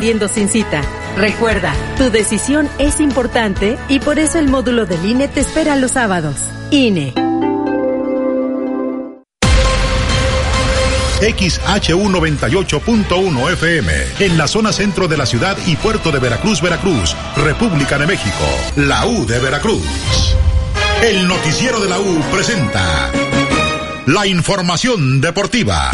Sin 0.05 0.51
cita. 0.51 0.83
Recuerda, 1.17 1.75
tu 1.97 2.11
decisión 2.11 2.69
es 2.79 3.01
importante 3.01 3.79
y 3.89 4.01
por 4.01 4.19
eso 4.19 4.39
el 4.39 4.49
módulo 4.49 4.85
del 4.85 5.03
INE 5.03 5.29
te 5.29 5.41
espera 5.41 5.77
los 5.77 5.93
sábados. 5.93 6.37
INE. 6.71 7.15
XHU 11.21 12.11
98.1 12.11 13.53
FM, 13.55 13.93
en 14.21 14.37
la 14.37 14.47
zona 14.47 14.75
centro 14.75 15.09
de 15.09 15.17
la 15.17 15.25
ciudad 15.25 15.57
y 15.67 15.77
puerto 15.77 16.13
de 16.13 16.19
Veracruz, 16.19 16.61
Veracruz, 16.61 17.17
República 17.37 17.97
de 17.97 18.07
México, 18.07 18.45
la 18.77 19.07
U 19.07 19.25
de 19.25 19.39
Veracruz. 19.39 20.37
El 21.03 21.27
noticiero 21.27 21.81
de 21.81 21.89
la 21.89 21.99
U 21.99 22.21
presenta 22.31 23.11
la 24.05 24.27
información 24.27 25.23
deportiva. 25.23 25.93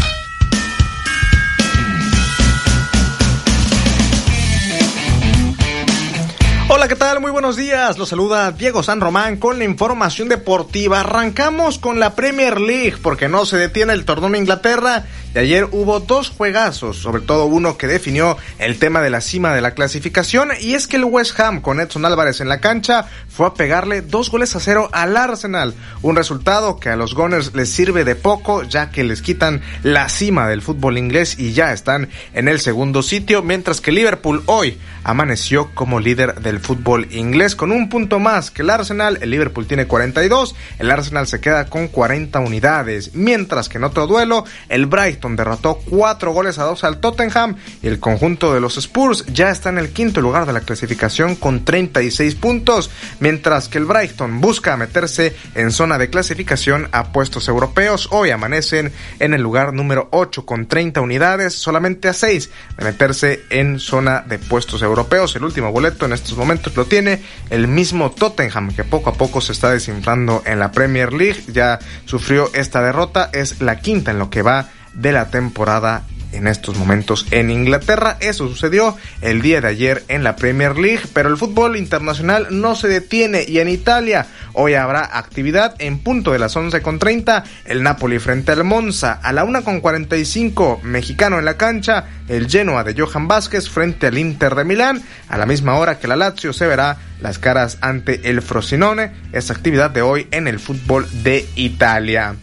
Hola, 6.72 6.86
¿qué 6.86 6.94
tal? 6.94 7.18
Muy 7.18 7.32
buenos 7.32 7.56
días. 7.56 7.98
Los 7.98 8.10
saluda 8.10 8.52
Diego 8.52 8.84
San 8.84 9.00
Román 9.00 9.38
con 9.38 9.58
la 9.58 9.64
información 9.64 10.28
deportiva. 10.28 11.00
Arrancamos 11.00 11.80
con 11.80 11.98
la 11.98 12.14
Premier 12.14 12.60
League 12.60 12.94
porque 13.02 13.28
no 13.28 13.44
se 13.44 13.56
detiene 13.56 13.92
el 13.92 14.04
torneo 14.04 14.28
en 14.28 14.36
Inglaterra 14.36 15.04
y 15.34 15.38
ayer 15.38 15.68
hubo 15.72 15.98
dos 15.98 16.30
juegazos, 16.30 16.96
sobre 16.96 17.22
todo 17.22 17.46
uno 17.46 17.76
que 17.76 17.88
definió 17.88 18.36
el 18.58 18.78
tema 18.78 19.00
de 19.00 19.10
la 19.10 19.20
cima 19.20 19.52
de 19.52 19.60
la 19.60 19.72
clasificación 19.72 20.50
y 20.60 20.74
es 20.74 20.86
que 20.86 20.96
el 20.96 21.04
West 21.04 21.38
Ham 21.40 21.60
con 21.60 21.80
Edson 21.80 22.04
Álvarez 22.04 22.40
en 22.40 22.48
la 22.48 22.60
cancha 22.60 23.06
fue 23.28 23.46
a 23.46 23.54
pegarle 23.54 24.00
dos 24.00 24.30
goles 24.30 24.54
a 24.54 24.60
cero 24.60 24.88
al 24.92 25.16
Arsenal, 25.16 25.74
un 26.02 26.14
resultado 26.14 26.78
que 26.78 26.88
a 26.88 26.96
los 26.96 27.14
Gunners 27.14 27.52
les 27.54 27.70
sirve 27.70 28.04
de 28.04 28.14
poco 28.14 28.62
ya 28.62 28.90
que 28.90 29.02
les 29.02 29.22
quitan 29.22 29.60
la 29.82 30.08
cima 30.08 30.48
del 30.48 30.62
fútbol 30.62 30.98
inglés 30.98 31.36
y 31.38 31.52
ya 31.52 31.72
están 31.72 32.10
en 32.32 32.46
el 32.46 32.60
segundo 32.60 33.02
sitio, 33.02 33.42
mientras 33.42 33.80
que 33.80 33.90
Liverpool 33.90 34.44
hoy 34.46 34.78
amaneció 35.02 35.70
como 35.74 36.00
líder 36.00 36.40
del 36.40 36.59
fútbol 36.60 37.08
inglés 37.10 37.56
con 37.56 37.72
un 37.72 37.88
punto 37.88 38.18
más 38.18 38.50
que 38.50 38.62
el 38.62 38.70
Arsenal, 38.70 39.18
el 39.20 39.30
Liverpool 39.30 39.66
tiene 39.66 39.86
42, 39.86 40.54
el 40.78 40.90
Arsenal 40.90 41.26
se 41.26 41.40
queda 41.40 41.66
con 41.66 41.88
40 41.88 42.38
unidades, 42.40 43.14
mientras 43.14 43.68
que 43.68 43.78
en 43.78 43.84
otro 43.84 44.06
duelo 44.06 44.44
el 44.68 44.86
Brighton 44.86 45.36
derrotó 45.36 45.76
cuatro 45.76 46.32
goles 46.32 46.58
a 46.58 46.64
dos 46.64 46.84
al 46.84 46.98
Tottenham 46.98 47.56
y 47.82 47.88
el 47.88 47.98
conjunto 47.98 48.54
de 48.54 48.60
los 48.60 48.76
Spurs 48.76 49.24
ya 49.26 49.50
está 49.50 49.70
en 49.70 49.78
el 49.78 49.90
quinto 49.90 50.20
lugar 50.20 50.46
de 50.46 50.52
la 50.52 50.60
clasificación 50.60 51.36
con 51.36 51.64
36 51.64 52.34
puntos, 52.34 52.90
mientras 53.18 53.68
que 53.68 53.78
el 53.78 53.86
Brighton 53.86 54.40
busca 54.40 54.76
meterse 54.76 55.34
en 55.54 55.70
zona 55.70 55.98
de 55.98 56.10
clasificación 56.10 56.88
a 56.92 57.12
puestos 57.12 57.48
europeos. 57.48 58.08
Hoy 58.10 58.30
amanecen 58.30 58.92
en 59.18 59.34
el 59.34 59.42
lugar 59.42 59.72
número 59.72 60.08
8 60.12 60.44
con 60.44 60.66
30 60.66 61.00
unidades, 61.00 61.54
solamente 61.54 62.08
a 62.08 62.12
6 62.12 62.50
de 62.76 62.84
meterse 62.84 63.42
en 63.50 63.78
zona 63.78 64.20
de 64.26 64.38
puestos 64.38 64.82
europeos. 64.82 65.34
El 65.36 65.44
último 65.44 65.72
boleto 65.72 66.06
en 66.06 66.12
estos 66.12 66.36
momentos 66.36 66.49
lo 66.74 66.86
tiene 66.86 67.22
el 67.50 67.68
mismo 67.68 68.10
Tottenham 68.10 68.74
que 68.74 68.84
poco 68.84 69.10
a 69.10 69.14
poco 69.14 69.40
se 69.40 69.52
está 69.52 69.70
desinflando 69.70 70.42
en 70.44 70.58
la 70.58 70.72
Premier 70.72 71.12
League. 71.12 71.42
Ya 71.48 71.78
sufrió 72.04 72.50
esta 72.54 72.82
derrota, 72.82 73.30
es 73.32 73.60
la 73.60 73.80
quinta 73.80 74.10
en 74.10 74.18
lo 74.18 74.30
que 74.30 74.42
va 74.42 74.68
de 74.94 75.12
la 75.12 75.30
temporada 75.30 76.04
en 76.32 76.46
estos 76.46 76.76
momentos 76.76 77.26
en 77.30 77.50
Inglaterra. 77.50 78.16
Eso 78.20 78.48
sucedió 78.48 78.96
el 79.20 79.42
día 79.42 79.60
de 79.60 79.68
ayer 79.68 80.04
en 80.08 80.24
la 80.24 80.36
Premier 80.36 80.76
League, 80.76 81.02
pero 81.12 81.28
el 81.28 81.36
fútbol 81.36 81.76
internacional 81.76 82.48
no 82.50 82.74
se 82.74 82.88
detiene 82.88 83.44
y 83.46 83.58
en 83.58 83.68
Italia 83.68 84.26
hoy 84.52 84.74
habrá 84.74 85.18
actividad 85.18 85.74
en 85.78 85.98
punto 85.98 86.32
de 86.32 86.38
las 86.38 86.56
11.30 86.56 87.44
el 87.64 87.82
Napoli 87.82 88.18
frente 88.18 88.52
al 88.52 88.64
Monza, 88.64 89.12
a 89.22 89.32
la 89.32 89.44
1.45 89.44 90.82
mexicano 90.82 91.38
en 91.38 91.44
la 91.44 91.56
cancha, 91.56 92.06
el 92.28 92.48
Genoa 92.48 92.84
de 92.84 93.00
Johan 93.00 93.28
Vázquez 93.28 93.68
frente 93.68 94.06
al 94.06 94.18
Inter 94.18 94.54
de 94.54 94.64
Milán, 94.64 95.02
a 95.28 95.38
la 95.38 95.46
misma 95.46 95.76
hora 95.76 95.98
que 95.98 96.08
la 96.08 96.16
Lazio 96.16 96.52
se 96.52 96.66
verá 96.66 96.98
las 97.20 97.38
caras 97.38 97.78
ante 97.80 98.30
el 98.30 98.42
Frosinone, 98.42 99.12
esta 99.32 99.52
actividad 99.52 99.90
de 99.90 100.02
hoy 100.02 100.26
en 100.30 100.48
el 100.48 100.58
fútbol 100.58 101.06
de 101.22 101.46
Italia. 101.56 102.36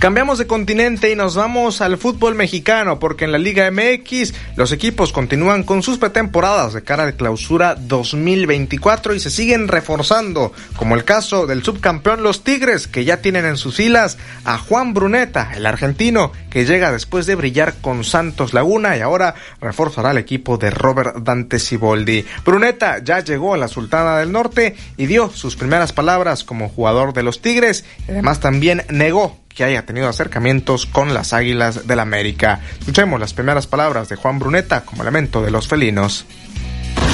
Cambiamos 0.00 0.38
de 0.38 0.46
continente 0.46 1.12
y 1.12 1.14
nos 1.14 1.34
vamos 1.34 1.82
al 1.82 1.98
fútbol 1.98 2.34
mexicano 2.34 2.98
porque 2.98 3.26
en 3.26 3.32
la 3.32 3.38
Liga 3.38 3.70
MX 3.70 4.32
los 4.56 4.72
equipos 4.72 5.12
continúan 5.12 5.62
con 5.62 5.82
sus 5.82 5.98
pretemporadas 5.98 6.72
de 6.72 6.82
cara 6.82 7.04
de 7.04 7.14
clausura 7.14 7.74
2024 7.74 9.14
y 9.14 9.20
se 9.20 9.28
siguen 9.28 9.68
reforzando, 9.68 10.54
como 10.76 10.94
el 10.94 11.04
caso 11.04 11.46
del 11.46 11.62
subcampeón 11.62 12.22
Los 12.22 12.44
Tigres 12.44 12.86
que 12.86 13.04
ya 13.04 13.18
tienen 13.18 13.44
en 13.44 13.58
sus 13.58 13.76
filas 13.76 14.16
a 14.46 14.56
Juan 14.56 14.94
Bruneta, 14.94 15.52
el 15.54 15.66
argentino, 15.66 16.32
que 16.48 16.64
llega 16.64 16.92
después 16.92 17.26
de 17.26 17.34
brillar 17.34 17.74
con 17.82 18.02
Santos 18.02 18.54
Laguna 18.54 18.96
y 18.96 19.02
ahora 19.02 19.34
reforzará 19.60 20.12
el 20.12 20.18
equipo 20.18 20.56
de 20.56 20.70
Robert 20.70 21.18
Dante 21.18 21.58
Siboldi. 21.58 22.24
Bruneta 22.42 23.04
ya 23.04 23.20
llegó 23.20 23.52
a 23.52 23.58
la 23.58 23.68
Sultana 23.68 24.16
del 24.16 24.32
Norte 24.32 24.76
y 24.96 25.04
dio 25.04 25.28
sus 25.28 25.56
primeras 25.56 25.92
palabras 25.92 26.42
como 26.42 26.70
jugador 26.70 27.12
de 27.12 27.22
los 27.22 27.42
Tigres 27.42 27.84
además 28.08 28.40
también 28.40 28.82
negó 28.88 29.36
que 29.60 29.64
haya 29.64 29.84
tenido 29.84 30.08
acercamientos 30.08 30.86
con 30.86 31.12
las 31.12 31.34
Águilas 31.34 31.86
del 31.86 32.00
América. 32.00 32.60
Escuchemos 32.78 33.20
las 33.20 33.34
primeras 33.34 33.66
palabras 33.66 34.08
de 34.08 34.16
Juan 34.16 34.38
Bruneta 34.38 34.86
como 34.86 35.02
elemento 35.02 35.42
de 35.42 35.50
los 35.50 35.68
felinos. 35.68 36.24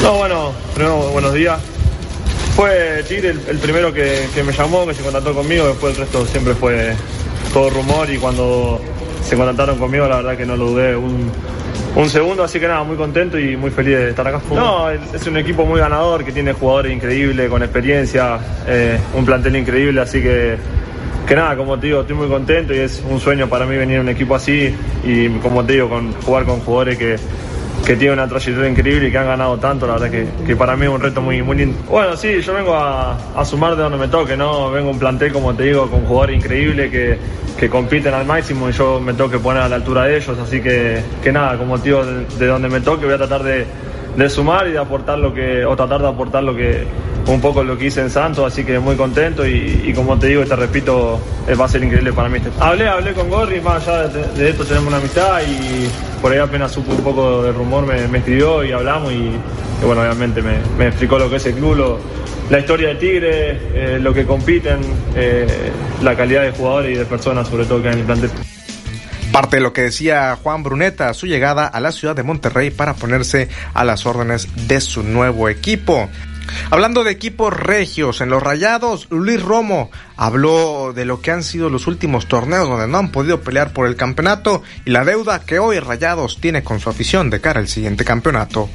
No, 0.01 0.13
bueno, 0.19 0.53
primero 0.73 1.11
buenos 1.11 1.35
días. 1.35 1.59
Fue 2.55 3.05
Tigre 3.09 3.31
el, 3.31 3.59
primero 3.59 3.93
que, 3.93 4.29
me 4.47 4.53
llamó, 4.53 4.87
que 4.87 4.95
se 4.95 5.03
contactó 5.03 5.35
conmigo, 5.35 5.67
después 5.67 5.95
el 5.95 6.03
resto 6.03 6.25
siempre 6.25 6.55
fue 6.55 6.95
todo 7.53 7.69
rumor 7.69 8.09
y 8.11 8.17
cuando 8.19 8.81
se 9.25 9.37
contactaron 9.37 9.77
conmigo 9.77 10.07
la 10.07 10.19
verdad 10.19 10.37
que 10.37 10.47
no 10.47 10.57
lo 10.57 10.67
dudé 10.67 10.95
un, 10.95 11.33
segundo, 12.09 12.45
así 12.45 12.61
que 12.61 12.69
nada, 12.69 12.85
muy 12.85 12.97
contento 12.97 13.41
y 13.41 13.57
muy 13.57 13.73
feliz 13.73 13.97
de 13.97 14.11
estar 14.11 14.25
acá. 14.25 14.41
No, 14.53 14.89
es 14.89 15.27
un 15.27 15.37
equipo 15.37 15.67
muy 15.67 15.81
ganador 15.81 16.25
que 16.25 16.31
tiene 16.31 16.53
jugadores 16.53 16.93
increíbles, 16.93 17.51
con 17.51 17.65
experiencia, 17.65 18.39
eh, 18.69 19.01
un 19.15 19.25
plantel 19.25 19.57
increíble, 19.57 20.01
así 20.01 20.23
que 20.23 20.57
que 21.27 21.35
nada, 21.35 21.57
como 21.57 21.79
te 21.79 21.89
digo, 21.89 22.03
estoy 22.03 22.15
muy 22.15 22.29
contento 22.29 22.73
y 22.73 22.79
es 22.79 23.03
un 23.09 23.19
sueño 23.19 23.49
para 23.49 23.67
mí 23.67 23.77
venir 23.77 23.99
a 23.99 24.01
un 24.01 24.09
equipo 24.09 24.37
así 24.37 24.73
y 25.03 25.29
como 25.41 25.65
te 25.65 25.75
digo, 25.75 25.89
con, 25.89 26.13
jugar 26.13 26.45
con 26.45 26.61
jugadores 26.61 26.97
que, 26.97 27.17
que 27.85 27.97
tienen 27.97 28.19
una 28.19 28.29
trayectoria 28.29 28.71
increíble 28.71 29.09
y 29.09 29.11
que 29.11 29.19
han 29.19 29.27
ganado 29.27 29.59
tanto, 29.59 29.87
la 29.87 29.95
verdad 29.95 30.11
que, 30.11 30.27
que 30.47 30.55
para 30.55 30.77
mí 30.77 30.85
es 30.85 30.91
un 30.91 31.01
reto 31.01 31.21
muy, 31.21 31.43
lindo. 31.43 31.77
Bueno, 31.89 32.17
sí, 32.17 32.41
yo 32.41 32.55
vengo 32.55 32.75
a, 32.75 33.45
sumar 33.45 33.75
de 33.77 33.83
donde 33.83 33.99
me 33.99 34.09
toque, 34.09 34.37
¿no? 34.37 34.71
Vengo 34.71 34.89
a 34.89 34.93
un 34.93 34.99
plantel, 34.99 35.33
como 35.33 35.55
te 35.55 35.65
digo, 35.65 35.91
con 35.91 36.05
jugadores 36.05 36.37
increíbles 36.37 36.91
que, 36.93 37.19
que 37.59 37.69
compiten 37.69 38.15
al 38.15 38.25
máximo 38.25 38.69
y 38.69 38.73
yo 38.73 39.01
me 39.01 39.13
toque 39.15 39.39
poner 39.39 39.63
a 39.63 39.69
la 39.69 39.77
altura 39.77 40.05
de 40.05 40.17
ellos, 40.19 40.39
así 40.39 40.61
que, 40.61 41.01
que 41.23 41.33
nada, 41.33 41.59
como 41.59 41.79
te 41.79 41.91
digo, 41.91 42.05
de 42.05 42.47
donde 42.47 42.69
me 42.69 42.81
toque 42.81 43.05
voy 43.05 43.15
a 43.15 43.19
tratar 43.19 43.43
de, 43.43 43.67
de 44.17 44.31
sumar 44.31 44.67
y 44.67 44.73
de 44.73 44.79
aportar 44.79 45.19
lo 45.19 45.33
que, 45.33 45.65
o 45.65 45.77
tratar 45.77 46.01
de 46.01 46.09
aportar 46.09 46.43
lo 46.43 46.57
que, 46.57 46.87
un 47.27 47.41
poco 47.41 47.63
lo 47.63 47.77
que 47.77 47.87
hice 47.87 48.01
en 48.01 48.11
Santos, 48.11 48.45
así 48.51 48.65
que 48.65 48.79
muy 48.79 48.97
contento 48.97 49.47
y, 49.47 49.93
como 49.95 50.19
te 50.19 50.29
digo, 50.29 50.45
te 50.45 50.57
repito, 50.57 51.21
va 51.59 51.65
a 51.65 51.69
ser 51.69 51.83
increíble 51.83 52.13
para 52.13 52.29
mí. 52.29 52.39
Hablé, 52.59 52.89
hablé 52.89 53.13
con 53.13 53.29
Gorri, 53.29 53.61
más 53.61 53.87
allá 53.87 54.09
de, 54.09 54.49
esto 54.49 54.65
tenemos 54.65 54.89
una 54.89 54.99
amistad 54.99 55.41
y 55.43 55.89
por 56.23 56.33
ahí 56.33 56.39
apenas 56.39 56.73
supo 56.73 56.93
un 56.93 57.03
poco 57.03 57.43
del 57.43 57.55
rumor, 57.55 57.87
me, 57.87 58.19
escribió 58.19 58.65
y 58.65 58.73
hablamos 58.73 59.13
y, 59.13 59.33
bueno, 59.85 60.03
obviamente 60.03 60.41
me, 60.43 60.87
explicó 60.87 61.19
lo 61.19 61.29
que 61.29 61.37
es 61.37 61.47
el 61.47 61.55
club, 61.55 61.99
la 62.49 62.59
historia 62.61 62.89
de 62.89 62.95
Tigre, 62.95 63.61
eh, 63.75 63.99
lo 64.01 64.15
que 64.15 64.25
compiten, 64.25 64.79
eh, 65.17 65.47
la 66.03 66.17
calidad 66.17 66.43
de 66.43 66.53
jugadores 66.53 66.95
y 66.95 66.99
de 66.99 67.05
personas 67.05 67.49
sobre 67.49 67.65
todo 67.65 67.83
que 67.83 67.89
hay 67.89 67.95
en 67.95 68.01
el 68.01 68.07
plantel. 68.07 68.31
Parte 69.37 69.57
de 69.59 69.63
lo 69.63 69.75
que 69.75 69.83
decía 69.83 70.39
Juan 70.43 70.63
Bruneta, 70.63 71.13
su 71.13 71.27
llegada 71.27 71.67
a 71.67 71.79
la 71.79 71.93
ciudad 71.93 72.17
de 72.17 72.23
Monterrey 72.23 72.71
para 72.71 72.95
ponerse 72.95 73.51
a 73.75 73.85
las 73.85 74.07
órdenes 74.07 74.49
de 74.67 74.81
su 74.81 75.03
nuevo 75.03 75.51
equipo. 75.51 76.09
Hablando 76.71 77.05
de 77.05 77.11
equipos 77.11 77.53
regios, 77.53 78.23
en 78.23 78.31
los 78.31 78.43
Rayados, 78.43 79.09
Luis 79.11 79.43
Romo 79.43 79.91
habló 80.17 80.95
de 80.95 81.05
lo 81.05 81.21
que 81.21 81.33
han 81.33 81.43
sido 81.43 81.69
los 81.69 81.87
últimos 81.87 82.29
torneos 82.29 82.67
donde 82.67 82.89
no 82.89 82.97
han 82.97 83.13
podido 83.13 83.43
pelear 83.43 83.75
por 83.75 83.87
el 83.87 83.97
campeonato 83.97 84.63
y 84.87 84.91
la 84.91 85.05
deuda 85.05 85.41
que 85.41 85.59
hoy 85.59 85.81
Rayados 85.81 86.41
tiene 86.41 86.65
con 86.65 86.81
su 86.81 86.89
afición 86.89 87.29
de 87.29 87.43
cara 87.43 87.61
al 87.61 87.69
siguiente 87.69 88.07
campeonato. 88.07 88.71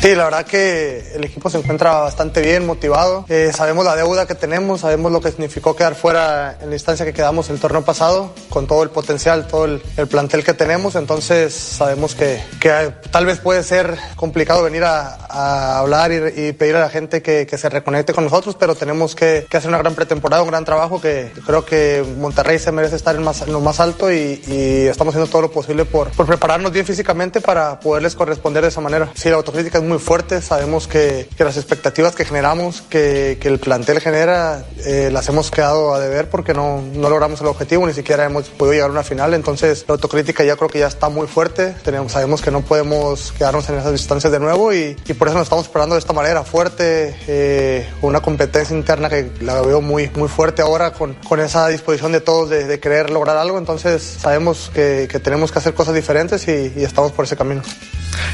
Sí, 0.00 0.14
la 0.14 0.24
verdad 0.24 0.46
que 0.46 1.12
el 1.14 1.24
equipo 1.24 1.50
se 1.50 1.58
encuentra 1.58 1.92
bastante 1.92 2.40
bien, 2.40 2.64
motivado. 2.64 3.26
Eh, 3.28 3.52
sabemos 3.54 3.84
la 3.84 3.94
deuda 3.94 4.26
que 4.26 4.34
tenemos, 4.34 4.80
sabemos 4.80 5.12
lo 5.12 5.20
que 5.20 5.30
significó 5.30 5.76
quedar 5.76 5.94
fuera 5.94 6.56
en 6.62 6.70
la 6.70 6.74
instancia 6.74 7.04
que 7.04 7.12
quedamos 7.12 7.50
el 7.50 7.60
torneo 7.60 7.84
pasado, 7.84 8.32
con 8.48 8.66
todo 8.66 8.82
el 8.82 8.88
potencial, 8.88 9.46
todo 9.46 9.66
el, 9.66 9.82
plantel 10.08 10.42
que 10.42 10.54
tenemos. 10.54 10.94
Entonces 10.94 11.52
sabemos 11.52 12.14
que, 12.14 12.42
que, 12.58 12.94
tal 13.10 13.26
vez 13.26 13.40
puede 13.40 13.62
ser 13.62 13.94
complicado 14.16 14.62
venir 14.62 14.84
a, 14.84 15.78
hablar 15.78 16.12
y, 16.12 16.52
pedir 16.52 16.76
a 16.76 16.80
la 16.80 16.88
gente 16.88 17.20
que, 17.20 17.46
que, 17.46 17.58
se 17.58 17.68
reconecte 17.68 18.14
con 18.14 18.24
nosotros, 18.24 18.56
pero 18.58 18.74
tenemos 18.74 19.14
que, 19.14 19.46
hacer 19.52 19.68
una 19.68 19.78
gran 19.78 19.94
pretemporada, 19.94 20.42
un 20.42 20.48
gran 20.48 20.64
trabajo 20.64 20.98
que 20.98 21.30
creo 21.44 21.66
que 21.66 22.02
Monterrey 22.16 22.58
se 22.58 22.72
merece 22.72 22.96
estar 22.96 23.14
en, 23.16 23.24
lo 23.24 23.60
más 23.60 23.80
alto 23.80 24.10
y, 24.10 24.40
y, 24.46 24.86
estamos 24.86 25.12
haciendo 25.12 25.30
todo 25.30 25.42
lo 25.42 25.50
posible 25.50 25.84
por, 25.84 26.10
por 26.12 26.24
prepararnos 26.24 26.72
bien 26.72 26.86
físicamente 26.86 27.42
para 27.42 27.78
poderles 27.80 28.14
corresponder 28.14 28.62
de 28.62 28.68
esa 28.70 28.80
manera. 28.80 29.10
Sí, 29.14 29.28
la 29.28 29.36
autocrítica 29.36 29.76
es 29.76 29.84
muy 29.89 29.89
fuerte. 29.98 30.40
Sabemos 30.42 30.86
que, 30.86 31.28
que 31.36 31.44
las 31.44 31.56
expectativas 31.56 32.14
que 32.14 32.24
generamos, 32.24 32.82
que, 32.82 33.38
que 33.40 33.48
el 33.48 33.58
plantel 33.58 34.00
genera, 34.00 34.64
eh, 34.84 35.10
las 35.12 35.28
hemos 35.28 35.50
quedado 35.50 35.94
a 35.94 36.00
deber 36.00 36.28
porque 36.30 36.54
no, 36.54 36.82
no, 36.94 37.08
logramos 37.10 37.40
el 37.40 37.46
objetivo, 37.46 37.86
ni 37.86 37.92
siquiera 37.92 38.24
hemos 38.24 38.48
podido 38.48 38.74
llegar 38.74 38.90
a 38.90 38.92
una 38.92 39.02
final. 39.02 39.34
Entonces, 39.34 39.84
la 39.88 39.94
autocrítica 39.94 40.44
ya 40.44 40.56
creo 40.56 40.68
que 40.68 40.78
ya 40.78 40.86
está 40.86 41.08
muy 41.08 41.26
fuerte. 41.26 41.74
Tenemos, 41.84 42.12
sabemos 42.12 42.42
que 42.42 42.50
no 42.50 42.60
podemos 42.60 43.32
quedarnos 43.32 43.68
en 43.68 43.78
esas 43.78 43.92
distancias 43.92 44.32
de 44.32 44.40
nuevo 44.40 44.72
y, 44.72 44.96
y 45.06 45.14
por 45.14 45.28
eso 45.28 45.36
nos 45.36 45.44
estamos 45.46 45.66
esperando 45.66 45.94
de 45.94 46.00
esta 46.00 46.12
manera 46.12 46.44
fuerte, 46.44 47.16
eh, 47.26 47.88
una 48.02 48.20
competencia 48.20 48.76
interna 48.76 49.08
que 49.08 49.30
la 49.40 49.60
veo 49.62 49.80
muy, 49.80 50.10
muy 50.14 50.28
fuerte 50.28 50.62
ahora 50.62 50.92
con, 50.92 51.14
con 51.14 51.40
esa 51.40 51.68
disposición 51.68 52.12
de 52.12 52.20
todos 52.20 52.50
de, 52.50 52.66
de 52.66 52.80
querer 52.80 53.10
lograr 53.10 53.36
algo. 53.36 53.58
Entonces, 53.58 54.18
sabemos 54.20 54.70
que, 54.74 55.08
que 55.10 55.18
tenemos 55.18 55.52
que 55.52 55.58
hacer 55.58 55.74
cosas 55.74 55.94
diferentes 55.94 56.46
y, 56.48 56.72
y 56.76 56.84
estamos 56.84 57.12
por 57.12 57.24
ese 57.24 57.36
camino. 57.36 57.62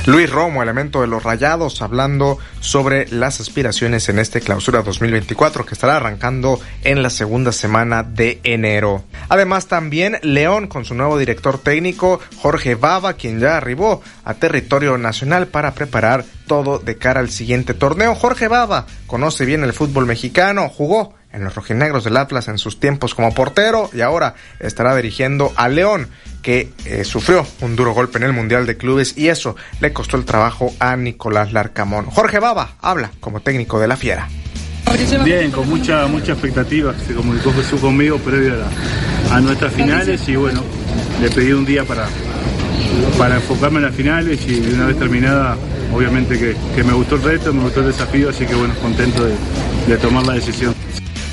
Luis 0.06 0.30
Romo, 0.30 0.62
elemento 0.62 1.00
de 1.00 1.06
los 1.06 1.22
Rayados, 1.22 1.45
hablando 1.46 2.38
sobre 2.60 3.06
las 3.08 3.40
aspiraciones 3.40 4.08
en 4.08 4.18
este 4.18 4.40
clausura 4.40 4.82
2024 4.82 5.64
que 5.64 5.74
estará 5.74 5.96
arrancando 5.96 6.58
en 6.82 7.02
la 7.04 7.10
segunda 7.10 7.52
semana 7.52 8.02
de 8.02 8.40
enero. 8.42 9.04
Además 9.28 9.68
también 9.68 10.18
León 10.22 10.66
con 10.66 10.84
su 10.84 10.94
nuevo 10.94 11.18
director 11.18 11.58
técnico 11.58 12.20
Jorge 12.38 12.74
Baba, 12.74 13.14
quien 13.14 13.38
ya 13.38 13.56
arribó 13.56 14.02
a 14.24 14.34
territorio 14.34 14.98
nacional 14.98 15.46
para 15.46 15.72
preparar 15.72 16.24
todo 16.48 16.78
de 16.80 16.96
cara 16.96 17.20
al 17.20 17.30
siguiente 17.30 17.74
torneo. 17.74 18.16
Jorge 18.16 18.48
Baba 18.48 18.86
conoce 19.06 19.44
bien 19.44 19.62
el 19.62 19.72
fútbol 19.72 20.06
mexicano, 20.06 20.68
jugó 20.68 21.14
en 21.36 21.44
los 21.44 21.54
rojinegros 21.54 22.02
del 22.04 22.16
Atlas 22.16 22.48
en 22.48 22.58
sus 22.58 22.80
tiempos 22.80 23.14
como 23.14 23.32
portero 23.32 23.90
y 23.92 24.00
ahora 24.00 24.34
estará 24.58 24.96
dirigiendo 24.96 25.52
a 25.56 25.68
León, 25.68 26.08
que 26.42 26.70
eh, 26.86 27.04
sufrió 27.04 27.46
un 27.60 27.76
duro 27.76 27.92
golpe 27.92 28.18
en 28.18 28.24
el 28.24 28.32
Mundial 28.32 28.66
de 28.66 28.76
Clubes 28.76 29.16
y 29.16 29.28
eso 29.28 29.54
le 29.80 29.92
costó 29.92 30.16
el 30.16 30.24
trabajo 30.24 30.74
a 30.80 30.96
Nicolás 30.96 31.52
Larcamón. 31.52 32.06
Jorge 32.06 32.38
Baba 32.38 32.76
habla 32.80 33.10
como 33.20 33.40
técnico 33.40 33.78
de 33.78 33.86
la 33.86 33.96
Fiera. 33.96 34.28
Bien, 35.24 35.50
con 35.50 35.68
mucha 35.68 36.06
mucha 36.06 36.32
expectativa. 36.32 36.94
Se 37.06 37.12
comunicó 37.12 37.52
Jesús 37.52 37.80
conmigo 37.80 38.16
previo 38.18 38.54
a, 39.30 39.40
nuestras 39.40 39.74
finales 39.74 40.26
y 40.28 40.36
bueno, 40.36 40.62
le 41.20 41.28
pedí 41.28 41.52
un 41.52 41.66
día 41.66 41.84
para, 41.84 42.06
para 43.18 43.34
enfocarme 43.34 43.78
en 43.78 43.84
las 43.86 43.94
finales 43.94 44.40
y 44.48 44.60
una 44.72 44.86
vez 44.86 44.98
terminada, 44.98 45.56
obviamente 45.92 46.38
que, 46.38 46.82
me 46.82 46.94
gustó 46.94 47.16
el 47.16 47.22
reto, 47.24 47.52
me 47.52 47.64
gustó 47.64 47.80
el 47.80 47.88
desafío, 47.88 48.30
así 48.30 48.46
que 48.46 48.54
bueno, 48.54 48.72
contento 48.80 49.24
de 49.24 49.96
tomar 49.98 50.24
la 50.24 50.34
decisión. 50.34 50.74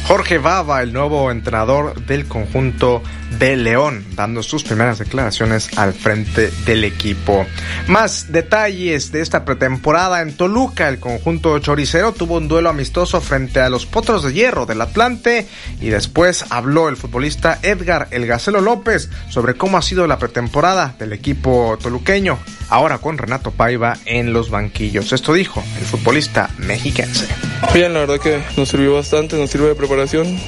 Jorge 0.07 0.37
Baba, 0.37 0.81
el 0.81 0.91
nuevo 0.91 1.31
entrenador 1.31 2.05
del 2.05 2.27
conjunto 2.27 3.01
de 3.39 3.55
León, 3.55 4.05
dando 4.15 4.43
sus 4.43 4.63
primeras 4.63 4.99
declaraciones 4.99 5.77
al 5.77 5.93
frente 5.93 6.51
del 6.65 6.83
equipo. 6.83 7.45
Más 7.87 8.31
detalles 8.31 9.13
de 9.13 9.21
esta 9.21 9.45
pretemporada 9.45 10.21
en 10.21 10.35
Toluca. 10.35 10.89
El 10.89 10.99
conjunto 10.99 11.57
choricero 11.59 12.11
tuvo 12.11 12.35
un 12.35 12.49
duelo 12.49 12.69
amistoso 12.69 13.21
frente 13.21 13.61
a 13.61 13.69
los 13.69 13.85
Potros 13.85 14.23
de 14.23 14.33
Hierro 14.33 14.65
del 14.65 14.81
Atlante 14.81 15.47
y 15.79 15.87
después 15.87 16.45
habló 16.49 16.89
el 16.89 16.97
futbolista 16.97 17.59
Edgar 17.61 18.09
El 18.11 18.27
Gacelo 18.27 18.59
López 18.59 19.09
sobre 19.29 19.55
cómo 19.55 19.77
ha 19.77 19.81
sido 19.81 20.05
la 20.05 20.19
pretemporada 20.19 20.95
del 20.99 21.13
equipo 21.13 21.77
toluqueño 21.81 22.37
ahora 22.69 22.97
con 22.97 23.17
Renato 23.17 23.51
Paiva 23.51 23.97
en 24.05 24.33
los 24.33 24.49
banquillos. 24.49 25.13
Esto 25.13 25.33
dijo 25.33 25.63
el 25.79 25.85
futbolista 25.85 26.49
mexiquense. 26.57 27.27
Bien, 27.73 27.93
la 27.93 28.01
verdad 28.01 28.19
que 28.19 28.41
nos 28.57 28.69
sirvió 28.69 28.95
bastante, 28.95 29.37
nos 29.37 29.49
sirve 29.49 29.69
de 29.69 29.75
preparación 29.75 29.92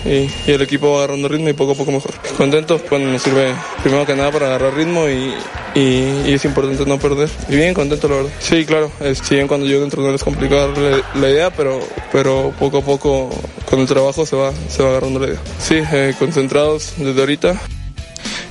y, 0.05 0.51
el 0.51 0.61
equipo 0.61 0.91
va 0.91 0.97
agarrando 0.99 1.27
ritmo 1.27 1.49
y 1.49 1.53
poco 1.53 1.73
a 1.73 1.75
poco 1.75 1.91
mejor. 1.91 2.13
Contento, 2.37 2.79
bueno, 2.89 3.11
nos 3.11 3.21
sirve 3.21 3.53
primero 3.81 4.05
que 4.05 4.15
nada 4.15 4.31
para 4.31 4.47
agarrar 4.47 4.75
ritmo 4.75 5.07
y, 5.07 5.33
es 5.75 6.45
importante 6.45 6.85
no 6.85 6.97
perder. 6.97 7.29
Y 7.49 7.55
bien, 7.55 7.73
contento 7.73 8.07
la 8.07 8.15
verdad. 8.15 8.31
Sí, 8.39 8.65
claro, 8.65 8.91
si 9.23 9.35
bien 9.35 9.47
cuando 9.47 9.65
yo 9.65 9.81
dentro 9.81 10.01
no 10.01 10.13
es 10.13 10.23
complicado 10.23 10.73
la, 11.15 11.29
idea, 11.29 11.49
pero, 11.51 11.79
pero 12.11 12.53
poco 12.59 12.79
a 12.79 12.81
poco 12.81 13.29
con 13.69 13.79
el 13.79 13.87
trabajo 13.87 14.25
se 14.25 14.35
va, 14.35 14.51
se 14.69 14.83
va 14.83 14.89
agarrando 14.89 15.19
la 15.19 15.27
idea. 15.27 15.39
Sí, 15.59 15.75
eh, 15.91 16.13
concentrados 16.17 16.93
desde 16.97 17.19
ahorita 17.19 17.61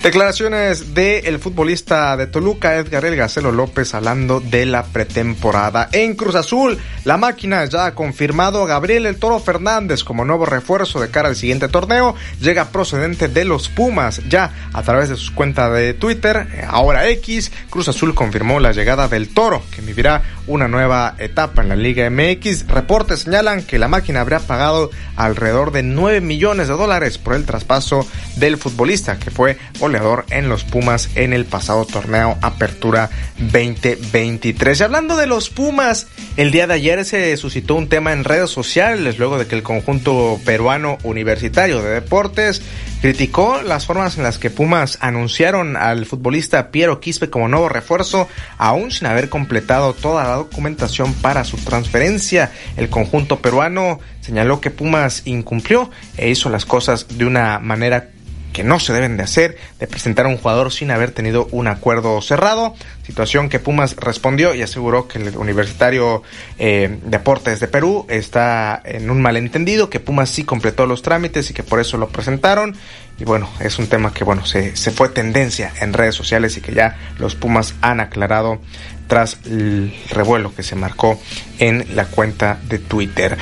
Declaraciones 0.05 0.93
del 0.93 1.39
futbolista 1.39 2.15
de 2.19 2.27
Toluca, 2.27 2.77
Edgar 2.77 3.07
El 3.07 3.17
Gacelo 3.17 3.53
López, 3.53 3.95
hablando 3.95 4.39
de 4.39 4.67
la 4.67 4.85
pretemporada. 4.85 5.89
En 5.93 6.15
Cruz 6.15 6.35
Azul, 6.35 6.79
la 7.05 7.17
máquina 7.17 7.65
ya 7.65 7.87
ha 7.87 7.95
confirmado 7.95 8.63
a 8.63 8.67
Gabriel 8.67 9.07
El 9.07 9.17
Toro 9.17 9.41
Fernández 9.41 10.05
como 10.05 10.27
nuevo 10.27 10.45
refuerzo 10.45 11.01
de 11.01 11.09
cara 11.09 11.31
al 11.31 11.37
siguiente 11.37 11.69
torneo. 11.69 12.15
Llega 12.39 12.67
procedente 12.67 13.29
de 13.29 13.47
los 13.47 13.71
Pumas. 13.71 14.21
Ya 14.29 14.53
a 14.75 14.83
través 14.83 15.09
de 15.09 15.17
sus 15.17 15.31
cuentas 15.31 15.73
de 15.73 15.95
Twitter, 15.95 16.49
ahora 16.69 17.09
X, 17.09 17.51
Cruz 17.71 17.89
Azul 17.89 18.15
confirmó 18.15 18.61
la 18.61 18.73
llegada 18.73 19.09
del 19.09 19.33
Toro, 19.33 19.63
que 19.75 19.81
vivirá 19.81 20.23
una 20.47 20.69
nueva 20.69 21.15
etapa 21.17 21.63
en 21.63 21.71
la 21.71 21.77
Liga 21.77 22.11
MX. 22.11 22.69
Reportes 22.69 23.21
señalan 23.21 23.63
que 23.63 23.79
la 23.79 23.89
máquina 23.89 24.21
habría 24.21 24.41
pagado 24.41 24.91
alrededor 25.17 25.73
de 25.73 25.83
9 25.83 26.21
millones 26.21 26.69
de 26.69 26.75
dólares 26.75 27.17
por 27.17 27.33
el 27.35 27.47
traspaso 27.47 28.07
del 28.37 28.59
futbolista, 28.59 29.19
que 29.19 29.31
fue 29.31 29.57
en 30.31 30.49
los 30.49 30.65
Pumas 30.65 31.11
en 31.15 31.33
el 31.33 31.45
pasado 31.45 31.85
torneo 31.85 32.37
Apertura 32.43 33.11
2023. 33.39 34.81
Y 34.81 34.83
hablando 34.83 35.17
de 35.17 35.29
los 35.29 35.51
Pumas, 35.51 36.09
el 36.37 36.51
día 36.51 36.67
de 36.67 36.75
ayer 36.75 37.05
se 37.05 37.37
suscitó 37.37 37.77
un 37.77 37.89
tema 37.89 38.13
en 38.13 38.25
redes 38.25 38.51
sociales 38.51 39.19
luego 39.19 39.39
de 39.39 39.47
que 39.47 39.55
el 39.55 39.63
conjunto 39.63 40.41
peruano 40.45 40.99
universitario 41.05 41.81
de 41.81 41.91
deportes 41.91 42.61
criticó 43.03 43.63
las 43.63 43.87
formas 43.87 44.17
en 44.17 44.25
las 44.25 44.39
que 44.39 44.51
Pumas 44.51 44.99
anunciaron 45.01 45.77
al 45.77 46.07
futbolista 46.07 46.73
Piero 46.73 46.99
Quispe 46.99 47.31
como 47.31 47.47
nuevo 47.47 47.69
refuerzo, 47.69 48.27
aún 48.59 48.91
sin 48.91 49.07
haber 49.07 49.29
completado 49.29 49.93
toda 49.93 50.25
la 50.25 50.35
documentación 50.37 51.15
para 51.15 51.45
su 51.45 51.57
transferencia. 51.59 52.51
El 52.77 52.91
conjunto 52.91 53.39
peruano 53.39 54.01
señaló 54.23 54.61
que 54.61 54.71
Pumas 54.71 55.23
incumplió 55.27 55.91
e 56.17 56.31
hizo 56.31 56.49
las 56.49 56.65
cosas 56.65 57.07
de 57.17 57.27
una 57.27 57.61
manera 57.61 58.09
que 58.55 58.65
no 58.65 58.79
se 58.79 58.95
deben 58.95 59.19
de 59.19 59.25
hacer, 59.25 59.59
de 59.81 59.87
presentar 59.87 60.25
a 60.25 60.29
un 60.31 60.39
jugador 60.39 60.73
sin 60.73 60.93
haber 60.93 61.11
tenido 61.11 61.49
un 61.51 61.67
acuerdo 61.67 62.23
cerrado, 62.23 62.75
situación 63.05 63.49
que 63.49 63.59
Pumas 63.59 63.97
respondió 63.97 64.55
y 64.55 64.63
aseguró 64.63 65.09
que 65.09 65.19
el 65.19 65.37
Universitario 65.37 66.23
eh, 66.59 67.01
Deportes 67.05 67.59
de 67.59 67.67
Perú 67.67 68.07
está 68.09 68.81
en 68.85 69.11
un 69.11 69.21
malentendido, 69.21 69.91
que 69.91 70.01
Pumas 70.01 70.31
sí 70.31 70.45
completó 70.45 70.87
los 70.87 71.03
trámites 71.03 71.51
y 71.51 71.55
que 71.55 71.65
por 71.65 71.81
eso 71.81 71.99
lo 71.99 72.09
presentaron. 72.09 72.77
Y 73.19 73.25
bueno, 73.25 73.49
es 73.61 73.79
un 73.79 73.89
tema 73.89 74.15
que 74.15 74.25
bueno, 74.25 74.47
se, 74.47 74.77
se 74.77 74.91
fue 74.91 75.09
tendencia 75.09 75.73
en 75.81 75.93
redes 75.93 76.15
sociales 76.15 76.57
y 76.57 76.61
que 76.61 76.75
ya 76.75 76.97
los 77.19 77.35
Pumas 77.35 77.75
han 77.81 78.01
aclarado 78.01 78.61
tras 79.07 79.39
el 79.45 79.95
revuelo 80.11 80.55
que 80.55 80.63
se 80.63 80.77
marcó 80.77 81.21
en 81.59 81.85
la 81.95 82.07
cuenta 82.07 82.59
de 82.69 82.79
Twitter. 82.79 83.37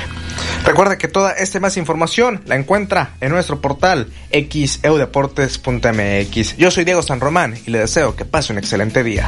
Recuerda 0.65 0.97
que 0.97 1.07
toda 1.07 1.31
esta 1.33 1.59
más 1.59 1.77
información 1.77 2.41
la 2.45 2.55
encuentra 2.55 3.11
en 3.21 3.31
nuestro 3.31 3.61
portal 3.61 4.07
xeudeportes.mx. 4.31 6.57
Yo 6.57 6.71
soy 6.71 6.85
Diego 6.85 7.01
San 7.01 7.19
Román 7.19 7.55
y 7.65 7.71
le 7.71 7.79
deseo 7.79 8.15
que 8.15 8.25
pase 8.25 8.53
un 8.53 8.59
excelente 8.59 9.03
día. 9.03 9.27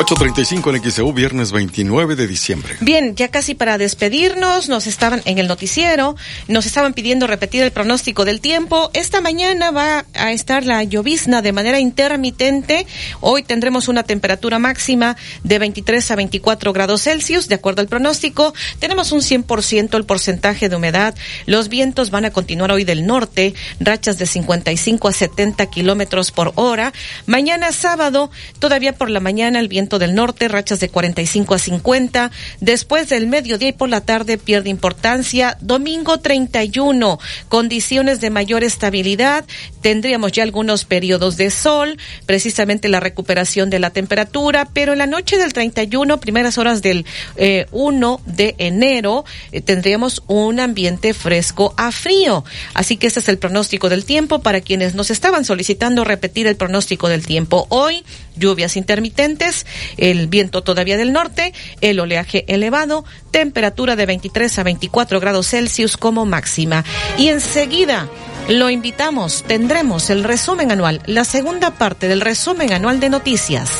8.35 0.00 0.74
en 0.74 0.90
XEU, 0.90 1.12
viernes 1.12 1.52
29 1.52 2.16
de 2.16 2.26
diciembre. 2.26 2.74
Bien, 2.80 3.14
ya 3.16 3.28
casi 3.28 3.54
para 3.54 3.76
despedirnos, 3.76 4.70
nos 4.70 4.86
estaban 4.86 5.20
en 5.26 5.36
el 5.36 5.46
noticiero, 5.46 6.16
nos 6.48 6.64
estaban 6.64 6.94
pidiendo 6.94 7.26
repetir 7.26 7.62
el 7.62 7.70
pronóstico 7.70 8.24
del 8.24 8.40
tiempo. 8.40 8.90
Esta 8.94 9.20
mañana 9.20 9.72
va 9.72 10.06
a 10.14 10.32
estar 10.32 10.64
la 10.64 10.82
llovizna 10.84 11.42
de 11.42 11.52
manera 11.52 11.80
intermitente. 11.80 12.86
Hoy 13.20 13.42
tendremos 13.42 13.88
una 13.88 14.02
temperatura 14.02 14.58
máxima 14.58 15.18
de 15.44 15.58
23 15.58 16.10
a 16.10 16.16
24 16.16 16.72
grados 16.72 17.02
Celsius, 17.02 17.48
de 17.48 17.56
acuerdo 17.56 17.82
al 17.82 17.88
pronóstico. 17.88 18.54
Tenemos 18.78 19.12
un 19.12 19.20
100% 19.20 19.98
el 19.98 20.06
porcentaje 20.06 20.70
de 20.70 20.76
humedad. 20.76 21.14
Los 21.44 21.68
vientos 21.68 22.10
van 22.10 22.24
a 22.24 22.30
continuar 22.30 22.72
hoy 22.72 22.84
del 22.84 23.04
norte, 23.06 23.52
rachas 23.80 24.16
de 24.16 24.24
55 24.24 25.08
a 25.08 25.12
70 25.12 25.66
kilómetros 25.66 26.30
por 26.30 26.52
hora. 26.54 26.94
Mañana 27.26 27.70
sábado, 27.72 28.30
todavía 28.60 28.94
por 28.94 29.10
la 29.10 29.20
mañana, 29.20 29.60
el 29.60 29.68
viento 29.68 29.89
del 29.98 30.14
norte, 30.14 30.48
rachas 30.48 30.80
de 30.80 30.88
45 30.88 31.54
a 31.54 31.58
50. 31.58 32.30
Después 32.60 33.08
del 33.08 33.26
mediodía 33.26 33.68
y 33.68 33.72
por 33.72 33.88
la 33.88 34.00
tarde 34.00 34.38
pierde 34.38 34.70
importancia. 34.70 35.56
Domingo 35.60 36.18
31, 36.18 37.18
condiciones 37.48 38.20
de 38.20 38.30
mayor 38.30 38.64
estabilidad. 38.64 39.44
Tendríamos 39.82 40.32
ya 40.32 40.42
algunos 40.42 40.84
periodos 40.84 41.36
de 41.36 41.50
sol, 41.50 41.98
precisamente 42.26 42.88
la 42.88 43.00
recuperación 43.00 43.70
de 43.70 43.78
la 43.78 43.90
temperatura, 43.90 44.68
pero 44.72 44.92
en 44.92 44.98
la 44.98 45.06
noche 45.06 45.38
del 45.38 45.52
31, 45.52 46.20
primeras 46.20 46.58
horas 46.58 46.82
del 46.82 47.06
eh, 47.36 47.66
1 47.72 48.20
de 48.26 48.54
enero, 48.58 49.24
eh, 49.52 49.60
tendríamos 49.60 50.22
un 50.26 50.60
ambiente 50.60 51.14
fresco 51.14 51.74
a 51.76 51.92
frío. 51.92 52.44
Así 52.74 52.96
que 52.96 53.06
este 53.06 53.20
es 53.20 53.28
el 53.28 53.38
pronóstico 53.38 53.88
del 53.88 54.04
tiempo 54.04 54.40
para 54.40 54.60
quienes 54.60 54.94
nos 54.94 55.10
estaban 55.10 55.44
solicitando 55.44 56.04
repetir 56.04 56.46
el 56.46 56.56
pronóstico 56.56 57.08
del 57.08 57.26
tiempo. 57.26 57.66
Hoy, 57.70 58.04
lluvias 58.36 58.76
intermitentes, 58.76 59.66
el 59.96 60.28
viento 60.28 60.62
todavía 60.62 60.96
del 60.96 61.12
norte, 61.12 61.52
el 61.80 62.00
oleaje 62.00 62.44
elevado, 62.48 63.04
temperatura 63.30 63.96
de 63.96 64.06
23 64.06 64.58
a 64.58 64.62
24 64.62 65.20
grados 65.20 65.48
Celsius 65.48 65.96
como 65.96 66.26
máxima. 66.26 66.84
Y 67.18 67.28
enseguida 67.28 68.08
lo 68.48 68.70
invitamos, 68.70 69.44
tendremos 69.46 70.10
el 70.10 70.24
resumen 70.24 70.72
anual, 70.72 71.02
la 71.06 71.24
segunda 71.24 71.72
parte 71.72 72.08
del 72.08 72.20
resumen 72.20 72.72
anual 72.72 72.98
de 73.00 73.10
noticias. 73.10 73.70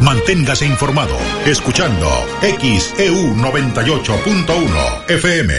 Manténgase 0.00 0.66
informado 0.66 1.16
escuchando 1.46 2.08
XEU 2.40 3.34
98.1 3.34 5.10
FM. 5.10 5.54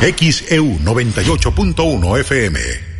XEU 0.00 0.78
98.1 0.80 2.20
FM. 2.20 2.93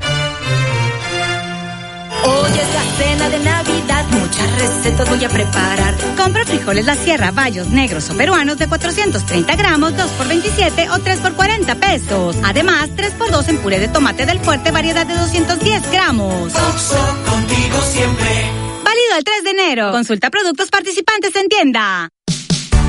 Muchas 4.64 4.84
recetas 4.84 5.08
voy 5.08 5.24
a 5.24 5.28
preparar. 5.28 5.94
Compra 6.16 6.44
frijoles 6.44 6.86
La 6.86 6.94
Sierra, 6.94 7.30
bayos 7.30 7.68
negros 7.68 8.08
o 8.10 8.16
peruanos 8.16 8.58
de 8.58 8.66
430 8.66 9.56
gramos, 9.56 9.96
2 9.96 10.10
por 10.12 10.28
27 10.28 10.90
o 10.90 10.98
3 10.98 11.20
por 11.20 11.34
40 11.34 11.74
pesos. 11.74 12.36
Además, 12.42 12.90
3 12.96 13.12
por 13.14 13.30
2 13.30 13.48
en 13.48 13.58
puré 13.58 13.78
de 13.78 13.88
tomate 13.88 14.26
del 14.26 14.40
fuerte, 14.40 14.70
variedad 14.70 15.06
de 15.06 15.14
210 15.14 15.90
gramos. 15.90 16.52
contigo 16.52 17.80
siempre. 17.82 18.50
Válido 18.84 19.16
el 19.18 19.24
3 19.24 19.44
de 19.44 19.50
enero. 19.50 19.92
Consulta 19.92 20.30
productos 20.30 20.70
participantes 20.70 21.34
en 21.36 21.48
tienda. 21.48 22.08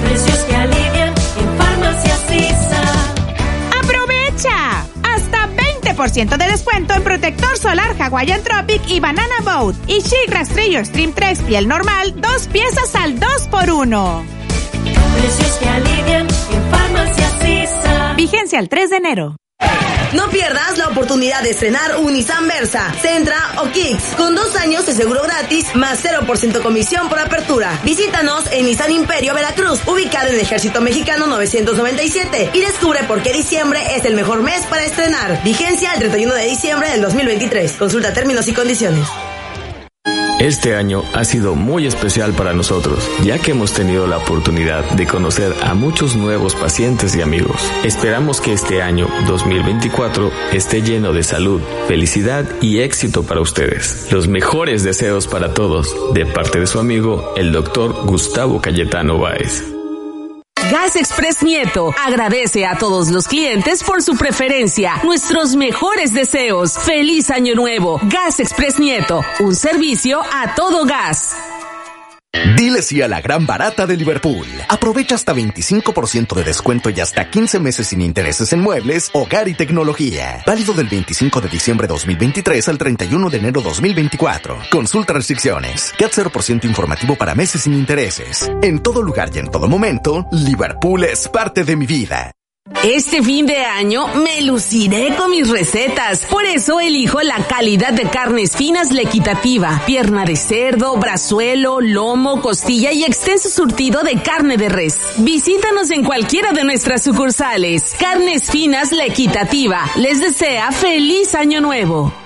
Precios 0.02 0.40
que 0.40 0.56
10% 6.06 6.38
de 6.38 6.46
descuento 6.46 6.94
en 6.94 7.04
protector 7.04 7.58
solar 7.58 7.96
Hawaiian 8.00 8.44
Tropic 8.44 8.82
y 8.88 9.00
Banana 9.00 9.36
Boat. 9.44 9.76
Y 9.88 10.04
Chic 10.04 10.30
Rastrillo 10.30 10.86
Stream 10.86 11.14
3 11.14 11.42
piel 11.42 11.68
normal, 11.68 12.14
dos 12.22 12.48
piezas 12.48 12.96
al 12.96 13.20
2x1. 13.20 14.24
Precios 15.16 15.58
que 15.60 15.68
alivian 15.68 16.28
en 16.28 18.16
Vigencia 18.16 18.60
al 18.60 18.70
3 18.70 18.90
de 18.92 18.98
enero. 18.98 19.36
No 20.14 20.30
pierdas 20.30 20.78
la 20.78 20.88
oportunidad 20.88 21.42
de 21.42 21.52
estrenar 21.52 21.98
un 21.98 22.14
Nissan 22.14 22.48
Versa, 22.48 22.94
Centra 23.02 23.38
o 23.58 23.70
Kicks, 23.72 24.16
con 24.16 24.36
dos 24.36 24.56
años 24.56 24.86
de 24.86 24.94
seguro 24.94 25.22
gratis, 25.24 25.76
más 25.76 26.04
0% 26.04 26.62
comisión 26.62 27.10
por 27.10 27.20
apertura. 27.20 27.80
Visítanos 27.84 28.46
en 28.52 28.66
Nissan 28.66 28.92
Imperio 28.92 29.34
Veracruz, 29.34 29.82
ubicado 29.88 30.30
en 30.30 30.40
Ejército 30.40 30.82
Mexicano 30.82 31.28
997, 31.28 32.52
y 32.54 32.62
descubre 32.62 33.04
por 33.04 33.22
qué 33.24 33.34
diciembre 33.34 33.96
es 33.96 34.06
el 34.06 34.16
mejor 34.16 34.44
mes 34.44 34.66
para 34.68 34.84
estrenar. 34.84 35.42
Vigencia 35.44 35.94
el 35.94 36.00
31 36.00 36.34
de 36.34 36.46
diciembre 36.46 36.90
del 36.92 37.02
2023. 37.02 37.74
Consulta 37.74 38.14
términos 38.14 38.48
y 38.48 38.54
condiciones. 38.54 39.08
Este 40.40 40.76
año 40.76 41.04
ha 41.14 41.24
sido 41.24 41.56
muy 41.56 41.88
especial 41.88 42.34
para 42.34 42.54
nosotros, 42.54 43.10
ya 43.24 43.40
que 43.40 43.52
hemos 43.52 43.74
tenido 43.74 44.06
la 44.06 44.18
oportunidad 44.18 44.84
de 44.92 45.08
conocer 45.08 45.54
a 45.64 45.74
muchos 45.74 46.16
nuevos 46.18 46.56
pacientes 46.56 47.16
y 47.16 47.22
amigos. 47.22 47.62
Esperamos 47.86 48.42
que 48.42 48.52
este 48.52 48.82
año 48.82 49.08
2024 49.28 50.32
esté 50.52 50.82
lleno 50.82 51.14
de 51.14 51.24
salud, 51.24 51.62
felicidad 51.88 52.46
y 52.62 52.80
éxito 52.80 53.24
para 53.24 53.40
ustedes. 53.40 54.10
Los 54.12 54.28
mejores 54.28 54.84
deseos 54.84 55.28
para 55.28 55.54
todos, 55.54 55.96
de 56.14 56.26
parte 56.26 56.60
de 56.60 56.68
su 56.68 56.80
amigo, 56.80 57.34
el 57.38 57.54
doctor 57.54 58.06
Gustavo 58.06 58.60
Cayetano 58.62 59.18
Báez. 59.18 59.75
Gas 60.72 60.96
Express 60.96 61.44
Nieto 61.44 61.94
agradece 62.04 62.66
a 62.66 62.76
todos 62.78 63.10
los 63.10 63.28
clientes 63.28 63.84
por 63.84 64.02
su 64.02 64.16
preferencia. 64.16 65.00
Nuestros 65.04 65.56
mejores 65.56 66.12
deseos. 66.14 66.78
Feliz 66.80 67.30
Año 67.30 67.54
Nuevo. 67.54 68.00
Gas 68.04 68.40
Express 68.40 68.80
Nieto, 68.80 69.24
un 69.40 69.56
servicio 69.56 70.22
a 70.22 70.56
todo 70.56 70.86
gas. 70.86 71.36
Dile 72.58 72.82
sí 72.82 73.02
a 73.02 73.08
la 73.08 73.22
gran 73.22 73.46
barata 73.46 73.86
de 73.86 73.98
Liverpool. 73.98 74.48
Aprovecha 74.70 75.16
hasta 75.16 75.34
25% 75.34 76.36
de 76.36 76.44
descuento 76.44 76.90
y 76.90 77.00
hasta 77.00 77.30
15 77.30 77.60
meses 77.60 77.88
sin 77.88 78.02
intereses 78.02 78.54
en 78.54 78.62
muebles, 78.62 79.10
hogar 79.14 79.48
y 79.48 79.54
tecnología. 79.54 80.44
Válido 80.46 80.74
del 80.74 80.88
25 80.88 81.42
de 81.42 81.50
diciembre 81.50 81.88
2023 81.88 82.70
al 82.70 82.78
31 82.78 83.30
de 83.30 83.38
enero 83.38 83.62
2024. 83.62 84.58
Consulta 84.72 85.14
restricciones. 85.14 85.94
CAT 85.98 86.12
0% 86.12 86.66
informativo 86.66 87.16
para 87.16 87.36
meses 87.36 87.62
sin 87.62 87.74
intereses. 87.74 88.50
En 88.62 88.80
todo 88.80 89.02
lugar 89.02 89.30
y 89.34 89.40
en 89.40 89.50
todo 89.50 89.68
momento, 89.68 90.28
Liverpool 90.32 91.04
es 91.04 91.28
parte 91.28 91.64
de 91.64 91.76
mi 91.76 91.86
vida. 91.86 92.32
Este 92.84 93.22
fin 93.22 93.46
de 93.46 93.58
año 93.58 94.08
me 94.08 94.42
luciré 94.42 95.16
con 95.16 95.30
mis 95.30 95.48
recetas. 95.50 96.26
Por 96.26 96.46
eso 96.46 96.80
elijo 96.80 97.22
la 97.22 97.46
calidad 97.46 97.94
de 97.94 98.10
carnes 98.10 98.58
finas 98.58 98.92
La 98.92 99.04
Equitativa. 99.04 99.84
Pierna 99.86 100.26
de 100.26 100.36
cerdo, 100.36 100.98
brazuelo, 100.98 101.80
lomo, 101.80 102.42
costilla 102.42 102.92
y 102.92 103.04
extenso 103.04 103.50
surtido 103.50 104.02
de 104.02 104.20
carne 104.20 104.58
de 104.58 104.70
res. 104.70 104.98
Visítanos 105.18 105.92
en 105.92 106.04
cualquiera 106.04 106.54
de 106.54 106.64
nuestras 106.64 107.04
sucursales. 107.04 107.96
Carnes 108.00 108.50
finas 108.50 108.92
La 108.92 109.06
Equitativa. 109.06 109.82
Les 109.98 110.20
desea 110.20 110.72
feliz 110.72 111.36
año 111.36 111.62
nuevo. 111.62 112.25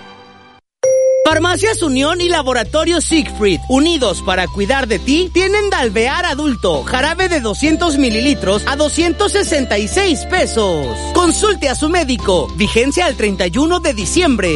Farmacias 1.30 1.84
Unión 1.84 2.22
y 2.22 2.28
Laboratorio 2.28 3.02
Siegfried, 3.02 3.60
unidos 3.70 4.24
para 4.24 4.48
cuidar 4.48 4.88
de 4.88 4.98
ti, 4.98 5.30
tienen 5.32 5.70
Dalvear 5.70 6.26
adulto, 6.26 6.84
jarabe 6.84 7.30
de 7.30 7.40
200 7.40 8.00
mililitros 8.00 8.64
a 8.66 8.76
266 8.76 10.26
pesos. 10.26 10.88
Consulte 11.14 11.70
a 11.70 11.76
su 11.76 11.88
médico, 11.88 12.52
vigencia 12.56 13.06
al 13.06 13.16
31 13.16 13.80
de 13.80 13.94
diciembre. 13.94 14.50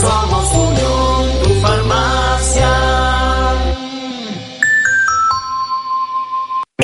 Somos 0.00 0.54
Unión, 0.54 1.42
tu 1.44 1.60
farmacia. 1.60 2.81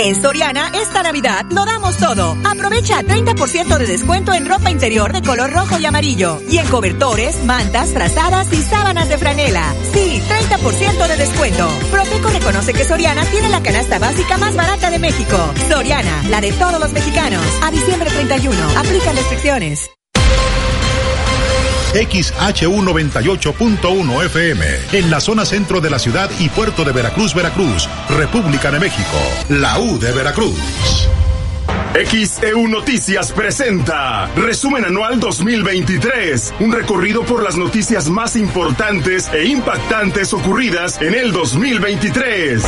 En 0.00 0.14
Soriana, 0.14 0.70
esta 0.74 1.02
Navidad 1.02 1.44
lo 1.50 1.64
damos 1.64 1.96
todo. 1.96 2.36
Aprovecha 2.44 3.02
30% 3.02 3.78
de 3.78 3.86
descuento 3.86 4.32
en 4.32 4.46
ropa 4.46 4.70
interior 4.70 5.12
de 5.12 5.22
color 5.22 5.52
rojo 5.52 5.76
y 5.76 5.86
amarillo. 5.86 6.38
Y 6.48 6.58
en 6.58 6.68
cobertores, 6.68 7.44
mantas, 7.44 7.90
frazadas 7.90 8.52
y 8.52 8.62
sábanas 8.62 9.08
de 9.08 9.18
franela. 9.18 9.74
Sí, 9.92 10.22
30% 10.28 11.08
de 11.08 11.16
descuento. 11.16 11.68
Profeco 11.90 12.28
reconoce 12.28 12.72
que 12.74 12.84
Soriana 12.84 13.24
tiene 13.24 13.48
la 13.48 13.60
canasta 13.60 13.98
básica 13.98 14.38
más 14.38 14.54
barata 14.54 14.88
de 14.88 15.00
México. 15.00 15.36
Soriana, 15.68 16.22
la 16.30 16.40
de 16.40 16.52
todos 16.52 16.78
los 16.78 16.92
mexicanos. 16.92 17.44
A 17.64 17.72
diciembre 17.72 18.08
31, 18.08 18.56
aplica 18.78 19.10
restricciones. 19.10 19.97
XHU98.1 21.94 24.24
FM, 24.26 24.64
en 24.92 25.10
la 25.10 25.20
zona 25.20 25.44
centro 25.44 25.80
de 25.80 25.90
la 25.90 25.98
ciudad 25.98 26.30
y 26.38 26.48
puerto 26.48 26.84
de 26.84 26.92
Veracruz, 26.92 27.34
Veracruz, 27.34 27.88
República 28.10 28.70
de 28.70 28.78
México, 28.78 29.18
la 29.48 29.76
U 29.78 29.98
de 29.98 30.12
Veracruz. 30.12 31.08
XEU 31.94 32.68
Noticias 32.68 33.32
presenta 33.32 34.30
Resumen 34.36 34.84
Anual 34.84 35.18
2023, 35.18 36.54
un 36.60 36.72
recorrido 36.72 37.24
por 37.24 37.42
las 37.42 37.56
noticias 37.56 38.08
más 38.08 38.36
importantes 38.36 39.28
e 39.32 39.46
impactantes 39.46 40.32
ocurridas 40.32 41.00
en 41.00 41.14
el 41.14 41.32
2023. 41.32 42.62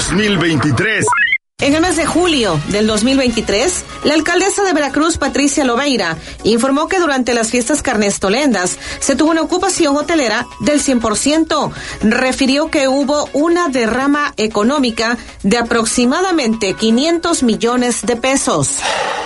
2023. 0.00 1.31
En 1.62 1.76
el 1.76 1.80
mes 1.80 1.94
de 1.94 2.04
julio 2.04 2.60
del 2.70 2.88
2023, 2.88 3.84
la 4.02 4.14
alcaldesa 4.14 4.64
de 4.64 4.72
Veracruz, 4.72 5.16
Patricia 5.16 5.64
Loveira, 5.64 6.18
informó 6.42 6.88
que 6.88 6.98
durante 6.98 7.34
las 7.34 7.52
fiestas 7.52 7.82
carnestolendas 7.82 8.76
se 8.98 9.14
tuvo 9.14 9.30
una 9.30 9.42
ocupación 9.42 9.96
hotelera 9.96 10.44
del 10.58 10.82
100%. 10.82 11.70
Refirió 12.02 12.68
que 12.68 12.88
hubo 12.88 13.28
una 13.32 13.68
derrama 13.68 14.34
económica 14.38 15.16
de 15.44 15.58
aproximadamente 15.58 16.74
500 16.74 17.44
millones 17.44 18.04
de 18.04 18.16
pesos. 18.16 18.78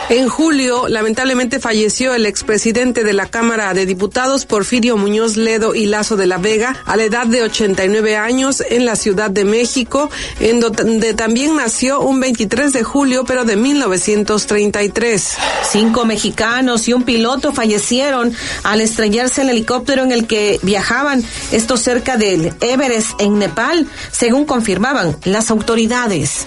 En 0.09 0.29
julio, 0.29 0.87
lamentablemente 0.87 1.59
falleció 1.59 2.15
el 2.15 2.27
expresidente 2.27 3.03
de 3.03 3.13
la 3.13 3.27
Cámara 3.27 3.75
de 3.75 3.87
Diputados, 3.87 4.47
Porfirio 4.47 4.97
Muñoz 4.97 5.37
Ledo 5.37 5.75
y 5.75 5.87
Lazo 5.87 6.17
de 6.17 6.27
la 6.27 6.39
Vega, 6.39 6.77
a 6.87 6.97
la 6.97 7.03
edad 7.03 7.27
de 7.27 7.43
89 7.43 8.17
años 8.17 8.63
en 8.71 8.85
la 8.85 8.95
Ciudad 8.95 9.31
de 9.31 9.45
México, 9.45 10.09
en 10.39 10.61
donde 10.61 11.13
también 11.15 11.57
nació 11.57 12.01
un 12.01 12.21
23 12.27 12.73
de 12.73 12.83
julio, 12.83 13.25
pero 13.25 13.45
de 13.45 13.55
1933. 13.55 15.37
Cinco 15.71 16.05
mexicanos 16.05 16.89
y 16.89 16.93
un 16.93 17.05
piloto 17.05 17.53
fallecieron 17.53 18.33
al 18.65 18.81
estrellarse 18.81 19.43
el 19.43 19.51
helicóptero 19.51 20.03
en 20.03 20.11
el 20.11 20.27
que 20.27 20.59
viajaban, 20.63 21.23
esto 21.53 21.77
cerca 21.77 22.17
del 22.17 22.53
Everest 22.61 23.21
en 23.21 23.39
Nepal, 23.39 23.87
según 24.11 24.45
confirmaban 24.45 25.17
las 25.23 25.53
autoridades. 25.53 26.47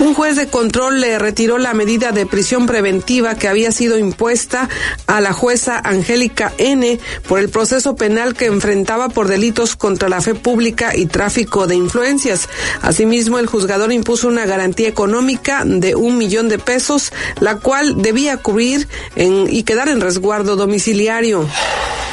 Un 0.00 0.12
juez 0.12 0.34
de 0.34 0.48
control 0.48 1.00
le 1.00 1.20
retiró 1.20 1.56
la 1.58 1.72
medida 1.72 2.10
de 2.10 2.26
prisión 2.26 2.66
preventiva 2.66 3.36
que 3.36 3.46
había 3.46 3.70
sido 3.70 3.96
impuesta 3.96 4.68
a 5.06 5.20
la 5.20 5.32
jueza 5.32 5.80
Angélica 5.84 6.52
N 6.58 6.98
por 7.28 7.38
el 7.38 7.48
proceso 7.48 7.94
penal 7.94 8.34
que 8.34 8.46
enfrentaba 8.46 9.08
por 9.08 9.28
delitos 9.28 9.76
contra 9.76 10.08
la 10.08 10.20
fe 10.20 10.34
pública 10.34 10.96
y 10.96 11.06
tráfico 11.06 11.68
de 11.68 11.76
influencias. 11.76 12.48
Asimismo, 12.82 13.38
el 13.38 13.46
juzgador 13.46 13.92
impuso 13.92 14.26
una 14.26 14.46
garantía 14.46 14.93
económica 14.94 15.64
de 15.66 15.96
un 15.96 16.16
millón 16.18 16.48
de 16.48 16.60
pesos, 16.60 17.12
la 17.40 17.56
cual 17.56 18.00
debía 18.00 18.36
cubrir 18.36 18.86
y 19.16 19.64
quedar 19.64 19.88
en 19.88 20.00
resguardo 20.00 20.54
domiciliario. 20.54 21.48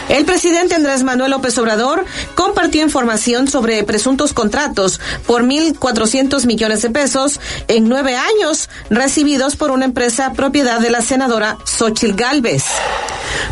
El 0.10 0.26
presidente 0.26 0.74
Andrés 0.74 1.04
Manuel 1.04 1.30
López 1.30 1.56
Obrador 1.60 2.06
compartió 2.34 2.82
información 2.82 3.48
sobre 3.48 3.84
presuntos 3.84 4.34
contratos 4.34 5.00
por 5.28 5.44
1.400 5.44 6.48
millones 6.48 6.82
de 6.82 6.90
pesos 6.90 7.40
en 7.68 7.88
nueve 7.88 8.16
años 8.16 8.68
recibidos 8.90 9.56
por 9.56 9.70
una 9.70 9.86
empresa 9.86 10.34
propiedad 10.34 10.80
de 10.80 10.90
la 10.90 11.02
senadora 11.02 11.58
Xochil 11.66 12.16
Gálvez. 12.16 12.64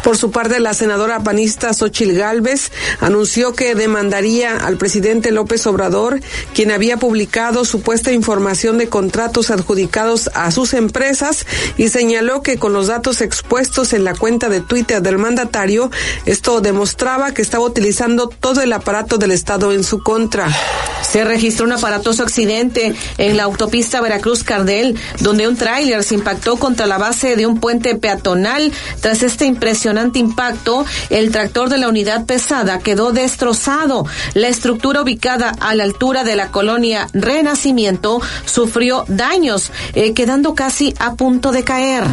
Por 0.04 0.18
su 0.18 0.32
parte, 0.32 0.60
la 0.60 0.74
senadora 0.74 1.24
panista 1.24 1.74
Xochil 1.74 2.14
Gálvez 2.14 2.72
anunció 3.00 3.54
que 3.54 3.76
demandaría 3.76 4.58
al 4.58 4.78
presidente 4.78 5.32
López 5.32 5.66
Obrador, 5.68 6.20
quien 6.54 6.72
había 6.72 6.98
publicado 6.98 7.66
supuesta 7.66 8.12
información 8.12 8.78
de 8.78 8.90
contratos 8.90 9.52
adjudicados 9.52 10.30
a 10.34 10.52
sus 10.52 10.74
empresas 10.74 11.46
y 11.78 11.90
señaló 11.90 12.42
que 12.42 12.58
con 12.58 12.74
los 12.74 12.88
datos 12.88 13.22
expuestos 13.22 13.94
en 13.94 14.04
la 14.04 14.14
cuenta 14.14 14.50
de 14.50 14.62
Twitter 14.62 15.02
del 15.02 15.18
mandatario, 15.18 15.92
esto 16.26 16.62
demostraba 16.62 17.34
que 17.34 17.42
estaba 17.42 17.66
utilizando 17.66 18.28
todo 18.30 18.62
el 18.62 18.74
aparato 18.74 19.18
del 19.18 19.32
Estado 19.32 19.74
en 19.74 19.84
su 19.84 20.04
contra. 20.04 20.48
Se 21.02 21.24
registró 21.24 21.66
un 21.66 21.72
aparatoso 21.72 22.24
accidente 22.24 22.94
en 23.18 23.38
la 23.38 23.44
autopista 23.44 24.02
Veracruz-Cardel, 24.02 24.96
donde 25.20 25.48
un 25.48 25.56
tráiler 25.56 26.04
se 26.04 26.16
impactó 26.16 26.58
contra 26.58 26.86
la 26.86 26.98
base 26.98 27.36
de 27.36 27.48
un 27.48 27.60
puente 27.60 27.96
peatonal. 27.96 28.72
Tras 29.02 29.24
este 29.24 29.46
impresionante 29.70 30.18
impacto, 30.18 30.84
el 31.12 31.32
tractor 31.32 31.70
de 31.70 31.78
la 31.78 31.90
unidad 31.90 32.26
pesada 32.26 32.80
quedó 32.80 33.12
destrozado. 33.12 34.04
La 34.34 34.48
estructura 34.48 35.04
ubicada 35.04 35.54
a 35.60 35.76
la 35.76 35.84
altura 35.84 36.24
de 36.24 36.36
la 36.36 36.50
colonia 36.50 37.08
Renacimiento 37.14 38.20
sufrió 38.46 39.06
daños, 39.08 39.72
eh, 39.94 40.16
quedando 40.16 40.56
casi 40.56 40.96
a 40.98 41.14
punto 41.14 41.52
de 41.52 41.64
caer. 41.64 42.04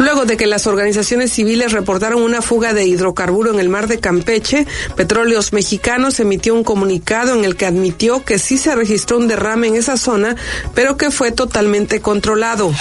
Luego 0.00 0.24
de 0.24 0.36
que 0.36 0.46
las 0.46 0.66
organizaciones 0.66 1.30
civiles 1.30 1.72
reportaron 1.72 2.22
una 2.22 2.42
fuga 2.42 2.72
de 2.72 2.86
hidrocarburo 2.86 3.52
en 3.52 3.60
el 3.60 3.68
mar 3.68 3.86
de 3.86 4.00
Campeche, 4.00 4.66
Petróleos 4.96 5.52
Mexicanos 5.52 6.18
emitió 6.18 6.54
un 6.54 6.64
comunicado 6.64 7.34
en 7.34 7.44
el 7.44 7.54
que 7.54 7.66
admitió 7.66 8.24
que 8.24 8.38
sí 8.38 8.58
se 8.58 8.74
registró 8.74 9.18
un 9.18 9.28
derrame 9.28 9.68
en 9.68 9.76
esa 9.76 9.96
zona, 9.96 10.34
pero 10.74 10.96
que 10.96 11.10
fue 11.10 11.30
totalmente 11.32 12.00
controlado. 12.00 12.72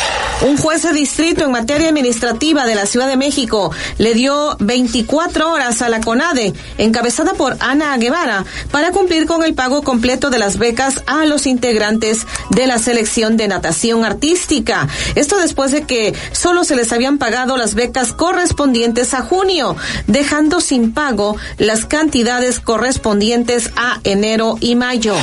Un 0.47 0.57
juez 0.57 0.84
de 0.84 0.93
distrito 0.93 1.43
en 1.43 1.51
materia 1.51 1.89
administrativa 1.89 2.66
de 2.66 2.76
la 2.76 2.86
Ciudad 2.86 3.10
de 3.10 3.18
México 3.18 3.72
le 4.00 4.16
dio 4.16 4.58
24 4.60 5.52
horas 5.52 5.84
a 5.84 5.89
la 5.89 6.02
CONADE, 6.02 6.54
encabezada 6.80 7.34
por 7.36 7.56
Ana 7.60 7.95
Guevara, 7.97 8.45
para 8.72 8.91
cumplir 8.91 9.28
con 9.28 9.43
el 9.43 9.54
pago 9.54 9.84
completo 9.84 10.32
de 10.32 10.39
las 10.39 10.58
becas 10.58 11.04
a 11.06 11.26
los 11.26 11.45
integrantes 11.45 12.26
de 12.50 12.66
la 12.66 12.80
selección 12.80 13.38
de 13.38 13.47
natación 13.47 14.04
artística. 14.04 14.88
Esto 15.14 15.38
después 15.38 15.72
de 15.72 15.84
que 15.84 16.16
solo 16.32 16.64
se 16.64 16.76
les 16.76 16.91
habían 16.91 17.20
pagado 17.20 17.58
las 17.58 17.76
becas 17.76 18.14
correspondientes 18.14 19.14
a 19.14 19.22
junio, 19.22 19.76
dejando 20.08 20.62
sin 20.62 20.93
pago 20.93 21.36
las 21.58 21.86
cantidades 21.86 22.60
correspondientes 22.60 23.70
a 23.76 24.00
enero 24.04 24.56
y 24.62 24.76
mayo. 24.76 25.16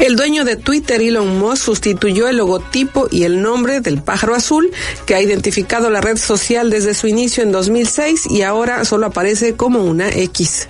El 0.00 0.16
dueño 0.16 0.46
de 0.46 0.56
Twitter, 0.56 1.02
Elon 1.02 1.38
Musk, 1.38 1.62
sustituyó 1.62 2.26
el 2.26 2.38
logotipo 2.38 3.06
y 3.10 3.24
el 3.24 3.42
nombre 3.42 3.82
del 3.82 4.02
pájaro 4.02 4.34
azul 4.34 4.70
que 5.04 5.14
ha 5.14 5.20
identificado 5.20 5.90
la 5.90 6.00
red 6.00 6.16
social 6.16 6.70
desde 6.70 6.94
su 6.94 7.06
inicio 7.06 7.42
en 7.42 7.52
2006 7.52 8.26
y 8.30 8.40
ahora 8.40 8.86
solo 8.86 9.06
aparece 9.06 9.56
como 9.56 9.84
una 9.84 10.08
X. 10.08 10.68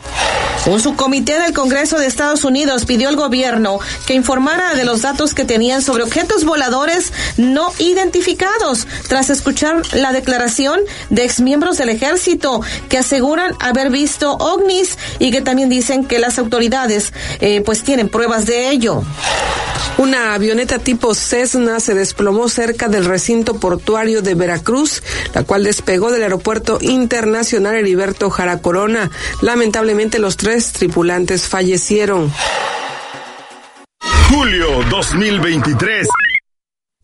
Un 0.66 0.78
subcomité 0.78 1.40
del 1.40 1.54
Congreso 1.54 1.98
de 1.98 2.06
Estados 2.06 2.44
Unidos 2.44 2.84
pidió 2.84 3.08
al 3.08 3.16
gobierno 3.16 3.78
que 4.06 4.12
informara 4.12 4.74
de 4.74 4.84
los 4.84 5.00
datos 5.00 5.32
que 5.32 5.46
tenían 5.46 5.80
sobre 5.80 6.02
objetos 6.02 6.44
voladores 6.44 7.14
no 7.38 7.72
identificados 7.78 8.86
tras 9.08 9.30
escuchar 9.30 9.80
la 9.94 10.12
declaración 10.12 10.80
de 11.08 11.24
exmiembros 11.24 11.78
del 11.78 11.88
ejército 11.88 12.61
que 12.90 12.98
aseguran 12.98 13.54
haber 13.58 13.90
visto 13.90 14.32
ovnis 14.34 14.98
y 15.18 15.30
que 15.30 15.40
también 15.40 15.70
dicen 15.70 16.04
que 16.04 16.18
las 16.18 16.38
autoridades 16.38 17.14
eh, 17.40 17.62
pues 17.64 17.82
tienen 17.82 18.11
pruebas 18.11 18.44
de 18.44 18.68
ello. 18.68 19.02
Una 20.01 20.33
avioneta 20.33 20.79
tipo 20.79 21.14
Cessna 21.14 21.79
se 21.79 21.95
desplomó 21.95 22.49
cerca 22.49 22.88
del 22.88 23.05
recinto 23.05 23.61
portuario 23.61 24.22
de 24.22 24.34
Veracruz, 24.34 25.03
la 25.34 25.45
cual 25.45 25.64
despegó 25.64 26.11
del 26.11 26.22
aeropuerto 26.22 26.79
internacional 26.80 27.75
Heriberto 27.75 28.30
Jara 28.30 28.63
Corona. 28.63 29.11
Lamentablemente 29.42 30.18
los 30.18 30.38
tres 30.38 30.72
tripulantes 30.72 31.49
fallecieron. 31.49 32.33
Julio 34.30 34.83
2023. 34.88 36.09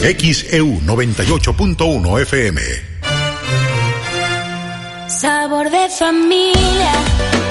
XEU 0.02 0.80
98.1 0.80 2.22
FM. 2.22 2.60
Sabor 5.06 5.70
de 5.70 5.88
familia. 5.90 6.92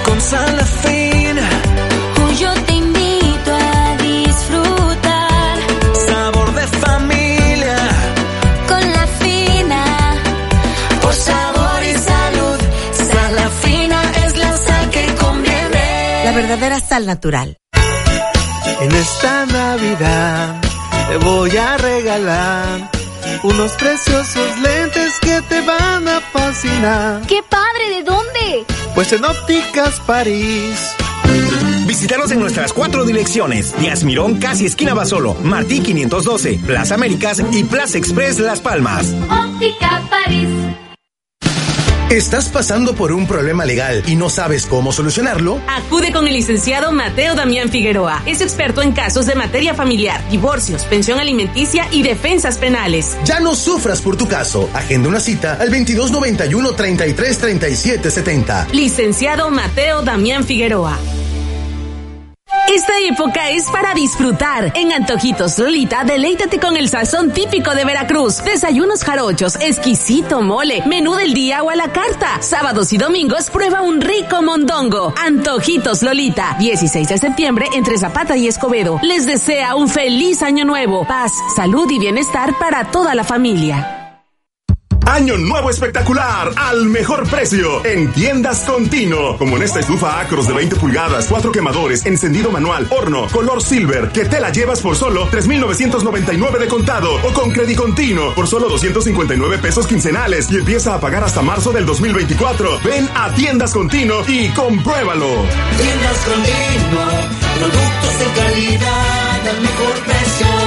Con 0.03 0.19
Salafina. 0.19 1.49
Yo 2.37 2.53
te 2.65 2.73
invito 2.73 3.51
a 3.53 3.97
disfrutar. 4.03 5.57
Sabor 6.05 6.53
de 6.53 6.67
familia. 6.67 7.77
Con 8.67 8.91
la 8.91 9.07
fina. 9.21 9.85
Por 11.01 11.13
sabor 11.13 11.83
y 11.83 11.93
salud. 11.93 12.59
Salafina 12.91 14.01
es 14.25 14.37
la 14.37 14.57
sal 14.57 14.89
que 14.89 15.05
conviene. 15.15 16.25
La 16.25 16.31
verdadera 16.33 16.81
sal 16.81 17.05
natural. 17.05 17.57
En 18.81 18.91
esta 18.91 19.45
Navidad 19.45 20.70
te 21.07 21.17
voy 21.17 21.55
a 21.57 21.77
regalar 21.77 22.89
unos 23.43 23.71
preciosos 23.73 24.59
lentes 24.59 25.19
que 25.21 25.41
te 25.43 25.61
van 25.61 26.07
a 26.07 26.21
fascinar. 26.21 27.21
¡Qué 27.27 27.41
padre! 27.47 27.89
¿De 27.95 28.03
dónde? 28.03 28.65
Pues 28.93 29.11
en 29.13 29.23
Ópticas 29.25 29.99
París. 30.01 30.95
Visítanos 31.85 32.31
en 32.31 32.39
nuestras 32.39 32.73
cuatro 32.73 33.05
direcciones: 33.05 33.77
Díaz 33.79 34.03
Mirón, 34.03 34.39
casi 34.39 34.65
esquina 34.65 34.93
Basolo, 34.93 35.33
Martí 35.43 35.81
512, 35.81 36.59
Plaza 36.65 36.95
Américas 36.95 37.41
y 37.51 37.63
Plaza 37.63 37.97
Express 37.97 38.39
Las 38.39 38.59
Palmas. 38.59 39.13
Óptica 39.29 40.01
París. 40.09 40.47
¿Estás 42.11 42.49
pasando 42.49 42.93
por 42.93 43.13
un 43.13 43.25
problema 43.25 43.63
legal 43.63 44.03
y 44.05 44.17
no 44.17 44.29
sabes 44.29 44.65
cómo 44.65 44.91
solucionarlo? 44.91 45.61
Acude 45.65 46.11
con 46.11 46.27
el 46.27 46.33
licenciado 46.33 46.91
Mateo 46.91 47.35
Damián 47.35 47.69
Figueroa. 47.69 48.21
Es 48.25 48.41
experto 48.41 48.81
en 48.81 48.91
casos 48.91 49.27
de 49.27 49.35
materia 49.35 49.73
familiar, 49.73 50.21
divorcios, 50.29 50.83
pensión 50.83 51.21
alimenticia 51.21 51.87
y 51.89 52.03
defensas 52.03 52.57
penales. 52.57 53.17
Ya 53.23 53.39
no 53.39 53.55
sufras 53.55 54.01
por 54.01 54.17
tu 54.17 54.27
caso. 54.27 54.69
Agenda 54.73 55.07
una 55.07 55.21
cita 55.21 55.53
al 55.53 55.69
2291 55.69 56.73
33 56.73 57.37
37 57.37 58.11
70. 58.11 58.67
Licenciado 58.73 59.49
Mateo 59.49 60.01
Damián 60.01 60.43
Figueroa. 60.43 60.99
Esta 62.69 62.93
época 62.99 63.49
es 63.49 63.69
para 63.69 63.93
disfrutar. 63.93 64.71
En 64.75 64.91
Antojitos 64.91 65.59
Lolita, 65.59 66.03
deleítate 66.03 66.59
con 66.59 66.77
el 66.77 66.87
sazón 66.89 67.31
típico 67.31 67.73
de 67.75 67.85
Veracruz. 67.85 68.43
Desayunos 68.43 69.03
jarochos, 69.03 69.55
exquisito 69.59 70.41
mole, 70.41 70.81
menú 70.85 71.15
del 71.15 71.33
día 71.33 71.63
o 71.63 71.69
a 71.69 71.75
la 71.75 71.91
carta. 71.91 72.41
Sábados 72.41 72.93
y 72.93 72.97
domingos 72.97 73.49
prueba 73.49 73.81
un 73.81 73.99
rico 73.99 74.41
mondongo. 74.41 75.13
Antojitos 75.17 76.01
Lolita, 76.01 76.55
16 76.59 77.09
de 77.09 77.17
septiembre 77.17 77.67
entre 77.73 77.97
Zapata 77.97 78.37
y 78.37 78.47
Escobedo. 78.47 78.99
Les 79.01 79.25
desea 79.25 79.75
un 79.75 79.89
feliz 79.89 80.41
año 80.41 80.63
nuevo, 80.63 81.05
paz, 81.05 81.33
salud 81.55 81.89
y 81.91 81.99
bienestar 81.99 82.57
para 82.57 82.89
toda 82.91 83.15
la 83.15 83.23
familia. 83.23 84.00
Año 85.05 85.37
nuevo 85.37 85.69
espectacular 85.69 86.51
al 86.55 86.85
mejor 86.85 87.27
precio 87.27 87.83
en 87.85 88.11
tiendas 88.13 88.61
Contino. 88.61 89.37
Como 89.37 89.57
en 89.57 89.63
esta 89.63 89.79
estufa 89.79 90.19
Acros 90.19 90.47
de 90.47 90.53
20 90.53 90.75
pulgadas, 90.77 91.27
cuatro 91.27 91.51
quemadores, 91.51 92.05
encendido 92.05 92.51
manual, 92.51 92.87
horno, 92.89 93.27
color 93.31 93.61
silver, 93.61 94.09
que 94.09 94.25
te 94.25 94.39
la 94.39 94.51
llevas 94.51 94.81
por 94.81 94.95
solo 94.95 95.27
3,999 95.29 96.59
de 96.59 96.67
contado 96.67 97.15
o 97.15 97.33
con 97.33 97.51
crédito 97.51 97.81
Contino 97.81 98.35
por 98.35 98.47
solo 98.47 98.69
259 98.69 99.57
pesos 99.57 99.87
quincenales 99.87 100.51
y 100.51 100.57
empieza 100.57 100.93
a 100.93 100.99
pagar 100.99 101.23
hasta 101.23 101.41
marzo 101.41 101.71
del 101.71 101.85
2024. 101.85 102.79
Ven 102.83 103.09
a 103.15 103.33
tiendas 103.33 103.73
Contino 103.73 104.21
y 104.27 104.49
compruébalo. 104.49 105.27
Tiendas 105.77 106.17
Contino. 106.25 107.01
Productos 107.57 108.19
de 108.19 108.41
calidad 108.41 109.47
al 109.47 109.61
mejor 109.61 109.93
precio. 110.05 110.60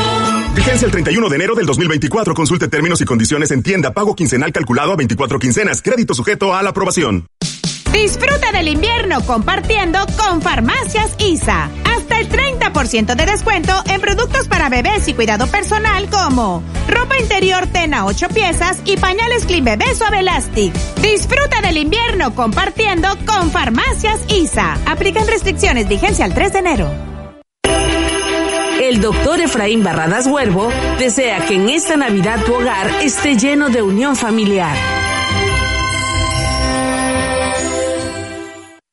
Vigencia 0.55 0.86
el 0.86 0.93
31 0.93 1.28
de 1.28 1.36
enero 1.36 1.55
del 1.55 1.66
2024. 1.66 2.35
Consulte 2.35 2.68
términos 2.68 3.01
y 3.01 3.05
condiciones 3.05 3.51
en 3.51 3.62
tienda. 3.62 3.93
Pago 3.93 4.14
quincenal 4.14 4.52
calculado 4.52 4.93
a 4.93 4.97
24 4.97 5.39
quincenas. 5.39 5.82
Crédito 5.82 6.14
sujeto 6.14 6.55
a 6.55 6.62
la 6.62 6.70
aprobación. 6.70 7.26
Disfruta 7.93 8.51
del 8.52 8.68
invierno 8.68 9.24
compartiendo 9.24 9.98
con 10.16 10.43
Farmacias 10.43 11.14
ISA. 11.18 11.70
Hasta 11.85 12.20
el 12.20 12.28
30% 12.28 13.14
de 13.14 13.26
descuento 13.26 13.72
en 13.86 14.01
productos 14.01 14.48
para 14.48 14.68
bebés 14.68 15.06
y 15.09 15.14
cuidado 15.14 15.47
personal 15.47 16.09
como 16.10 16.62
ropa 16.89 17.18
interior 17.18 17.66
Tena 17.68 18.05
8 18.06 18.28
piezas 18.28 18.81
y 18.85 18.97
pañales 18.97 19.47
Clean 19.47 19.64
Bebé 19.64 19.94
Suave 19.94 20.20
Elastic. 20.20 20.72
Disfruta 21.02 21.62
del 21.62 21.78
invierno 21.78 22.35
compartiendo 22.35 23.09
con 23.26 23.51
Farmacias 23.51 24.20
ISA. 24.28 24.76
Aplican 24.86 25.26
restricciones, 25.26 25.89
vigencia 25.89 26.24
al 26.24 26.35
3 26.35 26.52
de 26.52 26.59
enero. 26.59 27.14
El 28.95 29.01
doctor 29.01 29.41
Efraín 29.41 29.83
Barradas 29.83 30.29
Huervo 30.29 30.71
desea 31.01 31.45
que 31.47 31.57
en 31.57 31.69
esta 31.69 31.97
Navidad 31.97 32.45
tu 32.45 32.55
hogar 32.55 32.89
esté 33.03 33.37
lleno 33.37 33.69
de 33.69 33.83
unión 33.83 34.15
familiar. 34.15 34.77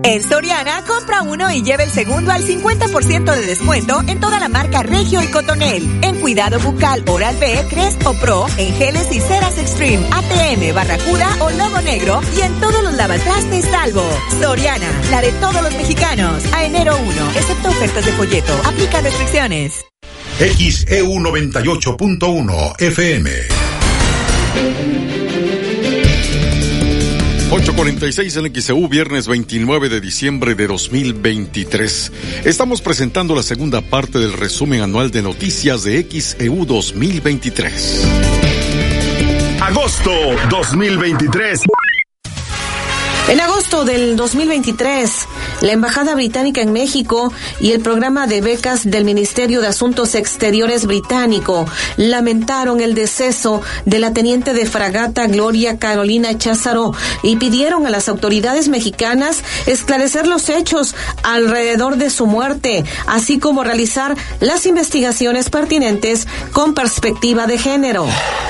En 0.04 0.22
Soriana, 0.22 0.84
compra 0.86 1.22
uno 1.22 1.50
y 1.50 1.64
lleve 1.64 1.84
el 1.84 1.90
segundo 1.90 2.32
al 2.32 2.44
50% 2.44 3.36
de 3.36 3.46
descuento 3.46 4.02
en 4.08 4.20
toda 4.20 4.38
la 4.38 4.50
marca 4.50 4.84
Regio 4.84 5.22
y 5.24 5.28
Cotonel. 5.28 6.00
En 6.02 6.20
cuidado 6.20 6.60
bucal 6.60 7.04
Oral 7.08 7.38
B, 7.38 7.66
Crespo 7.70 8.14
Pro, 8.16 8.48
en 8.58 8.74
geles 8.76 9.08
y 9.12 9.22
ceras 9.22 9.58
Extreme, 9.58 10.06
ATM, 10.12 10.76
Barracuda 10.76 11.38
o 11.40 11.52
Logo 11.52 11.82
Negro 11.82 12.20
y 12.38 12.42
en 12.42 12.54
todos 12.60 12.84
los 12.84 12.94
lavatrastes 12.96 13.64
Salvo. 13.66 14.04
Soriana, 14.42 14.92
la 15.10 15.22
de 15.22 15.32
todos 15.34 15.62
los 15.62 15.74
mexicanos. 15.76 16.44
A 16.54 16.66
enero 16.66 16.98
1, 16.98 17.32
excepto 17.36 17.70
ofertas 17.70 18.06
de 18.06 18.12
folleto. 18.12 18.54
Aplica 18.66 19.00
restricciones. 19.00 19.86
XEU 20.40 21.14
98.1 21.14 22.82
FM. 22.82 23.77
846 27.50 28.36
en 28.36 28.54
XEU, 28.54 28.90
viernes 28.90 29.28
29 29.28 29.88
de 29.88 30.02
diciembre 30.02 30.54
de 30.54 30.68
2023. 30.68 32.12
Estamos 32.44 32.82
presentando 32.82 33.36
la 33.36 33.44
segunda 33.44 33.80
parte 33.80 34.20
del 34.20 34.34
resumen 34.34 34.82
anual 34.82 35.12
de 35.12 35.22
noticias 35.22 35.84
de 35.84 36.06
XEU 36.10 36.66
2023. 36.66 38.06
Agosto 39.62 40.12
2023. 40.50 41.62
En 43.30 43.40
agosto 43.40 43.86
del 43.86 44.18
2023, 44.18 45.28
La 45.62 45.72
Embajada 45.72 46.14
Británica 46.14 46.62
en 46.62 46.72
México 46.72 47.34
y 47.60 47.72
el 47.72 47.82
programa 47.82 48.28
de 48.28 48.42
becas 48.42 48.90
del 48.90 49.06
Ministerio 49.06 49.60
de 49.60 49.68
Asuntos 49.68 50.14
Exteriores 50.14 50.86
británico 50.86 51.66
lamentaron 51.98 52.80
el 52.80 52.94
deceso 52.94 53.62
de 53.86 53.98
la 53.98 54.14
teniente 54.14 54.54
de 54.54 54.68
fragata 54.68 55.26
Gloria 55.26 55.80
Carolina 55.80 56.38
Cházaro 56.38 56.94
y 57.24 57.38
pidieron 57.38 57.88
a 57.88 57.90
las 57.90 58.08
autoridades 58.08 58.70
mexicanas 58.70 59.42
esclarecer 59.66 60.28
los 60.28 60.48
hechos 60.50 60.94
alrededor 61.24 61.98
de 61.98 62.12
su 62.12 62.28
muerte, 62.28 62.86
así 63.08 63.40
como 63.40 63.64
realizar 63.64 64.16
las 64.40 64.68
investigaciones 64.68 65.50
pertinentes 65.50 66.28
con 66.52 66.76
perspectiva 66.76 67.48
de 67.48 67.58
género. 67.58 68.06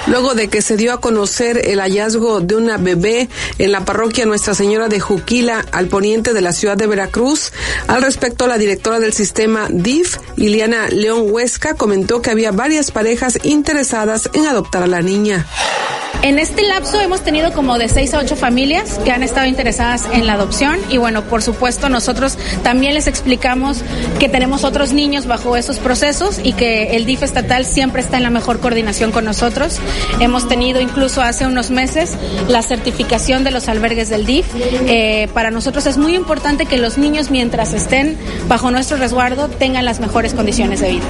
Luego 0.08 0.36
de 0.36 0.50
que 0.50 0.62
se 0.62 0.76
dio 0.76 0.92
a 0.94 1.02
conocer 1.02 1.70
el 1.70 1.80
hallazgo 1.80 2.42
de 2.42 2.56
una 2.56 2.78
bebé 2.78 3.30
en 3.60 3.72
la 3.72 3.86
parroquia 3.86 4.26
Nuestra 4.26 4.54
Señora 4.54 4.90
de 4.90 5.00
Juquila, 5.00 5.66
al 5.72 5.88
poniente 5.88 6.34
de 6.34 6.42
la 6.42 6.52
ciudad 6.52 6.76
de 6.76 6.97
al 7.88 8.02
respecto 8.02 8.48
la 8.48 8.58
directora 8.58 9.00
del 9.00 9.14
sistema 9.14 9.68
DIF, 9.70 10.18
Iliana 10.38 10.90
León 10.90 11.28
Huesca, 11.30 11.76
comentó 11.76 12.22
que 12.22 12.32
había 12.32 12.52
varias 12.52 12.92
parejas 12.92 13.40
interesadas 13.44 14.30
en 14.34 14.46
adoptar 14.46 14.84
a 14.84 14.88
la 14.88 15.02
niña. 15.02 15.46
En 16.24 16.40
este 16.40 16.64
lapso 16.64 17.00
hemos 17.00 17.22
tenido 17.22 17.54
como 17.54 17.78
de 17.78 17.88
seis 17.88 18.14
a 18.14 18.20
ocho 18.20 18.36
familias 18.36 19.00
que 19.06 19.12
han 19.12 19.22
estado 19.22 19.46
interesadas 19.46 20.06
en 20.12 20.26
la 20.26 20.34
adopción 20.34 20.80
y 20.90 20.98
bueno, 20.98 21.24
por 21.24 21.44
supuesto 21.44 21.90
nosotros 21.90 22.38
también 22.64 22.96
les 22.96 23.08
explicamos 23.08 23.84
que 24.20 24.28
tenemos 24.28 24.64
otros 24.64 24.94
niños 24.94 25.28
bajo 25.28 25.56
esos 25.56 25.78
procesos 25.78 26.40
y 26.44 26.54
que 26.54 26.96
el 26.96 27.06
DIF 27.06 27.22
estatal 27.22 27.66
siempre 27.66 28.02
está 28.02 28.18
en 28.18 28.24
la 28.24 28.30
mejor 28.32 28.60
coordinación 28.60 29.12
con 29.12 29.26
nosotros. 29.26 29.80
Hemos 30.20 30.48
tenido 30.48 30.82
incluso 30.82 31.22
hace 31.22 31.46
unos 31.46 31.70
meses 31.70 32.18
la 32.48 32.64
certificación 32.64 33.44
de 33.44 33.52
los 33.52 33.70
albergues 33.70 34.10
del 34.10 34.26
DIF. 34.26 34.48
Eh, 34.88 35.30
para 35.34 35.52
nosotros 35.52 35.86
es 35.86 35.98
muy 35.98 36.16
importante 36.16 36.66
que 36.66 36.78
los 36.78 36.87
niños 36.96 37.32
mientras 37.32 37.74
estén 37.74 38.16
bajo 38.48 38.70
nuestro 38.70 38.98
resguardo 38.98 39.48
tengan 39.48 39.84
las 39.84 40.00
mejores 40.00 40.36
condiciones 40.36 40.80
de 40.80 40.92
vida. 40.92 41.06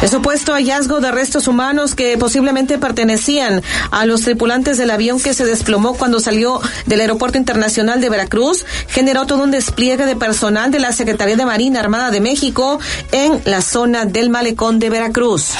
El 0.00 0.08
supuesto 0.08 0.52
hallazgo 0.52 1.00
de 1.00 1.10
restos 1.10 1.48
humanos 1.48 1.96
que 1.96 2.16
posiblemente 2.16 2.78
pertenecían 2.78 3.62
a 3.90 4.06
los 4.06 4.20
tripulantes 4.20 4.78
del 4.78 4.92
avión 4.92 5.18
que 5.18 5.34
se 5.34 5.44
desplomó 5.44 5.94
cuando 5.94 6.20
salió 6.20 6.60
del 6.86 7.00
Aeropuerto 7.00 7.36
Internacional 7.36 8.00
de 8.00 8.08
Veracruz 8.08 8.64
generó 8.86 9.26
todo 9.26 9.42
un 9.42 9.50
despliegue 9.50 10.06
de 10.06 10.14
personal 10.14 10.70
de 10.70 10.78
la 10.78 10.92
Secretaría 10.92 11.34
de 11.34 11.44
Marina 11.44 11.80
Armada 11.80 12.12
de 12.12 12.20
México 12.20 12.78
en 13.10 13.40
la 13.44 13.60
zona 13.60 14.04
del 14.04 14.30
malecón 14.30 14.78
de 14.78 14.88
Veracruz. 14.88 15.50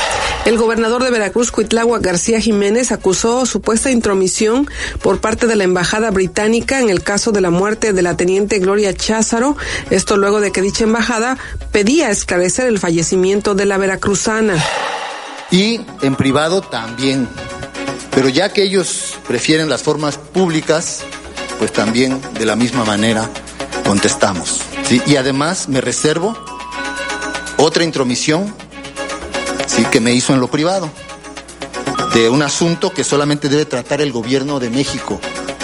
El 0.44 0.56
gobernador 0.56 1.02
de 1.02 1.10
Veracruz, 1.10 1.50
Cuitlagua 1.50 1.98
García 1.98 2.40
Jiménez, 2.40 2.92
acusó 2.92 3.44
supuesta 3.44 3.90
intromisión 3.90 4.68
por 5.02 5.20
parte 5.20 5.48
de 5.48 5.56
la 5.56 5.64
embajada 5.64 6.12
británica 6.12 6.78
en 6.78 6.90
el 6.90 7.02
caso 7.02 7.32
de 7.32 7.40
la 7.40 7.50
muerte 7.50 7.92
de 7.92 8.02
la 8.02 8.16
teniente 8.16 8.60
Gloria 8.60 8.87
Cházaro. 8.94 9.56
Esto 9.90 10.16
luego 10.16 10.40
de 10.40 10.52
que 10.52 10.62
dicha 10.62 10.84
embajada 10.84 11.38
pedía 11.72 12.10
esclarecer 12.10 12.66
el 12.66 12.78
fallecimiento 12.78 13.54
de 13.54 13.66
la 13.66 13.78
veracruzana. 13.78 14.54
Y 15.50 15.80
en 16.02 16.16
privado 16.16 16.60
también. 16.60 17.28
Pero 18.14 18.28
ya 18.28 18.52
que 18.52 18.62
ellos 18.62 19.14
prefieren 19.26 19.68
las 19.68 19.82
formas 19.82 20.18
públicas, 20.18 21.02
pues 21.58 21.72
también 21.72 22.20
de 22.38 22.46
la 22.46 22.56
misma 22.56 22.84
manera 22.84 23.30
contestamos. 23.84 24.60
Y 25.06 25.16
además 25.16 25.68
me 25.68 25.80
reservo 25.80 26.36
otra 27.58 27.84
intromisión 27.84 28.54
¿sí? 29.66 29.84
que 29.90 30.00
me 30.00 30.12
hizo 30.12 30.32
en 30.32 30.40
lo 30.40 30.48
privado, 30.48 30.90
de 32.14 32.28
un 32.28 32.42
asunto 32.42 32.90
que 32.90 33.04
solamente 33.04 33.48
debe 33.48 33.64
tratar 33.64 34.00
el 34.00 34.12
gobierno 34.12 34.60
de 34.60 34.70
México 34.70 35.20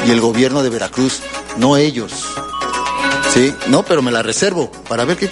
y 0.07 0.11
el 0.11 0.21
gobierno 0.21 0.63
de 0.63 0.71
Veracruz, 0.71 1.21
no 1.57 1.77
ellos. 1.77 2.27
Sí, 3.35 3.53
no, 3.67 3.83
pero 3.83 4.01
me 4.01 4.13
la 4.13 4.23
reservo 4.23 4.71
para 4.89 5.05
ver 5.05 5.17
qué 5.17 5.29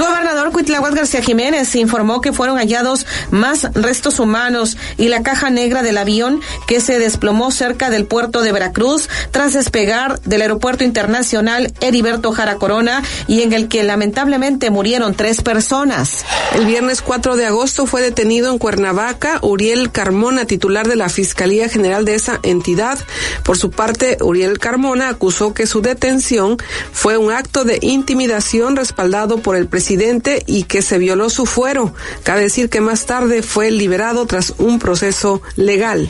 gobernador 0.00 0.31
Cuitláhuac 0.52 0.94
García 0.94 1.22
Jiménez 1.22 1.74
informó 1.74 2.20
que 2.20 2.32
fueron 2.32 2.58
hallados 2.58 3.06
más 3.30 3.72
restos 3.74 4.18
humanos 4.18 4.76
y 4.96 5.08
la 5.08 5.22
caja 5.22 5.50
negra 5.50 5.82
del 5.82 5.98
avión 5.98 6.40
que 6.66 6.80
se 6.80 6.98
desplomó 6.98 7.50
cerca 7.50 7.90
del 7.90 8.06
puerto 8.06 8.42
de 8.42 8.52
Veracruz 8.52 9.08
tras 9.30 9.54
despegar 9.54 10.20
del 10.20 10.42
aeropuerto 10.42 10.84
internacional 10.84 11.72
Heriberto 11.80 12.32
Jara 12.32 12.56
Corona 12.56 13.02
y 13.26 13.42
en 13.42 13.52
el 13.52 13.68
que 13.68 13.82
lamentablemente 13.82 14.70
murieron 14.70 15.14
tres 15.14 15.42
personas. 15.42 16.24
El 16.54 16.66
viernes 16.66 17.02
4 17.02 17.36
de 17.36 17.46
agosto 17.46 17.86
fue 17.86 18.02
detenido 18.02 18.52
en 18.52 18.58
Cuernavaca 18.58 19.38
Uriel 19.42 19.90
Carmona, 19.90 20.44
titular 20.44 20.86
de 20.86 20.96
la 20.96 21.08
Fiscalía 21.08 21.68
General 21.68 22.04
de 22.04 22.14
esa 22.14 22.40
entidad. 22.42 22.98
Por 23.42 23.56
su 23.56 23.70
parte, 23.70 24.18
Uriel 24.20 24.58
Carmona 24.58 25.08
acusó 25.08 25.54
que 25.54 25.66
su 25.66 25.80
detención 25.80 26.58
fue 26.92 27.16
un 27.16 27.32
acto 27.32 27.64
de 27.64 27.78
intimidación 27.80 28.76
respaldado 28.76 29.38
por 29.38 29.56
el 29.56 29.66
presidente 29.66 30.41
y 30.46 30.64
que 30.64 30.82
se 30.82 30.98
violó 30.98 31.30
su 31.30 31.46
fuero. 31.46 31.94
Cabe 32.22 32.42
decir 32.42 32.68
que 32.68 32.80
más 32.80 33.06
tarde 33.06 33.42
fue 33.42 33.70
liberado 33.70 34.26
tras 34.26 34.54
un 34.58 34.78
proceso 34.78 35.42
legal. 35.56 36.08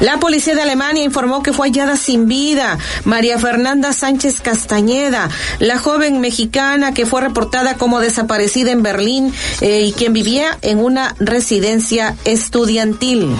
La 0.00 0.20
policía 0.20 0.54
de 0.54 0.62
Alemania 0.62 1.02
informó 1.02 1.42
que 1.42 1.52
fue 1.52 1.68
hallada 1.68 1.96
sin 1.96 2.28
vida 2.28 2.78
María 3.04 3.36
Fernanda 3.38 3.92
Sánchez 3.92 4.40
Castañeda, 4.40 5.28
la 5.58 5.78
joven 5.78 6.20
mexicana 6.20 6.94
que 6.94 7.04
fue 7.04 7.20
reportada 7.20 7.74
como 7.74 7.98
desaparecida 7.98 8.70
en 8.70 8.84
Berlín 8.84 9.34
eh, 9.60 9.82
y 9.82 9.92
quien 9.92 10.12
vivía 10.12 10.56
en 10.62 10.78
una 10.78 11.16
residencia 11.18 12.16
estudiantil. 12.24 13.34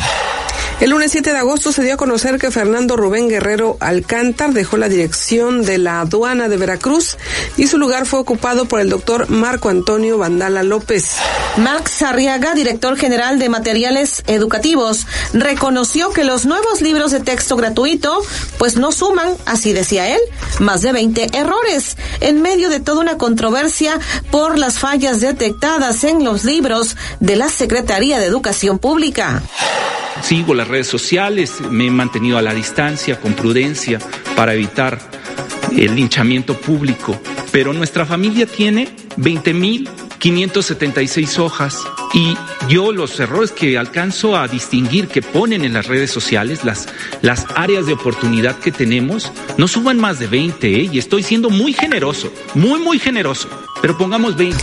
El 0.81 0.91
lunes 0.91 1.11
7 1.11 1.33
de 1.33 1.39
agosto 1.39 1.73
se 1.73 1.83
dio 1.83 1.95
a 1.95 1.97
conocer 1.97 2.39
que 2.39 2.53
Fernando 2.53 2.97
Rubén 2.97 3.29
Guerrero 3.29 3.77
Alcántar 3.81 4.53
dejó 4.53 4.77
la 4.77 4.89
dirección 4.89 5.65
de 5.65 5.77
la 5.77 6.03
aduana 6.03 6.49
de 6.49 6.57
Veracruz 6.57 7.17
y 7.57 7.67
su 7.67 7.79
lugar 7.79 8.07
fue 8.07 8.21
ocupado 8.21 8.67
por 8.67 8.79
el 8.79 8.89
doctor 8.89 9.29
Marco 9.29 9.71
Antonio 9.71 10.19
Vandala 10.19 10.63
López. 10.63 11.17
Marx 11.57 11.91
Sarriaga, 11.91 12.55
director 12.55 12.97
general 12.97 13.41
de 13.41 13.49
materiales 13.49 14.23
educativos, 14.29 15.09
reconoció 15.33 16.11
que 16.11 16.23
los 16.23 16.47
nuevos 16.47 16.81
libros 16.81 17.11
de 17.11 17.19
texto 17.19 17.57
gratuito 17.57 18.23
pues 18.59 18.77
no 18.77 18.93
suman, 18.93 19.35
así 19.47 19.73
decía 19.73 20.15
él, 20.15 20.21
más 20.61 20.83
de 20.83 20.93
20 20.93 21.37
errores 21.37 21.97
en 22.21 22.41
medio 22.41 22.71
de 22.71 22.79
toda 22.79 23.01
una 23.01 23.19
controversia 23.19 23.99
por 24.31 24.57
las 24.59 24.79
fallas 24.79 25.21
detectadas 25.21 26.05
en 26.05 26.23
los 26.23 26.45
libros 26.45 26.97
de 27.19 27.35
la 27.35 27.49
Secretaría 27.49 28.21
de 28.21 28.27
Educación 28.27 28.79
Pública. 28.79 29.43
Sigo 30.23 30.55
redes 30.69 30.87
sociales, 30.87 31.61
me 31.71 31.87
he 31.87 31.91
mantenido 31.91 32.39
a 32.39 32.43
la 32.43 32.55
distancia 32.55 33.21
con 33.21 33.35
prudencia 33.35 33.99
para 34.37 34.55
evitar 34.55 35.01
el 35.77 35.95
linchamiento 35.95 36.55
público, 36.55 37.21
pero 37.51 37.73
nuestra 37.73 38.07
familia 38.07 38.47
tiene 38.47 38.89
20.576 39.17 41.39
hojas 41.39 41.85
y 42.15 42.37
yo 42.69 42.93
los 42.93 43.19
errores 43.21 43.53
que 43.53 43.79
alcanzo 43.79 44.37
a 44.37 44.49
distinguir 44.49 45.09
que 45.09 45.23
ponen 45.23 45.65
en 45.65 45.73
las 45.73 45.87
redes 45.87 46.11
sociales, 46.11 46.65
las, 46.65 46.89
las 47.23 47.47
áreas 47.55 47.87
de 47.87 47.93
oportunidad 47.93 48.59
que 48.59 48.73
tenemos, 48.73 49.33
no 49.57 49.69
suban 49.69 49.99
más 49.99 50.19
de 50.19 50.27
20 50.27 50.67
¿eh? 50.67 50.91
y 50.93 50.99
estoy 50.99 51.23
siendo 51.23 51.51
muy 51.51 51.73
generoso, 51.73 52.33
muy, 52.55 52.81
muy 52.81 52.99
generoso, 52.99 53.49
pero 53.81 53.97
pongamos 53.97 54.37
20. 54.37 54.57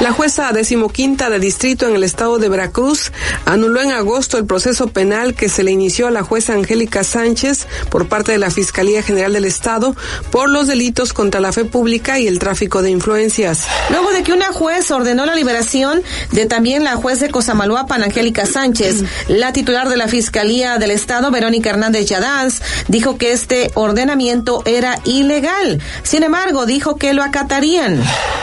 La 0.00 0.12
jueza 0.12 0.52
decimoquinta 0.52 1.30
de 1.30 1.38
distrito 1.38 1.88
en 1.88 1.96
el 1.96 2.04
estado 2.04 2.38
de 2.38 2.50
Veracruz 2.50 3.12
anuló 3.46 3.80
en 3.80 3.92
agosto 3.92 4.36
el 4.36 4.44
proceso 4.44 4.88
penal 4.88 5.34
que 5.34 5.48
se 5.48 5.62
le 5.62 5.70
inició 5.70 6.06
a 6.06 6.10
la 6.10 6.22
jueza 6.22 6.52
Angélica 6.52 7.02
Sánchez 7.02 7.66
por 7.88 8.06
parte 8.06 8.32
de 8.32 8.38
la 8.38 8.50
Fiscalía 8.50 9.02
General 9.02 9.32
del 9.32 9.46
Estado 9.46 9.96
por 10.30 10.50
los 10.50 10.66
delitos 10.66 11.14
contra 11.14 11.40
la 11.40 11.52
fe 11.52 11.64
pública 11.64 12.18
y 12.18 12.26
el 12.26 12.38
tráfico 12.38 12.82
de 12.82 12.90
influencias. 12.90 13.66
Luego 13.88 14.10
de 14.12 14.22
que 14.22 14.34
una 14.34 14.52
juez 14.52 14.90
ordenó 14.90 15.24
la 15.24 15.34
liberación 15.34 16.02
de 16.32 16.44
también 16.44 16.85
la 16.86 16.94
juez 16.94 17.18
de 17.18 17.30
Cosamaloapan, 17.30 18.04
Angélica 18.04 18.46
Sánchez, 18.46 19.02
la 19.26 19.52
titular 19.52 19.88
de 19.88 19.96
la 19.96 20.06
Fiscalía 20.06 20.78
del 20.78 20.92
Estado, 20.92 21.32
Verónica 21.32 21.70
Hernández 21.70 22.06
Yadanz, 22.06 22.62
dijo 22.86 23.18
que 23.18 23.32
este 23.32 23.72
ordenamiento 23.74 24.62
era 24.66 25.00
ilegal. 25.04 25.82
Sin 26.04 26.22
embargo, 26.22 26.64
dijo 26.64 26.94
que 26.94 27.12
lo 27.12 27.24
acatarían. 27.24 28.00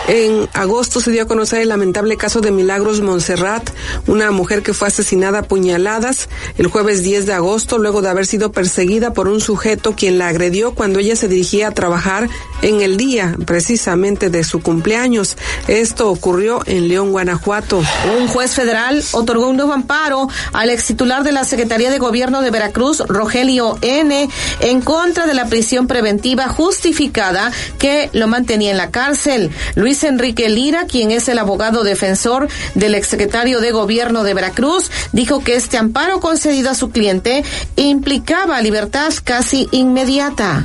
En 0.09 0.49
agosto 0.51 0.99
se 0.99 1.11
dio 1.11 1.23
a 1.23 1.25
conocer 1.25 1.61
el 1.61 1.69
lamentable 1.69 2.17
caso 2.17 2.41
de 2.41 2.51
Milagros 2.51 2.99
Montserrat, 2.99 3.69
una 4.07 4.31
mujer 4.31 4.61
que 4.61 4.73
fue 4.73 4.89
asesinada 4.89 5.39
a 5.39 5.43
puñaladas 5.43 6.27
el 6.57 6.67
jueves 6.67 7.01
10 7.01 7.25
de 7.25 7.33
agosto 7.33 7.77
luego 7.77 8.01
de 8.01 8.09
haber 8.09 8.25
sido 8.25 8.51
perseguida 8.51 9.13
por 9.13 9.29
un 9.29 9.39
sujeto 9.39 9.95
quien 9.95 10.17
la 10.17 10.27
agredió 10.27 10.75
cuando 10.75 10.99
ella 10.99 11.15
se 11.15 11.29
dirigía 11.29 11.69
a 11.69 11.71
trabajar 11.71 12.27
en 12.61 12.81
el 12.81 12.97
día 12.97 13.37
precisamente 13.45 14.29
de 14.29 14.43
su 14.43 14.61
cumpleaños. 14.61 15.37
Esto 15.69 16.09
ocurrió 16.09 16.61
en 16.65 16.89
León, 16.89 17.11
Guanajuato. 17.11 17.81
Un 18.19 18.27
juez 18.34 18.55
federal 18.55 19.03
otorgó 19.11 19.47
un 19.47 19.57
nuevo 19.57 19.73
amparo 19.73 20.27
al 20.53 20.72
ex 20.72 20.88
titular 20.88 21.23
de 21.23 21.31
la 21.31 21.43
Secretaría 21.43 21.91
de 21.91 21.99
Gobierno 21.99 22.41
de 22.41 22.49
Veracruz, 22.49 23.03
Rogelio 23.07 23.77
N., 23.81 24.27
en 24.60 24.81
contra 24.81 25.27
de 25.27 25.35
la 25.35 25.45
prisión 25.45 25.85
preventiva 25.85 26.47
justificada 26.47 27.51
que 27.77 28.10
lo 28.11 28.27
mantenía 28.27 28.72
en 28.72 28.77
la 28.77 28.89
cárcel. 28.89 29.51
Luis 29.76 30.03
Enrique 30.03 30.49
Lira, 30.49 30.88
quien 30.88 31.11
es 31.11 31.30
el 31.30 31.38
abogado 31.38 31.84
defensor 31.84 32.47
del 32.73 32.95
exsecretario 32.95 33.61
de 33.61 33.72
Gobierno 33.72 34.23
de 34.23 34.34
Veracruz, 34.34 34.89
dijo 35.11 35.43
que 35.43 35.55
este 35.55 35.77
amparo 35.77 36.19
concedido 36.19 36.72
a 36.72 36.76
su 36.76 36.89
cliente 36.89 37.43
implicaba 37.76 38.61
libertad 38.61 39.14
casi 39.23 39.68
inmediata. 39.72 40.64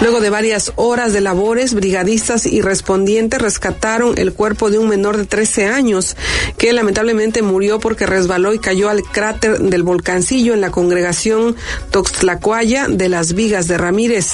Luego 0.00 0.20
de 0.20 0.30
varias 0.30 0.72
horas 0.76 1.12
de 1.12 1.20
labores, 1.20 1.74
brigadistas 1.74 2.46
y 2.46 2.60
respondientes 2.60 3.42
rescataron 3.42 4.16
el 4.16 4.32
cuerpo 4.32 4.70
de 4.70 4.78
un 4.78 4.88
menor 4.88 5.16
de 5.16 5.26
13 5.26 5.66
años 5.66 6.16
que 6.56 6.72
lamentablemente 6.88 7.42
murió 7.42 7.80
porque 7.80 8.06
resbaló 8.06 8.54
y 8.54 8.58
cayó 8.60 8.88
al 8.88 9.02
cráter 9.02 9.58
del 9.58 9.82
volcancillo 9.82 10.54
en 10.54 10.62
la 10.62 10.70
congregación 10.70 11.54
Toxtlacuaya 11.90 12.88
de 12.88 13.10
las 13.10 13.34
Vigas 13.34 13.68
de 13.68 13.76
Ramírez. 13.76 14.32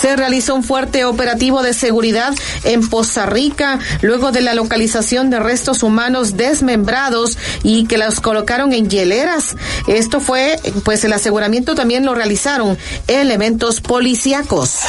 Se 0.00 0.16
realizó 0.16 0.56
un 0.56 0.64
fuerte 0.64 1.04
operativo 1.04 1.62
de 1.62 1.72
seguridad 1.72 2.34
en 2.64 2.88
Poza 2.88 3.26
Rica 3.26 3.78
luego 4.02 4.32
de 4.32 4.40
la 4.40 4.54
localización 4.54 5.30
de 5.30 5.38
restos 5.38 5.84
humanos 5.84 6.36
desmembrados 6.36 7.38
y 7.62 7.86
que 7.86 7.96
los 7.96 8.20
colocaron 8.20 8.72
en 8.72 8.90
hieleras. 8.90 9.54
Esto 9.86 10.18
fue, 10.18 10.58
pues 10.84 11.04
el 11.04 11.12
aseguramiento 11.12 11.76
también 11.76 12.04
lo 12.04 12.16
realizaron 12.16 12.76
elementos 13.06 13.80
policíacos. 13.80 14.80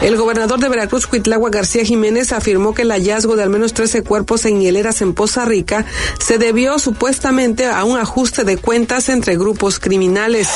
El 0.00 0.16
gobernador 0.16 0.60
de 0.60 0.70
Veracruz, 0.70 1.06
Cuitlagua 1.06 1.50
García 1.50 1.84
Jiménez, 1.84 2.32
afirmó 2.32 2.74
que 2.74 2.82
el 2.82 2.90
hallazgo 2.90 3.36
de 3.36 3.42
al 3.42 3.50
menos 3.50 3.74
13 3.74 4.02
cuerpos 4.02 4.46
en 4.46 4.60
hieleras 4.60 5.02
en 5.02 5.12
Poza 5.12 5.44
Rica 5.44 5.84
se 6.18 6.38
supuestamente 6.78 7.66
a 7.66 7.84
un 7.84 7.98
ajuste 7.98 8.44
de 8.44 8.58
cuentas 8.58 9.08
entre 9.08 9.36
grupos 9.36 9.80
criminales. 9.80 10.48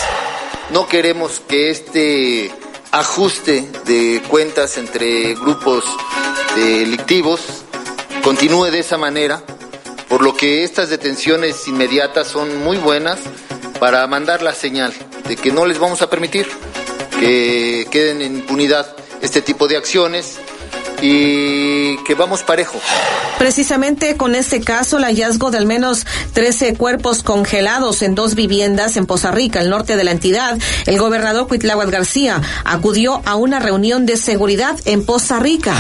No 0.70 0.86
queremos 0.86 1.40
que 1.48 1.70
este 1.70 2.52
ajuste 2.92 3.68
de 3.84 4.22
cuentas 4.28 4.78
entre 4.78 5.34
grupos 5.34 5.84
delictivos 6.54 7.40
continúe 8.22 8.66
de 8.66 8.78
esa 8.78 8.96
manera, 8.96 9.42
por 10.08 10.22
lo 10.22 10.36
que 10.36 10.62
estas 10.62 10.88
detenciones 10.88 11.66
inmediatas 11.66 12.28
son 12.28 12.62
muy 12.62 12.76
buenas 12.78 13.18
para 13.80 14.06
mandar 14.06 14.42
la 14.42 14.54
señal 14.54 14.92
de 15.26 15.36
que 15.36 15.50
no 15.50 15.66
les 15.66 15.78
vamos 15.78 16.00
a 16.00 16.08
permitir 16.08 16.46
que 17.18 17.88
queden 17.90 18.22
en 18.22 18.36
impunidad 18.36 18.94
este 19.20 19.42
tipo 19.42 19.66
de 19.66 19.76
acciones 19.76 20.38
y 21.02 21.96
que 22.04 22.14
vamos 22.14 22.42
parejo. 22.42 22.78
Precisamente 23.38 24.16
con 24.16 24.34
este 24.34 24.60
caso, 24.60 24.98
el 24.98 25.04
hallazgo 25.04 25.50
de 25.50 25.58
al 25.58 25.66
menos 25.66 26.06
13 26.32 26.74
cuerpos 26.74 27.22
congelados 27.22 28.02
en 28.02 28.14
dos 28.14 28.34
viviendas 28.34 28.96
en 28.96 29.06
Poza 29.06 29.30
Rica, 29.30 29.60
el 29.60 29.70
norte 29.70 29.96
de 29.96 30.04
la 30.04 30.12
entidad, 30.12 30.58
el 30.86 30.98
gobernador 30.98 31.48
Cuitláhuac 31.48 31.90
García 31.90 32.40
acudió 32.64 33.22
a 33.24 33.36
una 33.36 33.58
reunión 33.58 34.06
de 34.06 34.16
seguridad 34.16 34.76
en 34.84 35.04
Poza 35.04 35.38
Rica 35.38 35.74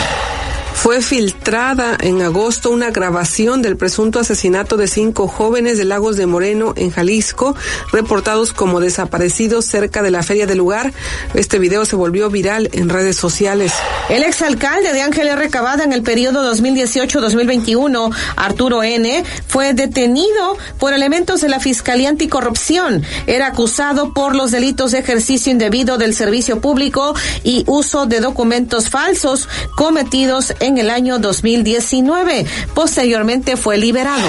fue 0.78 1.02
filtrada 1.02 1.98
en 2.00 2.22
agosto 2.22 2.70
una 2.70 2.90
grabación 2.90 3.62
del 3.62 3.76
presunto 3.76 4.20
asesinato 4.20 4.76
de 4.76 4.86
cinco 4.86 5.26
jóvenes 5.26 5.76
de 5.76 5.84
Lagos 5.84 6.16
de 6.16 6.26
Moreno 6.26 6.72
en 6.76 6.90
Jalisco, 6.90 7.56
reportados 7.90 8.52
como 8.52 8.78
desaparecidos 8.78 9.64
cerca 9.64 10.02
de 10.02 10.12
la 10.12 10.22
feria 10.22 10.46
del 10.46 10.58
lugar. 10.58 10.92
Este 11.34 11.58
video 11.58 11.84
se 11.84 11.96
volvió 11.96 12.30
viral 12.30 12.70
en 12.72 12.88
redes 12.88 13.16
sociales. 13.16 13.72
El 14.08 14.22
exalcalde 14.22 14.92
de 14.92 15.02
Ángel 15.08 15.28
R. 15.28 15.48
Cavada 15.48 15.84
en 15.84 15.94
el 15.94 16.02
periodo 16.02 16.44
2018-2021, 16.52 18.14
Arturo 18.36 18.82
N., 18.82 19.24
fue 19.46 19.72
detenido 19.72 20.58
por 20.78 20.92
elementos 20.92 21.40
de 21.40 21.48
la 21.48 21.60
Fiscalía 21.60 22.10
Anticorrupción. 22.10 23.02
Era 23.26 23.46
acusado 23.46 24.12
por 24.12 24.36
los 24.36 24.50
delitos 24.50 24.92
de 24.92 24.98
ejercicio 24.98 25.50
indebido 25.50 25.96
del 25.96 26.14
servicio 26.14 26.60
público 26.60 27.14
y 27.42 27.64
uso 27.66 28.04
de 28.04 28.20
documentos 28.20 28.90
falsos 28.90 29.48
cometidos 29.76 30.52
en 30.60 30.76
el 30.76 30.90
año 30.90 31.18
2019. 31.18 32.44
Posteriormente 32.74 33.56
fue 33.56 33.78
liberado. 33.78 34.28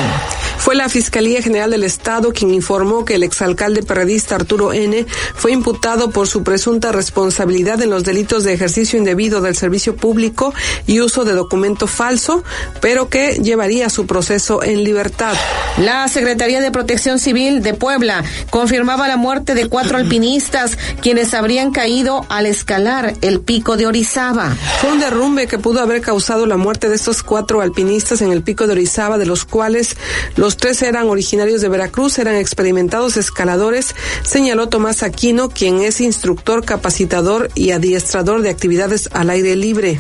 Fue 0.60 0.76
la 0.76 0.89
Fiscalía 0.89 1.41
General 1.41 1.72
del 1.72 1.84
Estado 1.84 2.31
quien 2.31 2.53
informó 2.53 3.06
que 3.06 3.15
el 3.15 3.23
exalcalde 3.23 3.81
periodista 3.81 4.35
Arturo 4.35 4.73
N. 4.73 5.06
fue 5.34 5.51
imputado 5.51 6.11
por 6.11 6.27
su 6.27 6.43
presunta 6.43 6.91
responsabilidad 6.91 7.81
en 7.81 7.89
los 7.89 8.03
delitos 8.03 8.43
de 8.43 8.53
ejercicio 8.53 8.99
indebido 8.99 9.41
del 9.41 9.56
servicio 9.56 9.95
público 9.95 10.53
y 10.87 11.01
uso 11.01 11.25
de 11.25 11.33
documento 11.33 11.87
falso, 11.87 12.43
pero 12.81 13.09
que 13.09 13.39
llevaría 13.41 13.89
su 13.89 14.05
proceso 14.05 14.63
en 14.63 14.83
libertad. 14.83 15.35
La 15.77 16.07
Secretaría 16.07 16.61
de 16.61 16.71
Protección 16.71 17.19
Civil 17.19 17.61
de 17.61 17.73
Puebla 17.73 18.23
confirmaba 18.49 19.07
la 19.07 19.17
muerte 19.17 19.55
de 19.55 19.67
cuatro 19.69 19.97
alpinistas 19.97 20.77
quienes 21.01 21.33
habrían 21.33 21.71
caído 21.71 22.25
al 22.29 22.45
escalar 22.45 23.13
el 23.21 23.39
pico 23.41 23.77
de 23.77 23.87
Orizaba. 23.87 24.55
Fue 24.81 24.91
un 24.91 24.99
derrumbe 24.99 25.47
que 25.47 25.59
pudo 25.59 25.79
haber 25.81 26.01
causado 26.01 26.45
la 26.45 26.57
muerte 26.57 26.89
de 26.89 26.95
estos 26.95 27.23
cuatro 27.23 27.61
alpinistas 27.61 28.21
en 28.21 28.31
el 28.31 28.43
pico 28.43 28.67
de 28.67 28.73
Orizaba, 28.73 29.17
de 29.17 29.25
los 29.25 29.45
cuales 29.45 29.95
los 30.35 30.57
tres 30.57 30.81
eran 30.81 31.07
originarios 31.07 31.61
de 31.61 31.69
Veracruz, 31.69 32.19
eran 32.19 32.35
experimentados 32.35 33.17
escaladores, 33.17 33.95
señaló 34.23 34.69
Tomás 34.69 35.03
Aquino, 35.03 35.49
quien 35.49 35.81
es 35.81 36.01
instructor, 36.01 36.65
capacitador 36.65 37.49
y 37.55 37.71
adiestrador 37.71 38.41
de 38.41 38.49
actividades 38.49 39.09
al 39.13 39.29
aire 39.29 39.55
libre. 39.55 39.99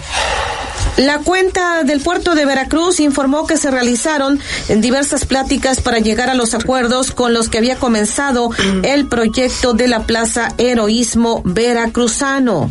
La 0.99 1.19
cuenta 1.19 1.83
del 1.85 2.01
puerto 2.01 2.35
de 2.35 2.45
Veracruz 2.45 2.99
informó 2.99 3.47
que 3.47 3.55
se 3.55 3.71
realizaron 3.71 4.37
diversas 4.67 5.23
pláticas 5.23 5.79
para 5.79 5.99
llegar 5.99 6.29
a 6.29 6.33
los 6.33 6.53
acuerdos 6.53 7.11
con 7.11 7.33
los 7.33 7.47
que 7.47 7.57
había 7.57 7.77
comenzado 7.77 8.49
el 8.83 9.07
proyecto 9.07 9.73
de 9.73 9.87
la 9.87 10.03
Plaza 10.03 10.49
Heroísmo 10.57 11.41
Veracruzano. 11.45 12.69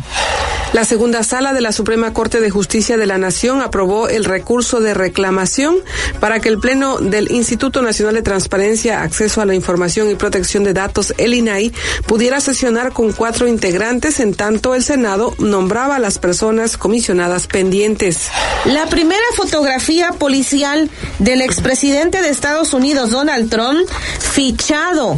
La 0.71 0.85
segunda 0.85 1.23
sala 1.23 1.53
de 1.53 1.61
la 1.61 1.71
Suprema 1.71 2.13
Corte 2.13 2.39
de 2.39 2.51
Justicia 2.51 2.95
de 2.95 3.07
la 3.07 3.17
Nación 3.17 3.63
aprobó 3.63 4.07
el 4.07 4.23
recurso 4.23 4.79
de 4.79 4.93
reclamación 4.93 5.77
para 6.19 6.39
que 6.39 6.49
el 6.49 6.59
Pleno 6.59 6.99
del 6.99 7.31
Instituto 7.31 7.81
Nacional 7.81 8.13
de 8.13 8.21
Transparencia, 8.21 9.01
Acceso 9.01 9.41
a 9.41 9.47
la 9.47 9.55
Información 9.55 10.11
y 10.11 10.15
Protección 10.15 10.63
de 10.63 10.73
Datos, 10.73 11.15
el 11.17 11.33
INAI, 11.33 11.73
pudiera 12.05 12.39
sesionar 12.39 12.93
con 12.93 13.13
cuatro 13.13 13.47
integrantes, 13.47 14.19
en 14.19 14.35
tanto 14.35 14.75
el 14.75 14.83
Senado 14.83 15.33
nombraba 15.39 15.95
a 15.95 15.99
las 15.99 16.19
personas 16.19 16.77
comisionadas 16.77 17.47
pendientes. 17.47 18.18
La 18.65 18.87
primera 18.87 19.23
fotografía 19.35 20.11
policial 20.11 20.89
del 21.19 21.41
expresidente 21.41 22.21
de 22.21 22.29
Estados 22.29 22.73
Unidos, 22.73 23.11
Donald 23.11 23.49
Trump, 23.49 23.87
fichado 24.19 25.17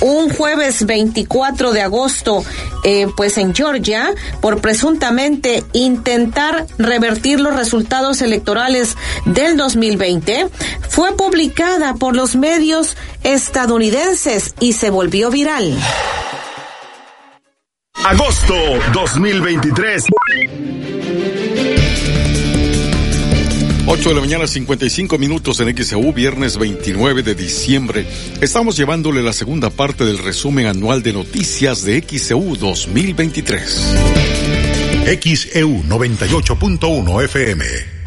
un 0.00 0.30
jueves 0.30 0.86
24 0.86 1.72
de 1.72 1.82
agosto, 1.82 2.44
eh, 2.84 3.06
pues 3.16 3.38
en 3.38 3.54
Georgia, 3.54 4.14
por 4.40 4.60
presuntamente 4.60 5.64
intentar 5.72 6.66
revertir 6.78 7.40
los 7.40 7.54
resultados 7.54 8.22
electorales 8.22 8.96
del 9.26 9.56
2020, 9.56 10.48
fue 10.88 11.14
publicada 11.16 11.94
por 11.94 12.16
los 12.16 12.36
medios 12.36 12.96
estadounidenses 13.22 14.54
y 14.60 14.72
se 14.72 14.90
volvió 14.90 15.30
viral. 15.30 15.76
Agosto 18.04 18.54
2023. 18.94 20.06
8 23.92 24.10
de 24.10 24.14
la 24.14 24.20
mañana, 24.20 24.46
55 24.46 25.18
minutos 25.18 25.58
en 25.58 25.76
XEU, 25.76 26.12
viernes 26.12 26.58
29 26.58 27.24
de 27.24 27.34
diciembre. 27.34 28.06
Estamos 28.40 28.76
llevándole 28.76 29.20
la 29.20 29.32
segunda 29.32 29.68
parte 29.68 30.04
del 30.04 30.18
resumen 30.18 30.66
anual 30.66 31.02
de 31.02 31.12
noticias 31.12 31.82
de 31.82 32.00
XEU 32.00 32.54
2023. 32.54 33.96
XEU 35.20 35.82
98.1 35.88 37.24
FM. 37.24 37.99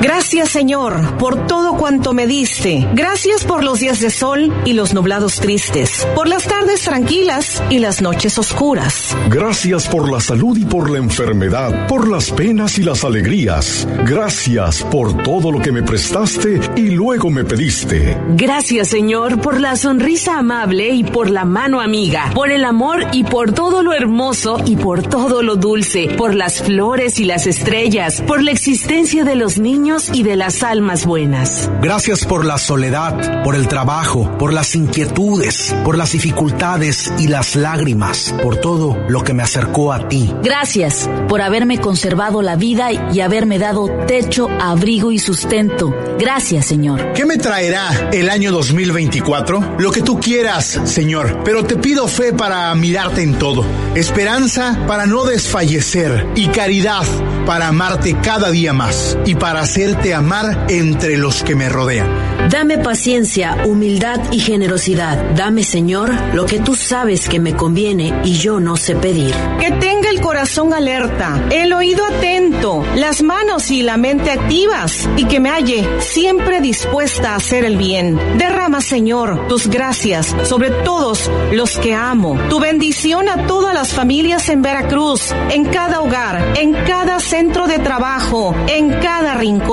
Gracias 0.00 0.50
Señor 0.50 1.18
por 1.18 1.48
todo 1.48 1.76
cuanto 1.76 2.12
me 2.12 2.28
diste. 2.28 2.88
Gracias 2.94 3.42
por 3.42 3.64
los 3.64 3.80
días 3.80 3.98
de 3.98 4.10
sol 4.10 4.54
y 4.64 4.74
los 4.74 4.94
nublados 4.94 5.40
tristes, 5.40 6.06
por 6.14 6.28
las 6.28 6.44
tardes 6.44 6.82
tranquilas 6.82 7.60
y 7.68 7.80
las 7.80 8.00
noches 8.00 8.38
oscuras. 8.38 9.16
Gracias 9.28 9.88
por 9.88 10.08
la 10.08 10.20
salud 10.20 10.56
y 10.56 10.64
por 10.64 10.88
la 10.88 10.98
enfermedad, 10.98 11.88
por 11.88 12.08
las 12.08 12.30
penas 12.30 12.78
y 12.78 12.84
las 12.84 13.02
alegrías. 13.02 13.88
Gracias 14.04 14.84
por 14.84 15.20
todo 15.24 15.50
lo 15.50 15.60
que 15.60 15.72
me 15.72 15.82
prestaste 15.82 16.60
y 16.76 16.90
luego 16.90 17.28
me 17.28 17.44
pediste. 17.44 18.16
Gracias 18.36 18.88
Señor 18.88 19.40
por 19.40 19.60
la 19.60 19.74
sonrisa 19.74 20.38
amable 20.38 20.90
y 20.90 21.02
por 21.02 21.28
la 21.28 21.44
mano 21.44 21.80
amiga, 21.80 22.30
por 22.34 22.52
el 22.52 22.64
amor 22.64 23.04
y 23.12 23.24
por 23.24 23.52
todo 23.52 23.82
lo 23.82 23.92
hermoso 23.92 24.62
y 24.64 24.76
por 24.76 25.02
todo 25.02 25.42
lo 25.42 25.56
dulce, 25.56 26.14
por 26.16 26.36
las 26.36 26.62
flores 26.62 27.18
y 27.18 27.24
las 27.24 27.48
estrellas, 27.48 28.22
por 28.24 28.44
la 28.44 28.52
existencia 28.52 29.24
de 29.24 29.34
los 29.34 29.58
niños 29.58 29.87
sueños 29.88 30.10
y 30.12 30.22
de 30.22 30.36
las 30.36 30.62
almas 30.62 31.06
buenas. 31.06 31.70
Gracias 31.80 32.24
por 32.24 32.44
la 32.44 32.58
soledad, 32.58 33.42
por 33.42 33.54
el 33.54 33.68
trabajo, 33.68 34.36
por 34.38 34.52
las 34.52 34.74
inquietudes, 34.74 35.74
por 35.84 35.96
las 35.96 36.12
dificultades 36.12 37.12
y 37.18 37.28
las 37.28 37.56
lágrimas, 37.56 38.34
por 38.42 38.56
todo 38.56 38.98
lo 39.08 39.22
que 39.24 39.32
me 39.32 39.42
acercó 39.42 39.92
a 39.92 40.08
ti. 40.08 40.32
Gracias 40.42 41.08
por 41.28 41.40
haberme 41.40 41.78
conservado 41.78 42.42
la 42.42 42.56
vida 42.56 42.90
y 42.92 43.20
haberme 43.20 43.58
dado 43.58 43.88
techo, 44.06 44.48
abrigo 44.60 45.12
y 45.12 45.18
sustento. 45.18 45.94
Gracias, 46.18 46.66
Señor. 46.66 47.12
¿Qué 47.12 47.24
me 47.24 47.38
traerá 47.38 48.10
el 48.12 48.28
año 48.28 48.52
2024? 48.52 49.76
Lo 49.78 49.90
que 49.90 50.02
tú 50.02 50.20
quieras, 50.20 50.80
Señor, 50.84 51.42
pero 51.44 51.64
te 51.64 51.76
pido 51.76 52.08
fe 52.08 52.32
para 52.32 52.74
mirarte 52.74 53.22
en 53.22 53.38
todo, 53.38 53.64
esperanza 53.94 54.78
para 54.86 55.06
no 55.06 55.24
desfallecer 55.24 56.26
y 56.34 56.48
caridad 56.48 57.04
para 57.48 57.68
amarte 57.68 58.14
cada 58.22 58.50
día 58.50 58.74
más 58.74 59.16
y 59.24 59.34
para 59.34 59.64
hacerte 59.78 60.12
amar 60.12 60.66
entre 60.70 61.16
los 61.16 61.44
que 61.44 61.54
me 61.54 61.68
rodean. 61.68 62.50
Dame 62.50 62.78
paciencia, 62.78 63.58
humildad 63.64 64.18
y 64.32 64.40
generosidad. 64.40 65.36
Dame, 65.36 65.62
Señor, 65.62 66.12
lo 66.34 66.46
que 66.46 66.58
tú 66.58 66.74
sabes 66.74 67.28
que 67.28 67.38
me 67.38 67.54
conviene 67.54 68.22
y 68.24 68.32
yo 68.32 68.58
no 68.58 68.76
sé 68.76 68.96
pedir. 68.96 69.32
Que 69.60 69.70
tenga 69.70 70.10
el 70.10 70.20
corazón 70.20 70.74
alerta, 70.74 71.46
el 71.52 71.72
oído 71.72 72.04
atento, 72.04 72.84
las 72.96 73.22
manos 73.22 73.70
y 73.70 73.82
la 73.82 73.98
mente 73.98 74.32
activas 74.32 75.08
y 75.16 75.26
que 75.26 75.38
me 75.38 75.50
halle 75.50 75.86
siempre 76.00 76.60
dispuesta 76.60 77.34
a 77.34 77.36
hacer 77.36 77.64
el 77.64 77.76
bien. 77.76 78.18
Derrama, 78.36 78.80
Señor, 78.80 79.46
tus 79.46 79.68
gracias 79.68 80.34
sobre 80.42 80.70
todos 80.70 81.30
los 81.52 81.78
que 81.78 81.94
amo. 81.94 82.36
Tu 82.48 82.58
bendición 82.58 83.28
a 83.28 83.46
todas 83.46 83.74
las 83.74 83.92
familias 83.92 84.48
en 84.48 84.62
Veracruz, 84.62 85.32
en 85.50 85.66
cada 85.66 86.00
hogar, 86.00 86.54
en 86.58 86.72
cada 86.72 87.20
centro 87.20 87.68
de 87.68 87.78
trabajo, 87.78 88.56
en 88.66 88.88
cada 89.00 89.34
rincón 89.34 89.67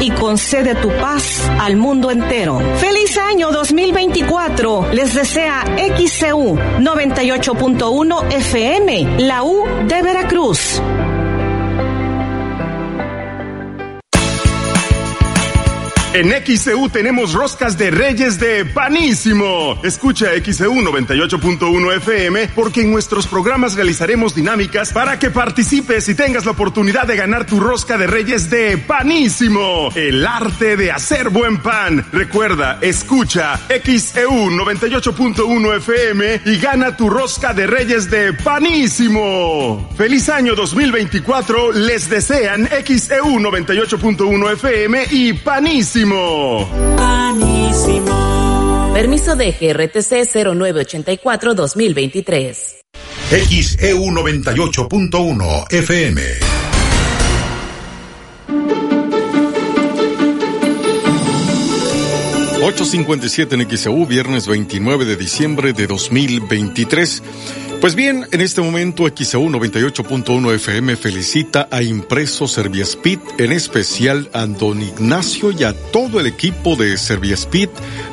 y 0.00 0.10
concede 0.10 0.74
tu 0.74 0.88
paz 0.88 1.50
al 1.58 1.76
mundo 1.76 2.10
entero. 2.10 2.60
Feliz 2.76 3.16
año 3.16 3.50
2024. 3.50 4.88
Les 4.92 5.14
desea 5.14 5.64
XCU 5.96 6.58
98.1 6.78 8.30
FM, 8.30 9.20
la 9.20 9.44
U 9.44 9.64
de 9.86 10.02
Veracruz. 10.02 10.82
En 16.14 16.32
XCU 16.32 16.88
tenemos 16.88 17.34
roscas 17.34 17.76
de 17.76 17.90
reyes 17.90 18.40
de 18.40 18.64
panísimo. 18.64 19.78
Escucha 19.82 20.28
XCU 20.42 20.80
98.1 20.80 21.96
FM 21.98 22.48
porque 22.54 22.80
en 22.80 22.90
nuestros 22.90 23.26
programas 23.26 23.74
realizaremos 23.74 24.34
dinámicas 24.34 24.90
para 24.94 25.18
que 25.18 25.30
participes 25.30 26.08
y 26.08 26.14
tengas 26.14 26.46
la 26.46 26.52
oportunidad 26.52 27.06
de 27.06 27.14
ganar 27.14 27.44
tu 27.44 27.60
rosca 27.60 27.98
de 27.98 28.06
reyes 28.06 28.48
de 28.48 28.78
panísimo. 28.78 29.90
El 29.94 30.26
arte 30.26 30.78
de 30.78 30.90
hacer 30.90 31.28
buen 31.28 31.58
pan. 31.58 32.02
Recuerda, 32.10 32.78
escucha 32.80 33.60
XEU 33.68 34.50
98.1 34.50 35.76
FM 35.76 36.40
y 36.46 36.56
gana 36.56 36.96
tu 36.96 37.10
rosca 37.10 37.52
de 37.52 37.66
reyes 37.66 38.10
de 38.10 38.32
panísimo. 38.32 39.90
Feliz 39.94 40.30
año 40.30 40.54
2024. 40.54 41.72
Les 41.72 42.08
desean 42.08 42.66
XEU 42.66 43.38
98.1 43.40 44.52
FM 44.54 45.06
y 45.10 45.34
panísimo. 45.34 45.97
Panísimo. 46.96 48.92
Permiso 48.94 49.34
de 49.34 49.50
GRTC 49.50 50.32
0984-2023. 50.32 52.78
XEU 53.30 54.04
98.1 54.04 55.72
FM. 55.72 56.22
...8.57 62.60 63.54
en 63.54 63.68
XEU, 63.76 64.06
viernes 64.06 64.46
29 64.46 65.04
de 65.04 65.16
diciembre 65.16 65.72
de 65.72 65.86
2023... 65.86 67.22
Pues 67.80 67.94
bien, 67.94 68.26
en 68.32 68.40
este 68.40 68.60
momento 68.60 69.04
XEU 69.06 69.48
98.1 69.50 70.54
FM 70.54 70.96
felicita 70.96 71.68
a 71.70 71.80
Impreso 71.80 72.48
Serviaspit, 72.48 73.20
en 73.38 73.52
especial 73.52 74.28
a 74.32 74.46
Don 74.46 74.82
Ignacio 74.82 75.52
y 75.52 75.62
a 75.62 75.72
todo 75.92 76.18
el 76.18 76.26
equipo 76.26 76.74
de 76.74 76.98
Serviaspit 76.98 77.70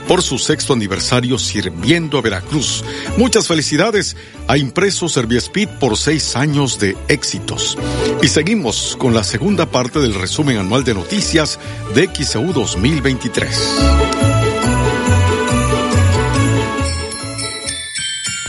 por 0.08 0.22
su 0.22 0.38
sexto 0.38 0.74
aniversario 0.74 1.40
sirviendo 1.40 2.20
a 2.20 2.22
Veracruz. 2.22 2.84
Muchas 3.18 3.48
felicidades 3.48 4.16
a 4.48 4.56
Impreso 4.56 5.10
Serviaspit 5.10 5.68
por 5.68 5.98
seis 5.98 6.36
años 6.36 6.78
de 6.80 6.96
éxitos. 7.08 7.76
Y 8.22 8.28
seguimos 8.28 8.96
con 9.00 9.16
la 9.16 9.24
segunda 9.24 9.66
parte 9.66 10.00
del 10.00 10.14
resumen 10.14 10.60
anual 10.60 10.84
de 10.84 10.94
noticias 10.94 11.60
de 11.96 12.08
XEU 12.14 12.54
2023. 12.54 14.35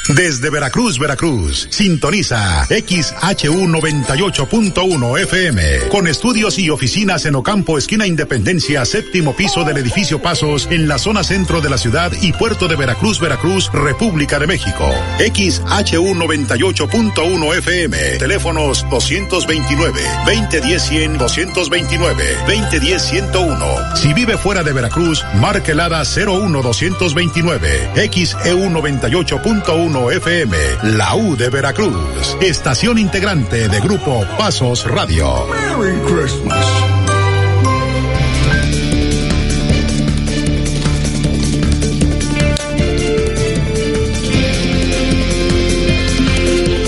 Desde 0.08 0.50
Veracruz, 0.50 1.00
Veracruz, 1.00 1.66
sintoniza 1.70 2.64
XHU 2.66 3.66
98.1 3.66 5.20
FM, 5.22 5.88
con 5.90 6.06
estudios 6.06 6.60
y 6.60 6.70
oficinas 6.70 7.26
en 7.26 7.34
Ocampo, 7.34 7.76
esquina 7.76 8.06
Independencia, 8.06 8.84
séptimo 8.84 9.34
piso 9.34 9.64
del 9.64 9.78
edificio 9.78 10.22
Pasos, 10.22 10.68
en 10.70 10.86
la 10.86 10.98
zona 10.98 11.24
centro 11.24 11.60
de 11.60 11.70
la 11.70 11.78
ciudad 11.78 12.12
y 12.22 12.32
puerto 12.32 12.68
de 12.68 12.76
Veracruz, 12.76 13.18
Veracruz, 13.18 13.68
República 13.72 14.38
de 14.38 14.46
México. 14.46 14.88
XHU 15.18 16.14
98.1 16.14 17.56
FM, 17.56 17.98
teléfonos 18.18 18.86
229, 18.88 20.00
2010 20.24 20.82
100, 20.82 21.18
229, 21.18 22.36
2010 22.46 23.02
101. 23.02 23.96
Si 23.96 24.12
vive 24.14 24.38
fuera 24.38 24.62
de 24.62 24.72
Veracruz, 24.72 25.24
marque 25.40 25.72
el 25.72 25.80
ADA 25.80 26.04
01 26.04 26.62
229, 26.62 27.90
XEU 28.12 28.70
98.1 28.70 29.95
FM, 29.96 30.56
la 30.82 31.16
U 31.16 31.36
de 31.36 31.48
Veracruz, 31.48 32.36
estación 32.40 32.98
integrante 32.98 33.68
de 33.68 33.80
Grupo 33.80 34.24
Pasos 34.38 34.84
Radio. 34.84 35.46
Merry 35.48 35.98
Christmas. 36.06 36.66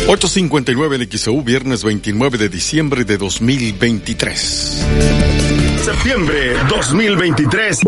...8.59 0.08 1.02
en 1.02 1.18
XEU, 1.18 1.42
viernes 1.42 1.84
29 1.84 2.38
de 2.38 2.48
diciembre 2.48 3.04
de 3.04 3.18
2023. 3.18 4.86
Septiembre 5.84 6.54
2023. 6.70 7.87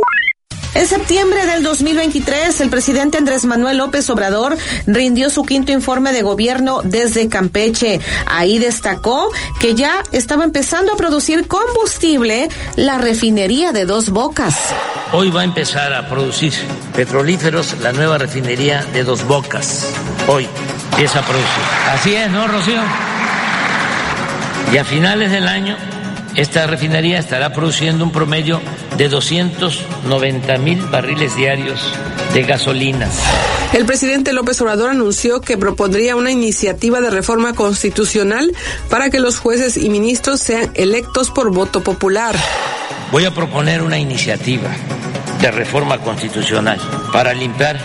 En 0.72 0.86
septiembre 0.86 1.46
del 1.46 1.64
2023, 1.64 2.60
el 2.60 2.70
presidente 2.70 3.18
Andrés 3.18 3.44
Manuel 3.44 3.78
López 3.78 4.08
Obrador 4.08 4.56
rindió 4.86 5.28
su 5.28 5.42
quinto 5.42 5.72
informe 5.72 6.12
de 6.12 6.22
gobierno 6.22 6.80
desde 6.84 7.28
Campeche. 7.28 8.00
Ahí 8.26 8.60
destacó 8.60 9.30
que 9.58 9.74
ya 9.74 10.04
estaba 10.12 10.44
empezando 10.44 10.92
a 10.92 10.96
producir 10.96 11.48
combustible 11.48 12.48
la 12.76 12.98
refinería 12.98 13.72
de 13.72 13.84
Dos 13.84 14.10
Bocas. 14.10 14.72
Hoy 15.12 15.30
va 15.30 15.40
a 15.40 15.44
empezar 15.44 15.92
a 15.92 16.08
producir 16.08 16.52
petrolíferos 16.94 17.76
la 17.80 17.92
nueva 17.92 18.18
refinería 18.18 18.84
de 18.92 19.02
Dos 19.02 19.24
Bocas. 19.24 19.88
Hoy 20.28 20.46
empieza 20.92 21.18
a 21.18 21.22
producir. 21.22 21.64
Así 21.92 22.14
es, 22.14 22.30
¿no, 22.30 22.46
Rocío? 22.46 22.80
Y 24.72 24.76
a 24.76 24.84
finales 24.84 25.32
del 25.32 25.48
año 25.48 25.76
esta 26.36 26.66
refinería 26.66 27.18
estará 27.18 27.52
produciendo 27.52 28.04
un 28.04 28.12
promedio 28.12 28.60
de 28.96 29.08
290 29.08 30.58
mil 30.58 30.80
barriles 30.86 31.34
diarios 31.36 31.92
de 32.32 32.42
gasolinas. 32.42 33.18
El 33.72 33.84
presidente 33.86 34.32
López 34.32 34.60
Obrador 34.60 34.90
anunció 34.90 35.40
que 35.40 35.58
propondría 35.58 36.16
una 36.16 36.30
iniciativa 36.30 37.00
de 37.00 37.10
reforma 37.10 37.54
constitucional 37.54 38.52
para 38.88 39.10
que 39.10 39.20
los 39.20 39.38
jueces 39.38 39.76
y 39.76 39.88
ministros 39.90 40.40
sean 40.40 40.70
electos 40.74 41.30
por 41.30 41.52
voto 41.52 41.82
popular. 41.82 42.36
Voy 43.12 43.24
a 43.24 43.34
proponer 43.34 43.82
una 43.82 43.98
iniciativa 43.98 44.70
de 45.40 45.50
reforma 45.50 45.98
constitucional 45.98 46.80
para 47.12 47.32
limpiar 47.32 47.78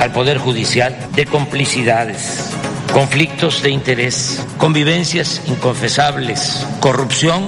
al 0.00 0.12
Poder 0.12 0.38
Judicial 0.38 0.96
de 1.14 1.26
complicidades, 1.26 2.50
conflictos 2.92 3.62
de 3.62 3.70
interés, 3.70 4.44
convivencias 4.58 5.42
inconfesables, 5.46 6.66
corrupción 6.80 7.46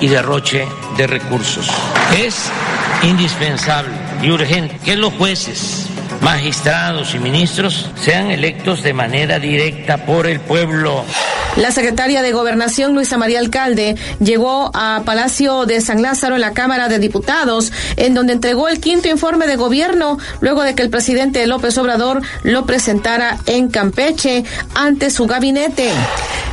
y 0.00 0.08
derroche 0.08 0.66
de 0.96 1.06
recursos. 1.06 1.68
Es 2.16 2.50
indispensable 3.02 3.94
y 4.22 4.30
urgente 4.30 4.78
que 4.84 4.96
los 4.96 5.12
jueces, 5.14 5.85
magistrados 6.26 7.14
y 7.14 7.20
ministros 7.20 7.88
sean 8.02 8.32
electos 8.32 8.82
de 8.82 8.92
manera 8.92 9.38
directa 9.38 10.04
por 10.04 10.26
el 10.26 10.40
pueblo. 10.40 11.04
La 11.54 11.70
secretaria 11.70 12.20
de 12.20 12.32
Gobernación, 12.32 12.96
Luisa 12.96 13.16
María 13.16 13.38
Alcalde, 13.38 13.94
llegó 14.18 14.72
a 14.74 15.02
Palacio 15.06 15.66
de 15.66 15.80
San 15.80 16.02
Lázaro 16.02 16.34
en 16.34 16.40
la 16.40 16.52
Cámara 16.52 16.88
de 16.88 16.98
Diputados, 16.98 17.72
en 17.96 18.12
donde 18.12 18.32
entregó 18.32 18.68
el 18.68 18.80
quinto 18.80 19.08
informe 19.08 19.46
de 19.46 19.54
gobierno, 19.54 20.18
luego 20.40 20.64
de 20.64 20.74
que 20.74 20.82
el 20.82 20.90
presidente 20.90 21.46
López 21.46 21.78
Obrador 21.78 22.20
lo 22.42 22.66
presentara 22.66 23.38
en 23.46 23.68
Campeche 23.68 24.42
ante 24.74 25.10
su 25.10 25.26
gabinete. 25.26 25.92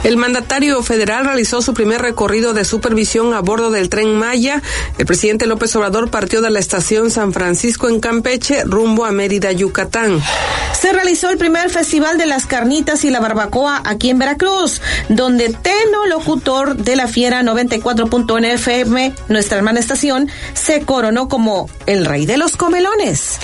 El 0.04 0.18
mandatario 0.18 0.84
federal 0.84 1.26
realizó 1.26 1.62
su 1.62 1.74
primer 1.74 2.02
recorrido 2.02 2.54
de 2.54 2.66
supervisión 2.66 3.34
a 3.34 3.40
bordo 3.40 3.72
del 3.72 3.88
tren 3.88 4.14
Maya. 4.16 4.62
El 4.98 5.06
presidente 5.06 5.48
López 5.48 5.74
Obrador 5.78 6.12
partió 6.12 6.41
de 6.41 6.50
la 6.50 6.60
estación 6.60 7.10
San 7.10 7.32
Francisco 7.32 7.88
en 7.88 8.02
Campeche 8.02 8.64
rumbo 8.66 9.06
a 9.06 9.12
Mérida, 9.12 9.54
Yucatán. 9.64 10.22
Se 10.73 10.91
realizó 10.91 11.30
el 11.30 11.38
primer 11.38 11.69
Festival 11.69 12.18
de 12.18 12.26
las 12.26 12.45
Carnitas 12.45 13.06
y 13.06 13.10
la 13.10 13.22
Barbacoa 13.22 13.81
aquí 13.85 14.10
en 14.10 14.19
Veracruz, 14.19 14.81
donde 15.07 15.49
Teno, 15.49 16.06
locutor 16.07 16.76
de 16.76 16.98
la 16.98 17.07
Fiera 17.07 17.41
94.1 17.41 18.45
FM, 18.45 19.14
nuestra 19.30 19.57
hermana 19.57 19.80
estación, 19.80 20.30
se 20.53 20.81
coronó 20.81 21.30
como 21.30 21.69
el 21.85 22.06
rey 22.06 22.26
de 22.26 22.35
los 22.35 22.57
comelones. 22.57 23.40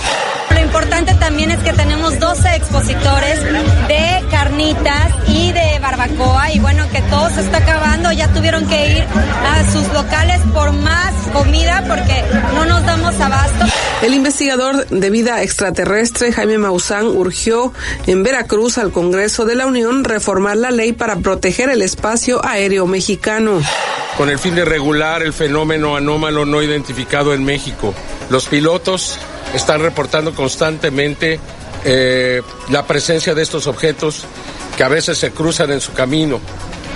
Lo 0.51 0.59
importante 0.59 1.13
también 1.13 1.51
es 1.51 1.59
que 1.59 1.71
tenemos 1.71 2.19
12 2.19 2.55
expositores 2.55 3.41
de 3.87 4.25
carnitas 4.29 5.13
y 5.27 5.53
de 5.53 5.79
barbacoa 5.79 6.51
y 6.51 6.59
bueno, 6.59 6.85
que 6.91 7.01
todo 7.03 7.29
se 7.29 7.41
está 7.41 7.59
acabando, 7.59 8.11
ya 8.11 8.27
tuvieron 8.33 8.67
que 8.67 8.97
ir 8.97 9.03
a 9.03 9.71
sus 9.71 9.87
locales 9.93 10.41
por 10.53 10.73
más 10.73 11.13
comida 11.31 11.83
porque 11.87 12.23
no 12.53 12.65
nos 12.65 12.85
damos 12.85 13.19
abasto. 13.21 13.65
El 14.01 14.13
investigador 14.13 14.87
de 14.87 15.09
vida 15.09 15.41
extraterrestre 15.41 16.08
Jaime 16.17 16.57
Maussan 16.57 17.07
urgió 17.07 17.73
en 18.07 18.23
Veracruz 18.23 18.77
al 18.77 18.91
Congreso 18.91 19.45
de 19.45 19.55
la 19.55 19.67
Unión 19.67 20.03
reformar 20.03 20.57
la 20.57 20.71
ley 20.71 20.93
para 20.93 21.17
proteger 21.17 21.69
el 21.69 21.81
espacio 21.81 22.43
aéreo 22.45 22.87
mexicano. 22.87 23.61
Con 24.17 24.29
el 24.29 24.39
fin 24.39 24.55
de 24.55 24.65
regular 24.65 25.21
el 25.21 25.33
fenómeno 25.33 25.95
anómalo 25.95 26.45
no 26.45 26.61
identificado 26.61 27.33
en 27.33 27.45
México. 27.45 27.93
Los 28.29 28.47
pilotos 28.47 29.17
están 29.53 29.81
reportando 29.81 30.33
constantemente 30.33 31.39
eh, 31.85 32.41
la 32.69 32.85
presencia 32.85 33.33
de 33.33 33.43
estos 33.43 33.67
objetos 33.67 34.25
que 34.75 34.83
a 34.83 34.89
veces 34.89 35.17
se 35.17 35.31
cruzan 35.31 35.71
en 35.71 35.81
su 35.81 35.93
camino. 35.93 36.39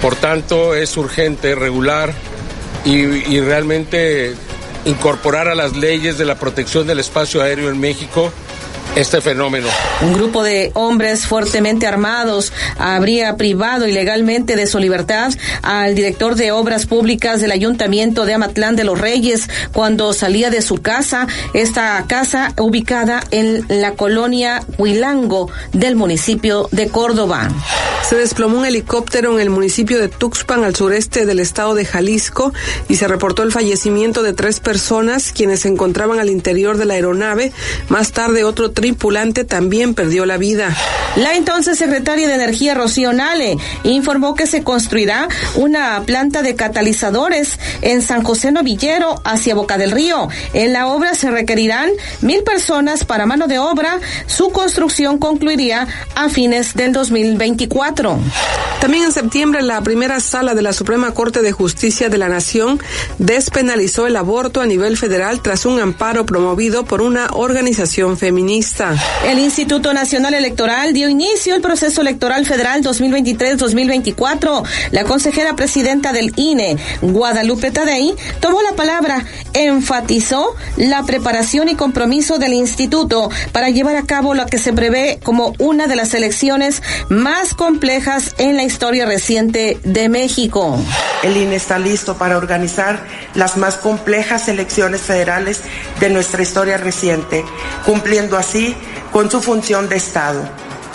Por 0.01 0.15
tanto, 0.15 0.75
es 0.75 0.97
urgente 0.97 1.55
regular 1.55 2.13
y, 2.83 2.95
y 3.33 3.39
realmente 3.39 4.35
incorporar 4.85 5.47
a 5.47 5.55
las 5.55 5.75
leyes 5.75 6.17
de 6.17 6.25
la 6.25 6.35
protección 6.35 6.85
del 6.87 6.99
espacio 6.99 7.41
aéreo 7.41 7.69
en 7.69 7.79
México 7.79 8.33
este 8.95 9.21
fenómeno. 9.21 9.67
Un 10.01 10.13
grupo 10.13 10.43
de 10.43 10.71
hombres 10.75 11.25
fuertemente 11.25 11.87
armados 11.87 12.53
habría 12.77 13.35
privado 13.37 13.87
ilegalmente 13.87 14.55
de 14.55 14.67
su 14.67 14.79
libertad 14.79 15.33
al 15.61 15.95
director 15.95 16.35
de 16.35 16.51
obras 16.51 16.85
públicas 16.85 17.41
del 17.41 17.51
Ayuntamiento 17.51 18.25
de 18.25 18.33
Amatlán 18.33 18.75
de 18.75 18.83
los 18.83 18.99
Reyes 18.99 19.49
cuando 19.71 20.13
salía 20.13 20.49
de 20.49 20.61
su 20.61 20.81
casa, 20.81 21.27
esta 21.53 22.03
casa 22.07 22.53
ubicada 22.57 23.23
en 23.31 23.65
la 23.69 23.93
colonia 23.93 24.63
Huilango 24.77 25.49
del 25.71 25.95
municipio 25.95 26.67
de 26.71 26.87
Córdoba. 26.87 27.49
Se 28.07 28.15
desplomó 28.17 28.59
un 28.59 28.65
helicóptero 28.65 29.33
en 29.33 29.39
el 29.39 29.49
municipio 29.49 29.97
de 29.97 30.09
Tuxpan, 30.09 30.63
al 30.63 30.75
sureste 30.75 31.25
del 31.25 31.39
estado 31.39 31.73
de 31.73 31.85
Jalisco, 31.85 32.53
y 32.89 32.95
se 32.95 33.07
reportó 33.07 33.43
el 33.43 33.51
fallecimiento 33.51 34.23
de 34.23 34.33
tres 34.33 34.59
personas 34.59 35.31
quienes 35.31 35.61
se 35.61 35.69
encontraban 35.69 36.19
al 36.19 36.29
interior 36.29 36.77
de 36.77 36.85
la 36.85 36.95
aeronave. 36.95 37.53
Más 37.87 38.11
tarde, 38.11 38.43
otro 38.43 38.71
tripulante 38.73 39.43
también 39.43 39.93
perdió 39.93 40.25
la 40.25 40.37
vida. 40.37 40.75
La 41.15 41.35
entonces 41.35 41.77
secretaria 41.77 42.27
de 42.27 42.33
Energía, 42.33 42.73
Rocío 42.73 43.13
Nale, 43.13 43.57
informó 43.83 44.33
que 44.33 44.47
se 44.47 44.63
construirá 44.63 45.27
una 45.55 46.01
planta 46.05 46.41
de 46.41 46.55
catalizadores 46.55 47.59
en 47.81 48.01
San 48.01 48.23
José 48.23 48.51
Novillero 48.51 49.21
hacia 49.23 49.53
Boca 49.53 49.77
del 49.77 49.91
Río. 49.91 50.27
En 50.53 50.73
la 50.73 50.87
obra 50.87 51.13
se 51.13 51.29
requerirán 51.29 51.91
mil 52.21 52.43
personas 52.43 53.05
para 53.05 53.27
mano 53.27 53.47
de 53.47 53.59
obra. 53.59 53.99
Su 54.25 54.49
construcción 54.49 55.19
concluiría 55.19 55.87
a 56.15 56.29
fines 56.29 56.73
del 56.73 56.93
2024. 56.93 58.17
También 58.81 59.05
en 59.05 59.11
septiembre, 59.13 59.61
la 59.61 59.81
primera 59.81 60.19
sala 60.19 60.55
de 60.55 60.61
la 60.61 60.73
Suprema 60.73 61.13
Corte 61.13 61.41
de 61.41 61.51
Justicia 61.51 62.09
de 62.09 62.17
la 62.17 62.27
Nación 62.27 62.81
despenalizó 63.17 64.07
el 64.07 64.15
aborto 64.15 64.61
a 64.61 64.65
nivel 64.65 64.97
federal 64.97 65.41
tras 65.41 65.65
un 65.65 65.79
amparo 65.79 66.25
promovido 66.25 66.83
por 66.85 67.01
una 67.01 67.27
organización 67.31 68.17
feminista. 68.17 68.62
El 69.25 69.39
Instituto 69.39 69.93
Nacional 69.93 70.33
Electoral 70.33 70.93
dio 70.93 71.09
inicio 71.09 71.53
al 71.53 71.59
proceso 71.59 71.99
electoral 71.99 72.45
federal 72.45 72.81
2023-2024. 72.81 74.63
La 74.91 75.03
consejera 75.03 75.57
presidenta 75.57 76.13
del 76.13 76.31
INE, 76.37 76.77
Guadalupe 77.01 77.71
Tadei, 77.71 78.15
tomó 78.39 78.61
la 78.61 78.71
palabra, 78.71 79.25
enfatizó 79.53 80.55
la 80.77 81.03
preparación 81.03 81.67
y 81.67 81.75
compromiso 81.75 82.37
del 82.37 82.53
instituto 82.53 83.29
para 83.51 83.69
llevar 83.69 83.97
a 83.97 84.03
cabo 84.03 84.33
lo 84.33 84.45
que 84.45 84.57
se 84.57 84.71
prevé 84.71 85.19
como 85.23 85.53
una 85.59 85.87
de 85.87 85.97
las 85.97 86.13
elecciones 86.13 86.81
más 87.09 87.53
complejas 87.53 88.33
en 88.37 88.55
la 88.55 88.63
historia 88.63 89.05
reciente 89.05 89.77
de 89.83 90.07
México. 90.07 90.79
El 91.21 91.35
INE 91.35 91.57
está 91.57 91.79
listo 91.79 92.17
para 92.17 92.37
organizar 92.37 93.05
las 93.35 93.57
más 93.57 93.75
complejas 93.75 94.47
elecciones 94.47 95.01
federales 95.01 95.61
de 95.99 96.09
nuestra 96.09 96.41
historia 96.41 96.77
reciente, 96.77 97.43
cumpliendo 97.85 98.37
así 98.37 98.52
con 99.11 99.31
su 99.31 99.41
función 99.41 99.89
de 99.89 99.95
Estado. 99.95 100.43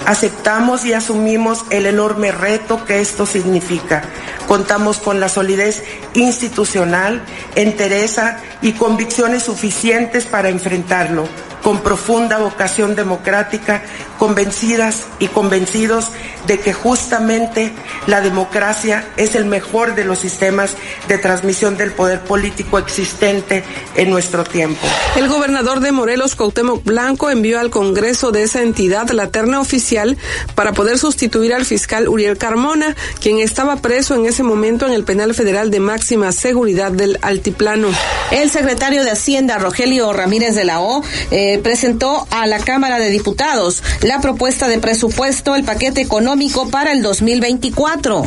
Aceptamos 0.06 0.84
y 0.84 0.92
asumimos 0.92 1.64
el 1.70 1.86
enorme 1.86 2.30
reto 2.30 2.84
que 2.84 3.00
esto 3.00 3.26
significa. 3.26 4.02
Contamos 4.46 4.98
con 4.98 5.20
la 5.20 5.28
solidez 5.28 5.82
institucional, 6.14 7.22
entereza 7.56 8.38
y 8.62 8.72
convicciones 8.72 9.42
suficientes 9.42 10.24
para 10.24 10.48
enfrentarlo, 10.48 11.28
con 11.62 11.80
profunda 11.80 12.38
vocación 12.38 12.94
democrática, 12.94 13.82
convencidas 14.18 15.06
y 15.18 15.28
convencidos 15.28 16.08
de 16.46 16.58
que 16.60 16.72
justamente 16.72 17.72
la 18.06 18.20
democracia 18.20 19.06
es 19.16 19.34
el 19.34 19.44
mejor 19.44 19.94
de 19.94 20.04
los 20.04 20.18
sistemas 20.18 20.74
de 21.08 21.18
transmisión 21.18 21.76
del 21.76 21.92
poder 21.92 22.20
político 22.20 22.78
existente 22.78 23.64
en 23.94 24.10
nuestro 24.10 24.44
tiempo. 24.44 24.86
El 25.16 25.28
gobernador 25.28 25.80
de 25.80 25.92
Morelos, 25.92 26.34
Cuauhtémoc 26.34 26.84
Blanco, 26.84 27.30
envió 27.30 27.60
al 27.60 27.70
Congreso 27.70 28.32
de 28.32 28.42
esa 28.42 28.62
entidad 28.62 29.08
la 29.10 29.30
terna 29.30 29.60
oficial 29.60 30.16
para 30.54 30.72
poder 30.72 30.98
sustituir 30.98 31.54
al 31.54 31.64
fiscal 31.64 32.08
Uriel 32.08 32.38
Carmona, 32.38 32.96
quien 33.20 33.38
estaba 33.38 33.76
preso 33.76 34.14
en 34.14 34.26
ese 34.26 34.42
momento 34.42 34.86
en 34.86 34.92
el 34.92 35.04
penal 35.04 35.34
federal 35.34 35.70
de 35.70 35.80
máxima 35.80 36.32
seguridad 36.32 36.92
del 36.92 37.18
Altiplano. 37.22 37.88
El 38.30 38.50
secretario 38.50 39.04
de 39.04 39.10
Hacienda, 39.10 39.58
Rogelio 39.58 40.12
Ramírez 40.12 40.54
de 40.54 40.64
la 40.64 40.80
O, 40.80 41.02
eh, 41.30 41.47
presentó 41.62 42.26
a 42.30 42.46
la 42.46 42.58
Cámara 42.58 42.98
de 42.98 43.10
Diputados 43.10 43.82
la 44.02 44.20
propuesta 44.20 44.68
de 44.68 44.78
presupuesto, 44.78 45.54
el 45.54 45.64
paquete 45.64 46.00
económico 46.00 46.68
para 46.68 46.92
el 46.92 47.02
2024. 47.02 48.26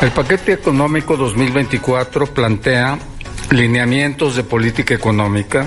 El 0.00 0.10
paquete 0.12 0.52
económico 0.52 1.16
2024 1.16 2.26
plantea 2.26 2.98
lineamientos 3.50 4.36
de 4.36 4.44
política 4.44 4.94
económica 4.94 5.66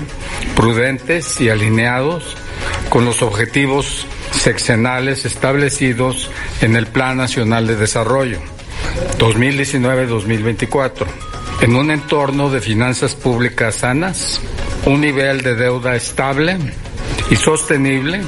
prudentes 0.54 1.40
y 1.40 1.50
alineados 1.50 2.36
con 2.88 3.04
los 3.04 3.22
objetivos 3.22 4.06
seccionales 4.32 5.24
establecidos 5.24 6.30
en 6.60 6.76
el 6.76 6.86
Plan 6.86 7.16
Nacional 7.16 7.66
de 7.66 7.76
Desarrollo 7.76 8.40
2019-2024, 9.18 11.06
en 11.62 11.74
un 11.74 11.90
entorno 11.90 12.50
de 12.50 12.60
finanzas 12.60 13.14
públicas 13.14 13.76
sanas, 13.76 14.40
un 14.84 15.00
nivel 15.00 15.42
de 15.42 15.54
deuda 15.54 15.96
estable 15.96 16.58
y 17.30 17.36
sostenible 17.36 18.22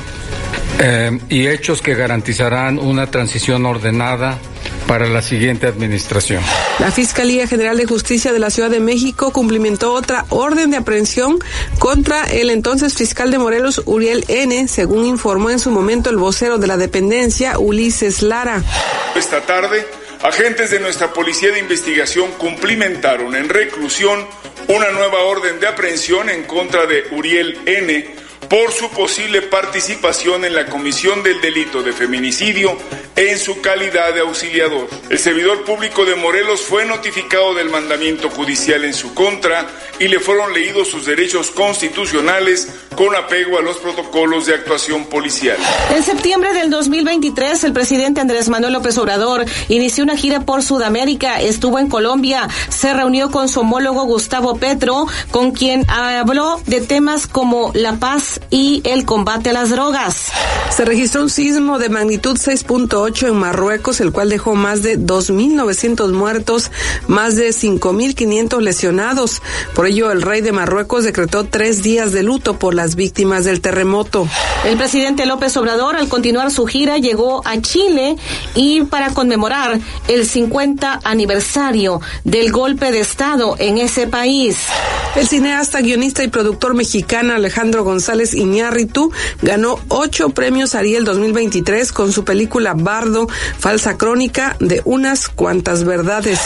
eh, 0.81 1.19
y 1.29 1.47
hechos 1.47 1.83
que 1.83 1.95
garantizarán 1.95 2.79
una 2.79 3.11
transición 3.11 3.67
ordenada 3.67 4.39
para 4.87 5.07
la 5.07 5.23
siguiente 5.23 5.67
administración. 5.67 6.43
La 6.79 6.91
Fiscalía 6.91 7.47
General 7.47 7.77
de 7.77 7.85
Justicia 7.85 8.33
de 8.33 8.39
la 8.39 8.51
Ciudad 8.51 8.71
de 8.71 8.81
México 8.81 9.33
cumplimentó 9.33 9.93
otra 9.93 10.25
orden 10.31 10.71
de 10.71 10.79
aprehensión 10.79 11.39
contra 11.79 12.25
el 12.25 12.49
entonces 12.49 12.95
fiscal 12.95 13.31
de 13.31 13.39
Morelos, 13.39 13.83
Uriel 13.85 14.25
N., 14.29 14.67
según 14.67 15.05
informó 15.05 15.51
en 15.51 15.59
su 15.59 15.71
momento 15.71 16.11
el 16.11 16.17
vocero 16.17 16.59
de 16.59 16.67
la 16.67 16.77
dependencia, 16.77 17.59
Ulises 17.59 18.23
Lara. 18.23 18.63
Esta 19.15 19.43
tarde, 19.43 19.87
agentes 20.23 20.71
de 20.71 20.81
nuestra 20.81 21.13
Policía 21.13 21.51
de 21.53 21.59
Investigación 21.59 22.31
cumplimentaron 22.39 23.35
en 23.37 23.49
reclusión 23.49 24.27
una 24.69 24.91
nueva 24.91 25.23
orden 25.25 25.61
de 25.61 25.67
aprehensión 25.67 26.31
en 26.31 26.45
contra 26.45 26.87
de 26.87 27.05
Uriel 27.11 27.59
N., 27.67 28.28
por 28.49 28.73
su 28.73 28.91
posible 28.91 29.43
participación 29.43 30.45
en 30.45 30.55
la 30.55 30.67
comisión 30.67 31.23
del 31.23 31.41
delito 31.41 31.83
de 31.83 31.93
feminicidio 31.93 32.77
en 33.15 33.39
su 33.39 33.61
calidad 33.61 34.15
de 34.15 34.21
auxiliador. 34.21 34.89
El 35.11 35.19
servidor 35.19 35.65
público 35.65 36.05
de 36.05 36.15
Morelos 36.15 36.63
fue 36.63 36.85
notificado 36.85 37.55
del 37.55 37.69
mandamiento 37.69 38.31
judicial 38.31 38.85
en 38.85 38.95
su 38.95 39.15
contra 39.15 39.67
y 40.01 40.09
le 40.09 40.21
fueron 40.21 40.53
leídos 40.53 40.89
sus 40.89 41.07
derechos 41.07 41.51
constitucionales 41.51 42.69
con 42.97 43.15
apego 43.15 43.59
a 43.59 43.63
los 43.63 43.77
protocolos 43.79 44.47
de 44.47 44.55
actuación 44.55 45.07
policial. 45.07 45.57
En 45.95 46.03
septiembre 46.03 46.53
del 46.53 46.71
2023, 46.71 47.65
el 47.65 47.73
presidente 47.73 48.21
Andrés 48.21 48.49
Manuel 48.49 48.73
López 48.73 48.97
Obrador 48.99 49.45
inició 49.69 50.05
una 50.05 50.17
gira 50.17 50.41
por 50.41 50.63
Sudamérica, 50.63 51.41
estuvo 51.41 51.79
en 51.79 51.89
Colombia, 51.89 52.49
se 52.69 52.93
reunió 52.93 53.31
con 53.31 53.49
su 53.49 53.61
homólogo 53.61 54.05
Gustavo 54.05 54.57
Petro, 54.57 55.07
con 55.31 55.53
quien 55.53 55.85
habló 55.89 56.61
de 56.67 56.81
temas 56.81 57.27
como 57.27 57.73
la 57.75 57.95
paz 57.95 58.41
y 58.51 58.83
el 58.85 59.05
combate 59.05 59.51
a 59.51 59.53
las 59.53 59.71
drogas. 59.71 60.31
Se 60.75 60.85
registró 60.85 61.23
un 61.23 61.31
sismo 61.31 61.79
de 61.79 61.89
magnitud 61.89 62.37
6.8 62.37 63.29
en 63.29 63.37
Marruecos, 63.37 64.01
el 64.01 64.13
cual 64.13 64.29
dejó 64.29 64.55
más 64.55 64.83
de 64.83 64.99
2.900 64.99 66.13
muertos, 66.13 66.71
más 67.07 67.37
de 67.37 67.51
5.500 67.51 68.61
lesionados. 68.61 69.43
Por 69.75 69.88
ello, 69.89 70.13
el 70.13 70.23
rey 70.23 70.41
de 70.41 70.53
Marruecos 70.53 71.05
decretó 71.05 71.45
tres 71.45 71.83
días 71.83 72.13
de 72.13 72.23
luto 72.23 72.59
por 72.59 72.75
las 72.75 72.95
víctimas 72.95 73.45
del 73.45 73.61
terremoto. 73.61 74.29
El 74.65 74.77
presidente 74.77 75.27
López 75.27 75.57
Obrador, 75.57 75.97
al 75.97 76.09
continuar 76.09 76.51
su 76.51 76.67
gira, 76.67 76.99
llegó 76.99 77.43
a 77.47 77.61
Chile 77.61 78.17
y 78.55 78.83
para 78.83 79.13
conmemorar 79.15 79.81
el 80.09 80.27
50 80.27 81.01
aniversario 81.05 82.01
del 82.25 82.53
golpe 82.53 82.93
de 82.93 83.01
Estado 83.01 83.57
en 83.59 83.79
ese 83.79 84.07
país. 84.07 84.59
El 85.17 85.27
cineasta, 85.27 85.81
guionista 85.81 86.23
y 86.23 86.29
productor 86.29 86.75
mexicano 86.75 87.35
Alejandro 87.35 87.83
González 87.83 88.35
Iñárritu 88.35 89.11
ganó 89.43 89.81
ocho 89.89 90.31
premios 90.31 90.75
Ariel 90.75 91.05
2023 91.05 91.93
con 91.93 92.13
su 92.13 92.25
película 92.25 92.75
Bardo, 92.77 93.27
falsa 93.59 93.97
crónica 93.97 94.57
de 94.61 94.83
unas 94.85 95.29
cuantas 95.29 95.85
verdades. 95.85 96.39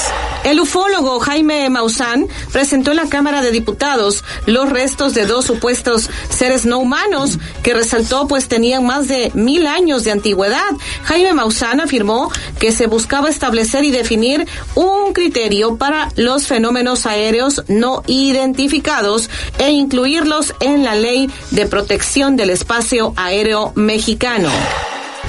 El 0.45 0.61
ufólogo 0.61 1.21
Jaime 1.21 1.69
Maussan 1.71 2.27
presentó 2.53 2.91
en 2.91 2.97
la 2.99 3.09
Cámara 3.09 3.32
de 3.41 3.53
Diputados 3.53 4.25
los 4.47 4.69
restos 4.69 5.15
de 5.15 5.27
dos 5.27 5.45
supuestos 5.45 6.11
seres 6.29 6.67
no 6.67 6.79
humanos 6.79 7.39
que 7.63 7.75
resaltó 7.75 8.27
pues 8.29 8.49
tenían 8.49 8.85
más 8.85 9.09
de 9.09 9.31
mil 9.35 9.67
años 9.67 10.05
de 10.05 10.11
antigüedad. 10.11 10.71
Jaime 11.05 11.33
Maussan 11.33 11.81
afirmó 11.81 12.31
que 12.59 12.73
se 12.73 12.87
buscaba 12.87 13.31
establecer 13.31 13.85
y 13.85 13.91
definir 13.91 14.47
un 14.75 15.13
criterio 15.13 15.77
para 15.77 16.09
los 16.17 16.47
fenómenos 16.47 17.07
aéreos 17.07 17.63
no 17.69 18.03
identificados 18.07 19.31
e 19.59 19.71
incluirlos 19.71 20.55
en 20.61 20.85
la 20.85 20.95
ley 20.95 21.31
de 21.51 21.67
protección 21.67 22.37
del 22.37 22.51
espacio 22.51 23.15
aéreo 23.17 23.73
mexicano. 23.75 24.51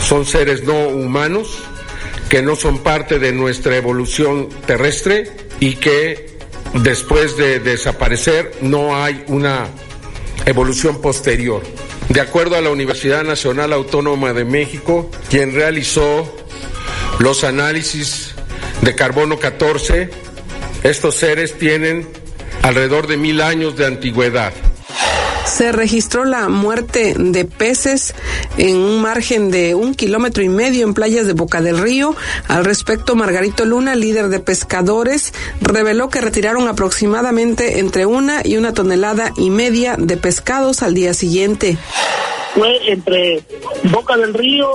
Son 0.07 0.25
seres 0.25 0.63
no 0.63 0.87
humanos 0.87 1.47
que 2.29 2.41
no 2.41 2.55
son 2.55 2.79
parte 2.79 3.19
de 3.19 3.31
nuestra 3.31 3.77
evolución 3.77 4.49
terrestre 4.65 5.31
y 5.59 5.75
que 5.75 6.32
después 6.73 7.37
de 7.37 7.59
desaparecer 7.59 8.51
no 8.61 8.95
hay 8.95 9.23
una 9.27 9.67
evolución 10.45 11.01
posterior. 11.01 11.63
De 12.09 12.21
acuerdo 12.21 12.55
a 12.55 12.61
la 12.61 12.69
Universidad 12.69 13.23
Nacional 13.23 13.73
Autónoma 13.73 14.33
de 14.33 14.45
México, 14.45 15.09
quien 15.29 15.53
realizó 15.53 16.35
los 17.19 17.43
análisis 17.43 18.33
de 18.81 18.95
carbono 18.95 19.39
14, 19.39 20.09
estos 20.83 21.15
seres 21.15 21.57
tienen 21.57 22.07
alrededor 22.61 23.07
de 23.07 23.17
mil 23.17 23.41
años 23.41 23.77
de 23.77 23.85
antigüedad 23.85 24.53
se 25.53 25.71
registró 25.71 26.25
la 26.25 26.49
muerte 26.49 27.13
de 27.15 27.45
peces 27.45 28.15
en 28.57 28.75
un 28.75 29.01
margen 29.03 29.51
de 29.51 29.75
un 29.75 29.93
kilómetro 29.93 30.41
y 30.41 30.49
medio 30.49 30.83
en 30.83 30.95
playas 30.95 31.27
de 31.27 31.33
Boca 31.33 31.61
del 31.61 31.77
Río. 31.77 32.15
Al 32.47 32.65
respecto, 32.65 33.15
Margarito 33.15 33.63
Luna, 33.63 33.93
líder 33.93 34.29
de 34.29 34.39
pescadores, 34.39 35.31
reveló 35.61 36.09
que 36.09 36.21
retiraron 36.21 36.67
aproximadamente 36.67 37.77
entre 37.77 38.07
una 38.07 38.41
y 38.43 38.57
una 38.57 38.73
tonelada 38.73 39.31
y 39.37 39.51
media 39.51 39.95
de 39.95 40.17
pescados 40.17 40.81
al 40.81 40.95
día 40.95 41.13
siguiente 41.13 41.77
fue 42.53 42.91
entre 42.91 43.43
Boca 43.91 44.15
del 44.17 44.33
Río, 44.33 44.67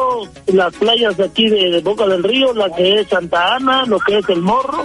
las 0.47 0.75
playas 0.75 1.17
de 1.17 1.25
aquí 1.25 1.49
de, 1.49 1.81
Boca 1.81 2.07
del 2.07 2.23
Río, 2.23 2.53
la 2.53 2.75
que 2.75 3.01
es 3.01 3.09
Santa 3.09 3.57
Ana, 3.57 3.85
lo 3.87 3.99
que 4.01 4.19
es 4.19 4.29
el 4.29 4.43
Morro, 4.43 4.85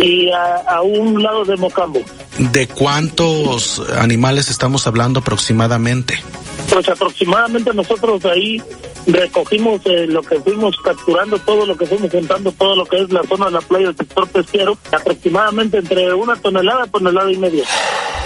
y 0.00 0.30
a, 0.30 0.80
un 0.82 1.22
lado 1.22 1.44
de 1.44 1.56
Mocambo. 1.56 2.00
¿De 2.38 2.68
cuántos 2.68 3.82
animales 3.96 4.50
estamos 4.50 4.86
hablando 4.86 5.20
aproximadamente? 5.20 6.22
Pues 6.70 6.88
aproximadamente 6.88 7.72
nosotros 7.74 8.24
ahí 8.24 8.62
recogimos 9.06 9.80
eh, 9.86 10.06
lo 10.06 10.22
que 10.22 10.38
fuimos 10.40 10.76
capturando, 10.82 11.38
todo 11.38 11.66
lo 11.66 11.76
que 11.76 11.86
fuimos 11.86 12.10
juntando, 12.10 12.52
todo 12.52 12.76
lo 12.76 12.84
que 12.84 12.98
es 12.98 13.10
la 13.10 13.22
zona 13.24 13.46
de 13.46 13.52
la 13.52 13.60
playa 13.60 13.86
del 13.86 13.96
sector 13.96 14.28
pesquero, 14.28 14.78
aproximadamente 14.92 15.78
entre 15.78 16.12
una 16.12 16.36
tonelada, 16.36 16.86
tonelada 16.86 17.32
y 17.32 17.36
media. 17.36 17.64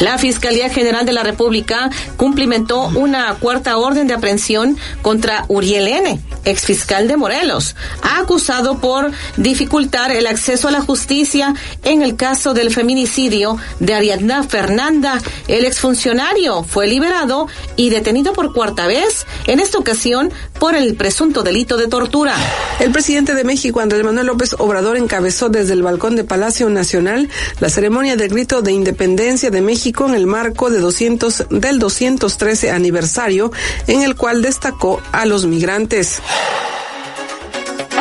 La 0.00 0.18
Fiscalía 0.18 0.68
General 0.68 1.06
de 1.06 1.12
la 1.12 1.22
República 1.22 1.88
cumplimentó 2.16 2.88
una 2.88 3.32
cuarta 3.34 3.76
orden 3.76 4.08
de 4.08 4.14
aprehensión 4.14 4.76
contra 5.00 5.44
Uriel 5.46 5.86
N., 5.86 6.20
exfiscal 6.44 7.06
de 7.06 7.16
Morelos, 7.16 7.76
acusado 8.02 8.80
por 8.80 9.12
dificultar 9.36 10.10
el 10.10 10.26
acceso 10.26 10.66
a 10.66 10.72
la 10.72 10.80
justicia 10.80 11.54
en 11.84 12.02
el 12.02 12.16
caso 12.16 12.52
del 12.52 12.72
feminicidio 12.72 13.58
de 13.78 13.94
Ariadna 13.94 14.42
Fernanda. 14.42 15.20
El 15.46 15.64
exfuncionario 15.64 16.64
fue 16.64 16.88
liberado 16.88 17.46
y 17.76 17.90
detenido 17.90 18.31
por 18.32 18.52
cuarta 18.52 18.86
vez, 18.86 19.26
en 19.46 19.60
esta 19.60 19.78
ocasión 19.78 20.32
por 20.58 20.74
el 20.74 20.94
presunto 20.94 21.42
delito 21.42 21.76
de 21.76 21.88
tortura. 21.88 22.34
El 22.80 22.90
presidente 22.90 23.34
de 23.34 23.44
México, 23.44 23.80
Andrés 23.80 24.04
Manuel 24.04 24.26
López 24.26 24.54
Obrador, 24.58 24.96
encabezó 24.96 25.48
desde 25.48 25.72
el 25.72 25.82
balcón 25.82 26.16
de 26.16 26.24
Palacio 26.24 26.68
Nacional 26.70 27.28
la 27.60 27.68
ceremonia 27.68 28.16
del 28.16 28.28
grito 28.28 28.62
de 28.62 28.72
independencia 28.72 29.50
de 29.50 29.60
México 29.60 30.06
en 30.06 30.14
el 30.14 30.26
marco 30.26 30.70
de 30.70 30.78
200, 30.80 31.46
del 31.50 31.78
213 31.78 32.70
aniversario, 32.70 33.52
en 33.86 34.02
el 34.02 34.16
cual 34.16 34.42
destacó 34.42 35.00
a 35.12 35.26
los 35.26 35.46
migrantes. 35.46 36.20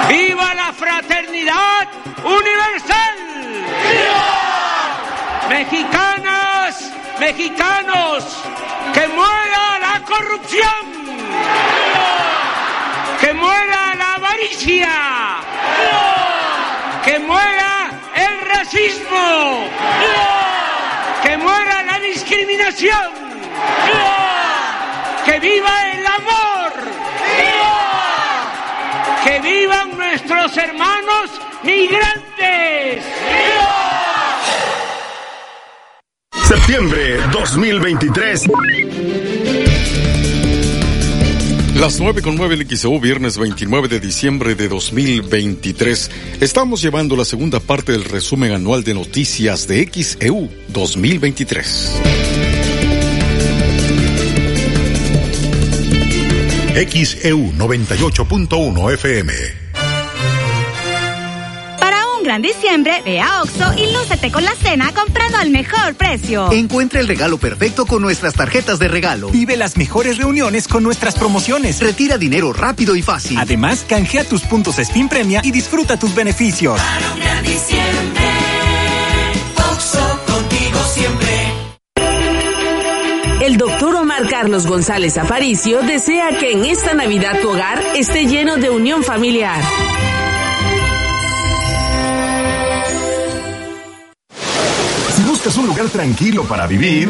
¡Viva 0.10 0.54
la 0.56 0.74
fraternidad 0.74 1.88
universal! 2.24 3.16
¡Viva! 3.92 4.52
Mexicanas, 5.50 6.92
mexicanos, 7.20 8.24
que 8.94 9.08
muera 9.08 9.46
la 9.52 9.71
corrupción. 10.12 10.84
Que 13.22 13.34
muera 13.34 13.96
la 13.96 14.14
avaricia. 14.16 14.94
Que 17.06 17.20
muera 17.20 17.74
el 18.16 18.36
racismo. 18.54 19.68
Que 21.24 21.38
muera 21.38 21.84
la 21.84 22.00
discriminación. 22.00 23.10
Que 25.26 25.40
viva 25.40 25.76
el 25.94 26.06
amor. 26.20 26.72
Que 29.24 29.40
vivan 29.40 29.98
nuestros 29.98 30.58
hermanos 30.58 31.30
migrantes. 31.64 33.06
Septiembre 36.52 37.18
2023. 37.32 38.50
Las 41.82 42.00
9 42.00 42.22
con 42.22 42.36
9 42.36 42.54
en 42.54 42.78
XEU, 42.78 43.00
viernes 43.00 43.40
29 43.40 43.88
de 43.88 44.00
diciembre 44.00 44.54
de 44.54 44.70
2023. 44.70 46.12
Estamos 46.40 46.80
llevando 46.80 47.16
la 47.16 47.26
segunda 47.26 47.60
parte 47.60 47.92
del 47.92 48.04
resumen 48.04 48.52
anual 48.52 48.84
de 48.84 48.94
noticias 48.94 49.68
de 49.68 49.90
XEU 49.92 50.48
2023. 50.68 52.02
XEU 56.76 57.52
98.1 57.54 58.94
FM 58.94 59.71
gran 62.24 62.42
diciembre, 62.42 63.02
ve 63.04 63.20
a 63.20 63.42
Oxo 63.42 63.74
y 63.78 63.92
lúcete 63.92 64.32
con 64.32 64.44
la 64.44 64.56
cena 64.56 64.92
comprando 64.94 65.38
al 65.38 65.50
mejor 65.50 65.96
precio. 65.96 66.52
Encuentra 66.52 67.00
el 67.00 67.08
regalo 67.08 67.38
perfecto 67.38 67.86
con 67.86 68.02
nuestras 68.02 68.34
tarjetas 68.34 68.80
de 68.80 68.88
regalo. 68.88 69.30
Vive 69.30 69.58
las 69.58 69.78
mejores 69.78 70.18
reuniones 70.18 70.68
con 70.68 70.84
nuestras 70.84 71.16
promociones. 71.16 71.80
Retira 71.80 72.18
dinero 72.18 72.54
rápido 72.54 72.96
y 72.96 73.02
fácil. 73.02 73.38
Además, 73.38 73.86
canjea 73.88 74.24
tus 74.24 74.42
puntos 74.42 74.80
Spin 74.80 75.10
Premia 75.10 75.42
y 75.44 75.52
disfruta 75.52 75.98
tus 75.98 76.14
beneficios. 76.16 76.80
Para 76.80 77.14
un 77.14 77.20
gran 77.20 77.44
diciembre, 77.44 78.24
Oxo 79.72 80.20
contigo 80.28 80.80
siempre. 80.94 81.62
El 83.42 83.58
doctor 83.58 83.96
Omar 83.96 84.28
Carlos 84.30 84.68
González 84.68 85.18
Aparicio 85.18 85.82
desea 85.82 86.38
que 86.38 86.52
en 86.52 86.66
esta 86.66 86.94
Navidad 86.94 87.40
tu 87.42 87.50
hogar 87.50 87.82
esté 87.96 88.26
lleno 88.26 88.58
de 88.58 88.70
unión 88.70 89.04
familiar. 89.04 89.62
Buscas 95.44 95.58
un 95.58 95.66
lugar 95.66 95.90
tranquilo 95.90 96.44
para 96.44 96.68
vivir, 96.68 97.10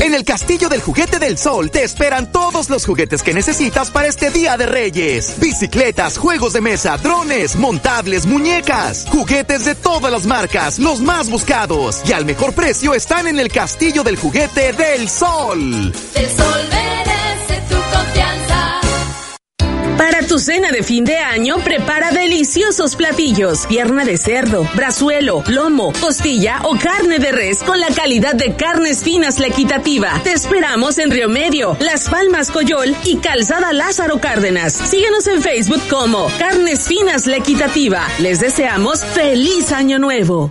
En 0.00 0.14
el 0.14 0.24
Castillo 0.24 0.70
del 0.70 0.80
Juguete 0.80 1.18
del 1.18 1.36
Sol 1.36 1.70
te 1.70 1.84
esperan 1.84 2.32
todos 2.32 2.70
los 2.70 2.86
juguetes 2.86 3.22
que 3.22 3.34
necesitas 3.34 3.90
para 3.90 4.08
este 4.08 4.30
Día 4.30 4.56
de 4.56 4.64
Reyes. 4.64 5.34
Bicicletas, 5.38 6.16
juegos 6.16 6.54
de 6.54 6.62
mesa, 6.62 6.96
drones, 6.96 7.54
montables, 7.56 8.24
muñecas, 8.24 9.04
juguetes 9.10 9.66
de 9.66 9.74
todas 9.74 10.10
las 10.10 10.24
marcas, 10.24 10.78
los 10.78 11.00
más 11.00 11.28
buscados. 11.28 12.00
Y 12.06 12.14
al 12.14 12.24
mejor 12.24 12.54
precio 12.54 12.94
están 12.94 13.26
en 13.26 13.38
el 13.38 13.52
Castillo 13.52 14.02
del 14.02 14.16
Juguete 14.16 14.72
del 14.72 15.06
Sol. 15.06 15.92
El 16.14 16.30
sol 16.30 16.70
confianza. 16.70 17.09
Para 20.00 20.26
tu 20.26 20.38
cena 20.38 20.72
de 20.72 20.82
fin 20.82 21.04
de 21.04 21.18
año, 21.18 21.56
prepara 21.62 22.10
deliciosos 22.10 22.96
platillos. 22.96 23.66
Pierna 23.66 24.06
de 24.06 24.16
cerdo, 24.16 24.66
brazuelo, 24.74 25.44
lomo, 25.46 25.92
costilla 26.00 26.62
o 26.62 26.74
carne 26.78 27.18
de 27.18 27.30
res 27.30 27.62
con 27.62 27.78
la 27.78 27.88
calidad 27.88 28.34
de 28.34 28.56
carnes 28.56 29.04
finas 29.04 29.38
la 29.38 29.48
equitativa. 29.48 30.18
Te 30.24 30.32
esperamos 30.32 30.96
en 30.96 31.10
Río 31.10 31.28
Medio, 31.28 31.76
Las 31.80 32.08
Palmas 32.08 32.50
Coyol 32.50 32.96
y 33.04 33.18
Calzada 33.18 33.74
Lázaro 33.74 34.22
Cárdenas. 34.22 34.72
Síguenos 34.72 35.26
en 35.26 35.42
Facebook 35.42 35.82
como 35.90 36.28
Carnes 36.38 36.88
Finas 36.88 37.26
la 37.26 37.36
equitativa. 37.36 38.08
Les 38.20 38.40
deseamos 38.40 39.04
feliz 39.04 39.70
año 39.70 39.98
nuevo. 39.98 40.50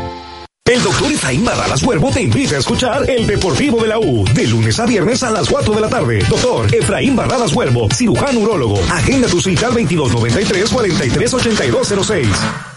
El 0.71 0.81
doctor 0.81 1.11
Efraín 1.11 1.43
Barralas 1.43 1.83
Huervo 1.83 2.09
te 2.11 2.21
invita 2.21 2.55
a 2.55 2.59
escuchar 2.59 3.09
El 3.09 3.27
Deportivo 3.27 3.81
de 3.81 3.89
la 3.89 3.99
U, 3.99 4.23
de 4.33 4.47
lunes 4.47 4.79
a 4.79 4.85
viernes 4.85 5.21
a 5.21 5.29
las 5.29 5.49
4 5.49 5.73
de 5.73 5.81
la 5.81 5.89
tarde. 5.89 6.19
Doctor 6.29 6.73
Efraín 6.73 7.13
Barralas 7.13 7.51
Huervo, 7.51 7.89
cirujano 7.93 8.39
urólogo. 8.39 8.79
Agenda 8.89 9.27
tu 9.27 9.41
cita 9.41 9.67
al 9.67 9.73
2293-438206. 9.73 12.70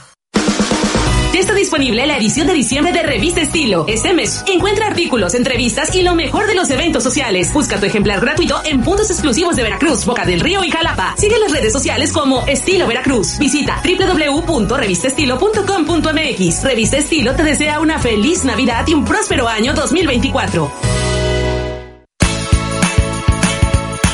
Ya 1.34 1.40
está 1.40 1.52
disponible 1.52 2.06
la 2.06 2.16
edición 2.16 2.46
de 2.46 2.52
diciembre 2.52 2.92
de 2.92 3.02
Revista 3.02 3.40
Estilo. 3.40 3.86
Este 3.88 4.14
mes 4.14 4.44
encuentra 4.46 4.86
artículos, 4.86 5.34
entrevistas 5.34 5.92
y 5.92 6.02
lo 6.02 6.14
mejor 6.14 6.46
de 6.46 6.54
los 6.54 6.70
eventos 6.70 7.02
sociales. 7.02 7.52
Busca 7.52 7.80
tu 7.80 7.86
ejemplar 7.86 8.20
gratuito 8.20 8.62
en 8.64 8.82
puntos 8.82 9.10
exclusivos 9.10 9.56
de 9.56 9.64
Veracruz, 9.64 10.06
Boca 10.06 10.24
del 10.24 10.38
Río 10.38 10.62
y 10.62 10.70
Jalapa. 10.70 11.16
Sigue 11.18 11.40
las 11.40 11.50
redes 11.50 11.72
sociales 11.72 12.12
como 12.12 12.46
Estilo 12.46 12.86
Veracruz. 12.86 13.36
Visita 13.40 13.82
www.revistaestilo.com.mx. 13.82 16.62
Revista 16.62 16.98
Estilo 16.98 17.34
te 17.34 17.42
desea 17.42 17.80
una 17.80 17.98
feliz 17.98 18.44
Navidad 18.44 18.86
y 18.86 18.94
un 18.94 19.04
próspero 19.04 19.48
año 19.48 19.74
2024. 19.74 21.03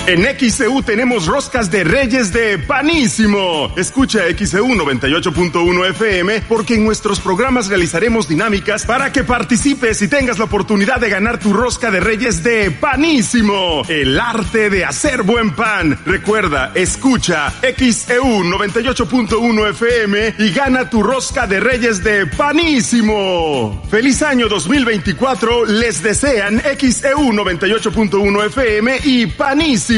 En 0.06 0.24
XCU 0.24 0.82
tenemos 0.82 1.27
roscas 1.27 1.70
de 1.70 1.85
reyes 1.85 2.32
de 2.32 2.59
panísimo. 2.59 3.72
Escucha 3.77 4.20
XCU 4.31 4.74
98.1 4.74 5.90
FM 5.90 6.43
porque 6.48 6.74
en 6.74 6.85
nuestros 6.85 7.20
programas 7.20 7.68
realizaremos 7.68 8.27
dinámicas 8.27 8.86
para 8.86 9.12
que 9.12 9.24
participes 9.24 10.01
y 10.02 10.09
tengas 10.09 10.39
la 10.39 10.47
oportunidad 10.47 10.98
de 11.01 11.10
ganar 11.10 11.39
tu 11.39 11.52
rosca 11.52 11.90
de 11.90 12.01
reyes 12.01 12.43
de 12.43 12.70
panísimo. 12.70 13.82
El 13.89 14.18
arte 14.18 14.70
de 14.70 14.85
hacer 14.85 15.22
buen 15.22 15.55
pan. 15.55 15.98
Recuerda, 16.06 16.72
escucha 16.74 17.52
XEU 17.60 18.43
98.1 18.43 19.70
FM 19.70 20.35
y 20.39 20.51
gana 20.51 20.89
tu 20.90 21.02
rosca 21.02 21.47
de 21.47 21.60
reyes 21.60 22.02
de 22.02 22.27
panísimo. 22.27 23.82
Feliz 23.90 24.22
año 24.22 24.48
2024. 24.48 25.66
Les 25.66 26.02
desean 26.02 26.60
XEU 26.60 27.32
98.1 27.32 28.47
FM 28.47 28.98
y 29.05 29.27
panísimo. 29.27 29.89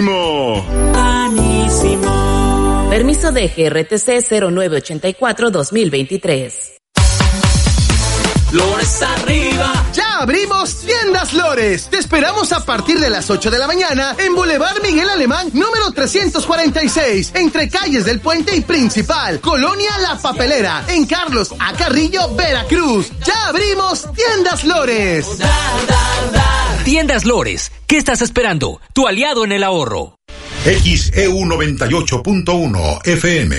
Panísimo. 0.95 2.87
Permiso 2.89 3.31
de 3.31 3.49
GRTC 3.49 4.27
0984-2023. 4.31 6.53
Lores 8.53 9.03
arriba. 9.03 9.85
Ya 9.93 10.21
abrimos 10.21 10.79
Tiendas 10.79 11.35
Lores. 11.35 11.91
Te 11.91 11.99
esperamos 11.99 12.53
a 12.53 12.65
partir 12.65 12.99
de 13.01 13.11
las 13.11 13.29
8 13.29 13.51
de 13.51 13.59
la 13.59 13.67
mañana 13.67 14.17
en 14.19 14.35
Boulevard 14.35 14.83
Miguel 14.83 15.11
Alemán, 15.11 15.51
número 15.53 15.91
346, 15.91 17.33
entre 17.35 17.69
calles 17.69 18.07
del 18.07 18.21
Puente 18.21 18.57
y 18.57 18.63
Principal, 18.63 19.41
Colonia 19.41 19.91
La 19.99 20.17
Papelera, 20.17 20.85
en 20.89 21.05
Carlos 21.05 21.55
A. 21.59 21.75
Carrillo, 21.75 22.35
Veracruz. 22.35 23.13
Ya 23.27 23.49
abrimos 23.49 24.07
Tiendas 24.15 24.65
Lores. 24.65 25.27
Tiendas 26.85 27.25
Lores, 27.25 27.71
¿qué 27.87 27.97
estás 27.97 28.23
esperando? 28.23 28.81
Tu 28.93 29.07
aliado 29.07 29.45
en 29.45 29.53
el 29.53 29.63
ahorro. 29.63 30.17
XEU 30.65 31.39
98.1 31.45 33.07
FM. 33.07 33.57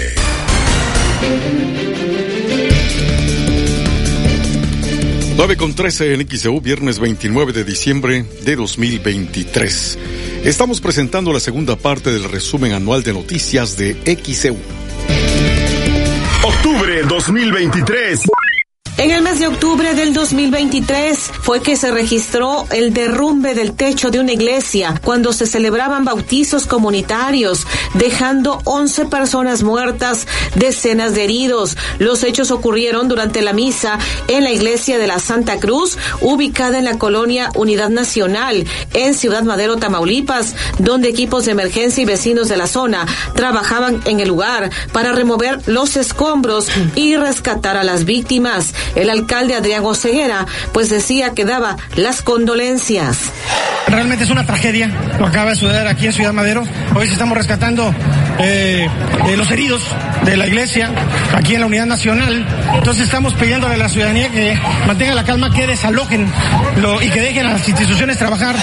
9 5.38 5.58
con 5.58 5.74
13 5.74 6.14
en 6.16 6.28
XEU, 6.28 6.60
viernes 6.60 7.00
29 7.00 7.54
de 7.54 7.64
diciembre 7.64 8.26
de 8.44 8.56
2023. 8.58 9.98
Estamos 10.44 10.82
presentando 10.82 11.32
la 11.32 11.40
segunda 11.40 11.78
parte 11.78 12.12
del 12.12 12.26
resumen 12.26 12.74
anual 12.74 13.04
de 13.04 13.14
noticias 13.14 13.78
de 13.78 13.96
XEU. 14.22 14.58
Octubre 16.44 17.04
2023. 17.04 18.20
En 18.96 19.10
el 19.10 19.24
mes 19.24 19.40
de 19.40 19.48
octubre 19.48 19.96
del 19.96 20.14
2023 20.14 21.18
fue 21.42 21.64
que 21.64 21.78
se 21.78 21.90
registró 21.90 22.68
el 22.70 22.94
derrumbe 22.94 23.56
del 23.56 23.74
techo 23.74 24.12
de 24.12 24.20
una 24.20 24.34
iglesia 24.34 24.94
cuando 25.04 25.34
se 25.34 25.48
celebraban 25.48 26.06
bautizos 26.06 26.68
comunitarios, 26.68 27.66
dejando 27.96 28.62
11 28.66 29.06
personas 29.06 29.64
muertas, 29.64 30.28
decenas 30.54 31.16
de 31.16 31.24
heridos. 31.24 31.76
Los 31.98 32.24
hechos 32.24 32.52
ocurrieron 32.52 33.08
durante 33.08 33.42
la 33.42 33.52
misa 33.52 33.98
en 34.28 34.44
la 34.44 34.52
iglesia 34.52 35.00
de 35.00 35.08
la 35.08 35.18
Santa 35.18 35.60
Cruz, 35.60 35.98
ubicada 36.22 36.78
en 36.78 36.86
la 36.86 37.00
colonia 37.00 37.50
Unidad 37.56 37.90
Nacional, 37.90 38.64
en 38.94 39.16
Ciudad 39.16 39.42
Madero, 39.42 39.78
Tamaulipas, 39.78 40.54
donde 40.78 41.10
equipos 41.10 41.46
de 41.46 41.54
emergencia 41.54 42.04
y 42.04 42.06
vecinos 42.06 42.48
de 42.48 42.58
la 42.58 42.68
zona 42.68 43.08
trabajaban 43.34 44.02
en 44.06 44.20
el 44.20 44.28
lugar 44.28 44.70
para 44.92 45.14
remover 45.14 45.62
los 45.66 45.98
escombros 45.98 46.68
y 46.96 47.16
rescatar 47.16 47.76
a 47.76 47.84
las 47.84 48.06
víctimas. 48.06 48.76
El 48.96 49.10
alcalde 49.10 49.56
Adrián 49.56 49.84
Oseguera 49.86 50.46
pues 50.72 50.90
decía 50.90 51.34
que 51.34 51.46
daba 51.46 51.78
las 51.96 52.22
condolencias. 52.22 53.32
Realmente 53.88 54.24
es 54.24 54.30
una 54.30 54.46
tragedia 54.46 54.90
lo 55.20 55.28
acaba 55.28 55.52
de 55.52 55.56
suceder 55.56 55.88
aquí 55.88 56.06
en 56.06 56.14
Ciudad 56.14 56.34
Madero. 56.34 56.64
Hoy 56.96 57.08
estamos 57.08 57.38
rescatando 57.38 57.94
eh, 58.40 58.88
eh, 59.28 59.38
los 59.38 59.50
heridos 59.52 59.82
de 60.26 60.38
la 60.38 60.48
iglesia 60.48 60.90
aquí 61.36 61.56
en 61.56 61.62
la 61.62 61.68
Unidad 61.68 61.86
Nacional. 61.86 62.46
Entonces 62.74 63.04
estamos 63.04 63.34
pidiéndole 63.34 63.76
a 63.76 63.78
la 63.78 63.90
ciudadanía 63.90 64.30
que 64.30 64.58
mantenga 64.88 65.14
la 65.14 65.24
calma, 65.24 65.54
que 65.54 65.68
desalojen 65.68 66.32
lo, 66.78 67.02
y 67.02 67.10
que 67.10 67.22
dejen 67.22 67.46
a 67.46 67.54
las 67.54 67.68
instituciones 67.68 68.18
trabajar. 68.18 68.56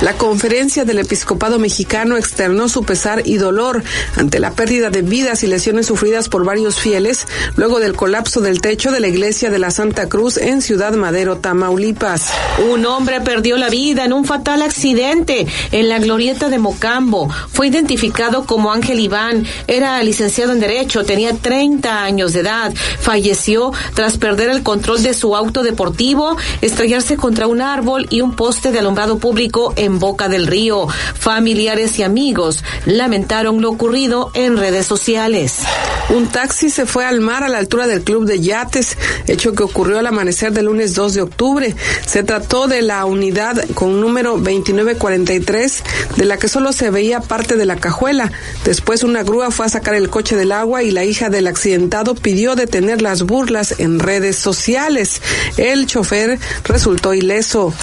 La 0.00 0.12
conferencia 0.12 0.84
del 0.84 1.00
episcopado 1.00 1.58
mexicano 1.58 2.16
externó 2.16 2.68
su 2.68 2.84
pesar 2.84 3.22
y 3.24 3.36
dolor 3.36 3.82
ante 4.14 4.38
la 4.38 4.52
pérdida 4.52 4.90
de 4.90 5.02
vidas 5.02 5.42
y 5.42 5.48
lesiones 5.48 5.86
sufridas 5.86 6.28
por 6.28 6.44
varios 6.44 6.76
fieles 6.76 7.26
luego 7.56 7.80
del 7.80 7.96
colapso 7.96 8.40
del 8.40 8.60
techo 8.60 8.92
de 8.92 9.00
la 9.00 9.08
iglesia 9.08 9.50
de 9.50 9.58
la 9.58 9.72
Santa 9.72 10.08
Cruz 10.08 10.36
en 10.36 10.62
Ciudad 10.62 10.92
Madero, 10.92 11.38
Tamaulipas. 11.38 12.30
Un 12.70 12.86
hombre 12.86 13.20
perdió 13.22 13.56
la 13.56 13.70
vida 13.70 14.04
en 14.04 14.12
un 14.12 14.24
fatal 14.24 14.62
accidente 14.62 15.48
en 15.72 15.88
la 15.88 15.98
glorieta 15.98 16.48
de 16.48 16.58
Mocambo. 16.58 17.28
Fue 17.52 17.66
identificado 17.66 18.46
como 18.46 18.72
Ángel 18.72 19.00
Iván. 19.00 19.46
Era 19.66 20.00
licenciado 20.04 20.52
en 20.52 20.60
Derecho, 20.60 21.02
tenía 21.02 21.34
30 21.34 22.04
años 22.04 22.34
de 22.34 22.40
edad. 22.40 22.72
Falleció 23.00 23.72
tras 23.94 24.16
perder 24.16 24.50
el 24.50 24.62
control 24.62 25.02
de 25.02 25.12
su 25.12 25.34
auto 25.34 25.64
deportivo, 25.64 26.36
estrellarse 26.60 27.16
contra 27.16 27.48
un 27.48 27.60
árbol 27.60 28.06
y 28.10 28.20
un 28.20 28.36
poste 28.36 28.70
de 28.70 28.78
alumbrado 28.78 29.18
público 29.18 29.74
en 29.74 29.87
en 29.88 29.98
Boca 29.98 30.28
del 30.28 30.46
Río. 30.46 30.86
Familiares 31.14 31.98
y 31.98 32.04
amigos 32.04 32.62
lamentaron 32.86 33.60
lo 33.60 33.70
ocurrido 33.70 34.30
en 34.34 34.56
redes 34.56 34.86
sociales. 34.86 35.62
Un 36.10 36.28
taxi 36.28 36.70
se 36.70 36.86
fue 36.86 37.04
al 37.04 37.20
mar 37.20 37.42
a 37.42 37.48
la 37.48 37.58
altura 37.58 37.86
del 37.86 38.02
club 38.02 38.24
de 38.24 38.40
yates, 38.40 38.96
hecho 39.26 39.52
que 39.52 39.62
ocurrió 39.62 39.98
al 39.98 40.06
amanecer 40.06 40.52
del 40.52 40.66
lunes 40.66 40.94
2 40.94 41.14
de 41.14 41.20
octubre. 41.20 41.76
Se 42.06 42.22
trató 42.22 42.66
de 42.66 42.80
la 42.80 43.04
unidad 43.04 43.62
con 43.74 44.00
número 44.00 44.32
2943, 44.32 45.82
de 46.16 46.24
la 46.24 46.38
que 46.38 46.48
solo 46.48 46.72
se 46.72 46.90
veía 46.90 47.20
parte 47.20 47.56
de 47.56 47.66
la 47.66 47.76
cajuela. 47.76 48.32
Después 48.64 49.02
una 49.02 49.22
grúa 49.22 49.50
fue 49.50 49.66
a 49.66 49.70
sacar 49.70 49.94
el 49.94 50.08
coche 50.08 50.36
del 50.36 50.52
agua 50.52 50.82
y 50.82 50.90
la 50.90 51.04
hija 51.04 51.28
del 51.28 51.46
accidentado 51.46 52.14
pidió 52.14 52.54
detener 52.54 53.02
las 53.02 53.24
burlas 53.24 53.74
en 53.78 53.98
redes 53.98 54.36
sociales. 54.36 55.20
El 55.56 55.86
chofer 55.86 56.38
resultó 56.64 57.12
ileso. 57.12 57.74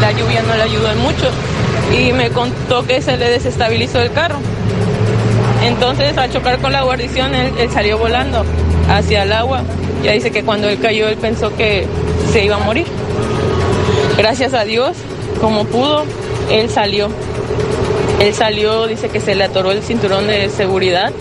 La 0.00 0.12
lluvia 0.12 0.42
no 0.42 0.54
le 0.54 0.62
ayudó 0.62 0.92
en 0.92 0.98
mucho 1.18 1.30
y 1.96 2.12
me 2.12 2.30
contó 2.30 2.86
que 2.86 3.00
se 3.02 3.16
le 3.16 3.30
desestabilizó 3.30 4.00
el 4.00 4.12
carro. 4.12 4.38
Entonces, 5.62 6.16
al 6.16 6.32
chocar 6.32 6.60
con 6.60 6.72
la 6.72 6.82
guarnición, 6.82 7.34
él, 7.34 7.52
salió 7.72 7.98
volando 7.98 8.44
hacia 8.88 9.24
el 9.24 9.32
agua. 9.32 9.62
Ya 10.02 10.12
dice 10.12 10.30
que 10.30 10.44
cuando 10.44 10.68
él 10.68 10.78
cayó, 10.80 11.08
él 11.08 11.16
pensó 11.16 11.54
que 11.56 11.86
se 12.32 12.44
iba 12.44 12.56
a 12.56 12.60
morir. 12.60 12.86
Gracias 14.16 14.54
a 14.54 14.64
Dios, 14.64 14.96
como 15.40 15.64
pudo, 15.64 16.04
él 16.50 16.70
salió. 16.70 17.08
Él 18.20 18.34
salió, 18.34 18.86
dice 18.86 19.08
que 19.08 19.20
se 19.20 19.34
le 19.34 19.44
atoró 19.44 19.72
el 19.72 19.82
cinturón 19.82 20.26
de 20.26 20.48
seguridad 20.50 21.12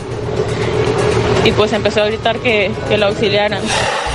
y 1.45 1.51
pues 1.51 1.71
empezó 1.71 2.01
a 2.01 2.07
gritar 2.07 2.39
que, 2.39 2.71
que 2.89 2.97
lo 2.97 3.07
auxiliaran. 3.07 3.61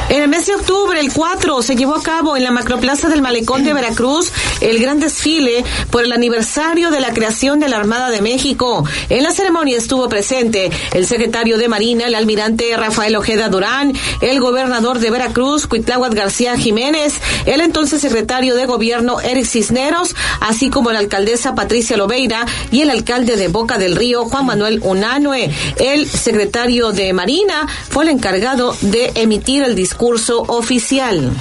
En 0.08 0.20
el 0.20 0.28
mes 0.28 0.46
de 0.46 0.54
octubre, 0.54 1.00
el 1.00 1.12
4, 1.12 1.62
se 1.62 1.76
llevó 1.76 1.94
a 1.94 2.02
cabo 2.02 2.36
en 2.36 2.44
la 2.44 2.50
Macroplaza 2.50 3.08
del 3.08 3.22
Malecón 3.22 3.64
de 3.64 3.72
Veracruz 3.72 4.32
el 4.62 4.78
gran 4.78 5.00
desfile 5.00 5.64
por 5.90 6.04
el 6.04 6.12
aniversario 6.12 6.90
de 6.90 7.00
la 7.00 7.12
creación 7.12 7.60
de 7.60 7.68
la 7.68 7.76
Armada 7.76 8.10
de 8.10 8.22
México. 8.22 8.84
En 9.08 9.22
la 9.22 9.32
ceremonia 9.32 9.76
estuvo 9.76 10.08
presente 10.08 10.70
el 10.92 11.06
secretario 11.06 11.58
de 11.58 11.68
Marina, 11.68 12.06
el 12.06 12.14
almirante 12.14 12.76
Rafael 12.76 13.16
Ojeda 13.16 13.48
Durán, 13.48 13.92
el 14.20 14.40
gobernador 14.40 14.98
de 14.98 15.10
Veracruz, 15.10 15.66
Cuitláhuac 15.66 16.14
García 16.14 16.56
Jiménez, 16.56 17.20
el 17.46 17.60
entonces 17.60 18.00
secretario 18.00 18.54
de 18.54 18.66
Gobierno, 18.66 19.20
Eric 19.20 19.46
Cisneros, 19.46 20.14
así 20.40 20.70
como 20.70 20.92
la 20.92 21.00
alcaldesa 21.00 21.54
Patricia 21.54 21.96
Lobeira 21.96 22.46
y 22.70 22.82
el 22.82 22.90
alcalde 22.90 23.36
de 23.36 23.48
Boca 23.48 23.78
del 23.78 23.96
Río, 23.96 24.24
Juan 24.24 24.46
Manuel 24.46 24.80
Unanue. 24.82 25.50
El 25.76 26.08
secretario 26.08 26.92
de 26.92 27.12
Marina 27.12 27.66
fue 27.88 28.04
el 28.04 28.10
encargado 28.10 28.76
de 28.80 29.12
emitir 29.14 29.62
el 29.62 29.74
discurso 29.74 30.42
oficial. 30.48 31.32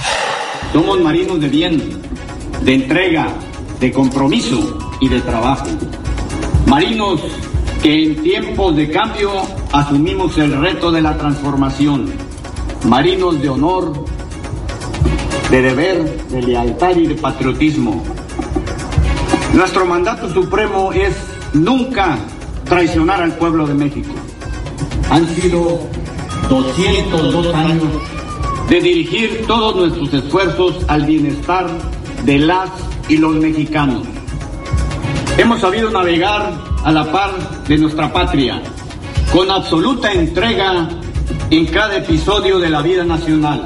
Somos 0.72 1.00
marinos 1.00 1.40
de 1.40 1.48
bien, 1.48 2.02
de 2.64 2.74
entrega, 2.74 3.28
de 3.80 3.92
compromiso 3.92 4.78
y 5.00 5.08
de 5.08 5.20
trabajo. 5.20 5.66
Marinos 6.66 7.20
que 7.82 8.04
en 8.04 8.22
tiempos 8.22 8.76
de 8.76 8.90
cambio 8.90 9.30
asumimos 9.72 10.38
el 10.38 10.56
reto 10.60 10.92
de 10.92 11.02
la 11.02 11.18
transformación. 11.18 12.12
Marinos 12.88 13.42
de 13.42 13.48
honor, 13.48 14.04
de 15.50 15.62
deber, 15.62 16.28
de 16.28 16.42
lealtad 16.42 16.96
y 16.96 17.08
de 17.08 17.14
patriotismo. 17.16 18.02
Nuestro 19.54 19.84
mandato 19.84 20.32
supremo 20.32 20.92
es 20.92 21.14
nunca 21.52 22.16
traicionar 22.64 23.20
al 23.20 23.36
pueblo 23.36 23.66
de 23.66 23.74
México. 23.74 24.14
Han 25.10 25.26
sido 25.28 25.80
202 26.48 27.54
años 27.54 27.84
de 28.68 28.80
dirigir 28.80 29.44
todos 29.46 29.74
nuestros 29.74 30.14
esfuerzos 30.24 30.76
al 30.88 31.04
bienestar 31.04 31.66
de 32.24 32.38
las 32.38 32.70
y 33.08 33.16
los 33.16 33.34
mexicanos. 33.34 34.02
Hemos 35.38 35.60
sabido 35.60 35.90
navegar 35.90 36.52
a 36.84 36.92
la 36.92 37.10
par 37.10 37.30
de 37.66 37.78
nuestra 37.78 38.12
patria, 38.12 38.62
con 39.32 39.50
absoluta 39.50 40.12
entrega 40.12 40.88
en 41.50 41.66
cada 41.66 41.96
episodio 41.96 42.58
de 42.58 42.70
la 42.70 42.82
vida 42.82 43.04
nacional. 43.04 43.64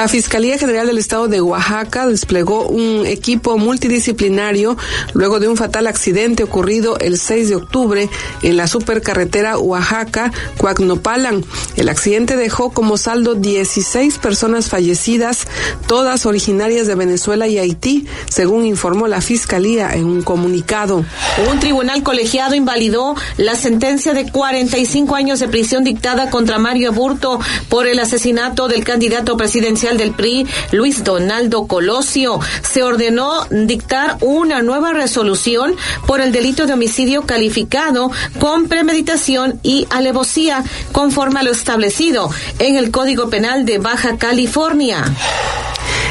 La 0.00 0.08
Fiscalía 0.08 0.56
General 0.56 0.86
del 0.86 0.96
Estado 0.96 1.28
de 1.28 1.42
Oaxaca 1.42 2.06
desplegó 2.06 2.66
un 2.66 3.04
equipo 3.04 3.58
multidisciplinario 3.58 4.78
luego 5.12 5.40
de 5.40 5.48
un 5.48 5.58
fatal 5.58 5.86
accidente 5.86 6.42
ocurrido 6.42 6.98
el 7.00 7.18
6 7.18 7.50
de 7.50 7.56
octubre 7.56 8.08
en 8.42 8.56
la 8.56 8.66
supercarretera 8.66 9.58
Oaxaca-Cuacnopalan. 9.58 11.44
El 11.76 11.90
accidente 11.90 12.38
dejó 12.38 12.70
como 12.70 12.96
saldo 12.96 13.34
16 13.34 14.16
personas 14.16 14.70
fallecidas, 14.70 15.46
todas 15.86 16.24
originarias 16.24 16.86
de 16.86 16.94
Venezuela 16.94 17.46
y 17.46 17.58
Haití, 17.58 18.06
según 18.26 18.64
informó 18.64 19.06
la 19.06 19.20
Fiscalía 19.20 19.92
en 19.92 20.06
un 20.06 20.22
comunicado. 20.22 21.04
Un 21.50 21.60
tribunal 21.60 22.02
colegiado 22.02 22.54
invalidó 22.54 23.16
la 23.36 23.54
sentencia 23.54 24.14
de 24.14 24.32
45 24.32 25.14
años 25.14 25.40
de 25.40 25.48
prisión 25.48 25.84
dictada 25.84 26.30
contra 26.30 26.58
Mario 26.58 26.88
Aburto 26.88 27.38
por 27.68 27.86
el 27.86 27.98
asesinato 27.98 28.66
del 28.66 28.82
candidato 28.82 29.36
presidencial 29.36 29.89
del 29.96 30.12
PRI, 30.12 30.46
Luis 30.72 31.04
Donaldo 31.04 31.66
Colosio, 31.66 32.40
se 32.62 32.82
ordenó 32.82 33.46
dictar 33.50 34.18
una 34.20 34.62
nueva 34.62 34.92
resolución 34.92 35.76
por 36.06 36.20
el 36.20 36.32
delito 36.32 36.66
de 36.66 36.74
homicidio 36.74 37.22
calificado 37.22 38.10
con 38.38 38.68
premeditación 38.68 39.58
y 39.62 39.86
alevosía, 39.90 40.64
conforme 40.92 41.40
a 41.40 41.42
lo 41.42 41.50
establecido 41.50 42.30
en 42.58 42.76
el 42.76 42.90
Código 42.90 43.30
Penal 43.30 43.64
de 43.64 43.78
Baja 43.78 44.16
California. 44.18 45.04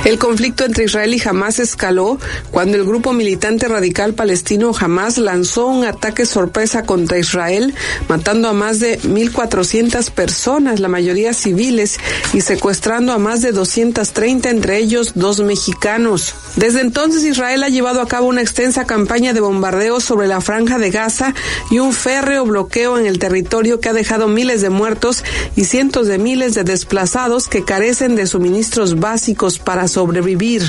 El 0.05 0.17
conflicto 0.17 0.63
entre 0.63 0.85
Israel 0.85 1.13
y 1.13 1.21
Hamas 1.27 1.59
escaló 1.59 2.17
cuando 2.51 2.77
el 2.77 2.85
grupo 2.85 3.11
militante 3.11 3.67
radical 3.67 4.13
palestino 4.13 4.71
Hamas 4.79 5.17
lanzó 5.17 5.67
un 5.67 5.83
ataque 5.83 6.25
sorpresa 6.25 6.83
contra 6.83 7.19
Israel, 7.19 7.75
matando 8.07 8.47
a 8.47 8.53
más 8.53 8.79
de 8.79 8.97
1.400 9.01 10.09
personas, 10.11 10.79
la 10.79 10.87
mayoría 10.87 11.33
civiles, 11.33 11.97
y 12.33 12.41
secuestrando 12.41 13.11
a 13.11 13.17
más 13.17 13.41
de 13.41 13.51
230, 13.59 14.49
entre 14.49 14.77
ellos 14.77 15.11
dos 15.15 15.41
mexicanos. 15.41 16.33
Desde 16.55 16.79
entonces 16.79 17.25
Israel 17.25 17.63
ha 17.63 17.69
llevado 17.69 18.01
a 18.01 18.07
cabo 18.07 18.27
una 18.27 18.41
extensa 18.41 18.85
campaña 18.85 19.33
de 19.33 19.41
bombardeos 19.41 20.03
sobre 20.03 20.27
la 20.27 20.39
franja 20.39 20.77
de 20.77 20.91
Gaza 20.91 21.33
y 21.69 21.79
un 21.79 21.91
férreo 21.91 22.45
bloqueo 22.45 22.97
en 22.97 23.05
el 23.05 23.19
territorio 23.19 23.81
que 23.81 23.89
ha 23.89 23.93
dejado 23.93 24.29
miles 24.29 24.61
de 24.61 24.69
muertos 24.69 25.23
y 25.57 25.65
cientos 25.65 26.07
de 26.07 26.17
miles 26.17 26.53
de 26.53 26.63
desplazados 26.63 27.49
que 27.49 27.65
carecen 27.65 28.15
de 28.15 28.27
suministros 28.27 28.99
básicos 28.99 29.59
para 29.59 29.89
sobrevivir. 29.89 30.63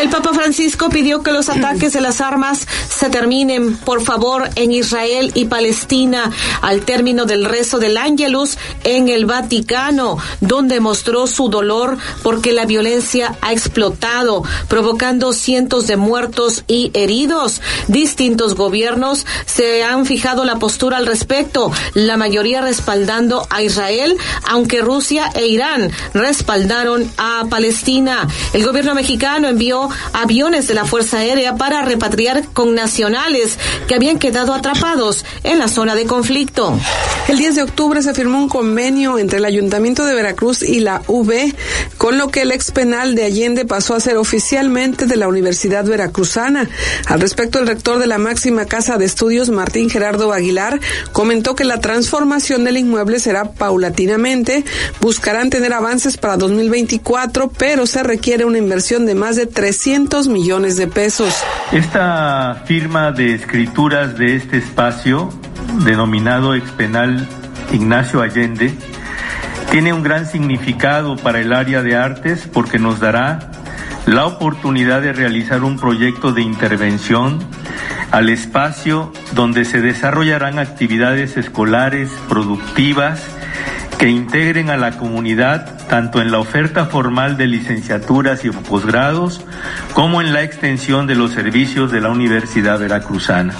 El 0.00 0.08
Papa 0.08 0.32
Francisco 0.32 0.88
pidió 0.88 1.22
que 1.22 1.32
los 1.32 1.48
ataques 1.48 1.92
de 1.94 2.00
las 2.00 2.20
armas 2.20 2.66
se 2.88 3.10
terminen, 3.10 3.76
por 3.76 4.02
favor, 4.02 4.48
en 4.54 4.70
Israel 4.70 5.32
y 5.34 5.46
Palestina 5.46 6.30
al 6.62 6.82
término 6.82 7.24
del 7.24 7.44
rezo 7.44 7.78
del 7.78 7.96
Ángelus 7.96 8.56
en 8.84 9.08
el 9.08 9.26
Vaticano, 9.26 10.18
donde 10.40 10.78
mostró 10.80 11.26
su 11.26 11.48
dolor 11.48 11.98
porque 12.36 12.52
la 12.52 12.66
violencia 12.66 13.34
ha 13.40 13.50
explotado, 13.50 14.42
provocando 14.68 15.32
cientos 15.32 15.86
de 15.86 15.96
muertos 15.96 16.64
y 16.68 16.90
heridos. 16.92 17.62
Distintos 17.88 18.56
gobiernos 18.56 19.24
se 19.46 19.82
han 19.82 20.04
fijado 20.04 20.44
la 20.44 20.56
postura 20.56 20.98
al 20.98 21.06
respecto, 21.06 21.72
la 21.94 22.18
mayoría 22.18 22.60
respaldando 22.60 23.46
a 23.48 23.62
Israel, 23.62 24.18
aunque 24.46 24.82
Rusia 24.82 25.30
e 25.34 25.46
Irán 25.46 25.90
respaldaron 26.12 27.10
a 27.16 27.46
Palestina. 27.48 28.28
El 28.52 28.66
gobierno 28.66 28.94
mexicano 28.94 29.48
envió 29.48 29.88
aviones 30.12 30.68
de 30.68 30.74
la 30.74 30.84
Fuerza 30.84 31.20
Aérea 31.20 31.56
para 31.56 31.86
repatriar 31.86 32.48
con 32.52 32.74
nacionales 32.74 33.58
que 33.88 33.94
habían 33.94 34.18
quedado 34.18 34.52
atrapados 34.52 35.24
en 35.42 35.58
la 35.58 35.68
zona 35.68 35.94
de 35.94 36.04
conflicto. 36.04 36.78
El 37.28 37.38
10 37.38 37.54
de 37.54 37.62
octubre 37.62 38.02
se 38.02 38.12
firmó 38.12 38.36
un 38.36 38.50
convenio 38.50 39.18
entre 39.18 39.38
el 39.38 39.46
Ayuntamiento 39.46 40.04
de 40.04 40.14
Veracruz 40.14 40.62
y 40.62 40.80
la 40.80 41.00
UB, 41.06 41.32
con 41.96 42.18
lo 42.18 42.25
que 42.28 42.42
el 42.42 42.52
ex 42.52 42.70
penal 42.70 43.14
de 43.14 43.24
Allende 43.24 43.64
pasó 43.64 43.94
a 43.94 44.00
ser 44.00 44.16
oficialmente 44.16 45.06
de 45.06 45.16
la 45.16 45.28
Universidad 45.28 45.84
Veracruzana. 45.84 46.68
Al 47.06 47.20
respecto, 47.20 47.58
el 47.58 47.66
rector 47.66 47.98
de 47.98 48.06
la 48.06 48.18
máxima 48.18 48.66
casa 48.66 48.98
de 48.98 49.04
estudios, 49.04 49.50
Martín 49.50 49.90
Gerardo 49.90 50.32
Aguilar, 50.32 50.80
comentó 51.12 51.54
que 51.54 51.64
la 51.64 51.80
transformación 51.80 52.64
del 52.64 52.78
inmueble 52.78 53.20
será 53.20 53.52
paulatinamente, 53.52 54.64
buscarán 55.00 55.50
tener 55.50 55.72
avances 55.72 56.16
para 56.16 56.36
2024, 56.36 57.50
pero 57.56 57.86
se 57.86 58.02
requiere 58.02 58.44
una 58.44 58.58
inversión 58.58 59.06
de 59.06 59.14
más 59.14 59.36
de 59.36 59.46
300 59.46 60.28
millones 60.28 60.76
de 60.76 60.86
pesos. 60.86 61.34
Esta 61.72 62.62
firma 62.66 63.12
de 63.12 63.34
escrituras 63.34 64.18
de 64.18 64.36
este 64.36 64.58
espacio, 64.58 65.30
denominado 65.84 66.54
expenal 66.54 67.26
Ignacio 67.72 68.22
Allende, 68.22 68.74
tiene 69.70 69.92
un 69.92 70.02
gran 70.02 70.26
significado 70.26 71.16
para 71.16 71.40
el 71.40 71.52
área 71.52 71.82
de 71.82 71.96
artes 71.96 72.48
porque 72.52 72.78
nos 72.78 73.00
dará 73.00 73.50
la 74.06 74.26
oportunidad 74.26 75.02
de 75.02 75.12
realizar 75.12 75.64
un 75.64 75.78
proyecto 75.78 76.32
de 76.32 76.42
intervención 76.42 77.40
al 78.12 78.28
espacio 78.28 79.12
donde 79.32 79.64
se 79.64 79.80
desarrollarán 79.80 80.58
actividades 80.58 81.36
escolares 81.36 82.10
productivas 82.28 83.22
que 83.98 84.08
integren 84.08 84.70
a 84.70 84.76
la 84.76 84.92
comunidad 84.92 85.86
tanto 85.88 86.20
en 86.20 86.30
la 86.30 86.38
oferta 86.38 86.86
formal 86.86 87.36
de 87.36 87.46
licenciaturas 87.46 88.44
y 88.44 88.50
posgrados 88.50 89.44
como 89.92 90.20
en 90.20 90.32
la 90.32 90.42
extensión 90.42 91.06
de 91.06 91.14
los 91.14 91.32
servicios 91.32 91.90
de 91.90 92.00
la 92.00 92.10
Universidad 92.10 92.78
Veracruzana. 92.78 93.54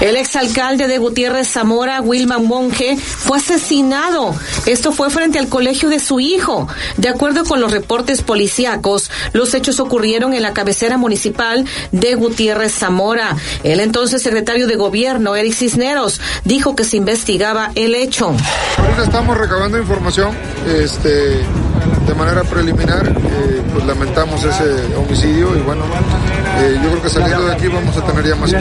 El 0.00 0.16
exalcalde 0.16 0.88
de 0.88 0.98
Gutiérrez 0.98 1.48
Zamora, 1.48 2.02
Wilman 2.02 2.46
Monge, 2.46 2.96
fue 2.96 3.38
asesinado. 3.38 4.34
Esto 4.66 4.92
fue 4.92 5.08
frente 5.08 5.38
al 5.38 5.48
colegio 5.48 5.88
de 5.88 6.00
su 6.00 6.20
hijo. 6.20 6.68
De 6.98 7.08
acuerdo 7.08 7.44
con 7.44 7.60
los 7.60 7.70
reportes 7.70 8.22
policíacos, 8.22 9.10
los 9.32 9.54
hechos 9.54 9.80
ocurrieron 9.80 10.34
en 10.34 10.42
la 10.42 10.52
cabecera 10.52 10.98
municipal 10.98 11.64
de 11.92 12.14
Gutiérrez 12.14 12.74
Zamora. 12.74 13.36
El 13.62 13.80
entonces 13.80 14.22
secretario 14.22 14.66
de 14.66 14.76
gobierno, 14.76 15.34
Eric 15.34 15.54
Cisneros, 15.54 16.20
dijo 16.44 16.76
que 16.76 16.84
se 16.84 16.98
investigaba 16.98 17.70
el 17.74 17.94
hecho. 17.94 18.34
Ahorita 18.76 19.04
estamos 19.04 19.38
recabando 19.38 19.78
información 19.78 20.36
este, 20.66 21.40
de 22.06 22.14
manera 22.14 22.42
preliminar. 22.44 23.06
Eh, 23.06 23.62
pues 23.72 23.84
lamentamos 23.86 24.42
ese 24.44 24.96
homicidio 24.96 25.56
y 25.56 25.60
bueno, 25.60 25.84
eh, 26.58 26.78
yo 26.82 26.90
creo 26.90 27.02
que 27.02 27.08
saliendo 27.10 27.44
de 27.46 27.52
aquí 27.52 27.68
vamos 27.68 27.96
a 27.96 28.04
tener 28.04 28.26
ya 28.26 28.34
más. 28.36 28.52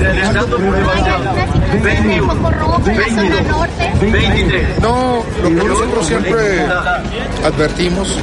No, 4.81 5.23
lo 5.41 5.49
que 5.49 5.55
nosotros 5.55 6.07
siempre 6.07 6.65
advertimos, 7.43 8.19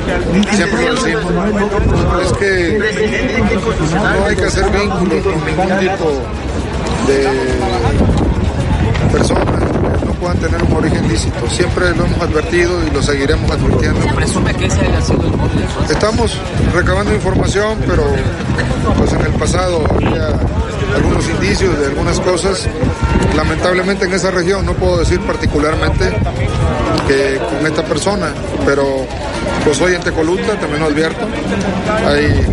siempre 0.53 0.87
lo 0.87 0.95
decimos, 0.95 1.25
es 2.25 2.33
que 2.35 2.79
no 3.95 4.27
hay 4.27 4.37
que 4.37 4.45
hacer 4.45 4.65
vínculos 4.71 5.23
con 5.23 5.45
ningún 5.45 5.79
tipo 5.79 6.13
de 7.07 7.29
personas 9.11 9.42
puedan 10.23 10.39
tener 10.39 10.63
un 10.63 10.73
origen 10.73 11.09
lícito. 11.09 11.51
Siempre 11.51 11.93
lo 11.97 12.05
hemos 12.05 12.21
advertido 12.21 12.87
y 12.87 12.91
lo 12.91 13.03
seguiremos 13.03 13.51
advirtiendo. 13.51 14.01
¿Se 14.03 14.15
presume 14.15 14.55
que 14.55 14.67
ese 14.67 14.81
haya 14.81 15.03
sido 15.03 15.23
el 15.25 15.37
móvil? 15.37 15.65
Estamos 15.91 16.39
recabando 16.73 17.13
información, 17.13 17.79
pero 17.85 18.05
pues 18.99 19.13
en 19.15 19.21
el 19.23 19.33
pasado 19.33 19.85
había 19.91 20.29
algunos 20.95 21.29
indicios 21.29 21.77
de 21.77 21.87
algunas 21.87 22.21
cosas. 22.21 22.69
Lamentablemente 23.35 24.05
en 24.05 24.13
esa 24.13 24.31
región, 24.31 24.65
no 24.65 24.75
puedo 24.75 24.99
decir 24.99 25.19
particularmente 25.23 26.17
que 27.09 27.39
con 27.39 27.67
esta 27.67 27.83
persona, 27.85 28.33
pero 28.65 29.05
pues 29.65 29.81
hoy 29.81 29.97
en 29.97 30.03
Tecoluta, 30.03 30.55
también 30.61 30.83
lo 30.83 30.87
advierto, 30.87 31.27
hay 32.07 32.47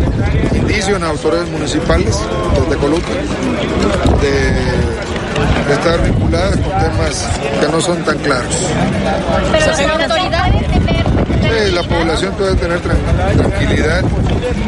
indicios 0.56 0.96
en 0.96 1.04
autoridades 1.04 1.48
municipales 1.50 2.18
de 2.56 2.74
Tecoluta 2.74 3.08
de 4.20 4.89
estar 5.70 6.02
vinculadas 6.04 6.56
con 6.56 6.70
temas 6.78 7.28
que 7.60 7.68
no 7.68 7.80
son 7.80 7.96
tan 8.04 8.18
claros. 8.18 8.54
Sí, 11.42 11.70
la 11.72 11.82
población 11.82 12.32
puede 12.34 12.54
tener 12.56 12.80
tran- 12.82 13.36
tranquilidad. 13.36 14.02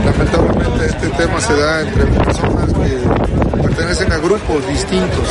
Lamentablemente 0.04 0.86
este 0.86 1.08
tema 1.08 1.40
se 1.40 1.56
da 1.56 1.80
entre 1.82 2.04
personas 2.06 2.66
que 2.72 3.62
pertenecen 3.62 4.12
a 4.12 4.16
grupos 4.18 4.66
distintos 4.68 5.26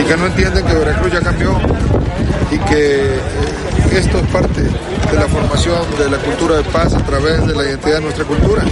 y 0.00 0.04
que 0.04 0.16
no 0.16 0.26
entienden 0.26 0.64
que 0.64 0.74
Veracruz 0.74 1.12
ya 1.12 1.20
cambió 1.20 1.58
y 2.50 2.58
que 2.58 3.14
eh, 3.14 3.18
esto 3.92 4.18
es 4.18 4.26
parte 4.28 4.62
de 4.62 5.18
la 5.18 5.26
formación 5.28 5.78
de 5.98 6.10
la 6.10 6.18
cultura 6.18 6.56
de 6.56 6.64
paz 6.64 6.94
a 6.94 6.98
través 7.04 7.46
de 7.46 7.54
la 7.54 7.62
identidad 7.64 7.96
de 7.96 8.00
nuestra 8.02 8.24
cultura. 8.24 8.62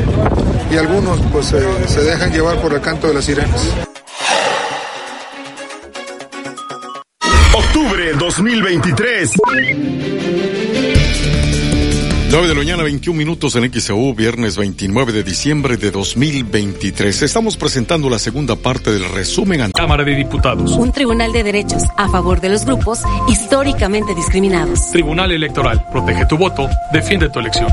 Y 0.71 0.77
algunos 0.77 1.21
pues 1.33 1.53
eh, 1.53 1.63
se 1.87 2.01
dejan 2.03 2.33
llevar 2.33 2.57
por 2.57 2.73
el 2.73 2.81
canto 2.81 3.09
de 3.09 3.15
las 3.15 3.25
sirenas. 3.25 3.61
2023. 8.27 9.35
9 12.29 12.49
de 12.49 12.55
la 12.55 12.55
mañana, 12.55 12.83
21 12.83 13.17
minutos 13.17 13.55
en 13.55 13.73
XEU, 13.73 14.15
viernes 14.15 14.57
29 14.57 15.13
de 15.13 15.23
diciembre 15.23 15.77
de 15.77 15.93
2023. 15.93 17.23
Estamos 17.23 17.57
presentando 17.57 18.11
la 18.11 18.19
segunda 18.19 18.57
parte 18.57 18.91
del 18.91 19.09
resumen 19.11 19.61
ante 19.61 19.81
Cámara 19.81 20.03
de 20.03 20.17
Diputados. 20.17 20.73
Un 20.73 20.91
tribunal 20.91 21.33
de 21.33 21.45
derechos 21.45 21.85
a 21.97 22.09
favor 22.09 22.41
de 22.41 22.49
los 22.49 22.65
grupos 22.65 23.03
históricamente 23.29 24.13
discriminados. 24.17 24.91
Tribunal 24.91 25.31
Electoral. 25.31 25.87
Protege 25.93 26.27
tu 26.27 26.37
voto. 26.37 26.69
Defiende 26.93 27.29
tu 27.31 27.39
elección. 27.39 27.69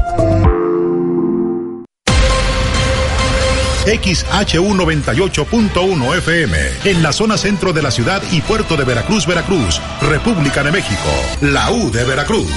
XHU 3.85 4.73
98.1 4.76 6.18
FM, 6.18 6.57
en 6.85 7.03
la 7.03 7.11
zona 7.11 7.38
centro 7.38 7.73
de 7.73 7.81
la 7.81 7.91
ciudad 7.91 8.23
y 8.31 8.39
puerto 8.39 8.77
de 8.77 8.85
Veracruz, 8.85 9.27
Veracruz, 9.27 9.81
República 10.01 10.64
de 10.64 10.72
México, 10.72 11.10
la 11.41 11.69
U 11.69 11.91
de 11.91 12.05
Veracruz. 12.05 12.47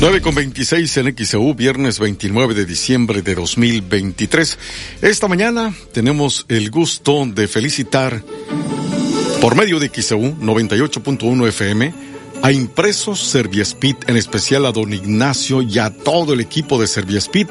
Nueve 0.00 0.22
con 0.22 0.34
26 0.34 0.96
en 0.96 1.14
XEU, 1.14 1.54
viernes 1.54 1.98
29 1.98 2.54
de 2.54 2.64
diciembre 2.64 3.20
de 3.20 3.34
2023. 3.34 4.58
Esta 5.02 5.28
mañana 5.28 5.74
tenemos 5.92 6.46
el 6.48 6.70
gusto 6.70 7.26
de 7.26 7.48
felicitar 7.48 8.22
por 9.42 9.56
medio 9.56 9.78
de 9.78 9.90
XEU 9.90 10.38
98.1 10.40 11.48
FM 11.48 12.11
a 12.42 12.50
Impresos 12.50 13.20
Serviespit, 13.20 14.08
en 14.08 14.16
especial 14.16 14.66
a 14.66 14.72
don 14.72 14.92
Ignacio 14.92 15.62
y 15.62 15.78
a 15.78 15.90
todo 15.90 16.32
el 16.34 16.40
equipo 16.40 16.80
de 16.80 16.88
Serviespit 16.88 17.48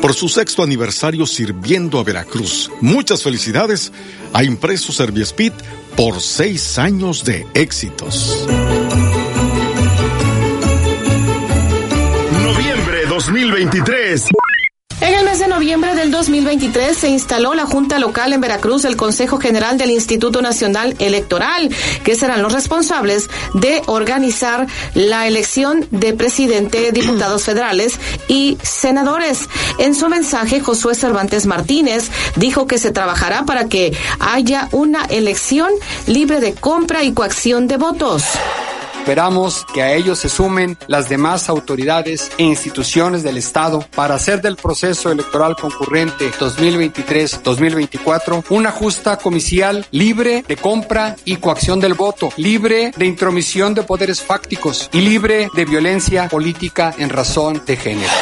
por 0.00 0.14
su 0.14 0.28
sexto 0.28 0.64
aniversario 0.64 1.26
sirviendo 1.26 2.00
a 2.00 2.04
Veracruz. 2.04 2.70
Muchas 2.80 3.22
felicidades 3.22 3.92
a 4.32 4.42
Impresos 4.42 4.96
Serviespit 4.96 5.54
por 5.96 6.20
seis 6.20 6.76
años 6.78 7.24
de 7.24 7.46
éxitos. 7.54 8.46
Noviembre 12.42 13.06
2023. 13.08 14.28
En 15.02 15.14
el 15.14 15.24
mes 15.24 15.40
de 15.40 15.48
noviembre 15.48 15.96
del 15.96 16.12
2023 16.12 16.96
se 16.96 17.08
instaló 17.08 17.54
la 17.54 17.66
Junta 17.66 17.98
Local 17.98 18.32
en 18.32 18.40
Veracruz 18.40 18.82
del 18.82 18.96
Consejo 18.96 19.38
General 19.38 19.76
del 19.76 19.90
Instituto 19.90 20.42
Nacional 20.42 20.94
Electoral, 21.00 21.70
que 22.04 22.14
serán 22.14 22.40
los 22.40 22.52
responsables 22.52 23.28
de 23.52 23.82
organizar 23.86 24.68
la 24.94 25.26
elección 25.26 25.88
de 25.90 26.14
presidente, 26.14 26.92
diputados 26.92 27.42
federales 27.42 27.98
y 28.28 28.58
senadores. 28.62 29.48
En 29.78 29.96
su 29.96 30.08
mensaje, 30.08 30.60
Josué 30.60 30.94
Cervantes 30.94 31.46
Martínez 31.46 32.08
dijo 32.36 32.68
que 32.68 32.78
se 32.78 32.92
trabajará 32.92 33.44
para 33.44 33.68
que 33.68 33.92
haya 34.20 34.68
una 34.70 35.04
elección 35.06 35.72
libre 36.06 36.38
de 36.38 36.54
compra 36.54 37.02
y 37.02 37.12
coacción 37.12 37.66
de 37.66 37.76
votos. 37.76 38.22
Esperamos 39.02 39.66
que 39.74 39.82
a 39.82 39.92
ellos 39.94 40.20
se 40.20 40.28
sumen 40.28 40.78
las 40.86 41.08
demás 41.08 41.48
autoridades 41.48 42.30
e 42.38 42.44
instituciones 42.44 43.24
del 43.24 43.36
Estado 43.36 43.84
para 43.96 44.14
hacer 44.14 44.40
del 44.40 44.54
proceso 44.54 45.10
electoral 45.10 45.56
concurrente 45.56 46.30
2023-2024 46.30 48.44
una 48.50 48.70
justa 48.70 49.16
comicial 49.16 49.84
libre 49.90 50.44
de 50.46 50.56
compra 50.56 51.16
y 51.24 51.38
coacción 51.38 51.80
del 51.80 51.94
voto, 51.94 52.28
libre 52.36 52.92
de 52.96 53.06
intromisión 53.06 53.74
de 53.74 53.82
poderes 53.82 54.22
fácticos 54.22 54.88
y 54.92 55.00
libre 55.00 55.48
de 55.52 55.64
violencia 55.64 56.28
política 56.28 56.94
en 56.96 57.08
razón 57.08 57.60
de 57.66 57.76
género. 57.76 58.12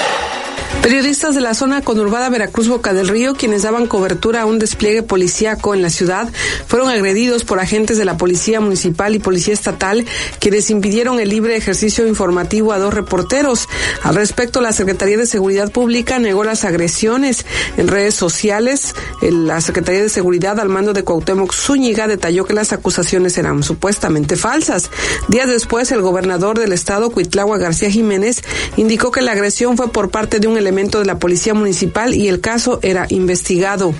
Periodistas 0.82 1.34
de 1.34 1.42
la 1.42 1.52
zona 1.52 1.82
conurbada 1.82 2.30
Veracruz 2.30 2.68
Boca 2.68 2.94
del 2.94 3.08
Río, 3.08 3.34
quienes 3.34 3.62
daban 3.62 3.86
cobertura 3.86 4.42
a 4.42 4.46
un 4.46 4.58
despliegue 4.58 5.02
policíaco 5.02 5.74
en 5.74 5.82
la 5.82 5.90
ciudad, 5.90 6.30
fueron 6.66 6.88
agredidos 6.88 7.44
por 7.44 7.60
agentes 7.60 7.98
de 7.98 8.06
la 8.06 8.16
Policía 8.16 8.60
Municipal 8.60 9.14
y 9.14 9.18
Policía 9.18 9.52
Estatal, 9.52 10.06
quienes 10.38 10.70
impidieron 10.70 11.20
el 11.20 11.28
libre 11.28 11.56
ejercicio 11.56 12.06
informativo 12.06 12.72
a 12.72 12.78
dos 12.78 12.94
reporteros. 12.94 13.68
Al 14.02 14.14
respecto, 14.14 14.62
la 14.62 14.72
Secretaría 14.72 15.18
de 15.18 15.26
Seguridad 15.26 15.70
Pública 15.70 16.18
negó 16.18 16.44
las 16.44 16.64
agresiones 16.64 17.44
en 17.76 17.88
redes 17.88 18.14
sociales. 18.14 18.94
La 19.20 19.60
Secretaría 19.60 20.02
de 20.02 20.08
Seguridad, 20.08 20.58
al 20.60 20.70
mando 20.70 20.94
de 20.94 21.04
Cuauhtémoc 21.04 21.52
Zúñiga, 21.52 22.08
detalló 22.08 22.46
que 22.46 22.54
las 22.54 22.72
acusaciones 22.72 23.36
eran 23.36 23.62
supuestamente 23.62 24.36
falsas. 24.36 24.90
Días 25.28 25.48
después, 25.48 25.92
el 25.92 26.00
gobernador 26.00 26.58
del 26.58 26.72
estado, 26.72 27.10
Cuitlagua 27.10 27.58
García 27.58 27.90
Jiménez, 27.90 28.42
indicó 28.76 29.10
que 29.10 29.20
la 29.20 29.32
agresión 29.32 29.76
fue 29.76 29.92
por 29.92 30.10
parte 30.10 30.38
de 30.38 30.48
un 30.48 30.59
elemento 30.60 31.00
de 31.00 31.06
la 31.06 31.18
Policía 31.18 31.54
Municipal 31.54 32.14
y 32.14 32.28
el 32.28 32.40
caso 32.40 32.78
era 32.82 33.06
investigado. 33.08 33.94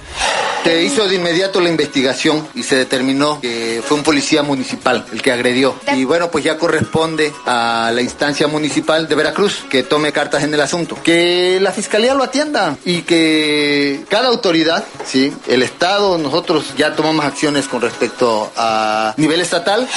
Se 0.64 0.82
hizo 0.82 1.08
de 1.08 1.16
inmediato 1.16 1.58
la 1.60 1.70
investigación 1.70 2.46
y 2.54 2.62
se 2.62 2.76
determinó 2.76 3.40
que 3.40 3.82
fue 3.82 3.96
un 3.96 4.02
policía 4.02 4.42
municipal 4.42 5.06
el 5.10 5.22
que 5.22 5.32
agredió. 5.32 5.74
Y 5.94 6.04
bueno, 6.04 6.30
pues 6.30 6.44
ya 6.44 6.58
corresponde 6.58 7.32
a 7.46 7.90
la 7.94 8.02
instancia 8.02 8.46
municipal 8.46 9.08
de 9.08 9.14
Veracruz 9.14 9.64
que 9.70 9.82
tome 9.82 10.12
cartas 10.12 10.44
en 10.44 10.52
el 10.52 10.60
asunto. 10.60 10.98
Que 11.02 11.58
la 11.62 11.72
fiscalía 11.72 12.12
lo 12.12 12.24
atienda 12.24 12.76
y 12.84 13.02
que 13.02 14.04
cada 14.10 14.28
autoridad, 14.28 14.84
sí, 15.06 15.32
el 15.48 15.62
Estado, 15.62 16.18
nosotros 16.18 16.74
ya 16.76 16.94
tomamos 16.94 17.24
acciones 17.24 17.66
con 17.66 17.80
respecto 17.80 18.52
a 18.54 19.14
nivel 19.16 19.40
estatal. 19.40 19.88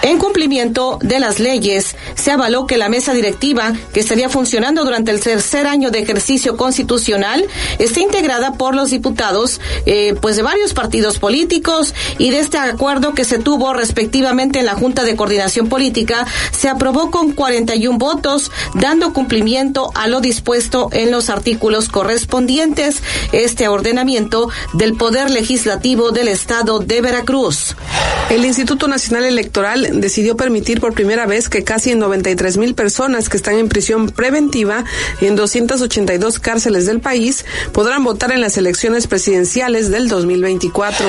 En 0.00 0.16
cumplimiento 0.18 0.98
de 1.02 1.18
las 1.18 1.38
leyes, 1.38 1.96
se 2.14 2.30
avaló 2.30 2.66
que 2.66 2.78
la 2.78 2.88
mesa 2.88 3.12
directiva, 3.12 3.74
que 3.92 4.00
estaría 4.00 4.30
funcionando 4.30 4.84
durante 4.84 5.10
el 5.10 5.20
tercer 5.20 5.66
año 5.66 5.90
de 5.90 5.97
ejercicio 5.98 6.56
constitucional, 6.56 7.46
esté 7.78 8.00
integrada 8.00 8.54
por 8.54 8.74
los 8.74 8.90
diputados 8.90 9.60
eh, 9.86 10.14
pues 10.20 10.36
de 10.36 10.42
varios 10.42 10.74
partidos 10.74 11.18
políticos 11.18 11.94
y 12.18 12.30
de 12.30 12.40
este 12.40 12.58
acuerdo 12.58 13.14
que 13.14 13.24
se 13.24 13.38
tuvo 13.38 13.74
respectivamente 13.74 14.58
en 14.58 14.66
la 14.66 14.74
Junta 14.74 15.04
de 15.04 15.16
Coordinación 15.16 15.68
Política, 15.68 16.26
se 16.50 16.68
aprobó 16.68 17.10
con 17.10 17.32
41 17.32 17.98
votos, 17.98 18.50
dando 18.74 19.12
cumplimiento 19.12 19.90
a 19.94 20.06
lo 20.06 20.20
dispuesto 20.20 20.88
en 20.92 21.10
los 21.10 21.30
artículos 21.30 21.88
correspondientes 21.88 23.02
este 23.32 23.68
ordenamiento 23.68 24.48
del 24.74 24.94
Poder 24.94 25.30
Legislativo 25.30 26.10
del 26.10 26.28
Estado 26.28 26.78
de 26.78 27.00
Veracruz. 27.00 27.76
El 28.30 28.44
Instituto 28.44 28.88
Nacional 28.88 29.24
Electoral 29.24 30.00
decidió 30.00 30.36
permitir 30.36 30.80
por 30.80 30.94
primera 30.94 31.26
vez 31.26 31.48
que 31.48 31.64
casi 31.64 31.94
93 31.94 32.58
mil 32.58 32.74
personas 32.74 33.28
que 33.28 33.36
están 33.36 33.54
en 33.54 33.68
prisión 33.68 34.10
preventiva 34.10 34.84
y 35.20 35.26
en 35.26 35.36
282 35.88 36.38
cárceles 36.38 36.86
del 36.86 37.00
país 37.00 37.44
podrán 37.72 38.04
votar 38.04 38.32
en 38.32 38.40
las 38.40 38.56
elecciones 38.56 39.06
presidenciales 39.06 39.90
del 39.90 40.08
2024. 40.08 41.06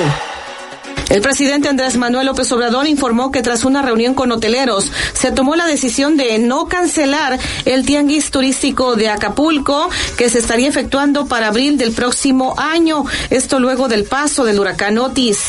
El 1.10 1.22
presidente 1.22 1.68
Andrés 1.68 1.96
Manuel 1.96 2.26
López 2.26 2.50
Obrador 2.52 2.86
informó 2.86 3.32
que 3.32 3.42
tras 3.42 3.64
una 3.64 3.82
reunión 3.82 4.14
con 4.14 4.30
hoteleros 4.30 4.92
se 5.12 5.32
tomó 5.32 5.56
la 5.56 5.66
decisión 5.66 6.16
de 6.16 6.38
no 6.38 6.68
cancelar 6.68 7.38
el 7.64 7.84
tianguis 7.84 8.30
turístico 8.30 8.94
de 8.94 9.08
Acapulco 9.08 9.90
que 10.16 10.30
se 10.30 10.38
estaría 10.38 10.68
efectuando 10.68 11.26
para 11.26 11.48
abril 11.48 11.78
del 11.78 11.92
próximo 11.92 12.54
año. 12.58 13.04
Esto 13.28 13.58
luego 13.58 13.88
del 13.88 14.04
paso 14.04 14.44
del 14.44 14.60
huracán 14.60 14.98
Otis. 14.98 15.48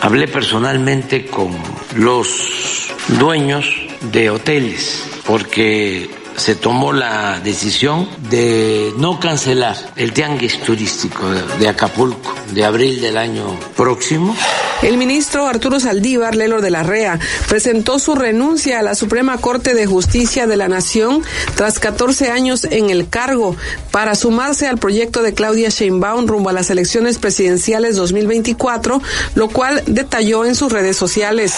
Hablé 0.00 0.28
personalmente 0.28 1.26
con 1.26 1.50
los 1.96 2.88
dueños 3.18 3.66
de 4.12 4.30
hoteles 4.30 5.02
porque 5.26 6.08
se 6.36 6.54
tomó 6.54 6.92
la 6.92 7.40
decisión 7.40 8.08
de 8.30 8.92
no 8.98 9.20
cancelar 9.20 9.76
el 9.96 10.12
tianguis 10.12 10.60
turístico 10.60 11.28
de 11.58 11.68
Acapulco 11.68 12.34
de 12.52 12.64
abril 12.64 13.00
del 13.00 13.16
año 13.16 13.58
próximo. 13.76 14.34
El 14.82 14.98
ministro 14.98 15.46
Arturo 15.46 15.80
Saldívar 15.80 16.34
Lelo 16.34 16.60
de 16.60 16.70
la 16.70 16.82
REA 16.82 17.18
presentó 17.48 17.98
su 17.98 18.14
renuncia 18.14 18.80
a 18.80 18.82
la 18.82 18.94
Suprema 18.94 19.38
Corte 19.38 19.74
de 19.74 19.86
Justicia 19.86 20.46
de 20.46 20.56
la 20.56 20.68
Nación 20.68 21.22
tras 21.54 21.78
14 21.78 22.30
años 22.30 22.64
en 22.64 22.90
el 22.90 23.08
cargo 23.08 23.56
para 23.90 24.14
sumarse 24.14 24.66
al 24.66 24.78
proyecto 24.78 25.22
de 25.22 25.32
Claudia 25.32 25.70
Sheinbaum 25.70 26.26
rumbo 26.26 26.50
a 26.50 26.52
las 26.52 26.68
elecciones 26.70 27.18
presidenciales 27.18 27.96
2024, 27.96 29.00
lo 29.34 29.48
cual 29.48 29.82
detalló 29.86 30.44
en 30.44 30.54
sus 30.54 30.70
redes 30.70 30.96
sociales. 30.96 31.54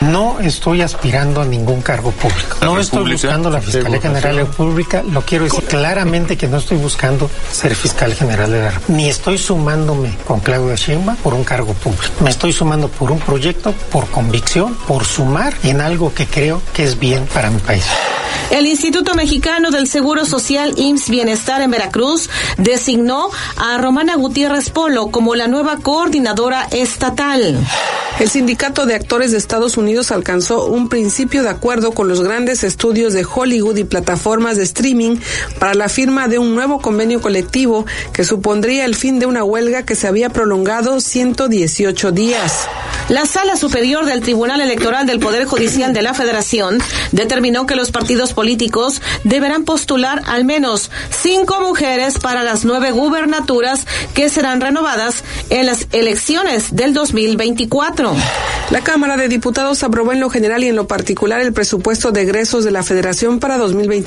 No 0.00 0.38
estoy 0.40 0.82
aspirando 0.82 1.40
a 1.40 1.44
ningún 1.44 1.82
cargo 1.82 2.12
público. 2.12 2.58
No 2.62 2.78
estoy 2.78 3.10
buscando 3.10 3.50
la 3.50 3.60
Fiscalía 3.60 4.00
General 4.00 4.17
de 4.20 4.32
la 4.32 4.40
República. 4.40 5.02
Lo 5.02 5.22
quiero 5.22 5.44
decir 5.44 5.64
claramente 5.64 6.36
que 6.36 6.48
no 6.48 6.58
estoy 6.58 6.78
buscando 6.78 7.30
ser 7.52 7.74
fiscal 7.74 8.14
general 8.14 8.50
de 8.50 8.60
la 8.60 8.70
República. 8.70 8.92
Ni 8.92 9.08
estoy 9.08 9.38
sumándome 9.38 10.16
con 10.26 10.40
Claudia 10.40 10.76
Sheinbaum 10.76 11.16
por 11.18 11.34
un 11.34 11.44
cargo 11.44 11.74
público. 11.74 12.04
Me 12.20 12.30
estoy 12.30 12.52
sumando 12.52 12.88
por 12.88 13.10
un 13.10 13.18
proyecto, 13.20 13.72
por 13.90 14.06
convicción, 14.08 14.74
por 14.86 15.04
sumar 15.04 15.54
en 15.62 15.80
algo 15.80 16.12
que 16.14 16.26
creo 16.26 16.62
que 16.72 16.84
es 16.84 16.98
bien 16.98 17.26
para 17.32 17.50
mi 17.50 17.58
país. 17.60 17.84
El 18.50 18.66
Instituto 18.66 19.14
Mexicano 19.14 19.70
del 19.70 19.86
Seguro 19.86 20.24
Social 20.24 20.72
IMSS 20.76 21.10
Bienestar 21.10 21.60
en 21.60 21.70
Veracruz 21.70 22.30
designó 22.56 23.28
a 23.56 23.76
Romana 23.78 24.16
Gutiérrez 24.16 24.70
Polo 24.70 25.08
como 25.08 25.34
la 25.34 25.48
nueva 25.48 25.76
coordinadora 25.78 26.66
estatal. 26.70 27.58
El 28.18 28.28
Sindicato 28.28 28.84
de 28.84 28.94
Actores 28.94 29.30
de 29.30 29.38
Estados 29.38 29.76
Unidos 29.76 30.10
alcanzó 30.10 30.64
un 30.64 30.88
principio 30.88 31.42
de 31.42 31.50
acuerdo 31.50 31.92
con 31.92 32.08
los 32.08 32.20
grandes 32.20 32.64
estudios 32.64 33.12
de 33.12 33.24
Hollywood 33.24 33.76
y 33.76 33.84
plataformas 33.84 34.07
de 34.08 34.62
streaming 34.62 35.16
para 35.58 35.74
la 35.74 35.88
firma 35.88 36.28
de 36.28 36.38
un 36.38 36.54
nuevo 36.54 36.80
convenio 36.80 37.20
colectivo 37.20 37.84
que 38.14 38.24
supondría 38.24 38.86
el 38.86 38.94
fin 38.94 39.18
de 39.18 39.26
una 39.26 39.44
huelga 39.44 39.82
que 39.82 39.94
se 39.94 40.08
había 40.08 40.30
prolongado 40.30 41.00
118 41.00 42.12
días. 42.12 42.68
La 43.10 43.26
Sala 43.26 43.56
Superior 43.56 44.06
del 44.06 44.22
Tribunal 44.22 44.60
Electoral 44.60 45.06
del 45.06 45.18
Poder 45.18 45.44
Judicial 45.44 45.92
de 45.92 46.02
la 46.02 46.14
Federación 46.14 46.78
determinó 47.12 47.66
que 47.66 47.76
los 47.76 47.90
partidos 47.90 48.32
políticos 48.32 49.02
deberán 49.24 49.64
postular 49.64 50.22
al 50.26 50.44
menos 50.44 50.90
cinco 51.10 51.60
mujeres 51.60 52.18
para 52.18 52.42
las 52.42 52.64
nueve 52.64 52.90
gubernaturas 52.92 53.86
que 54.14 54.30
serán 54.30 54.60
renovadas 54.60 55.22
en 55.50 55.66
las 55.66 55.86
elecciones 55.92 56.74
del 56.74 56.94
2024. 56.94 58.14
La 58.70 58.82
Cámara 58.82 59.16
de 59.16 59.28
Diputados 59.28 59.82
aprobó 59.82 60.12
en 60.12 60.20
lo 60.20 60.28
general 60.28 60.64
y 60.64 60.68
en 60.68 60.76
lo 60.76 60.86
particular 60.86 61.40
el 61.40 61.54
presupuesto 61.54 62.12
de 62.12 62.22
egresos 62.22 62.64
de 62.64 62.70
la 62.70 62.82
Federación 62.82 63.38
para 63.38 63.56
2024 63.56 63.97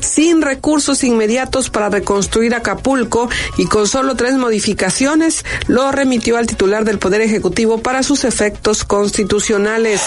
sin 0.00 0.42
recursos 0.42 1.04
inmediatos 1.04 1.70
para 1.70 1.88
reconstruir 1.88 2.54
Acapulco 2.54 3.28
y 3.56 3.66
con 3.66 3.86
solo 3.86 4.16
tres 4.16 4.34
modificaciones 4.34 5.44
lo 5.66 5.90
remitió 5.92 6.36
al 6.36 6.46
titular 6.46 6.84
del 6.84 6.98
Poder 6.98 7.20
Ejecutivo 7.20 7.78
para 7.78 8.02
sus 8.02 8.24
efectos 8.24 8.84
constitucionales. 8.84 10.00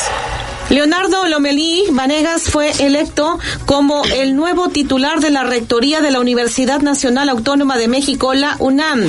Leonardo 0.70 1.28
Lomelí 1.28 1.84
Vanegas 1.92 2.44
fue 2.44 2.72
electo 2.80 3.40
como 3.66 4.06
el 4.06 4.38
nuevo 4.38 4.70
titular 4.70 5.20
de 5.20 5.30
la 5.30 5.44
Rectoría 5.44 6.00
de 6.00 6.12
la 6.12 6.22
Universidad 6.22 6.80
Nacional 6.80 7.28
Autónoma 7.28 7.78
de 7.78 7.90
México, 7.90 8.34
la 8.34 8.56
UNAM. 8.60 9.06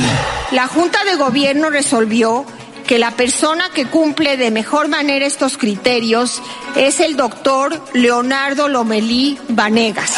La 0.51 0.67
Junta 0.67 1.05
de 1.05 1.15
Gobierno 1.15 1.71
resolvió 1.71 2.45
que 2.87 2.99
la 2.99 3.13
persona 3.13 3.71
que 3.75 3.87
cumple 3.87 4.37
de 4.37 4.51
mejor 4.51 4.89
manera 4.89 5.27
estos 5.27 5.57
criterios 5.57 6.43
es 6.77 7.01
el 7.01 7.17
doctor 7.17 7.83
Leonardo 7.93 8.69
Lomelí 8.69 9.39
Vanegas. 9.49 10.13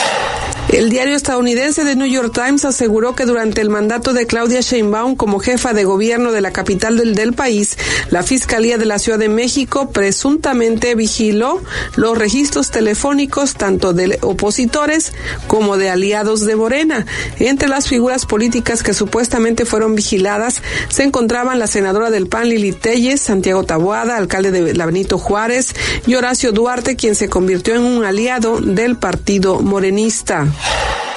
El 0.75 0.91
diario 0.91 1.15
estadounidense 1.15 1.85
The 1.85 1.95
New 1.95 2.09
York 2.09 2.33
Times 2.35 2.65
aseguró 2.65 3.15
que 3.15 3.27
durante 3.27 3.61
el 3.61 3.71
mandato 3.71 4.13
de 4.13 4.27
Claudia 4.27 4.61
Sheinbaum 4.61 5.15
como 5.15 5.39
jefa 5.39 5.73
de 5.73 5.85
gobierno 5.85 6.33
de 6.33 6.41
la 6.41 6.53
capital 6.53 6.97
del, 6.97 7.15
del, 7.15 7.33
país, 7.33 7.79
la 8.11 8.25
Fiscalía 8.25 8.77
de 8.77 8.85
la 8.85 8.99
Ciudad 8.99 9.21
de 9.21 9.29
México 9.29 9.91
presuntamente 9.91 10.97
vigiló 10.97 11.63
los 11.95 12.19
registros 12.19 12.73
telefónicos 12.73 13.55
tanto 13.55 13.93
de 13.93 14.19
opositores 14.23 15.13
como 15.47 15.77
de 15.77 15.91
aliados 15.91 16.45
de 16.45 16.57
Morena. 16.57 17.07
Entre 17.39 17.69
las 17.69 17.87
figuras 17.87 18.27
políticas 18.27 18.83
que 18.83 18.95
supuestamente 18.95 19.67
fueron 19.67 19.95
vigiladas 19.95 20.61
se 20.89 21.05
encontraban 21.05 21.61
la 21.61 21.69
senadora 21.69 22.11
del 22.11 22.27
PAN 22.27 22.49
Lili 22.55 22.73
Telles, 22.73 23.21
Santiago 23.21 23.65
Taboada, 23.65 24.17
alcalde 24.17 24.53
de 24.53 24.75
la 24.75 24.87
Benito 24.87 25.19
Juárez 25.19 25.75
y 26.07 26.15
Horacio 26.15 26.53
Duarte, 26.53 26.95
quien 26.95 27.17
se 27.17 27.29
convirtió 27.29 27.75
en 27.75 27.83
un 27.83 28.05
aliado 28.05 28.61
del 28.61 28.97
partido 28.97 29.61
morenista. 29.61 30.47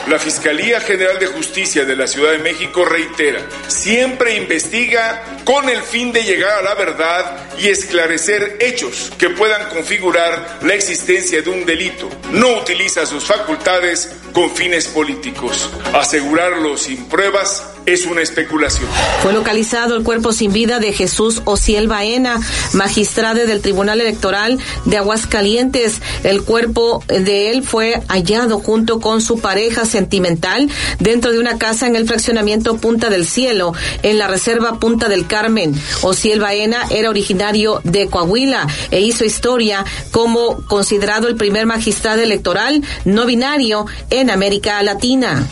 La 0.08 0.18
Fiscalía 0.18 0.80
General 0.80 1.20
de 1.20 1.28
Justicia 1.28 1.84
de 1.84 1.96
la 1.96 2.08
Ciudad 2.08 2.32
de 2.32 2.38
México 2.38 2.86
reitera, 2.86 3.42
siempre 3.68 4.38
investiga 4.38 5.22
con 5.44 5.68
el 5.68 5.82
fin 5.82 6.14
de 6.14 6.24
llegar 6.24 6.60
a 6.60 6.62
la 6.62 6.76
verdad 6.76 7.38
y 7.60 7.68
esclarecer 7.68 8.58
hechos 8.62 9.12
que 9.20 9.30
puedan 9.30 9.68
configurar 9.70 10.60
la 10.62 10.74
existencia 10.74 11.42
de 11.42 11.50
un 11.50 11.66
delito. 11.66 12.10
No 12.32 12.58
utiliza 12.58 13.06
sus 13.06 13.26
facultades 13.26 14.10
con 14.32 14.50
fines 14.56 14.88
políticos. 14.88 15.70
Asegurarlo 15.94 16.78
sin 16.78 17.06
pruebas 17.10 17.77
es 17.88 18.06
una 18.06 18.22
especulación. 18.22 18.88
Fue 19.24 19.32
localizado 19.34 19.96
el 19.96 20.04
cuerpo 20.04 20.34
sin 20.34 20.52
vida 20.52 20.80
de 20.80 20.92
Jesús 20.92 21.42
Ociel 21.46 21.88
Baena, 21.88 22.40
magistrado 22.74 23.48
del 23.48 23.62
Tribunal 23.62 24.02
Electoral 24.02 24.60
de 24.86 24.98
Aguascalientes. 24.98 26.02
El 26.24 26.44
cuerpo 26.44 27.02
de 27.08 27.50
él 27.50 27.64
fue 27.64 28.02
hallado 28.10 28.60
junto 28.60 29.00
con 29.00 29.22
su 29.22 29.40
pareja 29.40 29.86
sentimental 29.86 30.70
dentro 31.00 31.32
de 31.32 31.40
una 31.40 31.58
casa 31.58 31.88
en 31.88 31.96
el 31.96 32.06
fraccionamiento 32.06 32.78
Punta 32.78 33.10
del 33.10 33.26
Cielo, 33.26 33.74
en 34.04 34.18
la 34.18 34.28
reserva 34.28 34.80
Punta 34.80 35.08
del 35.08 35.26
Carmen. 35.26 35.74
Ociel 36.02 36.42
Baena 36.42 36.86
era 36.90 37.10
originario 37.10 37.80
de 37.86 38.08
Coahuila 38.08 38.68
e 38.92 39.00
hizo 39.00 39.24
historia 39.24 39.86
como 40.12 40.62
considerado 40.68 41.30
el 41.30 41.38
primer 41.38 41.66
magistrado 41.66 42.22
electoral 42.22 42.84
no 43.06 43.26
binario 43.26 43.86
en 44.10 44.30
América 44.30 44.84
Latina. 44.84 45.48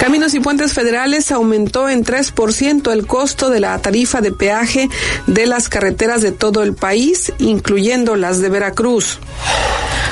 Caminos 0.00 0.32
y 0.32 0.40
Puentes 0.40 0.72
Federales 0.72 1.30
aumentó 1.70 1.88
en 1.88 2.04
3% 2.04 2.92
el 2.92 3.06
costo 3.06 3.48
de 3.50 3.60
la 3.60 3.78
tarifa 3.78 4.20
de 4.20 4.32
peaje 4.32 4.88
de 5.26 5.46
las 5.46 5.68
carreteras 5.68 6.22
de 6.22 6.32
todo 6.32 6.62
el 6.62 6.74
país, 6.74 7.32
incluyendo 7.38 8.16
las 8.16 8.40
de 8.40 8.48
Veracruz. 8.48 9.18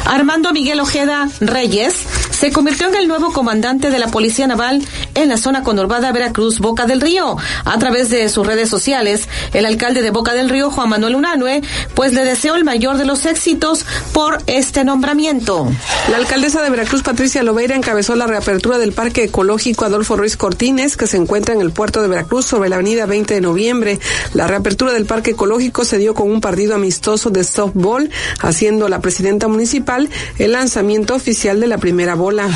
Armando 0.04 0.52
Miguel 0.52 0.80
Ojeda 0.80 1.28
Reyes 1.40 1.94
se 2.30 2.52
convirtió 2.52 2.88
en 2.88 2.94
el 2.94 3.08
nuevo 3.08 3.32
comandante 3.32 3.90
de 3.90 3.98
la 3.98 4.06
Policía 4.06 4.46
Naval 4.46 4.82
en 5.14 5.28
la 5.28 5.36
zona 5.36 5.62
conurbada 5.62 6.12
Veracruz, 6.12 6.60
Boca 6.60 6.86
del 6.86 7.00
Río. 7.00 7.36
A 7.64 7.78
través 7.78 8.08
de 8.08 8.28
sus 8.28 8.46
redes 8.46 8.70
sociales, 8.70 9.28
el 9.52 9.66
alcalde 9.66 10.02
de 10.02 10.10
Boca 10.10 10.34
del 10.34 10.48
Río, 10.48 10.70
Juan 10.70 10.88
Manuel 10.88 11.16
Unanue, 11.16 11.62
pues 11.94 12.12
le 12.12 12.24
deseó 12.24 12.54
el 12.54 12.64
mayor 12.64 12.96
de 12.96 13.04
los 13.04 13.26
éxitos 13.26 13.84
por 14.12 14.38
este 14.46 14.84
nombramiento. 14.84 15.68
La 16.10 16.16
alcaldesa 16.16 16.62
de 16.62 16.70
Veracruz, 16.70 17.02
Patricia 17.02 17.42
Lobeira, 17.42 17.74
encabezó 17.74 18.14
la 18.14 18.26
reapertura 18.26 18.78
del 18.78 18.92
Parque 18.92 19.24
Ecológico 19.24 19.84
Adolfo 19.84 20.16
Ruiz 20.16 20.36
Cortines, 20.36 20.96
que 20.96 21.06
se 21.06 21.16
encuentra 21.16 21.47
en 21.52 21.60
el 21.60 21.72
puerto 21.72 22.02
de 22.02 22.08
Veracruz 22.08 22.46
sobre 22.46 22.68
la 22.68 22.76
avenida 22.76 23.06
20 23.06 23.34
de 23.34 23.40
noviembre. 23.40 23.98
La 24.34 24.46
reapertura 24.46 24.92
del 24.92 25.06
Parque 25.06 25.32
Ecológico 25.32 25.84
se 25.84 25.98
dio 25.98 26.14
con 26.14 26.30
un 26.30 26.40
partido 26.40 26.74
amistoso 26.74 27.30
de 27.30 27.44
softball, 27.44 28.10
haciendo 28.40 28.88
la 28.88 29.00
presidenta 29.00 29.48
municipal 29.48 30.08
el 30.38 30.52
lanzamiento 30.52 31.14
oficial 31.14 31.60
de 31.60 31.66
la 31.66 31.78
primera 31.78 32.14
bola. 32.14 32.48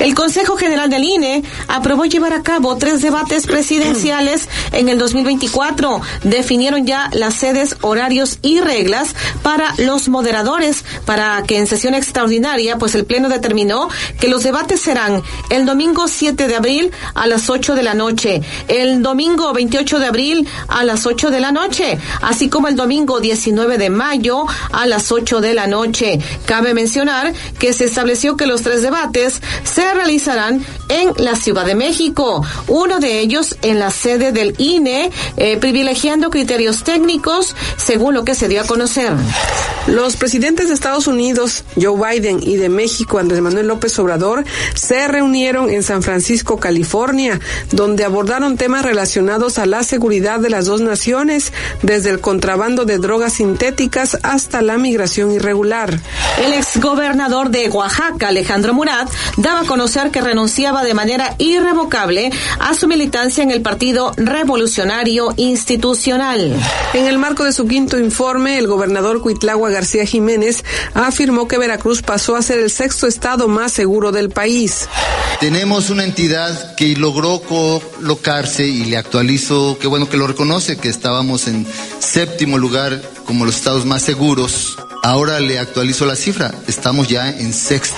El 0.00 0.14
Consejo 0.14 0.56
General 0.56 0.88
del 0.88 1.02
INE 1.02 1.42
aprobó 1.66 2.04
llevar 2.04 2.32
a 2.32 2.42
cabo 2.42 2.76
tres 2.76 3.02
debates 3.02 3.46
presidenciales 3.46 4.48
en 4.70 4.88
el 4.88 4.96
2024. 4.96 6.00
Definieron 6.22 6.86
ya 6.86 7.10
las 7.12 7.34
sedes, 7.34 7.76
horarios 7.80 8.38
y 8.42 8.60
reglas 8.60 9.16
para 9.42 9.74
los 9.78 10.08
moderadores 10.08 10.84
para 11.04 11.42
que 11.42 11.58
en 11.58 11.66
sesión 11.66 11.94
extraordinaria, 11.94 12.78
pues 12.78 12.94
el 12.94 13.06
Pleno 13.06 13.28
determinó 13.28 13.88
que 14.20 14.28
los 14.28 14.44
debates 14.44 14.80
serán 14.80 15.20
el 15.50 15.66
domingo 15.66 16.06
7 16.06 16.46
de 16.46 16.54
abril 16.54 16.92
a 17.14 17.26
las 17.26 17.50
8 17.50 17.74
de 17.74 17.82
la 17.82 17.94
noche, 18.08 18.40
el 18.68 19.02
domingo 19.02 19.52
28 19.52 19.98
de 19.98 20.06
abril 20.06 20.48
a 20.68 20.82
las 20.82 21.04
8 21.04 21.30
de 21.30 21.40
la 21.40 21.52
noche, 21.52 21.98
así 22.22 22.48
como 22.48 22.68
el 22.68 22.74
domingo 22.74 23.20
19 23.20 23.76
de 23.76 23.90
mayo 23.90 24.46
a 24.72 24.86
las 24.86 25.12
8 25.12 25.42
de 25.42 25.52
la 25.52 25.66
noche. 25.66 26.18
Cabe 26.46 26.72
mencionar 26.72 27.34
que 27.58 27.74
se 27.74 27.84
estableció 27.84 28.36
que 28.36 28.46
los 28.46 28.62
tres 28.62 28.80
debates 28.80 29.42
se 29.62 29.92
realizarán 29.92 30.64
en 30.88 31.12
la 31.18 31.36
Ciudad 31.36 31.66
de 31.66 31.74
México, 31.74 32.42
uno 32.66 32.98
de 32.98 33.20
ellos 33.20 33.58
en 33.60 33.78
la 33.78 33.90
sede 33.90 34.32
del 34.32 34.54
INE, 34.56 35.10
eh, 35.36 35.58
privilegiando 35.58 36.30
criterios 36.30 36.84
técnicos 36.84 37.54
según 37.76 38.14
lo 38.14 38.24
que 38.24 38.34
se 38.34 38.48
dio 38.48 38.62
a 38.62 38.64
conocer. 38.64 39.12
Los 39.86 40.16
presidentes 40.16 40.68
de 40.68 40.74
Estados 40.74 41.06
Unidos, 41.06 41.64
Joe 41.80 41.96
Biden, 41.96 42.40
y 42.42 42.56
de 42.56 42.68
México, 42.68 43.18
Andrés 43.18 43.40
Manuel 43.40 43.66
López 43.66 43.98
Obrador, 43.98 44.44
se 44.74 45.08
reunieron 45.08 45.70
en 45.70 45.82
San 45.82 46.02
Francisco, 46.02 46.58
California, 46.58 47.40
donde 47.72 47.97
abordaron 48.04 48.56
temas 48.56 48.84
relacionados 48.84 49.58
a 49.58 49.66
la 49.66 49.82
seguridad 49.82 50.40
de 50.40 50.50
las 50.50 50.66
dos 50.66 50.80
naciones, 50.80 51.52
desde 51.82 52.10
el 52.10 52.20
contrabando 52.20 52.84
de 52.84 52.98
drogas 52.98 53.34
sintéticas 53.34 54.18
hasta 54.22 54.62
la 54.62 54.78
migración 54.78 55.32
irregular. 55.32 55.98
El 56.44 56.52
exgobernador 56.52 57.50
de 57.50 57.68
Oaxaca, 57.68 58.28
Alejandro 58.28 58.74
Murat, 58.74 59.08
daba 59.36 59.60
a 59.60 59.64
conocer 59.64 60.10
que 60.10 60.20
renunciaba 60.20 60.84
de 60.84 60.94
manera 60.94 61.34
irrevocable 61.38 62.30
a 62.58 62.74
su 62.74 62.86
militancia 62.86 63.42
en 63.42 63.50
el 63.50 63.62
Partido 63.62 64.12
Revolucionario 64.16 65.32
Institucional. 65.36 66.54
En 66.94 67.06
el 67.06 67.18
marco 67.18 67.44
de 67.44 67.52
su 67.52 67.66
quinto 67.66 67.98
informe, 67.98 68.58
el 68.58 68.66
gobernador 68.66 69.20
Cuitlagua 69.20 69.70
García 69.70 70.04
Jiménez 70.04 70.64
afirmó 70.94 71.48
que 71.48 71.58
Veracruz 71.58 72.02
pasó 72.02 72.36
a 72.36 72.42
ser 72.42 72.58
el 72.58 72.70
sexto 72.70 73.06
estado 73.06 73.48
más 73.48 73.72
seguro 73.72 74.12
del 74.12 74.30
país. 74.30 74.88
Tenemos 75.40 75.90
una 75.90 76.04
entidad 76.04 76.74
que 76.74 76.96
logró 76.96 77.40
colocarse 77.98 78.66
y 78.66 78.84
le 78.84 78.96
actualizo, 78.96 79.76
qué 79.80 79.86
bueno 79.86 80.08
que 80.08 80.16
lo 80.16 80.26
reconoce, 80.26 80.76
que 80.76 80.88
estábamos 80.88 81.48
en 81.48 81.66
séptimo 81.98 82.56
lugar 82.56 83.02
como 83.24 83.44
los 83.44 83.56
estados 83.56 83.84
más 83.86 84.02
seguros. 84.02 84.78
Ahora 85.02 85.40
le 85.40 85.58
actualizo 85.58 86.06
la 86.06 86.16
cifra, 86.16 86.54
estamos 86.66 87.08
ya 87.08 87.28
en 87.28 87.52
sexto. 87.52 87.96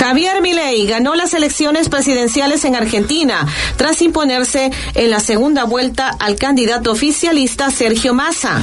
Javier 0.00 0.40
Milei 0.40 0.86
ganó 0.86 1.14
las 1.14 1.34
elecciones 1.34 1.90
presidenciales 1.90 2.64
en 2.64 2.74
Argentina 2.74 3.46
tras 3.76 4.00
imponerse 4.00 4.70
en 4.94 5.10
la 5.10 5.20
segunda 5.20 5.64
vuelta 5.64 6.08
al 6.08 6.36
candidato 6.36 6.90
oficialista 6.90 7.70
Sergio 7.70 8.14
Massa. 8.14 8.62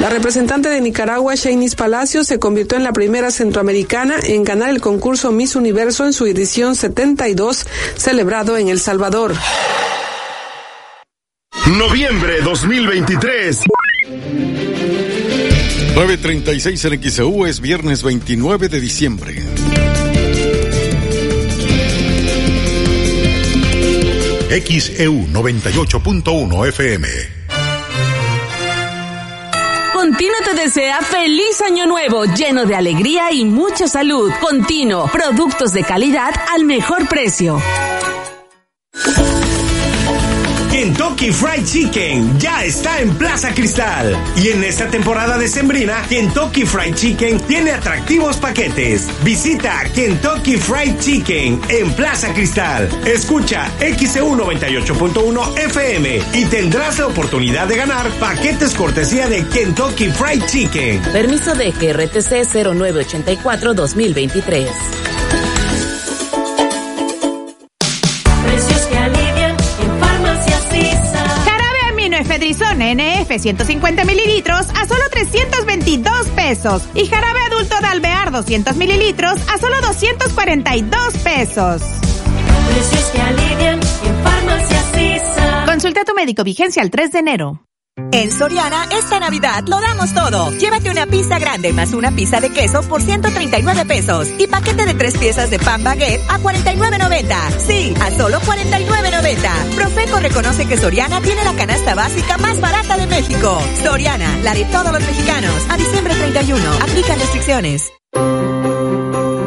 La 0.00 0.08
representante 0.08 0.70
de 0.70 0.80
Nicaragua, 0.80 1.34
Shainis 1.34 1.74
Palacios, 1.74 2.26
se 2.26 2.38
convirtió 2.38 2.78
en 2.78 2.84
la 2.84 2.94
primera 2.94 3.30
centroamericana 3.30 4.14
en 4.22 4.44
ganar 4.44 4.70
el 4.70 4.80
concurso 4.80 5.30
Miss 5.30 5.56
Universo 5.56 6.06
en 6.06 6.14
su 6.14 6.24
edición 6.24 6.74
72, 6.74 7.66
celebrado 7.96 8.56
en 8.56 8.68
El 8.68 8.80
Salvador. 8.80 9.34
Noviembre 11.66 12.40
2023. 12.40 13.60
936 15.94 16.84
en 16.86 17.02
XEU 17.02 17.44
es 17.44 17.60
viernes 17.60 18.02
29 18.02 18.68
de 18.68 18.80
diciembre. 18.80 19.42
XEU 24.52 25.28
98.1 25.28 26.68
FM. 26.68 27.08
Continuo 29.94 30.36
te 30.44 30.54
desea 30.54 31.00
feliz 31.00 31.62
año 31.62 31.86
nuevo, 31.86 32.26
lleno 32.26 32.66
de 32.66 32.74
alegría 32.74 33.32
y 33.32 33.46
mucha 33.46 33.88
salud. 33.88 34.30
Continuo, 34.42 35.08
productos 35.08 35.72
de 35.72 35.84
calidad 35.84 36.34
al 36.52 36.64
mejor 36.64 37.08
precio. 37.08 37.62
Kentucky 40.92 41.32
Fried 41.32 41.64
Chicken 41.64 42.38
ya 42.38 42.62
está 42.64 43.00
en 43.00 43.16
Plaza 43.16 43.54
Cristal. 43.54 44.14
Y 44.36 44.48
en 44.48 44.62
esta 44.62 44.88
temporada 44.88 45.38
decembrina, 45.38 46.04
Kentucky 46.06 46.66
Fried 46.66 46.94
Chicken 46.94 47.40
tiene 47.40 47.70
atractivos 47.70 48.36
paquetes. 48.36 49.08
Visita 49.24 49.84
Kentucky 49.94 50.58
Fried 50.58 50.98
Chicken 50.98 51.62
en 51.70 51.90
Plaza 51.94 52.34
Cristal. 52.34 52.90
Escucha 53.06 53.70
XEU 53.80 54.36
98.1 54.36 55.58
FM 55.60 56.20
y 56.34 56.44
tendrás 56.44 56.98
la 56.98 57.06
oportunidad 57.06 57.66
de 57.68 57.76
ganar 57.76 58.10
paquetes 58.20 58.74
cortesía 58.74 59.28
de 59.28 59.46
Kentucky 59.46 60.10
Fried 60.10 60.44
Chicken. 60.44 61.00
Permiso 61.10 61.54
de 61.54 61.70
GRTC 61.70 62.52
0984 62.52 63.72
2023. 63.72 65.21
café 73.32 73.38
150 73.38 74.04
mililitros 74.04 74.68
a 74.70 74.86
solo 74.86 75.02
322 75.10 76.26
pesos 76.28 76.82
y 76.94 77.06
jarabe 77.06 77.40
adulto 77.50 77.80
de 77.80 77.86
alvear 77.86 78.30
200 78.30 78.76
mililitros 78.76 79.40
a 79.48 79.58
solo 79.58 79.80
242 79.80 81.16
pesos. 81.18 81.82
Consulta 85.66 86.02
a 86.02 86.04
tu 86.04 86.14
médico 86.14 86.44
vigencia 86.44 86.82
el 86.82 86.90
3 86.90 87.12
de 87.12 87.18
enero. 87.18 87.71
En 87.96 88.30
Soriana, 88.30 88.86
esta 88.90 89.20
Navidad 89.20 89.64
lo 89.66 89.78
damos 89.78 90.14
todo. 90.14 90.50
Llévate 90.52 90.90
una 90.90 91.04
pizza 91.04 91.38
grande 91.38 91.74
más 91.74 91.92
una 91.92 92.10
pizza 92.10 92.40
de 92.40 92.50
queso 92.50 92.82
por 92.82 93.02
139 93.02 93.84
pesos 93.84 94.28
y 94.38 94.46
paquete 94.46 94.86
de 94.86 94.94
tres 94.94 95.18
piezas 95.18 95.50
de 95.50 95.58
pan 95.58 95.84
baguette 95.84 96.22
a 96.30 96.38
49.90. 96.38 97.58
Sí, 97.58 97.94
a 98.00 98.10
solo 98.12 98.40
49.90. 98.40 99.74
Profeco 99.74 100.20
reconoce 100.20 100.66
que 100.66 100.78
Soriana 100.78 101.20
tiene 101.20 101.44
la 101.44 101.54
canasta 101.54 101.94
básica 101.94 102.38
más 102.38 102.60
barata 102.62 102.96
de 102.96 103.06
México. 103.06 103.60
Soriana, 103.82 104.38
la 104.42 104.54
de 104.54 104.64
todos 104.64 104.90
los 104.90 105.02
mexicanos. 105.02 105.54
A 105.68 105.76
diciembre 105.76 106.14
31. 106.14 106.72
Aplican 106.80 107.18
restricciones. 107.18 107.92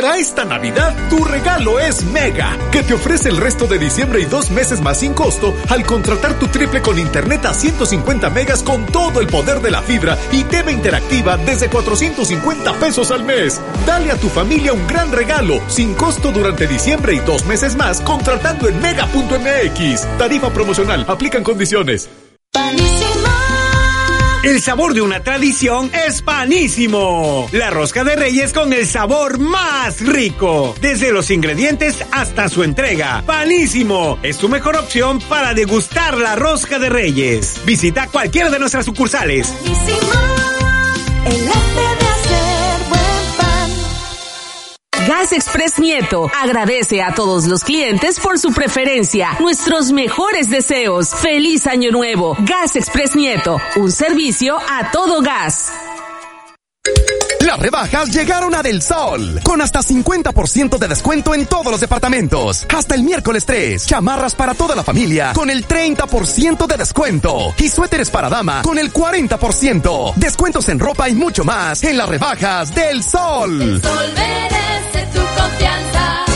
Para 0.00 0.16
esta 0.16 0.44
Navidad, 0.44 0.94
tu 1.10 1.24
regalo 1.24 1.80
es 1.80 2.04
Mega, 2.04 2.56
que 2.70 2.84
te 2.84 2.94
ofrece 2.94 3.30
el 3.30 3.36
resto 3.36 3.66
de 3.66 3.80
diciembre 3.80 4.20
y 4.20 4.26
dos 4.26 4.48
meses 4.52 4.80
más 4.80 5.00
sin 5.00 5.12
costo 5.12 5.56
al 5.70 5.84
contratar 5.84 6.38
tu 6.38 6.46
triple 6.46 6.80
con 6.80 7.00
internet 7.00 7.44
a 7.46 7.52
150 7.52 8.30
megas 8.30 8.62
con 8.62 8.86
todo 8.86 9.20
el 9.20 9.26
poder 9.26 9.60
de 9.60 9.72
la 9.72 9.82
fibra 9.82 10.16
y 10.30 10.44
TV 10.44 10.70
interactiva 10.70 11.36
desde 11.36 11.68
450 11.68 12.74
pesos 12.74 13.10
al 13.10 13.24
mes. 13.24 13.60
Dale 13.86 14.12
a 14.12 14.16
tu 14.16 14.28
familia 14.28 14.72
un 14.72 14.86
gran 14.86 15.10
regalo, 15.10 15.60
sin 15.66 15.94
costo 15.94 16.30
durante 16.30 16.68
diciembre 16.68 17.14
y 17.14 17.18
dos 17.18 17.44
meses 17.46 17.74
más 17.74 18.00
contratando 18.00 18.68
en 18.68 18.80
mega.mx. 18.80 20.16
Tarifa 20.16 20.50
promocional, 20.50 21.06
aplican 21.08 21.42
condiciones. 21.42 22.08
El 24.44 24.62
sabor 24.62 24.94
de 24.94 25.02
una 25.02 25.24
tradición 25.24 25.90
es 26.06 26.22
panísimo. 26.22 27.48
La 27.50 27.70
rosca 27.70 28.04
de 28.04 28.14
reyes 28.14 28.52
con 28.52 28.72
el 28.72 28.86
sabor 28.86 29.40
más 29.40 30.00
rico. 30.00 30.76
Desde 30.80 31.10
los 31.10 31.32
ingredientes 31.32 32.04
hasta 32.12 32.48
su 32.48 32.62
entrega. 32.62 33.24
Panísimo 33.26 34.16
es 34.22 34.38
tu 34.38 34.48
mejor 34.48 34.76
opción 34.76 35.18
para 35.28 35.54
degustar 35.54 36.16
la 36.18 36.36
rosca 36.36 36.78
de 36.78 36.88
reyes. 36.88 37.60
Visita 37.66 38.06
cualquiera 38.06 38.48
de 38.48 38.60
nuestras 38.60 38.84
sucursales. 38.84 39.48
Panísimo, 39.48 41.57
Gas 45.08 45.32
Express 45.32 45.78
Nieto 45.78 46.30
agradece 46.38 47.02
a 47.02 47.14
todos 47.14 47.46
los 47.46 47.64
clientes 47.64 48.20
por 48.20 48.38
su 48.38 48.52
preferencia. 48.52 49.38
Nuestros 49.40 49.90
mejores 49.90 50.50
deseos. 50.50 51.14
Feliz 51.14 51.66
Año 51.66 51.90
Nuevo. 51.90 52.36
Gas 52.40 52.76
Express 52.76 53.16
Nieto, 53.16 53.58
un 53.76 53.90
servicio 53.90 54.58
a 54.58 54.90
todo 54.90 55.22
gas. 55.22 55.72
Las 57.48 57.60
rebajas 57.60 58.10
llegaron 58.10 58.54
a 58.54 58.62
Del 58.62 58.82
Sol, 58.82 59.40
con 59.42 59.62
hasta 59.62 59.80
50% 59.80 60.76
de 60.76 60.86
descuento 60.86 61.34
en 61.34 61.46
todos 61.46 61.72
los 61.72 61.80
departamentos. 61.80 62.66
Hasta 62.76 62.94
el 62.94 63.02
miércoles 63.02 63.46
3, 63.46 63.86
chamarras 63.86 64.34
para 64.34 64.52
toda 64.52 64.76
la 64.76 64.84
familia 64.84 65.32
con 65.32 65.48
el 65.48 65.66
30% 65.66 66.66
de 66.66 66.76
descuento. 66.76 67.54
Y 67.56 67.70
suéteres 67.70 68.10
para 68.10 68.28
dama 68.28 68.60
con 68.60 68.78
el 68.78 68.92
40%. 68.92 70.12
Descuentos 70.16 70.68
en 70.68 70.78
ropa 70.78 71.08
y 71.08 71.14
mucho 71.14 71.42
más 71.42 71.82
en 71.84 71.96
las 71.96 72.10
rebajas 72.10 72.74
del 72.74 73.02
Sol. 73.02 73.62
El 73.62 73.80
sol 73.80 74.12
merece 74.14 75.06
tu 75.14 75.40
confianza. 75.40 76.27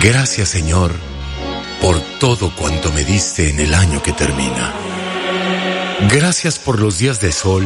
Gracias 0.00 0.50
Señor 0.50 0.92
por 1.80 2.00
todo 2.20 2.54
cuanto 2.54 2.92
me 2.92 3.04
diste 3.04 3.50
en 3.50 3.58
el 3.58 3.74
año 3.74 4.02
que 4.02 4.12
termina. 4.12 4.72
Gracias 6.08 6.58
por 6.58 6.78
los 6.78 6.98
días 6.98 7.20
de 7.20 7.32
sol 7.32 7.64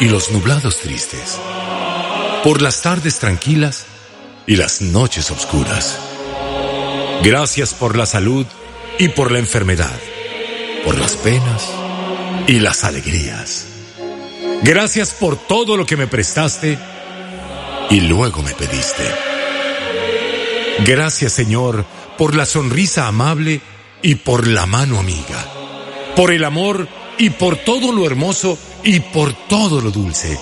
y 0.00 0.08
los 0.08 0.32
nublados 0.32 0.80
tristes. 0.80 1.38
Por 2.42 2.60
las 2.60 2.82
tardes 2.82 3.18
tranquilas 3.18 3.86
y 4.46 4.56
las 4.56 4.80
noches 4.82 5.30
oscuras. 5.30 5.98
Gracias 7.22 7.72
por 7.72 7.96
la 7.96 8.06
salud 8.06 8.46
y 8.98 9.08
por 9.08 9.30
la 9.30 9.38
enfermedad. 9.38 9.98
Por 10.84 10.98
las 10.98 11.14
penas 11.14 11.70
y 12.48 12.58
las 12.58 12.82
alegrías. 12.82 13.66
Gracias 14.62 15.10
por 15.12 15.36
todo 15.36 15.76
lo 15.76 15.86
que 15.86 15.96
me 15.96 16.06
prestaste 16.08 16.78
y 17.90 18.00
luego 18.00 18.42
me 18.42 18.54
pediste. 18.54 19.33
Gracias 20.80 21.32
Señor 21.32 21.84
por 22.18 22.34
la 22.34 22.46
sonrisa 22.46 23.06
amable 23.06 23.60
y 24.02 24.16
por 24.16 24.46
la 24.46 24.66
mano 24.66 24.98
amiga, 24.98 25.44
por 26.16 26.30
el 26.30 26.44
amor 26.44 26.88
y 27.18 27.30
por 27.30 27.56
todo 27.56 27.92
lo 27.92 28.06
hermoso 28.06 28.58
y 28.82 29.00
por 29.00 29.32
todo 29.32 29.80
lo 29.80 29.90
dulce, 29.90 30.38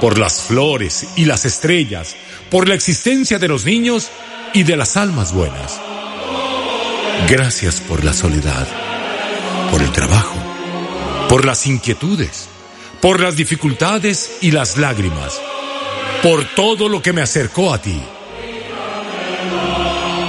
por 0.00 0.18
las 0.18 0.42
flores 0.42 1.08
y 1.16 1.24
las 1.24 1.44
estrellas, 1.44 2.16
por 2.50 2.68
la 2.68 2.74
existencia 2.74 3.38
de 3.38 3.48
los 3.48 3.64
niños 3.64 4.08
y 4.54 4.62
de 4.62 4.76
las 4.76 4.96
almas 4.96 5.32
buenas. 5.32 5.80
Gracias 7.28 7.80
por 7.80 8.04
la 8.04 8.14
soledad, 8.14 8.66
por 9.70 9.82
el 9.82 9.92
trabajo, 9.92 10.36
por 11.28 11.44
las 11.44 11.66
inquietudes, 11.66 12.48
por 13.02 13.20
las 13.20 13.36
dificultades 13.36 14.38
y 14.40 14.52
las 14.52 14.78
lágrimas, 14.78 15.40
por 16.22 16.44
todo 16.54 16.88
lo 16.88 17.02
que 17.02 17.12
me 17.12 17.22
acercó 17.22 17.74
a 17.74 17.82
ti. 17.82 18.00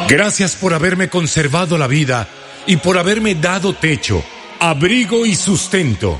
Gracias 0.09 0.55
por 0.55 0.73
haberme 0.73 1.07
conservado 1.07 1.77
la 1.77 1.85
vida 1.85 2.27
y 2.65 2.77
por 2.77 2.97
haberme 2.97 3.35
dado 3.35 3.75
techo, 3.75 4.23
abrigo 4.59 5.23
y 5.23 5.35
sustento. 5.35 6.19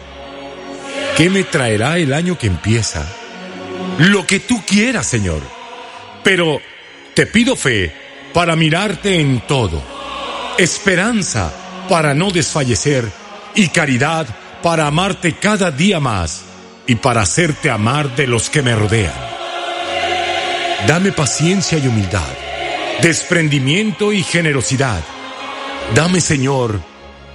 ¿Qué 1.17 1.31
me 1.31 1.43
traerá 1.43 1.97
el 1.97 2.13
año 2.13 2.37
que 2.37 2.45
empieza? 2.45 3.03
Lo 3.97 4.27
que 4.27 4.41
tú 4.41 4.61
quieras, 4.63 5.07
Señor. 5.07 5.41
Pero 6.23 6.61
te 7.15 7.25
pido 7.25 7.55
fe 7.55 7.91
para 8.31 8.55
mirarte 8.55 9.19
en 9.19 9.41
todo, 9.47 9.81
esperanza 10.59 11.51
para 11.89 12.13
no 12.13 12.29
desfallecer 12.29 13.09
y 13.55 13.69
caridad 13.69 14.27
para 14.61 14.85
amarte 14.85 15.33
cada 15.37 15.71
día 15.71 15.99
más 15.99 16.43
y 16.85 16.93
para 16.93 17.21
hacerte 17.21 17.71
amar 17.71 18.15
de 18.15 18.27
los 18.27 18.51
que 18.51 18.61
me 18.61 18.75
rodean. 18.75 19.13
Dame 20.85 21.11
paciencia 21.11 21.79
y 21.79 21.87
humildad 21.87 22.38
desprendimiento 23.01 24.11
y 24.11 24.23
generosidad. 24.23 25.03
Dame, 25.95 26.21
Señor, 26.21 26.81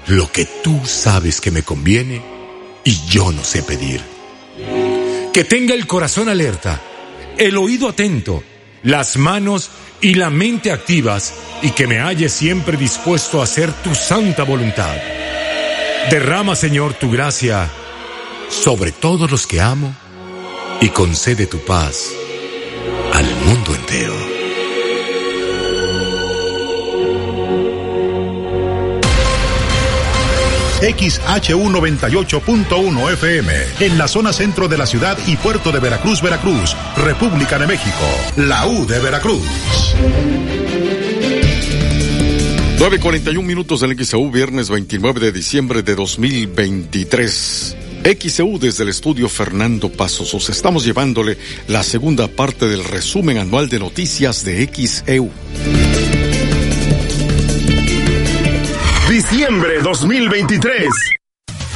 lo 0.06 0.30
que 0.30 0.44
tú 0.44 0.80
sabes 0.84 1.40
que 1.40 1.50
me 1.50 1.62
conviene 1.62 2.22
y 2.84 3.06
yo 3.06 3.32
no 3.32 3.42
sé 3.42 3.62
pedir. 3.62 4.00
Que 5.32 5.44
tenga 5.44 5.74
el 5.74 5.86
corazón 5.86 6.28
alerta, 6.28 6.80
el 7.38 7.56
oído 7.56 7.88
atento, 7.88 8.42
las 8.82 9.16
manos 9.16 9.70
y 10.00 10.14
la 10.14 10.30
mente 10.30 10.70
activas 10.70 11.34
y 11.62 11.70
que 11.70 11.86
me 11.86 11.98
halle 11.98 12.28
siempre 12.28 12.76
dispuesto 12.76 13.40
a 13.40 13.44
hacer 13.44 13.72
tu 13.72 13.94
santa 13.94 14.44
voluntad. 14.44 14.96
Derrama, 16.10 16.54
Señor, 16.54 16.94
tu 16.94 17.10
gracia 17.10 17.70
sobre 18.50 18.92
todos 18.92 19.30
los 19.30 19.46
que 19.46 19.60
amo 19.60 19.94
y 20.80 20.90
concede 20.90 21.46
tu 21.46 21.58
paz 21.64 22.10
al 23.14 23.24
mundo 23.46 23.74
entero. 23.74 24.23
XHU 30.80 31.70
98.1 31.70 33.12
FM, 33.12 33.52
en 33.80 33.98
la 33.98 34.08
zona 34.08 34.32
centro 34.32 34.68
de 34.68 34.76
la 34.76 34.86
ciudad 34.86 35.16
y 35.26 35.36
puerto 35.36 35.72
de 35.72 35.80
Veracruz, 35.80 36.20
Veracruz, 36.20 36.76
República 36.96 37.58
de 37.58 37.66
México, 37.66 38.04
la 38.36 38.66
U 38.66 38.86
de 38.86 38.98
Veracruz. 38.98 39.42
9.41 42.78 43.42
minutos 43.42 43.80
del 43.80 43.96
XEU, 44.04 44.30
viernes 44.30 44.68
29 44.68 45.20
de 45.20 45.32
diciembre 45.32 45.82
de 45.82 45.94
2023. 45.94 47.76
XEU 48.20 48.58
desde 48.58 48.82
el 48.82 48.90
estudio 48.90 49.30
Fernando 49.30 49.90
Pasos. 49.90 50.34
Os 50.34 50.50
estamos 50.50 50.84
llevándole 50.84 51.38
la 51.68 51.82
segunda 51.82 52.28
parte 52.28 52.68
del 52.68 52.84
resumen 52.84 53.38
anual 53.38 53.70
de 53.70 53.78
noticias 53.78 54.44
de 54.44 54.68
XEU. 54.70 55.30
Diciembre 59.34 59.82
2023. 59.82 61.23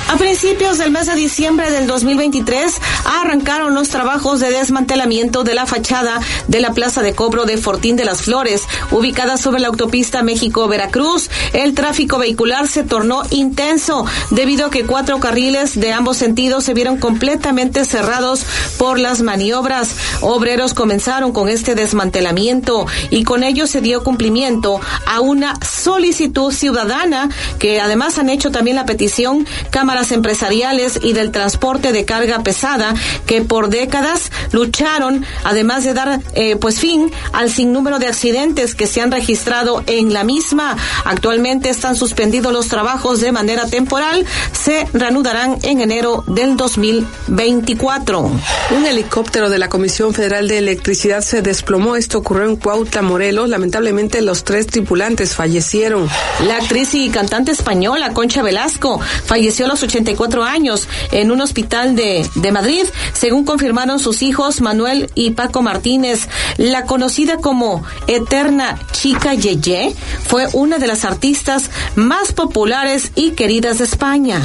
A 0.08 0.16
principios 0.16 0.78
del 0.78 0.90
mes 0.90 1.06
de 1.06 1.14
diciembre 1.14 1.70
del 1.70 1.86
2023 1.86 2.80
arrancaron 3.20 3.74
los 3.74 3.90
trabajos 3.90 4.40
de 4.40 4.50
desmantelamiento 4.50 5.44
de 5.44 5.52
la 5.52 5.66
fachada 5.66 6.18
de 6.46 6.60
la 6.60 6.72
Plaza 6.72 7.02
de 7.02 7.14
Cobro 7.14 7.44
de 7.44 7.58
Fortín 7.58 7.96
de 7.96 8.06
las 8.06 8.22
Flores, 8.22 8.62
ubicada 8.90 9.36
sobre 9.36 9.60
la 9.60 9.68
autopista 9.68 10.22
México-Veracruz. 10.22 11.28
El 11.52 11.74
tráfico 11.74 12.16
vehicular 12.16 12.68
se 12.68 12.84
tornó 12.84 13.22
intenso 13.28 14.06
debido 14.30 14.66
a 14.66 14.70
que 14.70 14.86
cuatro 14.86 15.20
carriles 15.20 15.78
de 15.78 15.92
ambos 15.92 16.16
sentidos 16.16 16.64
se 16.64 16.72
vieron 16.72 16.96
completamente 16.96 17.84
cerrados 17.84 18.46
por 18.78 18.98
las 18.98 19.20
maniobras. 19.20 19.90
Obreros 20.22 20.72
comenzaron 20.72 21.32
con 21.32 21.50
este 21.50 21.74
desmantelamiento 21.74 22.86
y 23.10 23.24
con 23.24 23.42
ello 23.42 23.66
se 23.66 23.82
dio 23.82 24.02
cumplimiento 24.02 24.80
a 25.04 25.20
una 25.20 25.54
solicitud 25.60 26.50
ciudadana 26.50 27.28
que 27.58 27.82
además 27.82 28.18
han 28.18 28.30
hecho 28.30 28.50
también 28.50 28.76
la 28.76 28.86
petición 28.86 29.46
Cámara 29.70 29.97
empresariales 30.12 30.98
y 31.02 31.12
del 31.12 31.30
transporte 31.30 31.92
de 31.92 32.04
carga 32.04 32.42
pesada 32.42 32.94
que 33.26 33.42
por 33.42 33.68
décadas 33.68 34.30
lucharon, 34.52 35.24
además 35.44 35.84
de 35.84 35.94
dar 35.94 36.20
eh, 36.34 36.56
pues 36.56 36.78
fin 36.78 37.10
al 37.32 37.50
sinnúmero 37.50 37.98
de 37.98 38.06
accidentes 38.06 38.74
que 38.74 38.86
se 38.86 39.00
han 39.00 39.10
registrado 39.10 39.82
en 39.86 40.12
la 40.12 40.24
misma. 40.24 40.76
Actualmente 41.04 41.68
están 41.68 41.96
suspendidos 41.96 42.52
los 42.52 42.68
trabajos 42.68 43.20
de 43.20 43.32
manera 43.32 43.66
temporal, 43.66 44.24
se 44.52 44.86
reanudarán 44.92 45.58
en 45.62 45.80
enero 45.80 46.24
del 46.26 46.56
2024. 46.56 48.20
Un 48.20 48.86
helicóptero 48.86 49.50
de 49.50 49.58
la 49.58 49.68
Comisión 49.68 50.14
Federal 50.14 50.48
de 50.48 50.58
Electricidad 50.58 51.20
se 51.20 51.42
desplomó. 51.42 51.96
Esto 51.96 52.18
ocurrió 52.18 52.46
en 52.48 52.56
Cuautla, 52.56 53.02
Morelos. 53.02 53.48
Lamentablemente 53.48 54.22
los 54.22 54.44
tres 54.44 54.66
tripulantes 54.66 55.34
fallecieron. 55.34 56.08
La 56.46 56.56
actriz 56.56 56.94
y 56.94 57.10
cantante 57.10 57.52
española 57.52 58.12
Concha 58.12 58.42
Velasco 58.42 59.00
falleció 59.24 59.66
a 59.66 59.68
los 59.68 59.80
84 59.88 60.44
años 60.44 60.86
en 61.10 61.30
un 61.30 61.40
hospital 61.40 61.96
de, 61.96 62.28
de 62.34 62.52
Madrid, 62.52 62.84
según 63.14 63.44
confirmaron 63.44 63.98
sus 63.98 64.22
hijos 64.22 64.60
Manuel 64.60 65.10
y 65.14 65.30
Paco 65.30 65.62
Martínez. 65.62 66.28
La 66.58 66.84
conocida 66.84 67.38
como 67.38 67.82
Eterna 68.06 68.78
Chica 68.92 69.34
Yeye 69.34 69.94
fue 70.26 70.46
una 70.52 70.78
de 70.78 70.86
las 70.86 71.04
artistas 71.04 71.70
más 71.96 72.32
populares 72.32 73.12
y 73.14 73.30
queridas 73.30 73.78
de 73.78 73.84
España. 73.84 74.40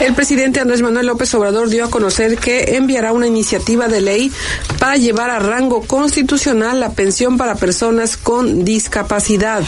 El 0.00 0.14
presidente 0.14 0.60
Andrés 0.60 0.82
Manuel 0.82 1.06
López 1.06 1.32
Obrador 1.34 1.68
dio 1.68 1.84
a 1.84 1.90
conocer 1.90 2.38
que 2.38 2.76
enviará 2.76 3.12
una 3.12 3.26
iniciativa 3.26 3.88
de 3.88 4.00
ley 4.00 4.32
para 4.78 4.96
llevar 4.96 5.30
a 5.30 5.38
rango 5.38 5.82
constitucional 5.82 6.80
la 6.80 6.92
pensión 6.92 7.36
para 7.36 7.54
personas 7.54 8.16
con 8.16 8.64
discapacidad. 8.64 9.62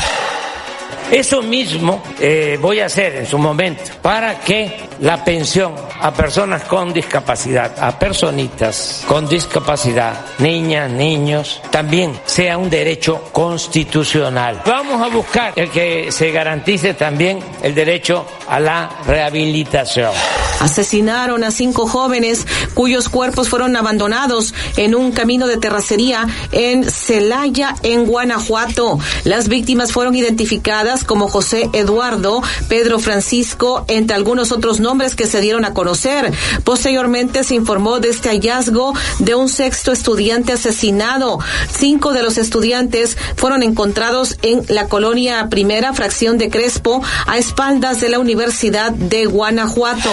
Eso 1.10 1.42
mismo 1.42 2.02
eh, 2.20 2.58
voy 2.60 2.80
a 2.80 2.86
hacer 2.86 3.16
en 3.16 3.26
su 3.26 3.36
momento 3.36 3.82
para 4.00 4.38
que 4.40 4.88
la 5.00 5.24
pensión 5.24 5.74
a 6.00 6.12
personas 6.12 6.64
con 6.64 6.92
discapacidad, 6.92 7.72
a 7.78 7.98
personitas 7.98 9.04
con 9.06 9.28
discapacidad, 9.28 10.26
niñas, 10.38 10.90
niños, 10.90 11.60
también 11.70 12.18
sea 12.26 12.56
un 12.58 12.70
derecho 12.70 13.24
constitucional. 13.32 14.62
Vamos 14.64 15.02
a 15.02 15.08
buscar 15.08 15.52
el 15.56 15.70
que 15.70 16.12
se 16.12 16.30
garantice 16.30 16.94
también 16.94 17.40
el 17.62 17.74
derecho 17.74 18.26
a 18.48 18.60
la 18.60 18.90
rehabilitación. 19.06 20.12
Asesinaron 20.60 21.42
a 21.42 21.50
cinco 21.50 21.86
jóvenes 21.86 22.46
cuyos 22.74 23.08
cuerpos 23.08 23.48
fueron 23.48 23.76
abandonados 23.76 24.54
en 24.76 24.94
un 24.94 25.10
camino 25.10 25.46
de 25.46 25.56
terracería 25.56 26.26
en 26.52 26.84
Celaya, 26.84 27.74
en 27.82 28.06
Guanajuato. 28.06 28.98
Las 29.24 29.48
víctimas 29.48 29.92
fueron 29.92 30.14
identificadas 30.14 30.99
como 31.04 31.28
José 31.28 31.68
Eduardo, 31.72 32.42
Pedro 32.68 32.98
Francisco, 32.98 33.84
entre 33.88 34.16
algunos 34.16 34.52
otros 34.52 34.80
nombres 34.80 35.14
que 35.14 35.26
se 35.26 35.40
dieron 35.40 35.64
a 35.64 35.74
conocer. 35.74 36.32
Posteriormente 36.64 37.44
se 37.44 37.54
informó 37.54 38.00
de 38.00 38.10
este 38.10 38.28
hallazgo 38.28 38.94
de 39.18 39.34
un 39.34 39.48
sexto 39.48 39.92
estudiante 39.92 40.52
asesinado. 40.52 41.38
Cinco 41.70 42.12
de 42.12 42.22
los 42.22 42.38
estudiantes 42.38 43.16
fueron 43.36 43.62
encontrados 43.62 44.36
en 44.42 44.62
la 44.68 44.88
colonia 44.88 45.48
primera 45.48 45.92
fracción 45.92 46.38
de 46.38 46.50
Crespo 46.50 47.02
a 47.26 47.38
espaldas 47.38 48.00
de 48.00 48.08
la 48.08 48.18
Universidad 48.18 48.92
de 48.92 49.26
Guanajuato. 49.26 50.10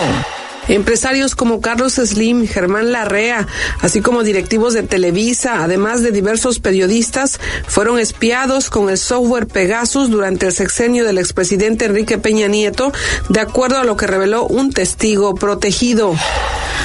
Empresarios 0.68 1.36
como 1.36 1.62
Carlos 1.62 1.94
Slim, 1.94 2.48
Germán 2.48 2.92
Larrea, 2.92 3.48
así 3.82 4.02
como 4.02 4.24
directivos 4.24 4.74
de 4.74 4.84
Televisa, 4.84 5.64
además 5.64 6.02
de 6.02 6.12
diversos 6.12 6.60
periodistas, 6.60 7.40
fueron 7.68 8.00
espiados 8.00 8.70
con 8.70 8.90
el 8.90 8.98
software 8.98 9.48
Pegasus 9.48 10.10
durante 10.10 10.48
el 10.48 10.54
sexenio 10.54 11.06
del 11.06 11.18
expresidente 11.18 11.86
Enrique 11.86 12.18
Peña 12.18 12.48
Nieto, 12.48 12.92
de 13.30 13.40
acuerdo 13.40 13.78
a 13.78 13.84
lo 13.84 13.98
que 13.98 14.08
reveló 14.08 14.46
un 14.46 14.72
testigo 14.72 15.36
protegido. 15.36 16.16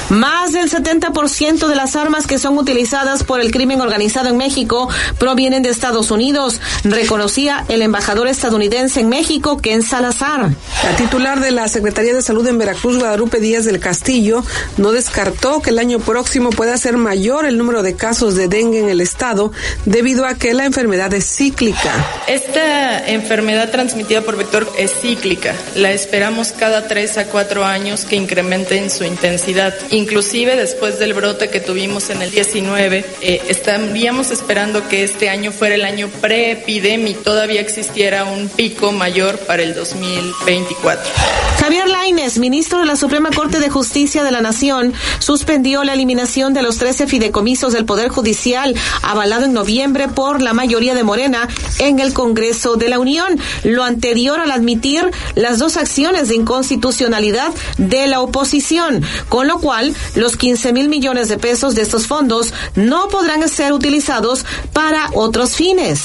Más 0.09 0.51
del 0.51 0.69
70% 0.69 1.67
de 1.67 1.75
las 1.75 1.95
armas 1.95 2.27
que 2.27 2.37
son 2.37 2.57
utilizadas 2.57 3.23
por 3.23 3.39
el 3.39 3.51
crimen 3.51 3.81
organizado 3.81 4.29
en 4.29 4.37
México 4.37 4.89
provienen 5.17 5.63
de 5.63 5.69
Estados 5.69 6.11
Unidos, 6.11 6.59
reconocía 6.83 7.65
el 7.69 7.81
embajador 7.81 8.27
estadounidense 8.27 8.99
en 8.99 9.09
México, 9.09 9.57
Ken 9.59 9.81
Salazar. 9.81 10.49
La 10.83 10.95
titular 10.97 11.39
de 11.39 11.51
la 11.51 11.67
Secretaría 11.67 12.13
de 12.13 12.21
Salud 12.21 12.45
en 12.47 12.57
Veracruz, 12.57 12.97
Guadalupe 12.97 13.39
Díaz 13.39 13.65
del 13.73 13.81
Castillo, 13.81 14.43
no 14.77 14.91
descartó 14.91 15.61
que 15.61 15.71
el 15.71 15.79
año 15.79 15.99
próximo 15.99 16.51
pueda 16.51 16.77
ser 16.77 16.95
mayor 16.97 17.45
el 17.45 17.57
número 17.57 17.81
de 17.81 17.95
casos 17.95 18.35
de 18.35 18.47
dengue 18.47 18.79
en 18.79 18.89
el 18.89 19.01
estado 19.01 19.51
debido 19.85 20.25
a 20.25 20.35
que 20.35 20.53
la 20.53 20.65
enfermedad 20.65 21.13
es 21.13 21.25
cíclica. 21.25 21.91
Esta 22.27 23.07
enfermedad 23.07 23.71
transmitida 23.71 24.21
por 24.21 24.37
vector 24.37 24.71
es 24.77 24.93
cíclica. 25.01 25.55
La 25.75 25.91
esperamos 25.91 26.51
cada 26.51 26.87
tres 26.87 27.17
a 27.17 27.25
cuatro 27.25 27.65
años 27.65 28.05
que 28.05 28.15
incremente 28.15 28.77
en 28.77 28.89
su 28.89 29.03
intensidad. 29.03 29.73
Inclusive 29.89 30.55
después 30.55 30.99
del 30.99 31.13
brote 31.13 31.49
que 31.49 31.59
tuvimos 31.59 32.09
en 32.09 32.21
el 32.21 32.31
19, 32.31 33.05
eh, 33.21 33.41
estaríamos 33.49 34.31
esperando 34.31 34.87
que 34.87 35.03
este 35.03 35.29
año 35.29 35.51
fuera 35.51 35.75
el 35.75 35.83
año 35.83 36.09
preepidémico. 36.21 37.21
Todavía 37.21 37.61
existiera 37.61 38.25
un 38.25 38.49
pico 38.49 38.91
mayor 38.91 39.39
para 39.39 39.63
el 39.63 39.73
2024. 39.73 41.11
Javier 41.59 41.87
Laines, 41.87 42.37
ministro 42.39 42.79
de 42.79 42.85
la 42.85 42.95
Suprema 42.95 43.29
Corte 43.31 43.59
de 43.59 43.62
Justicia 43.69 44.23
de 44.23 44.31
la 44.31 44.41
Nación, 44.41 44.93
suspendió 45.19 45.83
la 45.83 45.93
eliminación 45.93 46.53
de 46.53 46.61
los 46.61 46.77
13 46.77 47.07
fideicomisos 47.07 47.73
del 47.73 47.85
Poder 47.85 48.09
Judicial, 48.09 48.75
avalado 49.01 49.45
en 49.45 49.53
noviembre 49.53 50.07
por 50.07 50.41
la 50.41 50.53
mayoría 50.53 50.95
de 50.95 51.03
Morena 51.03 51.47
en 51.79 51.99
el 51.99 52.13
Congreso 52.13 52.75
de 52.75 52.89
la 52.89 52.99
Unión. 52.99 53.39
Lo 53.63 53.83
anterior 53.83 54.39
al 54.39 54.51
admitir 54.51 55.09
las 55.35 55.59
dos 55.59 55.77
acciones 55.77 56.29
de 56.29 56.35
inconstitucionalidad 56.35 57.53
de 57.77 58.07
la 58.07 58.21
oposición, 58.21 59.03
con 59.29 59.47
lo 59.47 59.59
cual 59.59 59.95
los 60.15 60.37
15 60.37 60.73
mil 60.73 60.89
millones 60.89 61.29
de 61.29 61.37
pesos 61.37 61.75
de 61.75 61.81
estos 61.81 62.07
fondos 62.07 62.53
no 62.75 63.07
podrán 63.07 63.47
ser 63.49 63.73
utilizados 63.73 64.45
para 64.73 65.09
otros 65.13 65.55
fines. 65.55 66.01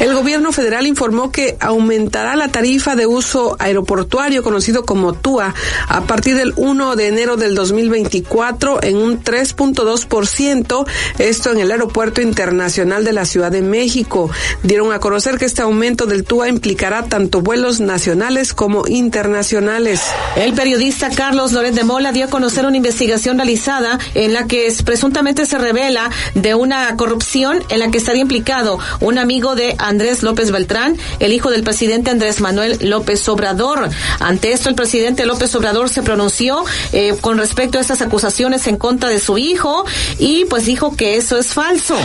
El 0.00 0.14
gobierno 0.14 0.52
federal 0.52 0.86
informó 0.86 1.30
que 1.30 1.56
aumentará 1.60 2.36
la 2.36 2.48
tarifa 2.48 2.96
de 2.96 3.06
uso 3.06 3.56
aeroportuario 3.58 4.42
conocido 4.42 4.84
como 4.84 5.12
TUA 5.12 5.54
a 5.88 6.00
partir 6.02 6.36
del 6.36 6.54
1 6.56 6.89
de 6.96 7.08
enero 7.08 7.36
del 7.36 7.54
2024 7.54 8.82
en 8.82 8.96
un 8.96 9.22
3.2%, 9.22 10.86
esto 11.18 11.52
en 11.52 11.58
el 11.58 11.70
Aeropuerto 11.70 12.20
Internacional 12.20 13.04
de 13.04 13.12
la 13.12 13.24
Ciudad 13.24 13.50
de 13.50 13.62
México. 13.62 14.30
Dieron 14.62 14.92
a 14.92 15.00
conocer 15.00 15.38
que 15.38 15.44
este 15.44 15.62
aumento 15.62 16.06
del 16.06 16.24
TUA 16.24 16.48
implicará 16.48 17.04
tanto 17.04 17.40
vuelos 17.40 17.80
nacionales 17.80 18.54
como 18.54 18.86
internacionales. 18.86 20.00
El 20.36 20.54
periodista 20.54 21.10
Carlos 21.10 21.52
Loret 21.52 21.74
de 21.74 21.84
Mola 21.84 22.12
dio 22.12 22.26
a 22.26 22.28
conocer 22.28 22.66
una 22.66 22.76
investigación 22.76 23.36
realizada 23.36 23.98
en 24.14 24.32
la 24.32 24.46
que 24.46 24.72
presuntamente 24.84 25.46
se 25.46 25.58
revela 25.58 26.10
de 26.34 26.54
una 26.54 26.96
corrupción 26.96 27.62
en 27.68 27.78
la 27.78 27.90
que 27.90 27.98
estaría 27.98 28.22
implicado 28.22 28.78
un 29.00 29.18
amigo 29.18 29.54
de 29.54 29.74
Andrés 29.78 30.22
López 30.22 30.50
Beltrán, 30.50 30.96
el 31.18 31.32
hijo 31.32 31.50
del 31.50 31.62
presidente 31.62 32.10
Andrés 32.10 32.40
Manuel 32.40 32.78
López 32.80 33.28
Obrador. 33.28 33.88
Ante 34.18 34.52
esto, 34.52 34.68
el 34.68 34.74
presidente 34.74 35.26
López 35.26 35.54
Obrador 35.54 35.88
se 35.88 36.02
pronunció 36.02 36.64
eh, 36.92 37.16
con 37.20 37.38
respecto 37.38 37.78
a 37.78 37.80
estas 37.80 38.02
acusaciones 38.02 38.66
en 38.66 38.76
contra 38.76 39.08
de 39.08 39.18
su 39.18 39.38
hijo 39.38 39.84
y 40.18 40.44
pues 40.46 40.66
dijo 40.66 40.96
que 40.96 41.16
eso 41.16 41.38
es 41.38 41.54
falso. 41.54 41.96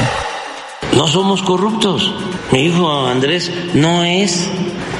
No 0.93 1.07
somos 1.07 1.41
corruptos. 1.41 2.13
Mi 2.51 2.65
hijo 2.65 3.07
Andrés 3.07 3.51
no 3.73 4.03
es 4.03 4.47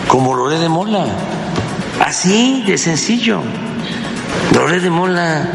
como 0.08 0.36
Loré 0.36 0.60
de 0.60 0.70
Mola. 0.70 1.06
Así 2.00 2.64
de 2.68 2.78
sencillo. 2.78 3.42
Loré 4.54 4.80
de 4.80 4.90
Mola, 4.90 5.50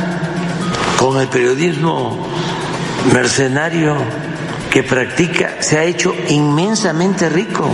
con 0.99 1.21
el 1.21 1.29
periodismo 1.29 2.27
mercenario 3.13 3.97
que 4.71 4.83
practica, 4.83 5.57
se 5.61 5.79
ha 5.79 5.85
hecho 5.85 6.15
inmensamente 6.29 7.29
rico. 7.29 7.69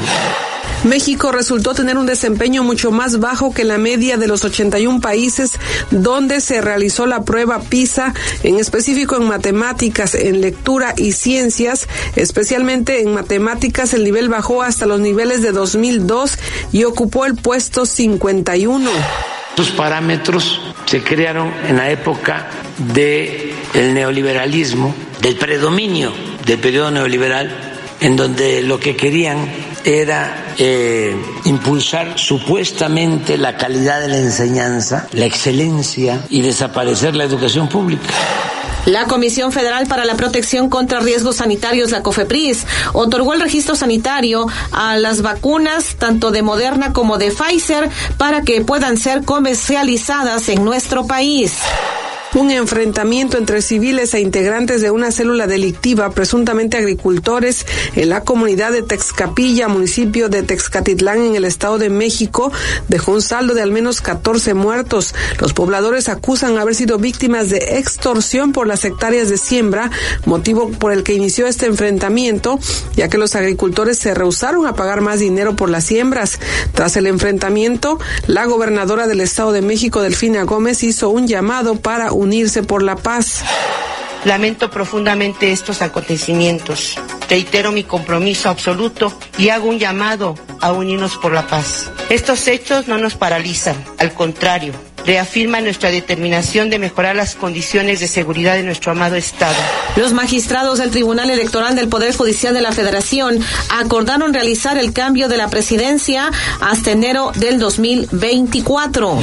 México 0.87 1.33
resultó 1.33 1.75
tener 1.75 1.99
un 1.99 2.07
desempeño 2.07 2.63
mucho 2.63 2.91
más 2.91 3.19
bajo 3.21 3.53
que 3.53 3.65
la 3.65 3.79
media 3.79 4.17
de 4.17 4.27
los 4.27 4.45
81 4.45 5.01
países 5.01 5.53
donde 5.91 6.41
se 6.41 6.61
realizó 6.61 7.07
la 7.07 7.25
prueba 7.25 7.61
PISA, 7.61 8.15
en 8.43 8.59
específico 8.59 9.17
en 9.17 9.29
matemáticas, 9.29 10.15
en 10.15 10.41
lectura 10.41 10.95
y 10.97 11.13
ciencias, 11.13 11.89
especialmente 12.15 13.01
en 13.01 13.13
matemáticas 13.13 13.95
el 13.95 14.05
nivel 14.05 14.29
bajó 14.29 14.63
hasta 14.63 14.87
los 14.87 15.01
niveles 15.01 15.43
de 15.43 15.53
2002 15.53 16.39
y 16.73 16.85
ocupó 16.85 17.27
el 17.27 17.35
puesto 17.35 17.85
51. 17.85 18.91
Estos 19.51 19.71
parámetros 19.71 20.61
se 20.87 21.03
crearon 21.03 21.53
en 21.69 21.77
la 21.77 21.91
época 21.91 22.49
del 22.95 23.53
el 23.75 23.95
neoliberalismo, 23.95 24.95
del 25.21 25.37
predominio 25.37 26.13
del 26.47 26.61
periodo 26.61 26.93
neoliberal, 26.93 27.51
en 28.01 28.17
donde 28.17 28.63
lo 28.63 28.79
que 28.79 28.95
querían 28.95 29.49
era 29.87 30.55
eh, 30.59 31.17
impulsar 31.45 32.19
supuestamente 32.19 33.39
la 33.39 33.57
calidad 33.57 34.01
de 34.01 34.09
la 34.09 34.19
enseñanza, 34.19 35.07
la 35.13 35.27
excelencia 35.27 36.21
y 36.29 36.43
desaparecer 36.43 37.15
la 37.15 37.23
educación 37.23 37.69
pública. 37.69 38.13
La 38.87 39.07
Comisión 39.07 39.53
Federal 39.53 39.87
para 39.87 40.05
la 40.05 40.15
Protección 40.15 40.69
contra 40.69 41.01
Riesgos 41.01 41.37
Sanitarios, 41.37 41.93
la 41.93 42.03
COFEPRIS, 42.03 42.67
otorgó 42.93 43.35
el 43.35 43.41
registro 43.41 43.75
sanitario 43.75 44.47
a 44.73 44.97
las 44.97 45.23
vacunas 45.23 45.97
tanto 45.97 46.31
de 46.31 46.43
Moderna 46.43 46.93
como 46.93 47.17
de 47.19 47.31
Pfizer 47.31 47.89
para 48.17 48.43
que 48.43 48.61
puedan 48.63 48.97
ser 48.97 49.25
comercializadas 49.25 50.49
en 50.49 50.65
nuestro 50.65 51.07
país. 51.07 51.55
Un 52.35 52.51
enfrentamiento 52.51 53.39
entre 53.39 53.63
civiles 53.63 54.13
e 54.13 54.21
integrantes 54.21 54.83
de 54.83 54.91
una 54.91 55.11
célula 55.11 55.47
delictiva, 55.47 56.11
presuntamente 56.11 56.77
agricultores, 56.77 57.65
en 57.95 58.11
la 58.11 58.25
comunidad 58.25 58.73
de 58.73 58.83
Texcapilla, 58.83 59.69
municipio 59.69 60.29
de 60.29 60.43
Texcatitlán, 60.43 61.23
en 61.23 61.37
el 61.37 61.45
Estado 61.45 61.79
de 61.79 61.89
México, 61.89 62.53
dejó 62.89 63.13
un 63.13 63.23
saldo 63.23 63.55
de 63.55 63.63
al 63.63 63.71
menos 63.71 64.01
14 64.03 64.53
muertos. 64.55 65.15
Los 65.41 65.55
pobladores 65.55 66.09
acusan 66.09 66.59
haber 66.59 66.75
sido 66.75 66.99
víctimas 66.99 67.49
de 67.49 67.79
extorsión 67.79 68.53
por 68.53 68.67
las 68.67 68.85
hectáreas 68.85 69.31
de 69.31 69.39
siembra, 69.39 69.91
motivo 70.27 70.71
por 70.71 70.93
el 70.93 71.05
que 71.05 71.15
inició 71.15 71.47
este 71.47 71.67
enfrentamiento, 71.67 72.59
ya 72.97 73.09
que 73.09 73.19
los 73.19 73.35
agricultores 73.35 73.99
se 73.99 74.15
rehusaron 74.15 74.67
a 74.67 74.75
pagar 74.75 75.01
más 75.01 75.21
dinero 75.21 75.57
por 75.57 75.71
las 75.71 75.85
siembras. 75.85 76.39
Tras 76.75 76.97
el 76.97 77.07
enfrentamiento, 77.07 77.99
la 78.27 78.45
gobernadora 78.45 79.07
del 79.07 79.21
Estado 79.21 79.53
de 79.53 79.63
México, 79.63 80.03
Delfina 80.03 80.43
Gómez, 80.43 80.83
hizo 80.83 81.09
un 81.09 81.27
llamado 81.27 81.77
para 81.77 82.13
unirse 82.17 82.63
por 82.63 82.83
la 82.83 82.97
paz. 82.97 83.43
Lamento 84.25 84.71
profundamente 84.71 85.53
estos 85.53 85.83
acontecimientos. 85.83 86.99
Reitero 87.29 87.73
mi 87.73 87.85
compromiso 87.85 88.49
absoluto 88.49 89.13
y 89.39 89.51
hago 89.51 89.69
un 89.69 89.79
llamado 89.79 90.35
a 90.61 90.73
unirnos 90.73 91.17
por 91.17 91.33
la 91.33 91.47
paz. 91.47 91.91
Estos 92.09 92.49
hechos 92.49 92.89
no 92.89 92.99
nos 92.99 93.15
paralizan, 93.15 93.77
al 93.99 94.13
contrario, 94.15 94.73
reafirma 95.07 95.61
nuestra 95.61 95.91
determinación 95.91 96.69
de 96.69 96.79
mejorar 96.79 97.17
las 97.17 97.35
condiciones 97.35 98.01
de 98.01 98.09
seguridad 98.09 98.55
de 98.55 98.65
nuestro 98.65 98.93
amado 98.93 99.17
Estado. 99.17 99.57
Los 99.97 100.13
magistrados 100.13 100.79
del 100.79 100.91
Tribunal 100.91 101.31
Electoral 101.31 101.77
del 101.77 101.89
Poder 101.89 102.15
Judicial 102.15 102.53
de 102.53 102.61
la 102.61 102.73
Federación 102.73 103.39
acordaron 103.71 104.35
realizar 104.35 104.79
el 104.79 104.93
cambio 104.93 105.29
de 105.29 105.37
la 105.37 105.49
presidencia 105.49 106.31
hasta 106.61 106.91
enero 106.91 107.33
del 107.37 107.59
2024. 107.59 109.19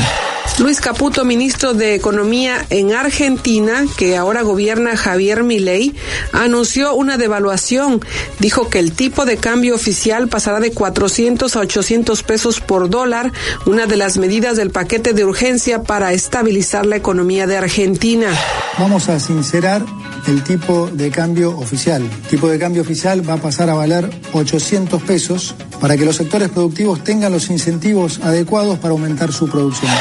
Luis 0.60 0.81
Caputo, 0.81 1.26
ministro 1.26 1.73
de 1.73 1.95
Economía 1.95 2.64
en 2.69 2.93
Argentina, 2.93 3.85
que 3.97 4.15
ahora 4.18 4.43
gobierna 4.43 4.95
Javier 4.95 5.41
Milei, 5.41 5.95
anunció 6.31 6.93
una 6.93 7.18
devaluación. 7.18 8.01
Dijo 8.39 8.69
que 8.69 8.77
el 8.77 8.91
tipo 8.91 9.26
de 9.26 9.38
cambio 9.38 9.73
oficial 9.73 10.27
pasará 10.27 10.60
de 10.60 10.72
400 10.72 11.55
a 11.55 11.60
800 11.60 12.22
pesos 12.22 12.61
por 12.61 12.88
dólar, 12.89 13.31
una 13.65 13.88
de 13.88 13.97
las 13.97 14.18
medidas 14.18 14.55
del 14.55 14.69
paquete 14.69 15.14
de 15.14 15.26
urgencia 15.26 15.73
para 15.82 16.14
estabilizar 16.14 16.86
la 16.86 16.98
economía 16.98 17.48
de 17.48 17.58
Argentina. 17.58 18.28
Vamos 18.78 19.10
a 19.10 19.20
sincerar 19.20 19.84
el 20.28 20.44
tipo 20.44 20.88
de 20.88 21.10
cambio 21.10 21.58
oficial. 21.58 22.02
El 22.04 22.30
tipo 22.30 22.48
de 22.48 22.60
cambio 22.60 22.82
oficial 22.84 23.28
va 23.28 23.34
a 23.34 23.38
pasar 23.38 23.70
a 23.70 23.74
valer 23.74 24.10
800 24.34 25.02
pesos 25.02 25.56
para 25.80 25.98
que 25.98 26.06
los 26.06 26.18
sectores 26.18 26.50
productivos 26.50 27.04
tengan 27.04 27.32
los 27.32 27.50
incentivos 27.50 28.20
adecuados 28.22 28.78
para 28.78 28.91
aumentar 28.91 29.32
su 29.32 29.50
producción. 29.50 29.91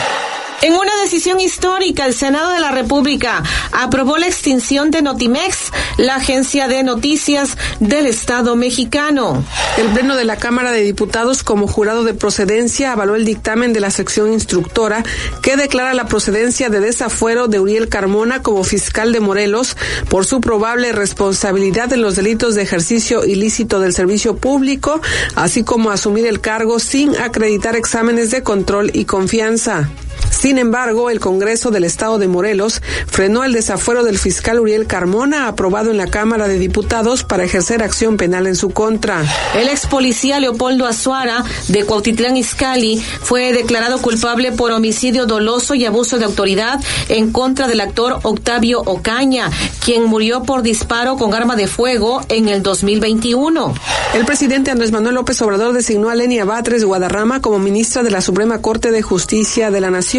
En 0.63 0.75
una 0.75 0.93
decisión 1.03 1.41
histórica, 1.41 2.07
el 2.07 2.15
Senado 2.15 2.53
de 2.53 2.61
la 2.61 2.71
República 2.71 3.43
aprobó 3.73 4.17
la 4.17 4.29
extinción 4.29 4.93
de 4.93 5.03
Notimex, 5.03 5.73
la 5.99 6.15
agencia 6.15 6.69
de 6.69 6.85
noticias 6.85 7.57
del 7.81 8.07
Estado 8.07 8.55
mexicano. 8.55 9.45
El 9.77 9.89
Pleno 9.89 10.15
de 10.15 10.25
la 10.25 10.37
Cámara 10.37 10.71
de 10.71 10.83
Diputados, 10.83 11.43
como 11.43 11.67
jurado 11.67 12.05
de 12.05 12.15
procedencia, 12.15 12.93
avaló 12.93 13.17
el 13.17 13.25
dictamen 13.25 13.73
de 13.73 13.81
la 13.81 13.91
sección 13.91 14.33
instructora 14.33 15.03
que 15.43 15.57
declara 15.57 15.95
la 15.95 16.07
procedencia 16.07 16.69
de 16.69 16.79
desafuero 16.79 17.49
de 17.49 17.59
Uriel 17.59 17.89
Carmona 17.89 18.41
como 18.41 18.63
fiscal 18.63 19.13
de 19.13 19.19
Morelos 19.19 19.77
por 20.09 20.27
su 20.27 20.41
probable 20.41 20.93
responsabilidad 20.93 21.93
en 21.93 22.03
los 22.03 22.15
delitos 22.15 22.55
de 22.55 22.63
ejercicio 22.63 23.25
ilícito 23.25 23.81
del 23.81 23.95
servicio 23.95 24.37
público, 24.37 25.01
así 25.35 25.65
como 25.65 25.91
asumir 25.91 26.25
el 26.25 26.41
cargo 26.41 26.79
sin 26.79 27.17
acreditar 27.17 27.75
exámenes 27.75 28.31
de 28.31 28.45
control 28.45 28.93
y 28.95 29.07
confianza. 29.07 29.91
Sin 30.31 30.59
embargo, 30.59 31.11
el 31.11 31.21
Congreso 31.21 31.71
del 31.71 31.85
Estado 31.85 32.19
de 32.19 32.29
Morelos 32.29 32.83
frenó 33.07 33.45
el 33.45 33.53
desafuero 33.53 34.03
del 34.03 34.19
fiscal 34.19 34.61
Uriel 34.61 34.87
Carmona, 34.87 35.47
aprobado 35.47 35.91
en 35.91 35.97
la 35.97 36.09
Cámara 36.09 36.49
de 36.49 36.59
Diputados 36.59 37.25
para 37.25 37.45
ejercer 37.45 37.83
acción 37.83 38.17
penal 38.17 38.47
en 38.47 38.57
su 38.57 38.71
contra. 38.71 39.25
El 39.55 39.69
ex 39.69 39.87
policía 39.87 40.41
Leopoldo 40.41 40.87
Azuara, 40.87 41.45
de 41.69 41.85
Cuautitlán 41.85 42.37
Izcalli, 42.37 43.01
fue 43.01 43.53
declarado 43.53 44.01
culpable 44.03 44.53
por 44.53 44.73
homicidio 44.73 45.27
doloso 45.27 45.75
y 45.75 45.85
abuso 45.85 46.19
de 46.19 46.25
autoridad 46.25 46.81
en 47.09 47.33
contra 47.33 47.69
del 47.69 47.81
actor 47.81 48.19
Octavio 48.23 48.81
Ocaña, 48.81 49.51
quien 49.85 50.05
murió 50.05 50.43
por 50.43 50.63
disparo 50.63 51.17
con 51.17 51.35
arma 51.35 51.57
de 51.57 51.67
fuego 51.67 52.21
en 52.29 52.49
el 52.49 52.63
2021. 52.63 53.75
El 54.15 54.25
presidente 54.25 54.71
Andrés 54.71 54.93
Manuel 54.93 55.15
López 55.15 55.41
Obrador 55.43 55.73
designó 55.73 56.11
a 56.11 56.15
Lenia 56.15 56.45
Batres 56.45 56.85
Guadarrama 56.85 57.41
como 57.41 57.59
ministra 57.59 58.03
de 58.03 58.11
la 58.11 58.21
Suprema 58.21 58.61
Corte 58.61 58.91
de 58.91 59.03
Justicia 59.03 59.71
de 59.71 59.81
la 59.81 59.91
Nación 59.91 60.12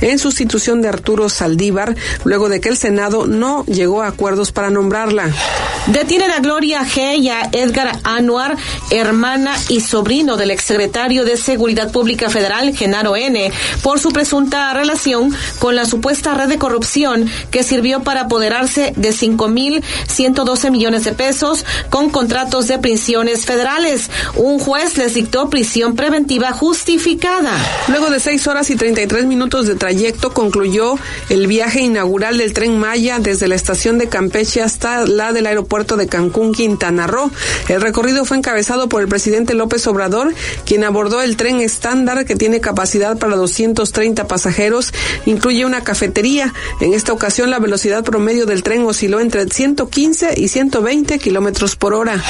en 0.00 0.18
sustitución 0.18 0.82
de 0.82 0.88
Arturo 0.88 1.28
Saldívar, 1.28 1.96
luego 2.24 2.48
de 2.48 2.60
que 2.60 2.68
el 2.68 2.76
Senado 2.76 3.26
no 3.26 3.64
llegó 3.66 4.02
a 4.02 4.08
acuerdos 4.08 4.50
para 4.50 4.70
nombrarla. 4.70 5.30
Detienen 5.86 6.30
a 6.32 6.40
Gloria 6.40 6.82
G. 6.84 7.18
y 7.18 7.28
a 7.28 7.48
Edgar 7.52 7.98
Anuar, 8.02 8.56
hermana 8.90 9.54
y 9.68 9.80
sobrino 9.80 10.36
del 10.36 10.50
exsecretario 10.50 11.24
de 11.24 11.36
Seguridad 11.36 11.92
Pública 11.92 12.28
Federal, 12.28 12.76
Genaro 12.76 13.16
N., 13.16 13.50
por 13.82 14.00
su 14.00 14.10
presunta 14.10 14.74
relación 14.74 15.34
con 15.58 15.76
la 15.76 15.86
supuesta 15.86 16.34
red 16.34 16.48
de 16.48 16.58
corrupción 16.58 17.30
que 17.50 17.62
sirvió 17.62 18.02
para 18.02 18.22
apoderarse 18.22 18.92
de 18.96 19.10
5.112 19.10 20.70
millones 20.70 21.04
de 21.04 21.12
pesos 21.12 21.64
con 21.90 22.10
contratos 22.10 22.66
de 22.66 22.78
prisiones 22.78 23.46
federales. 23.46 24.10
Un 24.34 24.58
juez 24.58 24.98
les 24.98 25.14
dictó 25.14 25.48
prisión 25.48 25.96
preventiva 25.96 26.52
justificada. 26.52 27.52
Luego 27.88 28.10
de 28.10 28.20
seis 28.20 28.46
horas 28.46 28.70
y 28.70 28.76
33 28.76 29.24
minutos 29.28 29.66
de 29.66 29.76
trayecto 29.76 30.32
concluyó 30.32 30.96
el 31.28 31.46
viaje 31.46 31.82
inaugural 31.82 32.38
del 32.38 32.52
tren 32.52 32.78
Maya 32.78 33.18
desde 33.18 33.46
la 33.46 33.54
estación 33.54 33.98
de 33.98 34.08
Campeche 34.08 34.62
hasta 34.62 35.06
la 35.06 35.32
del 35.32 35.46
aeropuerto 35.46 35.96
de 35.96 36.08
Cancún, 36.08 36.52
Quintana 36.52 37.06
Roo. 37.06 37.30
El 37.68 37.80
recorrido 37.80 38.24
fue 38.24 38.38
encabezado 38.38 38.88
por 38.88 39.02
el 39.02 39.08
presidente 39.08 39.54
López 39.54 39.86
Obrador, 39.86 40.34
quien 40.64 40.84
abordó 40.84 41.22
el 41.22 41.36
tren 41.36 41.60
estándar 41.60 42.24
que 42.24 42.36
tiene 42.36 42.60
capacidad 42.60 43.18
para 43.18 43.36
230 43.36 44.26
pasajeros, 44.26 44.92
incluye 45.26 45.64
una 45.64 45.84
cafetería. 45.84 46.52
En 46.80 46.94
esta 46.94 47.12
ocasión 47.12 47.50
la 47.50 47.58
velocidad 47.58 48.04
promedio 48.04 48.46
del 48.46 48.62
tren 48.62 48.84
osciló 48.84 49.20
entre 49.20 49.46
115 49.46 50.34
y 50.36 50.48
120 50.48 51.18
kilómetros 51.18 51.76
por 51.76 51.94
hora. 51.94 52.22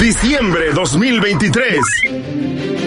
Diciembre 0.00 0.70
2023. 0.72 2.77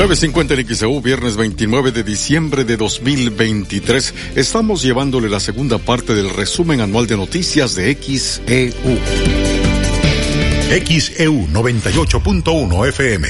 9.50 0.00 0.58
en 0.58 0.74
XEU, 0.74 1.02
viernes 1.02 1.36
29 1.36 1.92
de 1.92 2.02
diciembre 2.02 2.64
de 2.64 2.78
2023. 2.78 4.32
Estamos 4.34 4.82
llevándole 4.82 5.28
la 5.28 5.40
segunda 5.40 5.76
parte 5.76 6.14
del 6.14 6.30
resumen 6.30 6.80
anual 6.80 7.06
de 7.06 7.18
noticias 7.18 7.74
de 7.74 7.94
XEU. 7.96 8.98
XEU 10.86 11.48
98.1 11.48 12.88
FM. 12.88 13.28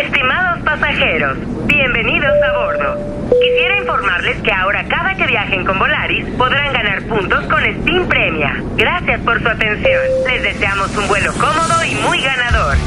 Estimados 0.00 0.64
pasajeros, 0.64 1.36
bienvenidos 1.66 2.32
a 2.48 2.58
bordo. 2.64 3.28
Quisiera 3.42 3.78
informarles 3.78 4.40
que 4.40 4.52
ahora 4.52 4.88
cada 4.88 5.14
que 5.16 5.26
viajen 5.26 5.66
con 5.66 5.78
Volaris 5.78 6.24
podrán 6.38 6.72
ganar 6.72 7.02
puntos 7.08 7.44
con 7.44 7.60
Steam 7.60 8.08
Premia. 8.08 8.64
Gracias 8.74 9.20
por 9.20 9.42
su 9.42 9.48
atención. 9.48 10.00
Les 10.26 10.42
deseamos 10.44 10.96
un 10.96 11.08
vuelo 11.08 11.34
cómodo 11.34 11.84
y 11.84 11.94
muy 11.96 12.22
ganador. 12.22 12.78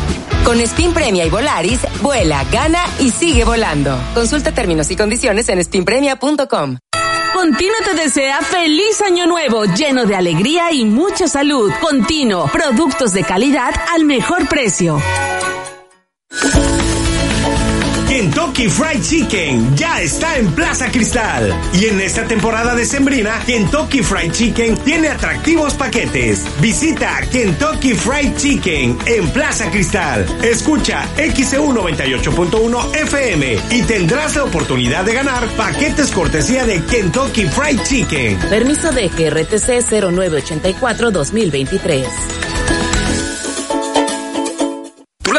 Con 0.46 0.62
Spin 0.62 0.94
Premia 0.94 1.26
y 1.26 1.30
Volaris, 1.32 1.80
vuela, 2.04 2.44
gana 2.52 2.86
y 3.00 3.10
sigue 3.10 3.44
volando. 3.44 3.98
Consulta 4.14 4.52
términos 4.52 4.92
y 4.92 4.96
condiciones 4.96 5.50
en 5.50 5.58
spinpremia.com. 5.60 6.78
Contino 7.34 7.74
te 7.84 7.96
desea 7.96 8.40
feliz 8.42 9.02
año 9.02 9.26
nuevo, 9.26 9.66
lleno 9.66 10.06
de 10.06 10.16
alegría 10.16 10.72
y 10.72 10.86
mucha 10.86 11.28
salud. 11.28 11.72
Contino, 11.82 12.46
productos 12.52 13.12
de 13.14 13.24
calidad 13.24 13.74
al 13.94 14.06
mejor 14.06 14.48
precio. 14.48 15.02
Kentucky 18.56 18.70
Fried 18.70 19.02
Chicken 19.02 19.76
ya 19.76 20.02
está 20.02 20.38
en 20.38 20.50
Plaza 20.54 20.90
Cristal. 20.90 21.54
Y 21.74 21.88
en 21.88 22.00
esta 22.00 22.26
temporada 22.26 22.74
de 22.74 22.86
Sembrina, 22.86 23.42
Kentucky 23.46 24.02
Fried 24.02 24.32
Chicken 24.32 24.78
tiene 24.78 25.10
atractivos 25.10 25.74
paquetes. 25.74 26.46
Visita 26.62 27.20
Kentucky 27.30 27.94
Fried 27.94 28.38
Chicken 28.38 28.98
en 29.08 29.30
Plaza 29.32 29.70
Cristal. 29.70 30.26
Escucha 30.42 31.06
XEU 31.18 31.74
98.1 31.74 32.96
FM 32.96 33.60
y 33.72 33.82
tendrás 33.82 34.38
la 34.38 34.46
oportunidad 34.46 35.04
de 35.04 35.16
ganar 35.16 35.46
paquetes 35.58 36.12
cortesía 36.12 36.66
de 36.66 36.82
Kentucky 36.86 37.48
Fried 37.48 37.82
Chicken. 37.82 38.40
Permiso 38.50 38.94
de 38.94 39.10
GRTC 39.10 39.82
0984-2023. 39.92 42.06
Tu 42.68 42.75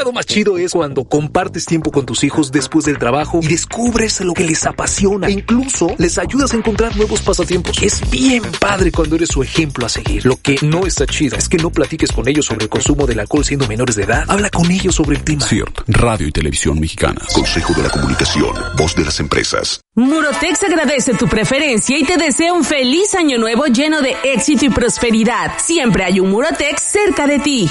lado 0.06 0.12
más 0.12 0.26
chido 0.26 0.56
es 0.56 0.72
cuando 0.72 1.04
compartes 1.04 1.66
tiempo 1.66 1.90
con 1.90 2.06
tus 2.06 2.22
hijos 2.22 2.52
después 2.52 2.84
del 2.84 2.96
trabajo 2.96 3.40
y 3.42 3.48
descubres 3.48 4.20
lo 4.20 4.34
que 4.34 4.44
les 4.44 4.64
apasiona. 4.64 5.26
E 5.26 5.32
incluso 5.32 5.88
les 5.98 6.16
ayudas 6.18 6.54
a 6.54 6.56
encontrar 6.56 6.94
nuevos 6.96 7.22
pasatiempos. 7.22 7.82
Es 7.82 8.08
bien 8.08 8.42
padre 8.60 8.92
cuando 8.92 9.16
eres 9.16 9.30
su 9.30 9.42
ejemplo 9.42 9.84
a 9.84 9.88
seguir. 9.88 10.24
Lo 10.24 10.36
que 10.36 10.58
no 10.62 10.86
está 10.86 11.06
chido 11.06 11.36
es 11.36 11.48
que 11.48 11.56
no 11.56 11.70
platiques 11.70 12.12
con 12.12 12.28
ellos 12.28 12.46
sobre 12.46 12.64
el 12.64 12.68
consumo 12.68 13.04
del 13.04 13.18
alcohol 13.18 13.44
siendo 13.44 13.66
menores 13.66 13.96
de 13.96 14.04
edad. 14.04 14.24
Habla 14.28 14.48
con 14.50 14.70
ellos 14.70 14.94
sobre 14.94 15.16
el 15.16 15.24
clima. 15.24 15.44
CIRT, 15.44 15.80
Radio 15.88 16.28
y 16.28 16.32
Televisión 16.32 16.78
Mexicana. 16.78 17.20
Consejo 17.34 17.74
de 17.74 17.82
la 17.82 17.90
Comunicación, 17.90 18.54
voz 18.76 18.94
de 18.94 19.04
las 19.04 19.18
empresas. 19.18 19.80
Murotex 19.96 20.62
agradece 20.62 21.14
tu 21.14 21.26
preferencia 21.26 21.98
y 21.98 22.04
te 22.04 22.16
desea 22.16 22.52
un 22.52 22.62
feliz 22.62 23.14
año 23.14 23.38
nuevo 23.38 23.66
lleno 23.66 24.02
de 24.02 24.14
éxito 24.22 24.66
y 24.66 24.68
prosperidad. 24.68 25.52
Siempre 25.58 26.04
hay 26.04 26.20
un 26.20 26.30
Murotex 26.30 26.80
cerca 26.80 27.26
de 27.26 27.40
ti. 27.40 27.70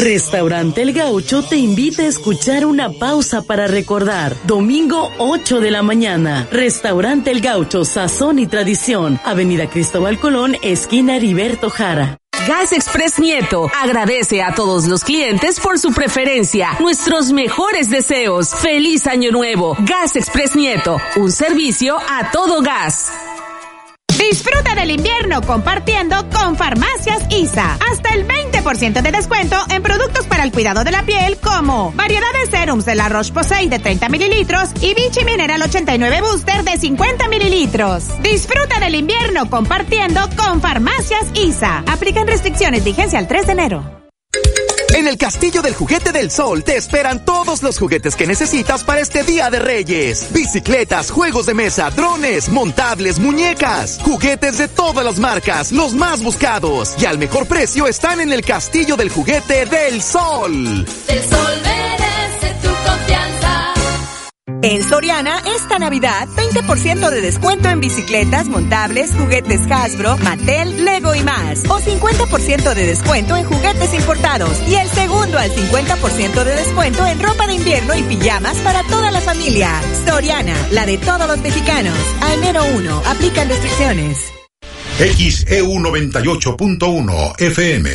Restaurante 0.00 0.80
El 0.80 0.94
Gaucho 0.94 1.42
te 1.42 1.56
invita 1.56 2.04
a 2.04 2.06
escuchar 2.06 2.64
una 2.64 2.90
pausa 2.90 3.42
para 3.42 3.66
recordar. 3.66 4.34
Domingo 4.44 5.10
8 5.18 5.60
de 5.60 5.70
la 5.70 5.82
mañana. 5.82 6.48
Restaurante 6.50 7.30
El 7.30 7.42
Gaucho, 7.42 7.84
Sazón 7.84 8.38
y 8.38 8.46
Tradición. 8.46 9.20
Avenida 9.24 9.68
Cristóbal 9.68 10.18
Colón, 10.18 10.56
esquina 10.62 11.16
Heriberto 11.16 11.68
Jara. 11.68 12.16
Gas 12.48 12.72
Express 12.72 13.18
Nieto 13.18 13.70
agradece 13.78 14.42
a 14.42 14.54
todos 14.54 14.86
los 14.86 15.04
clientes 15.04 15.60
por 15.60 15.78
su 15.78 15.92
preferencia. 15.92 16.70
Nuestros 16.80 17.30
mejores 17.32 17.90
deseos. 17.90 18.54
Feliz 18.54 19.06
Año 19.06 19.30
Nuevo. 19.30 19.76
Gas 19.80 20.16
Express 20.16 20.56
Nieto, 20.56 20.96
un 21.16 21.30
servicio 21.30 21.98
a 21.98 22.30
todo 22.30 22.62
gas. 22.62 23.12
Disfruta 24.20 24.74
del 24.74 24.90
invierno 24.90 25.40
compartiendo 25.40 26.14
con 26.28 26.54
Farmacias 26.54 27.24
ISA. 27.30 27.78
Hasta 27.90 28.10
el 28.10 28.28
20% 28.28 29.00
de 29.00 29.12
descuento 29.12 29.56
en 29.70 29.82
productos 29.82 30.26
para 30.26 30.44
el 30.44 30.52
cuidado 30.52 30.84
de 30.84 30.90
la 30.90 31.04
piel 31.04 31.38
como 31.38 31.90
variedad 31.92 32.30
de 32.34 32.50
serums 32.50 32.84
de 32.84 32.96
la 32.96 33.08
Roche-Posay 33.08 33.68
de 33.68 33.78
30 33.78 34.10
mililitros 34.10 34.68
y 34.82 34.92
Vichy 34.92 35.24
Mineral 35.24 35.62
89 35.62 36.20
Booster 36.20 36.64
de 36.64 36.76
50 36.76 37.28
mililitros. 37.28 38.04
Disfruta 38.22 38.78
del 38.78 38.96
invierno 38.96 39.48
compartiendo 39.48 40.20
con 40.36 40.60
Farmacias 40.60 41.26
ISA. 41.34 41.82
Aplican 41.86 42.26
restricciones 42.26 42.84
vigencia 42.84 43.18
el 43.18 43.26
3 43.26 43.46
de 43.46 43.52
enero. 43.52 43.99
En 44.94 45.06
el 45.06 45.16
Castillo 45.16 45.62
del 45.62 45.74
Juguete 45.74 46.12
del 46.12 46.30
Sol 46.30 46.64
te 46.64 46.76
esperan 46.76 47.24
todos 47.24 47.62
los 47.62 47.78
juguetes 47.78 48.16
que 48.16 48.26
necesitas 48.26 48.82
para 48.82 49.00
este 49.00 49.22
Día 49.22 49.48
de 49.48 49.58
Reyes. 49.58 50.26
Bicicletas, 50.32 51.10
juegos 51.10 51.46
de 51.46 51.54
mesa, 51.54 51.90
drones, 51.90 52.48
montables, 52.48 53.18
muñecas, 53.18 54.00
juguetes 54.02 54.58
de 54.58 54.68
todas 54.68 55.04
las 55.04 55.18
marcas, 55.18 55.72
los 55.72 55.94
más 55.94 56.22
buscados 56.22 56.94
y 57.00 57.06
al 57.06 57.18
mejor 57.18 57.46
precio 57.46 57.86
están 57.86 58.20
en 58.20 58.32
el 58.32 58.42
Castillo 58.42 58.96
del 58.96 59.10
Juguete 59.10 59.66
del 59.66 60.02
Sol. 60.02 60.86
El 61.08 61.22
sol. 61.22 61.99
En 64.62 64.86
Soriana, 64.86 65.42
esta 65.56 65.78
Navidad, 65.78 66.28
20% 66.36 67.08
de 67.08 67.22
descuento 67.22 67.70
en 67.70 67.80
bicicletas, 67.80 68.46
montables, 68.46 69.10
juguetes 69.12 69.60
Hasbro, 69.70 70.18
Mattel, 70.18 70.84
Lego 70.84 71.14
y 71.14 71.22
más. 71.22 71.64
O 71.70 71.80
50% 71.80 72.74
de 72.74 72.86
descuento 72.86 73.36
en 73.36 73.44
juguetes 73.44 73.94
importados. 73.94 74.60
Y 74.68 74.74
el 74.74 74.86
segundo 74.88 75.38
al 75.38 75.50
50% 75.50 76.44
de 76.44 76.54
descuento 76.56 77.06
en 77.06 77.20
ropa 77.20 77.46
de 77.46 77.54
invierno 77.54 77.94
y 77.94 78.02
pijamas 78.02 78.58
para 78.58 78.82
toda 78.82 79.10
la 79.10 79.22
familia. 79.22 79.80
Soriana, 80.06 80.54
la 80.72 80.84
de 80.84 80.98
todos 80.98 81.26
los 81.26 81.38
mexicanos. 81.38 81.96
A 82.20 82.34
enero 82.34 82.62
1, 82.76 83.02
aplican 83.06 83.48
restricciones. 83.48 84.30
XEU 84.98 85.66
98.1 85.78 87.40
FM. 87.40 87.90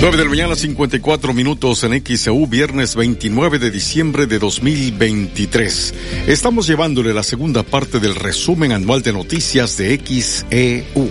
9 0.00 0.16
de 0.16 0.24
la 0.24 0.30
mañana, 0.30 0.56
54 0.56 1.34
minutos 1.34 1.84
en 1.84 2.02
XEU, 2.02 2.46
viernes 2.46 2.94
29 2.94 3.58
de 3.58 3.70
diciembre 3.70 4.26
de 4.26 4.38
2023. 4.38 5.94
Estamos 6.26 6.66
llevándole 6.66 7.12
la 7.12 7.22
segunda 7.22 7.62
parte 7.62 8.00
del 8.00 8.14
resumen 8.14 8.72
anual 8.72 9.02
de 9.02 9.12
noticias 9.12 9.76
de 9.76 10.00
XEU. 10.02 11.06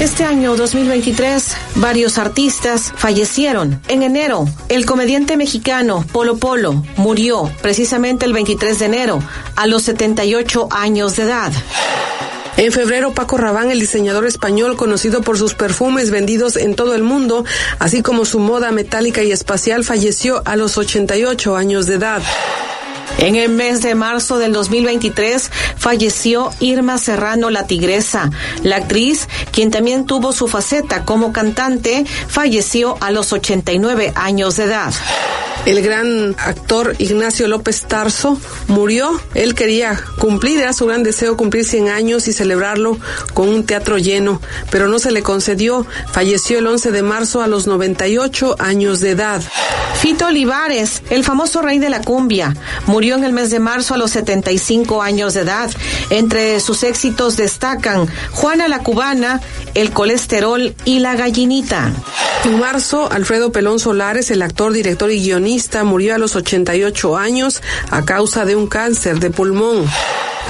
Este 0.00 0.24
año 0.24 0.56
2023, 0.56 1.56
varios 1.76 2.18
artistas 2.18 2.92
fallecieron. 2.96 3.80
En 3.86 4.02
enero, 4.02 4.48
el 4.68 4.86
comediante 4.86 5.36
mexicano 5.36 6.04
Polo 6.10 6.38
Polo 6.38 6.84
murió 6.96 7.48
precisamente 7.62 8.26
el 8.26 8.32
23 8.32 8.76
de 8.80 8.86
enero 8.86 9.20
a 9.54 9.68
los 9.68 9.84
78 9.84 10.66
años 10.72 11.14
de 11.14 11.22
edad. 11.22 11.52
En 12.56 12.70
febrero, 12.70 13.12
Paco 13.12 13.36
Rabanne, 13.36 13.72
el 13.72 13.80
diseñador 13.80 14.26
español 14.26 14.76
conocido 14.76 15.22
por 15.22 15.36
sus 15.36 15.54
perfumes 15.54 16.10
vendidos 16.10 16.56
en 16.56 16.76
todo 16.76 16.94
el 16.94 17.02
mundo, 17.02 17.44
así 17.80 18.00
como 18.00 18.24
su 18.24 18.38
moda 18.38 18.70
metálica 18.70 19.24
y 19.24 19.32
espacial, 19.32 19.82
falleció 19.82 20.40
a 20.44 20.54
los 20.54 20.78
88 20.78 21.56
años 21.56 21.86
de 21.86 21.94
edad. 21.94 22.22
En 23.18 23.36
el 23.36 23.48
mes 23.50 23.82
de 23.82 23.94
marzo 23.94 24.38
del 24.38 24.52
2023 24.52 25.50
falleció 25.76 26.50
Irma 26.60 26.98
Serrano 26.98 27.50
la 27.50 27.66
Tigresa. 27.66 28.30
La 28.62 28.76
actriz, 28.76 29.28
quien 29.52 29.70
también 29.70 30.06
tuvo 30.06 30.32
su 30.32 30.48
faceta 30.48 31.04
como 31.04 31.32
cantante, 31.32 32.04
falleció 32.28 32.96
a 33.00 33.10
los 33.10 33.32
89 33.32 34.12
años 34.14 34.56
de 34.56 34.64
edad. 34.64 34.92
El 35.66 35.80
gran 35.80 36.36
actor 36.38 36.94
Ignacio 36.98 37.48
López 37.48 37.82
Tarso 37.88 38.38
murió. 38.68 39.18
Él 39.32 39.54
quería 39.54 39.98
cumplir, 40.18 40.60
era 40.60 40.74
su 40.74 40.84
gran 40.84 41.02
deseo 41.02 41.38
cumplir 41.38 41.64
100 41.64 41.88
años 41.88 42.28
y 42.28 42.34
celebrarlo 42.34 42.98
con 43.32 43.48
un 43.48 43.64
teatro 43.64 43.96
lleno, 43.96 44.42
pero 44.70 44.88
no 44.88 44.98
se 44.98 45.10
le 45.10 45.22
concedió. 45.22 45.86
Falleció 46.12 46.58
el 46.58 46.66
11 46.66 46.90
de 46.90 47.02
marzo 47.02 47.40
a 47.40 47.46
los 47.46 47.66
98 47.66 48.56
años 48.58 49.00
de 49.00 49.10
edad. 49.10 49.42
Fito 49.94 50.26
Olivares, 50.26 51.02
el 51.08 51.24
famoso 51.24 51.62
rey 51.62 51.78
de 51.78 51.88
la 51.88 52.02
cumbia, 52.02 52.54
murió 52.86 53.03
en 53.12 53.24
el 53.24 53.32
mes 53.32 53.50
de 53.50 53.60
marzo 53.60 53.94
a 53.94 53.98
los 53.98 54.12
75 54.12 55.02
años 55.02 55.34
de 55.34 55.40
edad. 55.40 55.70
Entre 56.10 56.58
sus 56.60 56.82
éxitos 56.82 57.36
destacan 57.36 58.08
Juana 58.32 58.68
la 58.68 58.78
Cubana, 58.78 59.40
El 59.74 59.90
colesterol 59.90 60.74
y 60.84 61.00
La 61.00 61.14
gallinita. 61.14 61.92
En 62.44 62.58
marzo, 62.58 63.10
Alfredo 63.10 63.52
Pelón 63.52 63.78
Solares, 63.78 64.30
el 64.30 64.42
actor, 64.42 64.72
director 64.72 65.10
y 65.10 65.20
guionista, 65.20 65.84
murió 65.84 66.14
a 66.14 66.18
los 66.18 66.36
88 66.36 67.16
años 67.16 67.62
a 67.90 68.04
causa 68.04 68.44
de 68.44 68.56
un 68.56 68.66
cáncer 68.66 69.20
de 69.20 69.30
pulmón. 69.30 69.84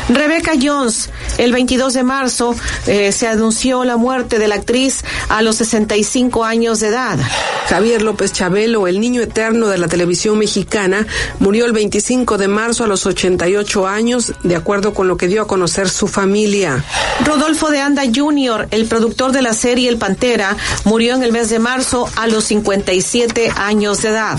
Rebecca 0.08 0.52
Jones, 0.60 1.08
el 1.38 1.52
22 1.52 1.94
de 1.94 2.02
marzo 2.02 2.54
eh, 2.86 3.10
se 3.12 3.26
anunció 3.26 3.84
la 3.84 3.96
muerte 3.96 4.38
de 4.38 4.48
la 4.48 4.56
actriz 4.56 5.02
a 5.28 5.40
los 5.42 5.56
65 5.56 6.44
años 6.44 6.80
de 6.80 6.88
edad. 6.88 7.18
Javier 7.68 8.02
López 8.02 8.32
Chabelo, 8.32 8.86
el 8.86 9.00
niño 9.00 9.22
eterno 9.22 9.68
de 9.68 9.78
la 9.78 9.88
televisión 9.88 10.38
mexicana, 10.38 11.06
murió 11.38 11.64
el 11.64 11.72
25 11.72 12.36
de 12.36 12.48
marzo 12.48 12.84
a 12.84 12.86
los 12.86 13.06
88 13.06 13.86
años, 13.86 14.34
de 14.42 14.56
acuerdo 14.56 14.92
con 14.92 15.08
lo 15.08 15.16
que 15.16 15.28
dio 15.28 15.42
a 15.42 15.46
conocer 15.46 15.88
su 15.88 16.06
familia. 16.06 16.84
Rodolfo 17.24 17.70
de 17.70 17.80
Anda 17.80 18.02
Jr., 18.14 18.68
el 18.70 18.86
productor 18.86 19.32
de 19.32 19.42
la 19.42 19.54
serie 19.54 19.88
El 19.88 19.96
Pantera, 19.96 20.56
murió 20.84 21.14
en 21.14 21.22
el 21.22 21.32
mes 21.32 21.48
de 21.48 21.58
marzo 21.58 22.08
a 22.16 22.26
los 22.26 22.44
57 22.44 23.50
años 23.56 24.02
de 24.02 24.10
edad. 24.10 24.38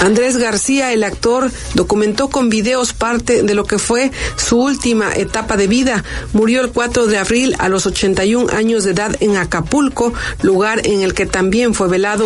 Andrés 0.00 0.38
García, 0.38 0.92
el 0.92 1.04
actor, 1.04 1.50
documentó 1.74 2.30
con 2.30 2.48
videos 2.48 2.94
parte 2.94 3.42
de 3.42 3.54
lo 3.54 3.64
que 3.64 3.78
fue 3.78 4.10
su 4.36 4.58
última 4.70 5.12
etapa 5.12 5.56
de 5.56 5.66
vida. 5.66 6.04
Murió 6.32 6.60
el 6.60 6.70
4 6.70 7.08
de 7.08 7.18
abril 7.18 7.56
a 7.58 7.68
los 7.68 7.86
81 7.86 8.52
años 8.52 8.84
de 8.84 8.92
edad 8.92 9.16
en 9.20 9.36
Acapulco, 9.36 10.12
lugar 10.42 10.86
en 10.86 11.00
el 11.00 11.12
que 11.12 11.26
también 11.26 11.74
fue 11.74 11.88
velado. 11.88 12.24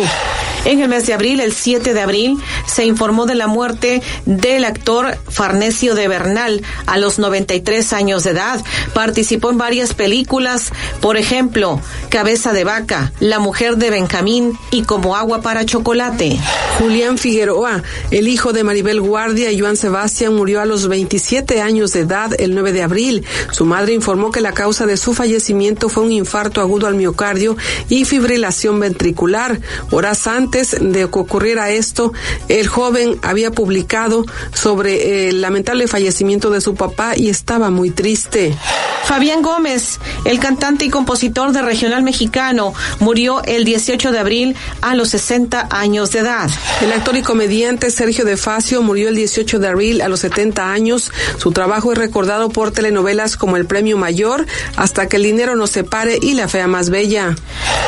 En 0.65 0.79
el 0.79 0.89
mes 0.89 1.05
de 1.05 1.13
abril, 1.13 1.41
el 1.41 1.53
7 1.53 1.93
de 1.93 2.01
abril, 2.01 2.37
se 2.65 2.85
informó 2.85 3.27
de 3.27 3.35
la 3.35 3.45
muerte 3.45 4.01
del 4.25 4.65
actor 4.65 5.15
Farnesio 5.29 5.93
de 5.93 6.07
Bernal 6.07 6.63
a 6.87 6.97
los 6.97 7.19
93 7.19 7.93
años 7.93 8.23
de 8.23 8.31
edad. 8.31 8.63
Participó 8.93 9.51
en 9.51 9.59
varias 9.59 9.93
películas, 9.93 10.71
por 11.01 11.17
ejemplo, 11.17 11.79
Cabeza 12.09 12.51
de 12.51 12.63
Vaca, 12.63 13.11
La 13.19 13.37
Mujer 13.37 13.77
de 13.77 13.91
Benjamín 13.91 14.57
y 14.71 14.83
Como 14.83 15.15
Agua 15.15 15.41
para 15.41 15.65
Chocolate. 15.65 16.39
Julián 16.79 17.19
Figueroa, 17.19 17.83
el 18.09 18.27
hijo 18.27 18.51
de 18.51 18.63
Maribel 18.63 19.01
Guardia 19.01 19.51
y 19.51 19.59
Joan 19.59 19.77
Sebastián, 19.77 20.35
murió 20.35 20.61
a 20.61 20.65
los 20.65 20.87
27 20.87 21.61
años 21.61 21.93
de 21.93 22.01
edad 22.01 22.31
el 22.39 22.53
9 22.53 22.73
de 22.73 22.83
abril. 22.83 23.25
Su 23.51 23.65
madre 23.65 23.93
informó 23.93 24.31
que 24.31 24.41
la 24.41 24.53
causa 24.53 24.85
de 24.85 24.97
su 24.97 25.13
fallecimiento 25.13 25.89
fue 25.89 26.03
un 26.03 26.11
infarto 26.11 26.61
agudo 26.61 26.87
al 26.87 26.95
miocardio 26.95 27.57
y 27.89 28.05
fibrilación 28.05 28.79
ventricular. 28.79 29.59
Horas 29.91 30.27
antes 30.27 30.75
de 30.79 31.09
que 31.09 31.19
ocurriera 31.19 31.71
esto, 31.71 32.13
el 32.47 32.67
joven 32.67 33.17
había 33.21 33.51
publicado 33.51 34.25
sobre 34.53 35.29
el 35.29 35.41
lamentable 35.41 35.87
fallecimiento 35.87 36.49
de 36.49 36.61
su 36.61 36.75
papá 36.75 37.13
y 37.15 37.29
estaba 37.29 37.69
muy 37.69 37.91
triste. 37.91 38.55
Fabián 39.05 39.43
Gómez, 39.43 39.99
el 40.25 40.39
cantante 40.39 40.85
y 40.85 40.89
compositor 40.89 41.51
de 41.51 41.61
regional 41.61 42.01
mexicano, 42.01 42.73
murió 42.99 43.43
el 43.43 43.63
18 43.63 44.11
de 44.11 44.17
abril 44.17 44.55
a 44.81 44.95
los 44.95 45.09
60 45.09 45.67
años 45.69 46.11
de 46.11 46.19
edad. 46.19 46.49
El 46.81 46.91
actor 46.91 47.15
y 47.15 47.21
comediante 47.21 47.91
Sergio 47.91 48.25
De 48.25 48.35
Facio 48.35 48.81
murió 48.81 49.09
el 49.09 49.15
18 49.15 49.59
de 49.59 49.67
abril 49.67 50.01
a 50.01 50.09
los 50.09 50.21
70 50.21 50.71
años. 50.71 51.11
Su 51.37 51.51
trabajo 51.51 51.91
es 51.91 51.99
recordado 51.99 52.24
por 52.53 52.71
telenovelas 52.71 53.37
como 53.37 53.55
El 53.55 53.65
Premio 53.65 53.97
Mayor, 53.97 54.45
Hasta 54.75 55.07
que 55.07 55.17
el 55.17 55.23
dinero 55.23 55.55
nos 55.55 55.71
separe 55.71 56.17
y 56.21 56.33
La 56.33 56.47
Fea 56.47 56.67
Más 56.67 56.89
Bella. 56.89 57.35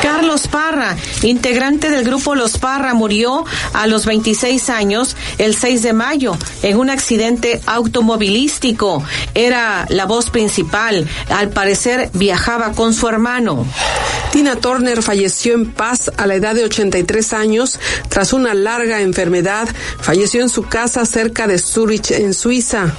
Carlos 0.01 0.47
Parra, 0.47 0.95
integrante 1.23 1.89
del 1.89 2.03
grupo 2.03 2.35
Los 2.35 2.57
Parra, 2.57 2.93
murió 2.93 3.45
a 3.73 3.87
los 3.87 4.05
26 4.05 4.69
años 4.69 5.15
el 5.37 5.55
6 5.55 5.81
de 5.81 5.93
mayo 5.93 6.37
en 6.61 6.77
un 6.77 6.89
accidente 6.89 7.59
automovilístico. 7.65 9.03
Era 9.33 9.85
la 9.89 10.05
voz 10.05 10.29
principal. 10.29 11.07
Al 11.29 11.49
parecer 11.49 12.09
viajaba 12.13 12.73
con 12.73 12.93
su 12.93 13.07
hermano. 13.07 13.65
Tina 14.31 14.55
Turner 14.57 15.01
falleció 15.01 15.55
en 15.55 15.71
paz 15.71 16.11
a 16.17 16.27
la 16.27 16.35
edad 16.35 16.53
de 16.53 16.65
83 16.65 17.33
años 17.33 17.79
tras 18.09 18.33
una 18.33 18.53
larga 18.53 19.01
enfermedad. 19.01 19.67
Falleció 19.99 20.41
en 20.41 20.49
su 20.49 20.63
casa 20.63 21.05
cerca 21.05 21.47
de 21.47 21.57
Zurich, 21.57 22.11
en 22.11 22.33
Suiza. 22.33 22.93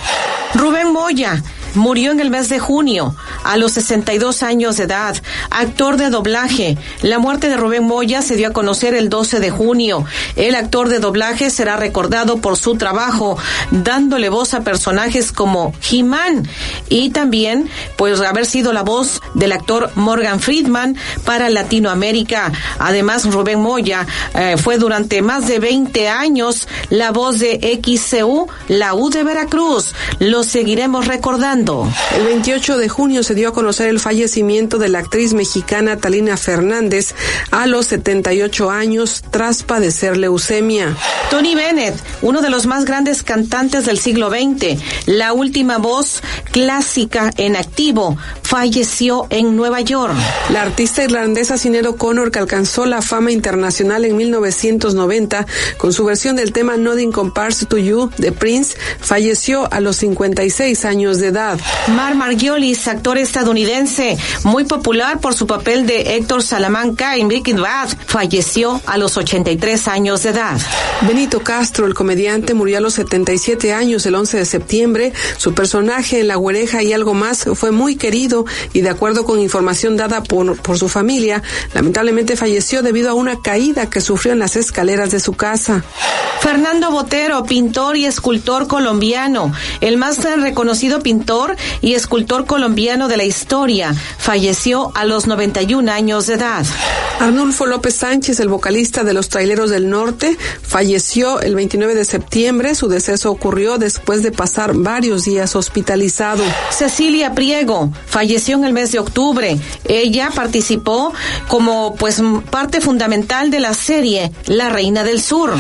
Rubén 0.55 0.93
Moya, 0.93 1.28
Mira, 1.29 1.43
murió 1.75 2.13
en 2.13 2.21
el 2.21 2.31
mes 2.31 2.49
de 2.49 2.59
junio, 2.59 3.15
a 3.45 3.57
los 3.57 3.73
62 3.73 4.43
años 4.43 4.77
de 4.77 4.85
edad. 4.85 5.17
Actor 5.51 5.97
de 5.97 6.11
doblaje. 6.11 6.79
La 7.03 7.19
muerte 7.19 7.49
de 7.49 7.57
Rubén 7.57 7.85
Moya 7.85 8.23
se 8.23 8.37
dio 8.37 8.49
a 8.49 8.53
conocer 8.53 8.95
el 8.95 9.09
12 9.09 9.41
de 9.41 9.51
junio. 9.51 10.05
El 10.37 10.55
actor 10.55 10.89
de 10.89 10.99
doblaje 10.99 11.51
será 11.51 11.77
recordado 11.77 12.39
por 12.39 12.57
su 12.57 12.77
trabajo, 12.77 13.37
dándole 13.71 14.29
voz 14.29 14.55
a 14.55 14.63
personajes 14.63 15.33
como 15.33 15.73
He-Man 15.91 16.49
y 16.89 17.11
también, 17.11 17.69
pues, 17.97 18.21
haber 18.21 18.47
sido 18.47 18.73
la 18.73 18.83
voz 18.83 19.21
del 19.35 19.53
actor 19.53 19.91
Morgan 19.95 20.41
Friedman 20.41 20.97
para 21.25 21.51
Latinoamérica. 21.51 22.53
Además, 22.79 23.25
Rubén 23.25 23.61
Moya 23.61 24.07
eh, 24.35 24.57
fue 24.57 24.79
durante 24.79 25.23
más 25.23 25.47
de 25.47 25.59
20 25.59 26.09
años 26.09 26.69
la 26.91 27.11
voz 27.11 27.39
de 27.39 27.81
XCU, 27.83 28.49
la 28.69 28.95
U 28.95 29.11
de 29.11 29.25
Veracruz. 29.25 29.95
Lo 30.19 30.45
seguiremos 30.45 31.07
recordando. 31.07 31.58
El 31.59 32.25
28 32.25 32.79
de 32.79 32.89
junio 32.89 33.25
se 33.25 33.35
dio 33.35 33.49
a 33.49 33.53
conocer 33.53 33.89
el 33.89 33.99
fallecimiento 33.99 34.79
de 34.79 34.89
la 34.89 35.01
actriz 35.01 35.35
mexicana 35.35 35.97
Talina 35.97 36.37
Fernández 36.37 37.15
a 37.51 37.67
los 37.67 37.87
78 37.87 38.71
años 38.71 39.25
tras 39.31 39.65
padecer 39.65 40.17
leucemia. 40.17 40.97
Tony 41.31 41.57
Bennett, 41.57 41.97
uno 42.23 42.43
de 42.43 42.51
los 42.51 42.67
más 42.67 42.85
grandes 42.85 43.25
cantantes 43.25 43.87
del 43.87 43.99
siglo 43.99 44.31
XX, 44.31 44.81
la 45.07 45.33
última 45.33 45.79
voz 45.79 46.23
clásica 46.53 47.33
en 47.37 47.57
activo, 47.57 48.17
falleció 48.43 49.27
en 49.31 49.57
Nueva 49.57 49.81
York. 49.81 50.15
La 50.51 50.63
artista 50.63 51.03
irlandesa 51.03 51.59
Sinead 51.59 51.87
O'Connor, 51.87 52.31
que 52.31 52.39
alcanzó 52.39 52.87
la 52.87 53.03
fama 53.03 53.33
internacional 53.33 54.05
en 54.05 54.17
1990 54.17 55.47
con 55.77 55.93
su 55.93 56.05
versión 56.05 56.37
del 56.37 56.53
tema 56.53 56.77
Nothing 56.77 57.11
Compares 57.11 57.67
to 57.69 57.79
You 57.79 58.11
de 58.17 58.31
Prince, 58.31 58.77
falleció 59.01 59.73
a 59.73 59.81
los 59.81 59.97
56 59.97 60.85
años 60.85 61.19
de 61.19 61.29
edad. 61.29 61.48
Mar 61.89 62.15
Margiolis, 62.15 62.87
actor 62.89 63.19
estadounidense, 63.19 64.19
muy 64.45 64.65
popular 64.65 65.21
por 65.21 65.35
su 65.35 65.47
papel 65.47 65.87
de 65.87 66.17
Héctor 66.17 66.43
Salamanca 66.43 67.17
en 67.17 67.29
Breaking 67.29 67.61
Bad, 67.61 67.89
falleció 68.07 68.81
a 68.87 68.99
los 68.99 69.17
83 69.17 69.89
años 69.89 70.23
de 70.23 70.31
edad. 70.31 70.59
Benito 71.03 71.41
Castro, 71.41 71.87
el 71.87 71.95
comediante, 71.95 72.55
murió 72.55 72.79
a 72.79 72.81
los 72.81 72.95
77 72.95 73.73
años 73.73 74.05
el 74.07 74.15
11 74.15 74.39
de 74.39 74.45
septiembre. 74.45 75.13
Su 75.37 75.55
personaje 75.55 76.21
en 76.21 76.29
La 76.29 76.37
Güereja 76.37 76.83
y 76.83 76.93
algo 76.93 77.15
más 77.15 77.45
fue 77.55 77.71
muy 77.71 77.97
querido 77.97 78.45
y 78.73 78.81
de 78.81 78.91
acuerdo 78.91 79.25
con 79.25 79.41
información 79.41 79.97
dada 79.97 80.23
por, 80.23 80.57
por 80.61 80.79
su 80.79 80.89
familia, 80.89 81.43
lamentablemente 81.75 82.37
falleció 82.37 82.83
debido 82.83 83.11
a 83.11 83.15
una 83.15 83.41
caída 83.41 83.89
que 83.89 84.01
sufrió 84.01 84.33
en 84.33 84.39
las 84.39 84.57
escaleras 84.57 85.11
de 85.11 85.21
su 85.21 85.35
casa. 85.35 85.85
Fernando 86.41 86.91
Botero, 86.91 87.45
pintor 87.45 87.97
y 87.97 88.07
escultor 88.07 88.67
colombiano, 88.69 89.53
el 89.81 89.97
más 89.97 90.19
reconocido 90.41 91.01
pintor 91.39 91.57
y 91.81 91.95
escultor 91.95 92.47
colombiano 92.47 93.09
de 93.09 93.17
la 93.17 93.25
historia, 93.25 93.95
falleció 94.19 94.91
a 94.95 95.05
los 95.05 95.27
91 95.27 95.91
años 95.91 96.27
de 96.27 96.35
edad. 96.35 96.67
Arnulfo 97.21 97.67
López 97.67 97.97
Sánchez, 97.97 98.41
el 98.41 98.49
vocalista 98.49 99.05
de 99.05 99.13
los 99.13 99.29
Traileros 99.29 99.71
del 99.71 99.89
Norte, 99.89 100.37
falleció 100.63 101.41
el 101.41 101.55
29 101.55 101.95
de 101.95 102.05
septiembre. 102.05 102.75
Su 102.75 102.89
deceso 102.89 103.31
ocurrió 103.31 103.79
después 103.79 104.23
de 104.23 104.33
pasar 104.33 104.75
varios 104.75 105.25
días 105.25 105.55
hospitalizado. 105.57 106.43
Cecilia 106.71 107.35
Priego 107.35 107.93
falleció 108.07 108.57
en 108.57 108.65
el 108.65 108.73
mes 108.73 108.93
de 108.93 108.99
octubre. 108.99 109.59
Ella 109.85 110.31
participó 110.35 111.13
como 111.49 111.95
pues 111.97 112.23
parte 112.51 112.81
fundamental 112.81 113.51
de 113.51 113.61
la 113.61 113.75
serie 113.75 114.33
La 114.47 114.69
Reina 114.69 115.05
del 115.05 115.21
Sur. 115.21 115.53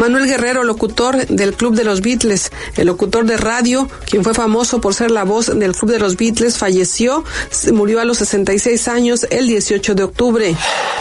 Manuel 0.00 0.26
Guerrero, 0.26 0.64
locutor 0.64 1.26
del 1.26 1.54
Club 1.54 1.74
de 1.74 1.84
los 1.84 2.00
Beatles, 2.00 2.50
el 2.76 2.86
locutor 2.86 3.26
de 3.26 3.36
radio, 3.36 3.88
quien 4.08 4.24
fue 4.24 4.32
famoso 4.32 4.80
por 4.80 4.94
ser 4.94 5.09
la 5.10 5.24
voz 5.24 5.46
del 5.46 5.74
Club 5.74 5.92
de 5.92 5.98
los 5.98 6.16
Beatles, 6.16 6.58
falleció, 6.58 7.24
murió 7.72 8.00
a 8.00 8.04
los 8.04 8.18
66 8.18 8.88
años 8.88 9.26
el 9.30 9.46
18 9.46 9.94
de 9.94 10.02
octubre. 10.02 10.56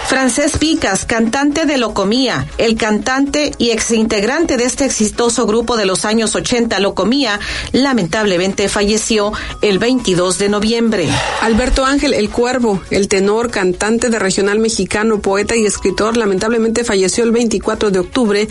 Francés 0.08 0.58
Picas, 0.58 1.06
cantante 1.06 1.66
de 1.66 1.78
Locomía, 1.78 2.48
el 2.58 2.76
cantante 2.76 3.54
y 3.58 3.70
exintegrante 3.70 4.58
de 4.58 4.64
este 4.64 4.86
exitoso 4.86 5.46
grupo 5.46 5.78
de 5.78 5.86
los 5.86 6.04
años 6.04 6.36
80, 6.36 6.80
Locomía, 6.80 7.40
lamentablemente 7.74 8.70
falleció 8.70 9.32
el 9.62 9.78
22 9.78 10.40
de 10.40 10.50
noviembre. 10.50 11.08
Alberto 11.42 11.86
Ángel, 11.86 12.14
el 12.14 12.30
Cuervo, 12.30 12.82
el 12.90 13.08
tenor, 13.08 13.52
cantante 13.52 14.10
de 14.10 14.18
regional 14.18 14.60
mexicano, 14.60 15.20
poeta 15.20 15.56
y 15.56 15.66
escritor, 15.66 16.18
lamentablemente 16.18 16.84
falleció 16.84 17.24
el 17.24 17.32
24 17.32 17.92
de 17.92 18.00
octubre 18.00 18.48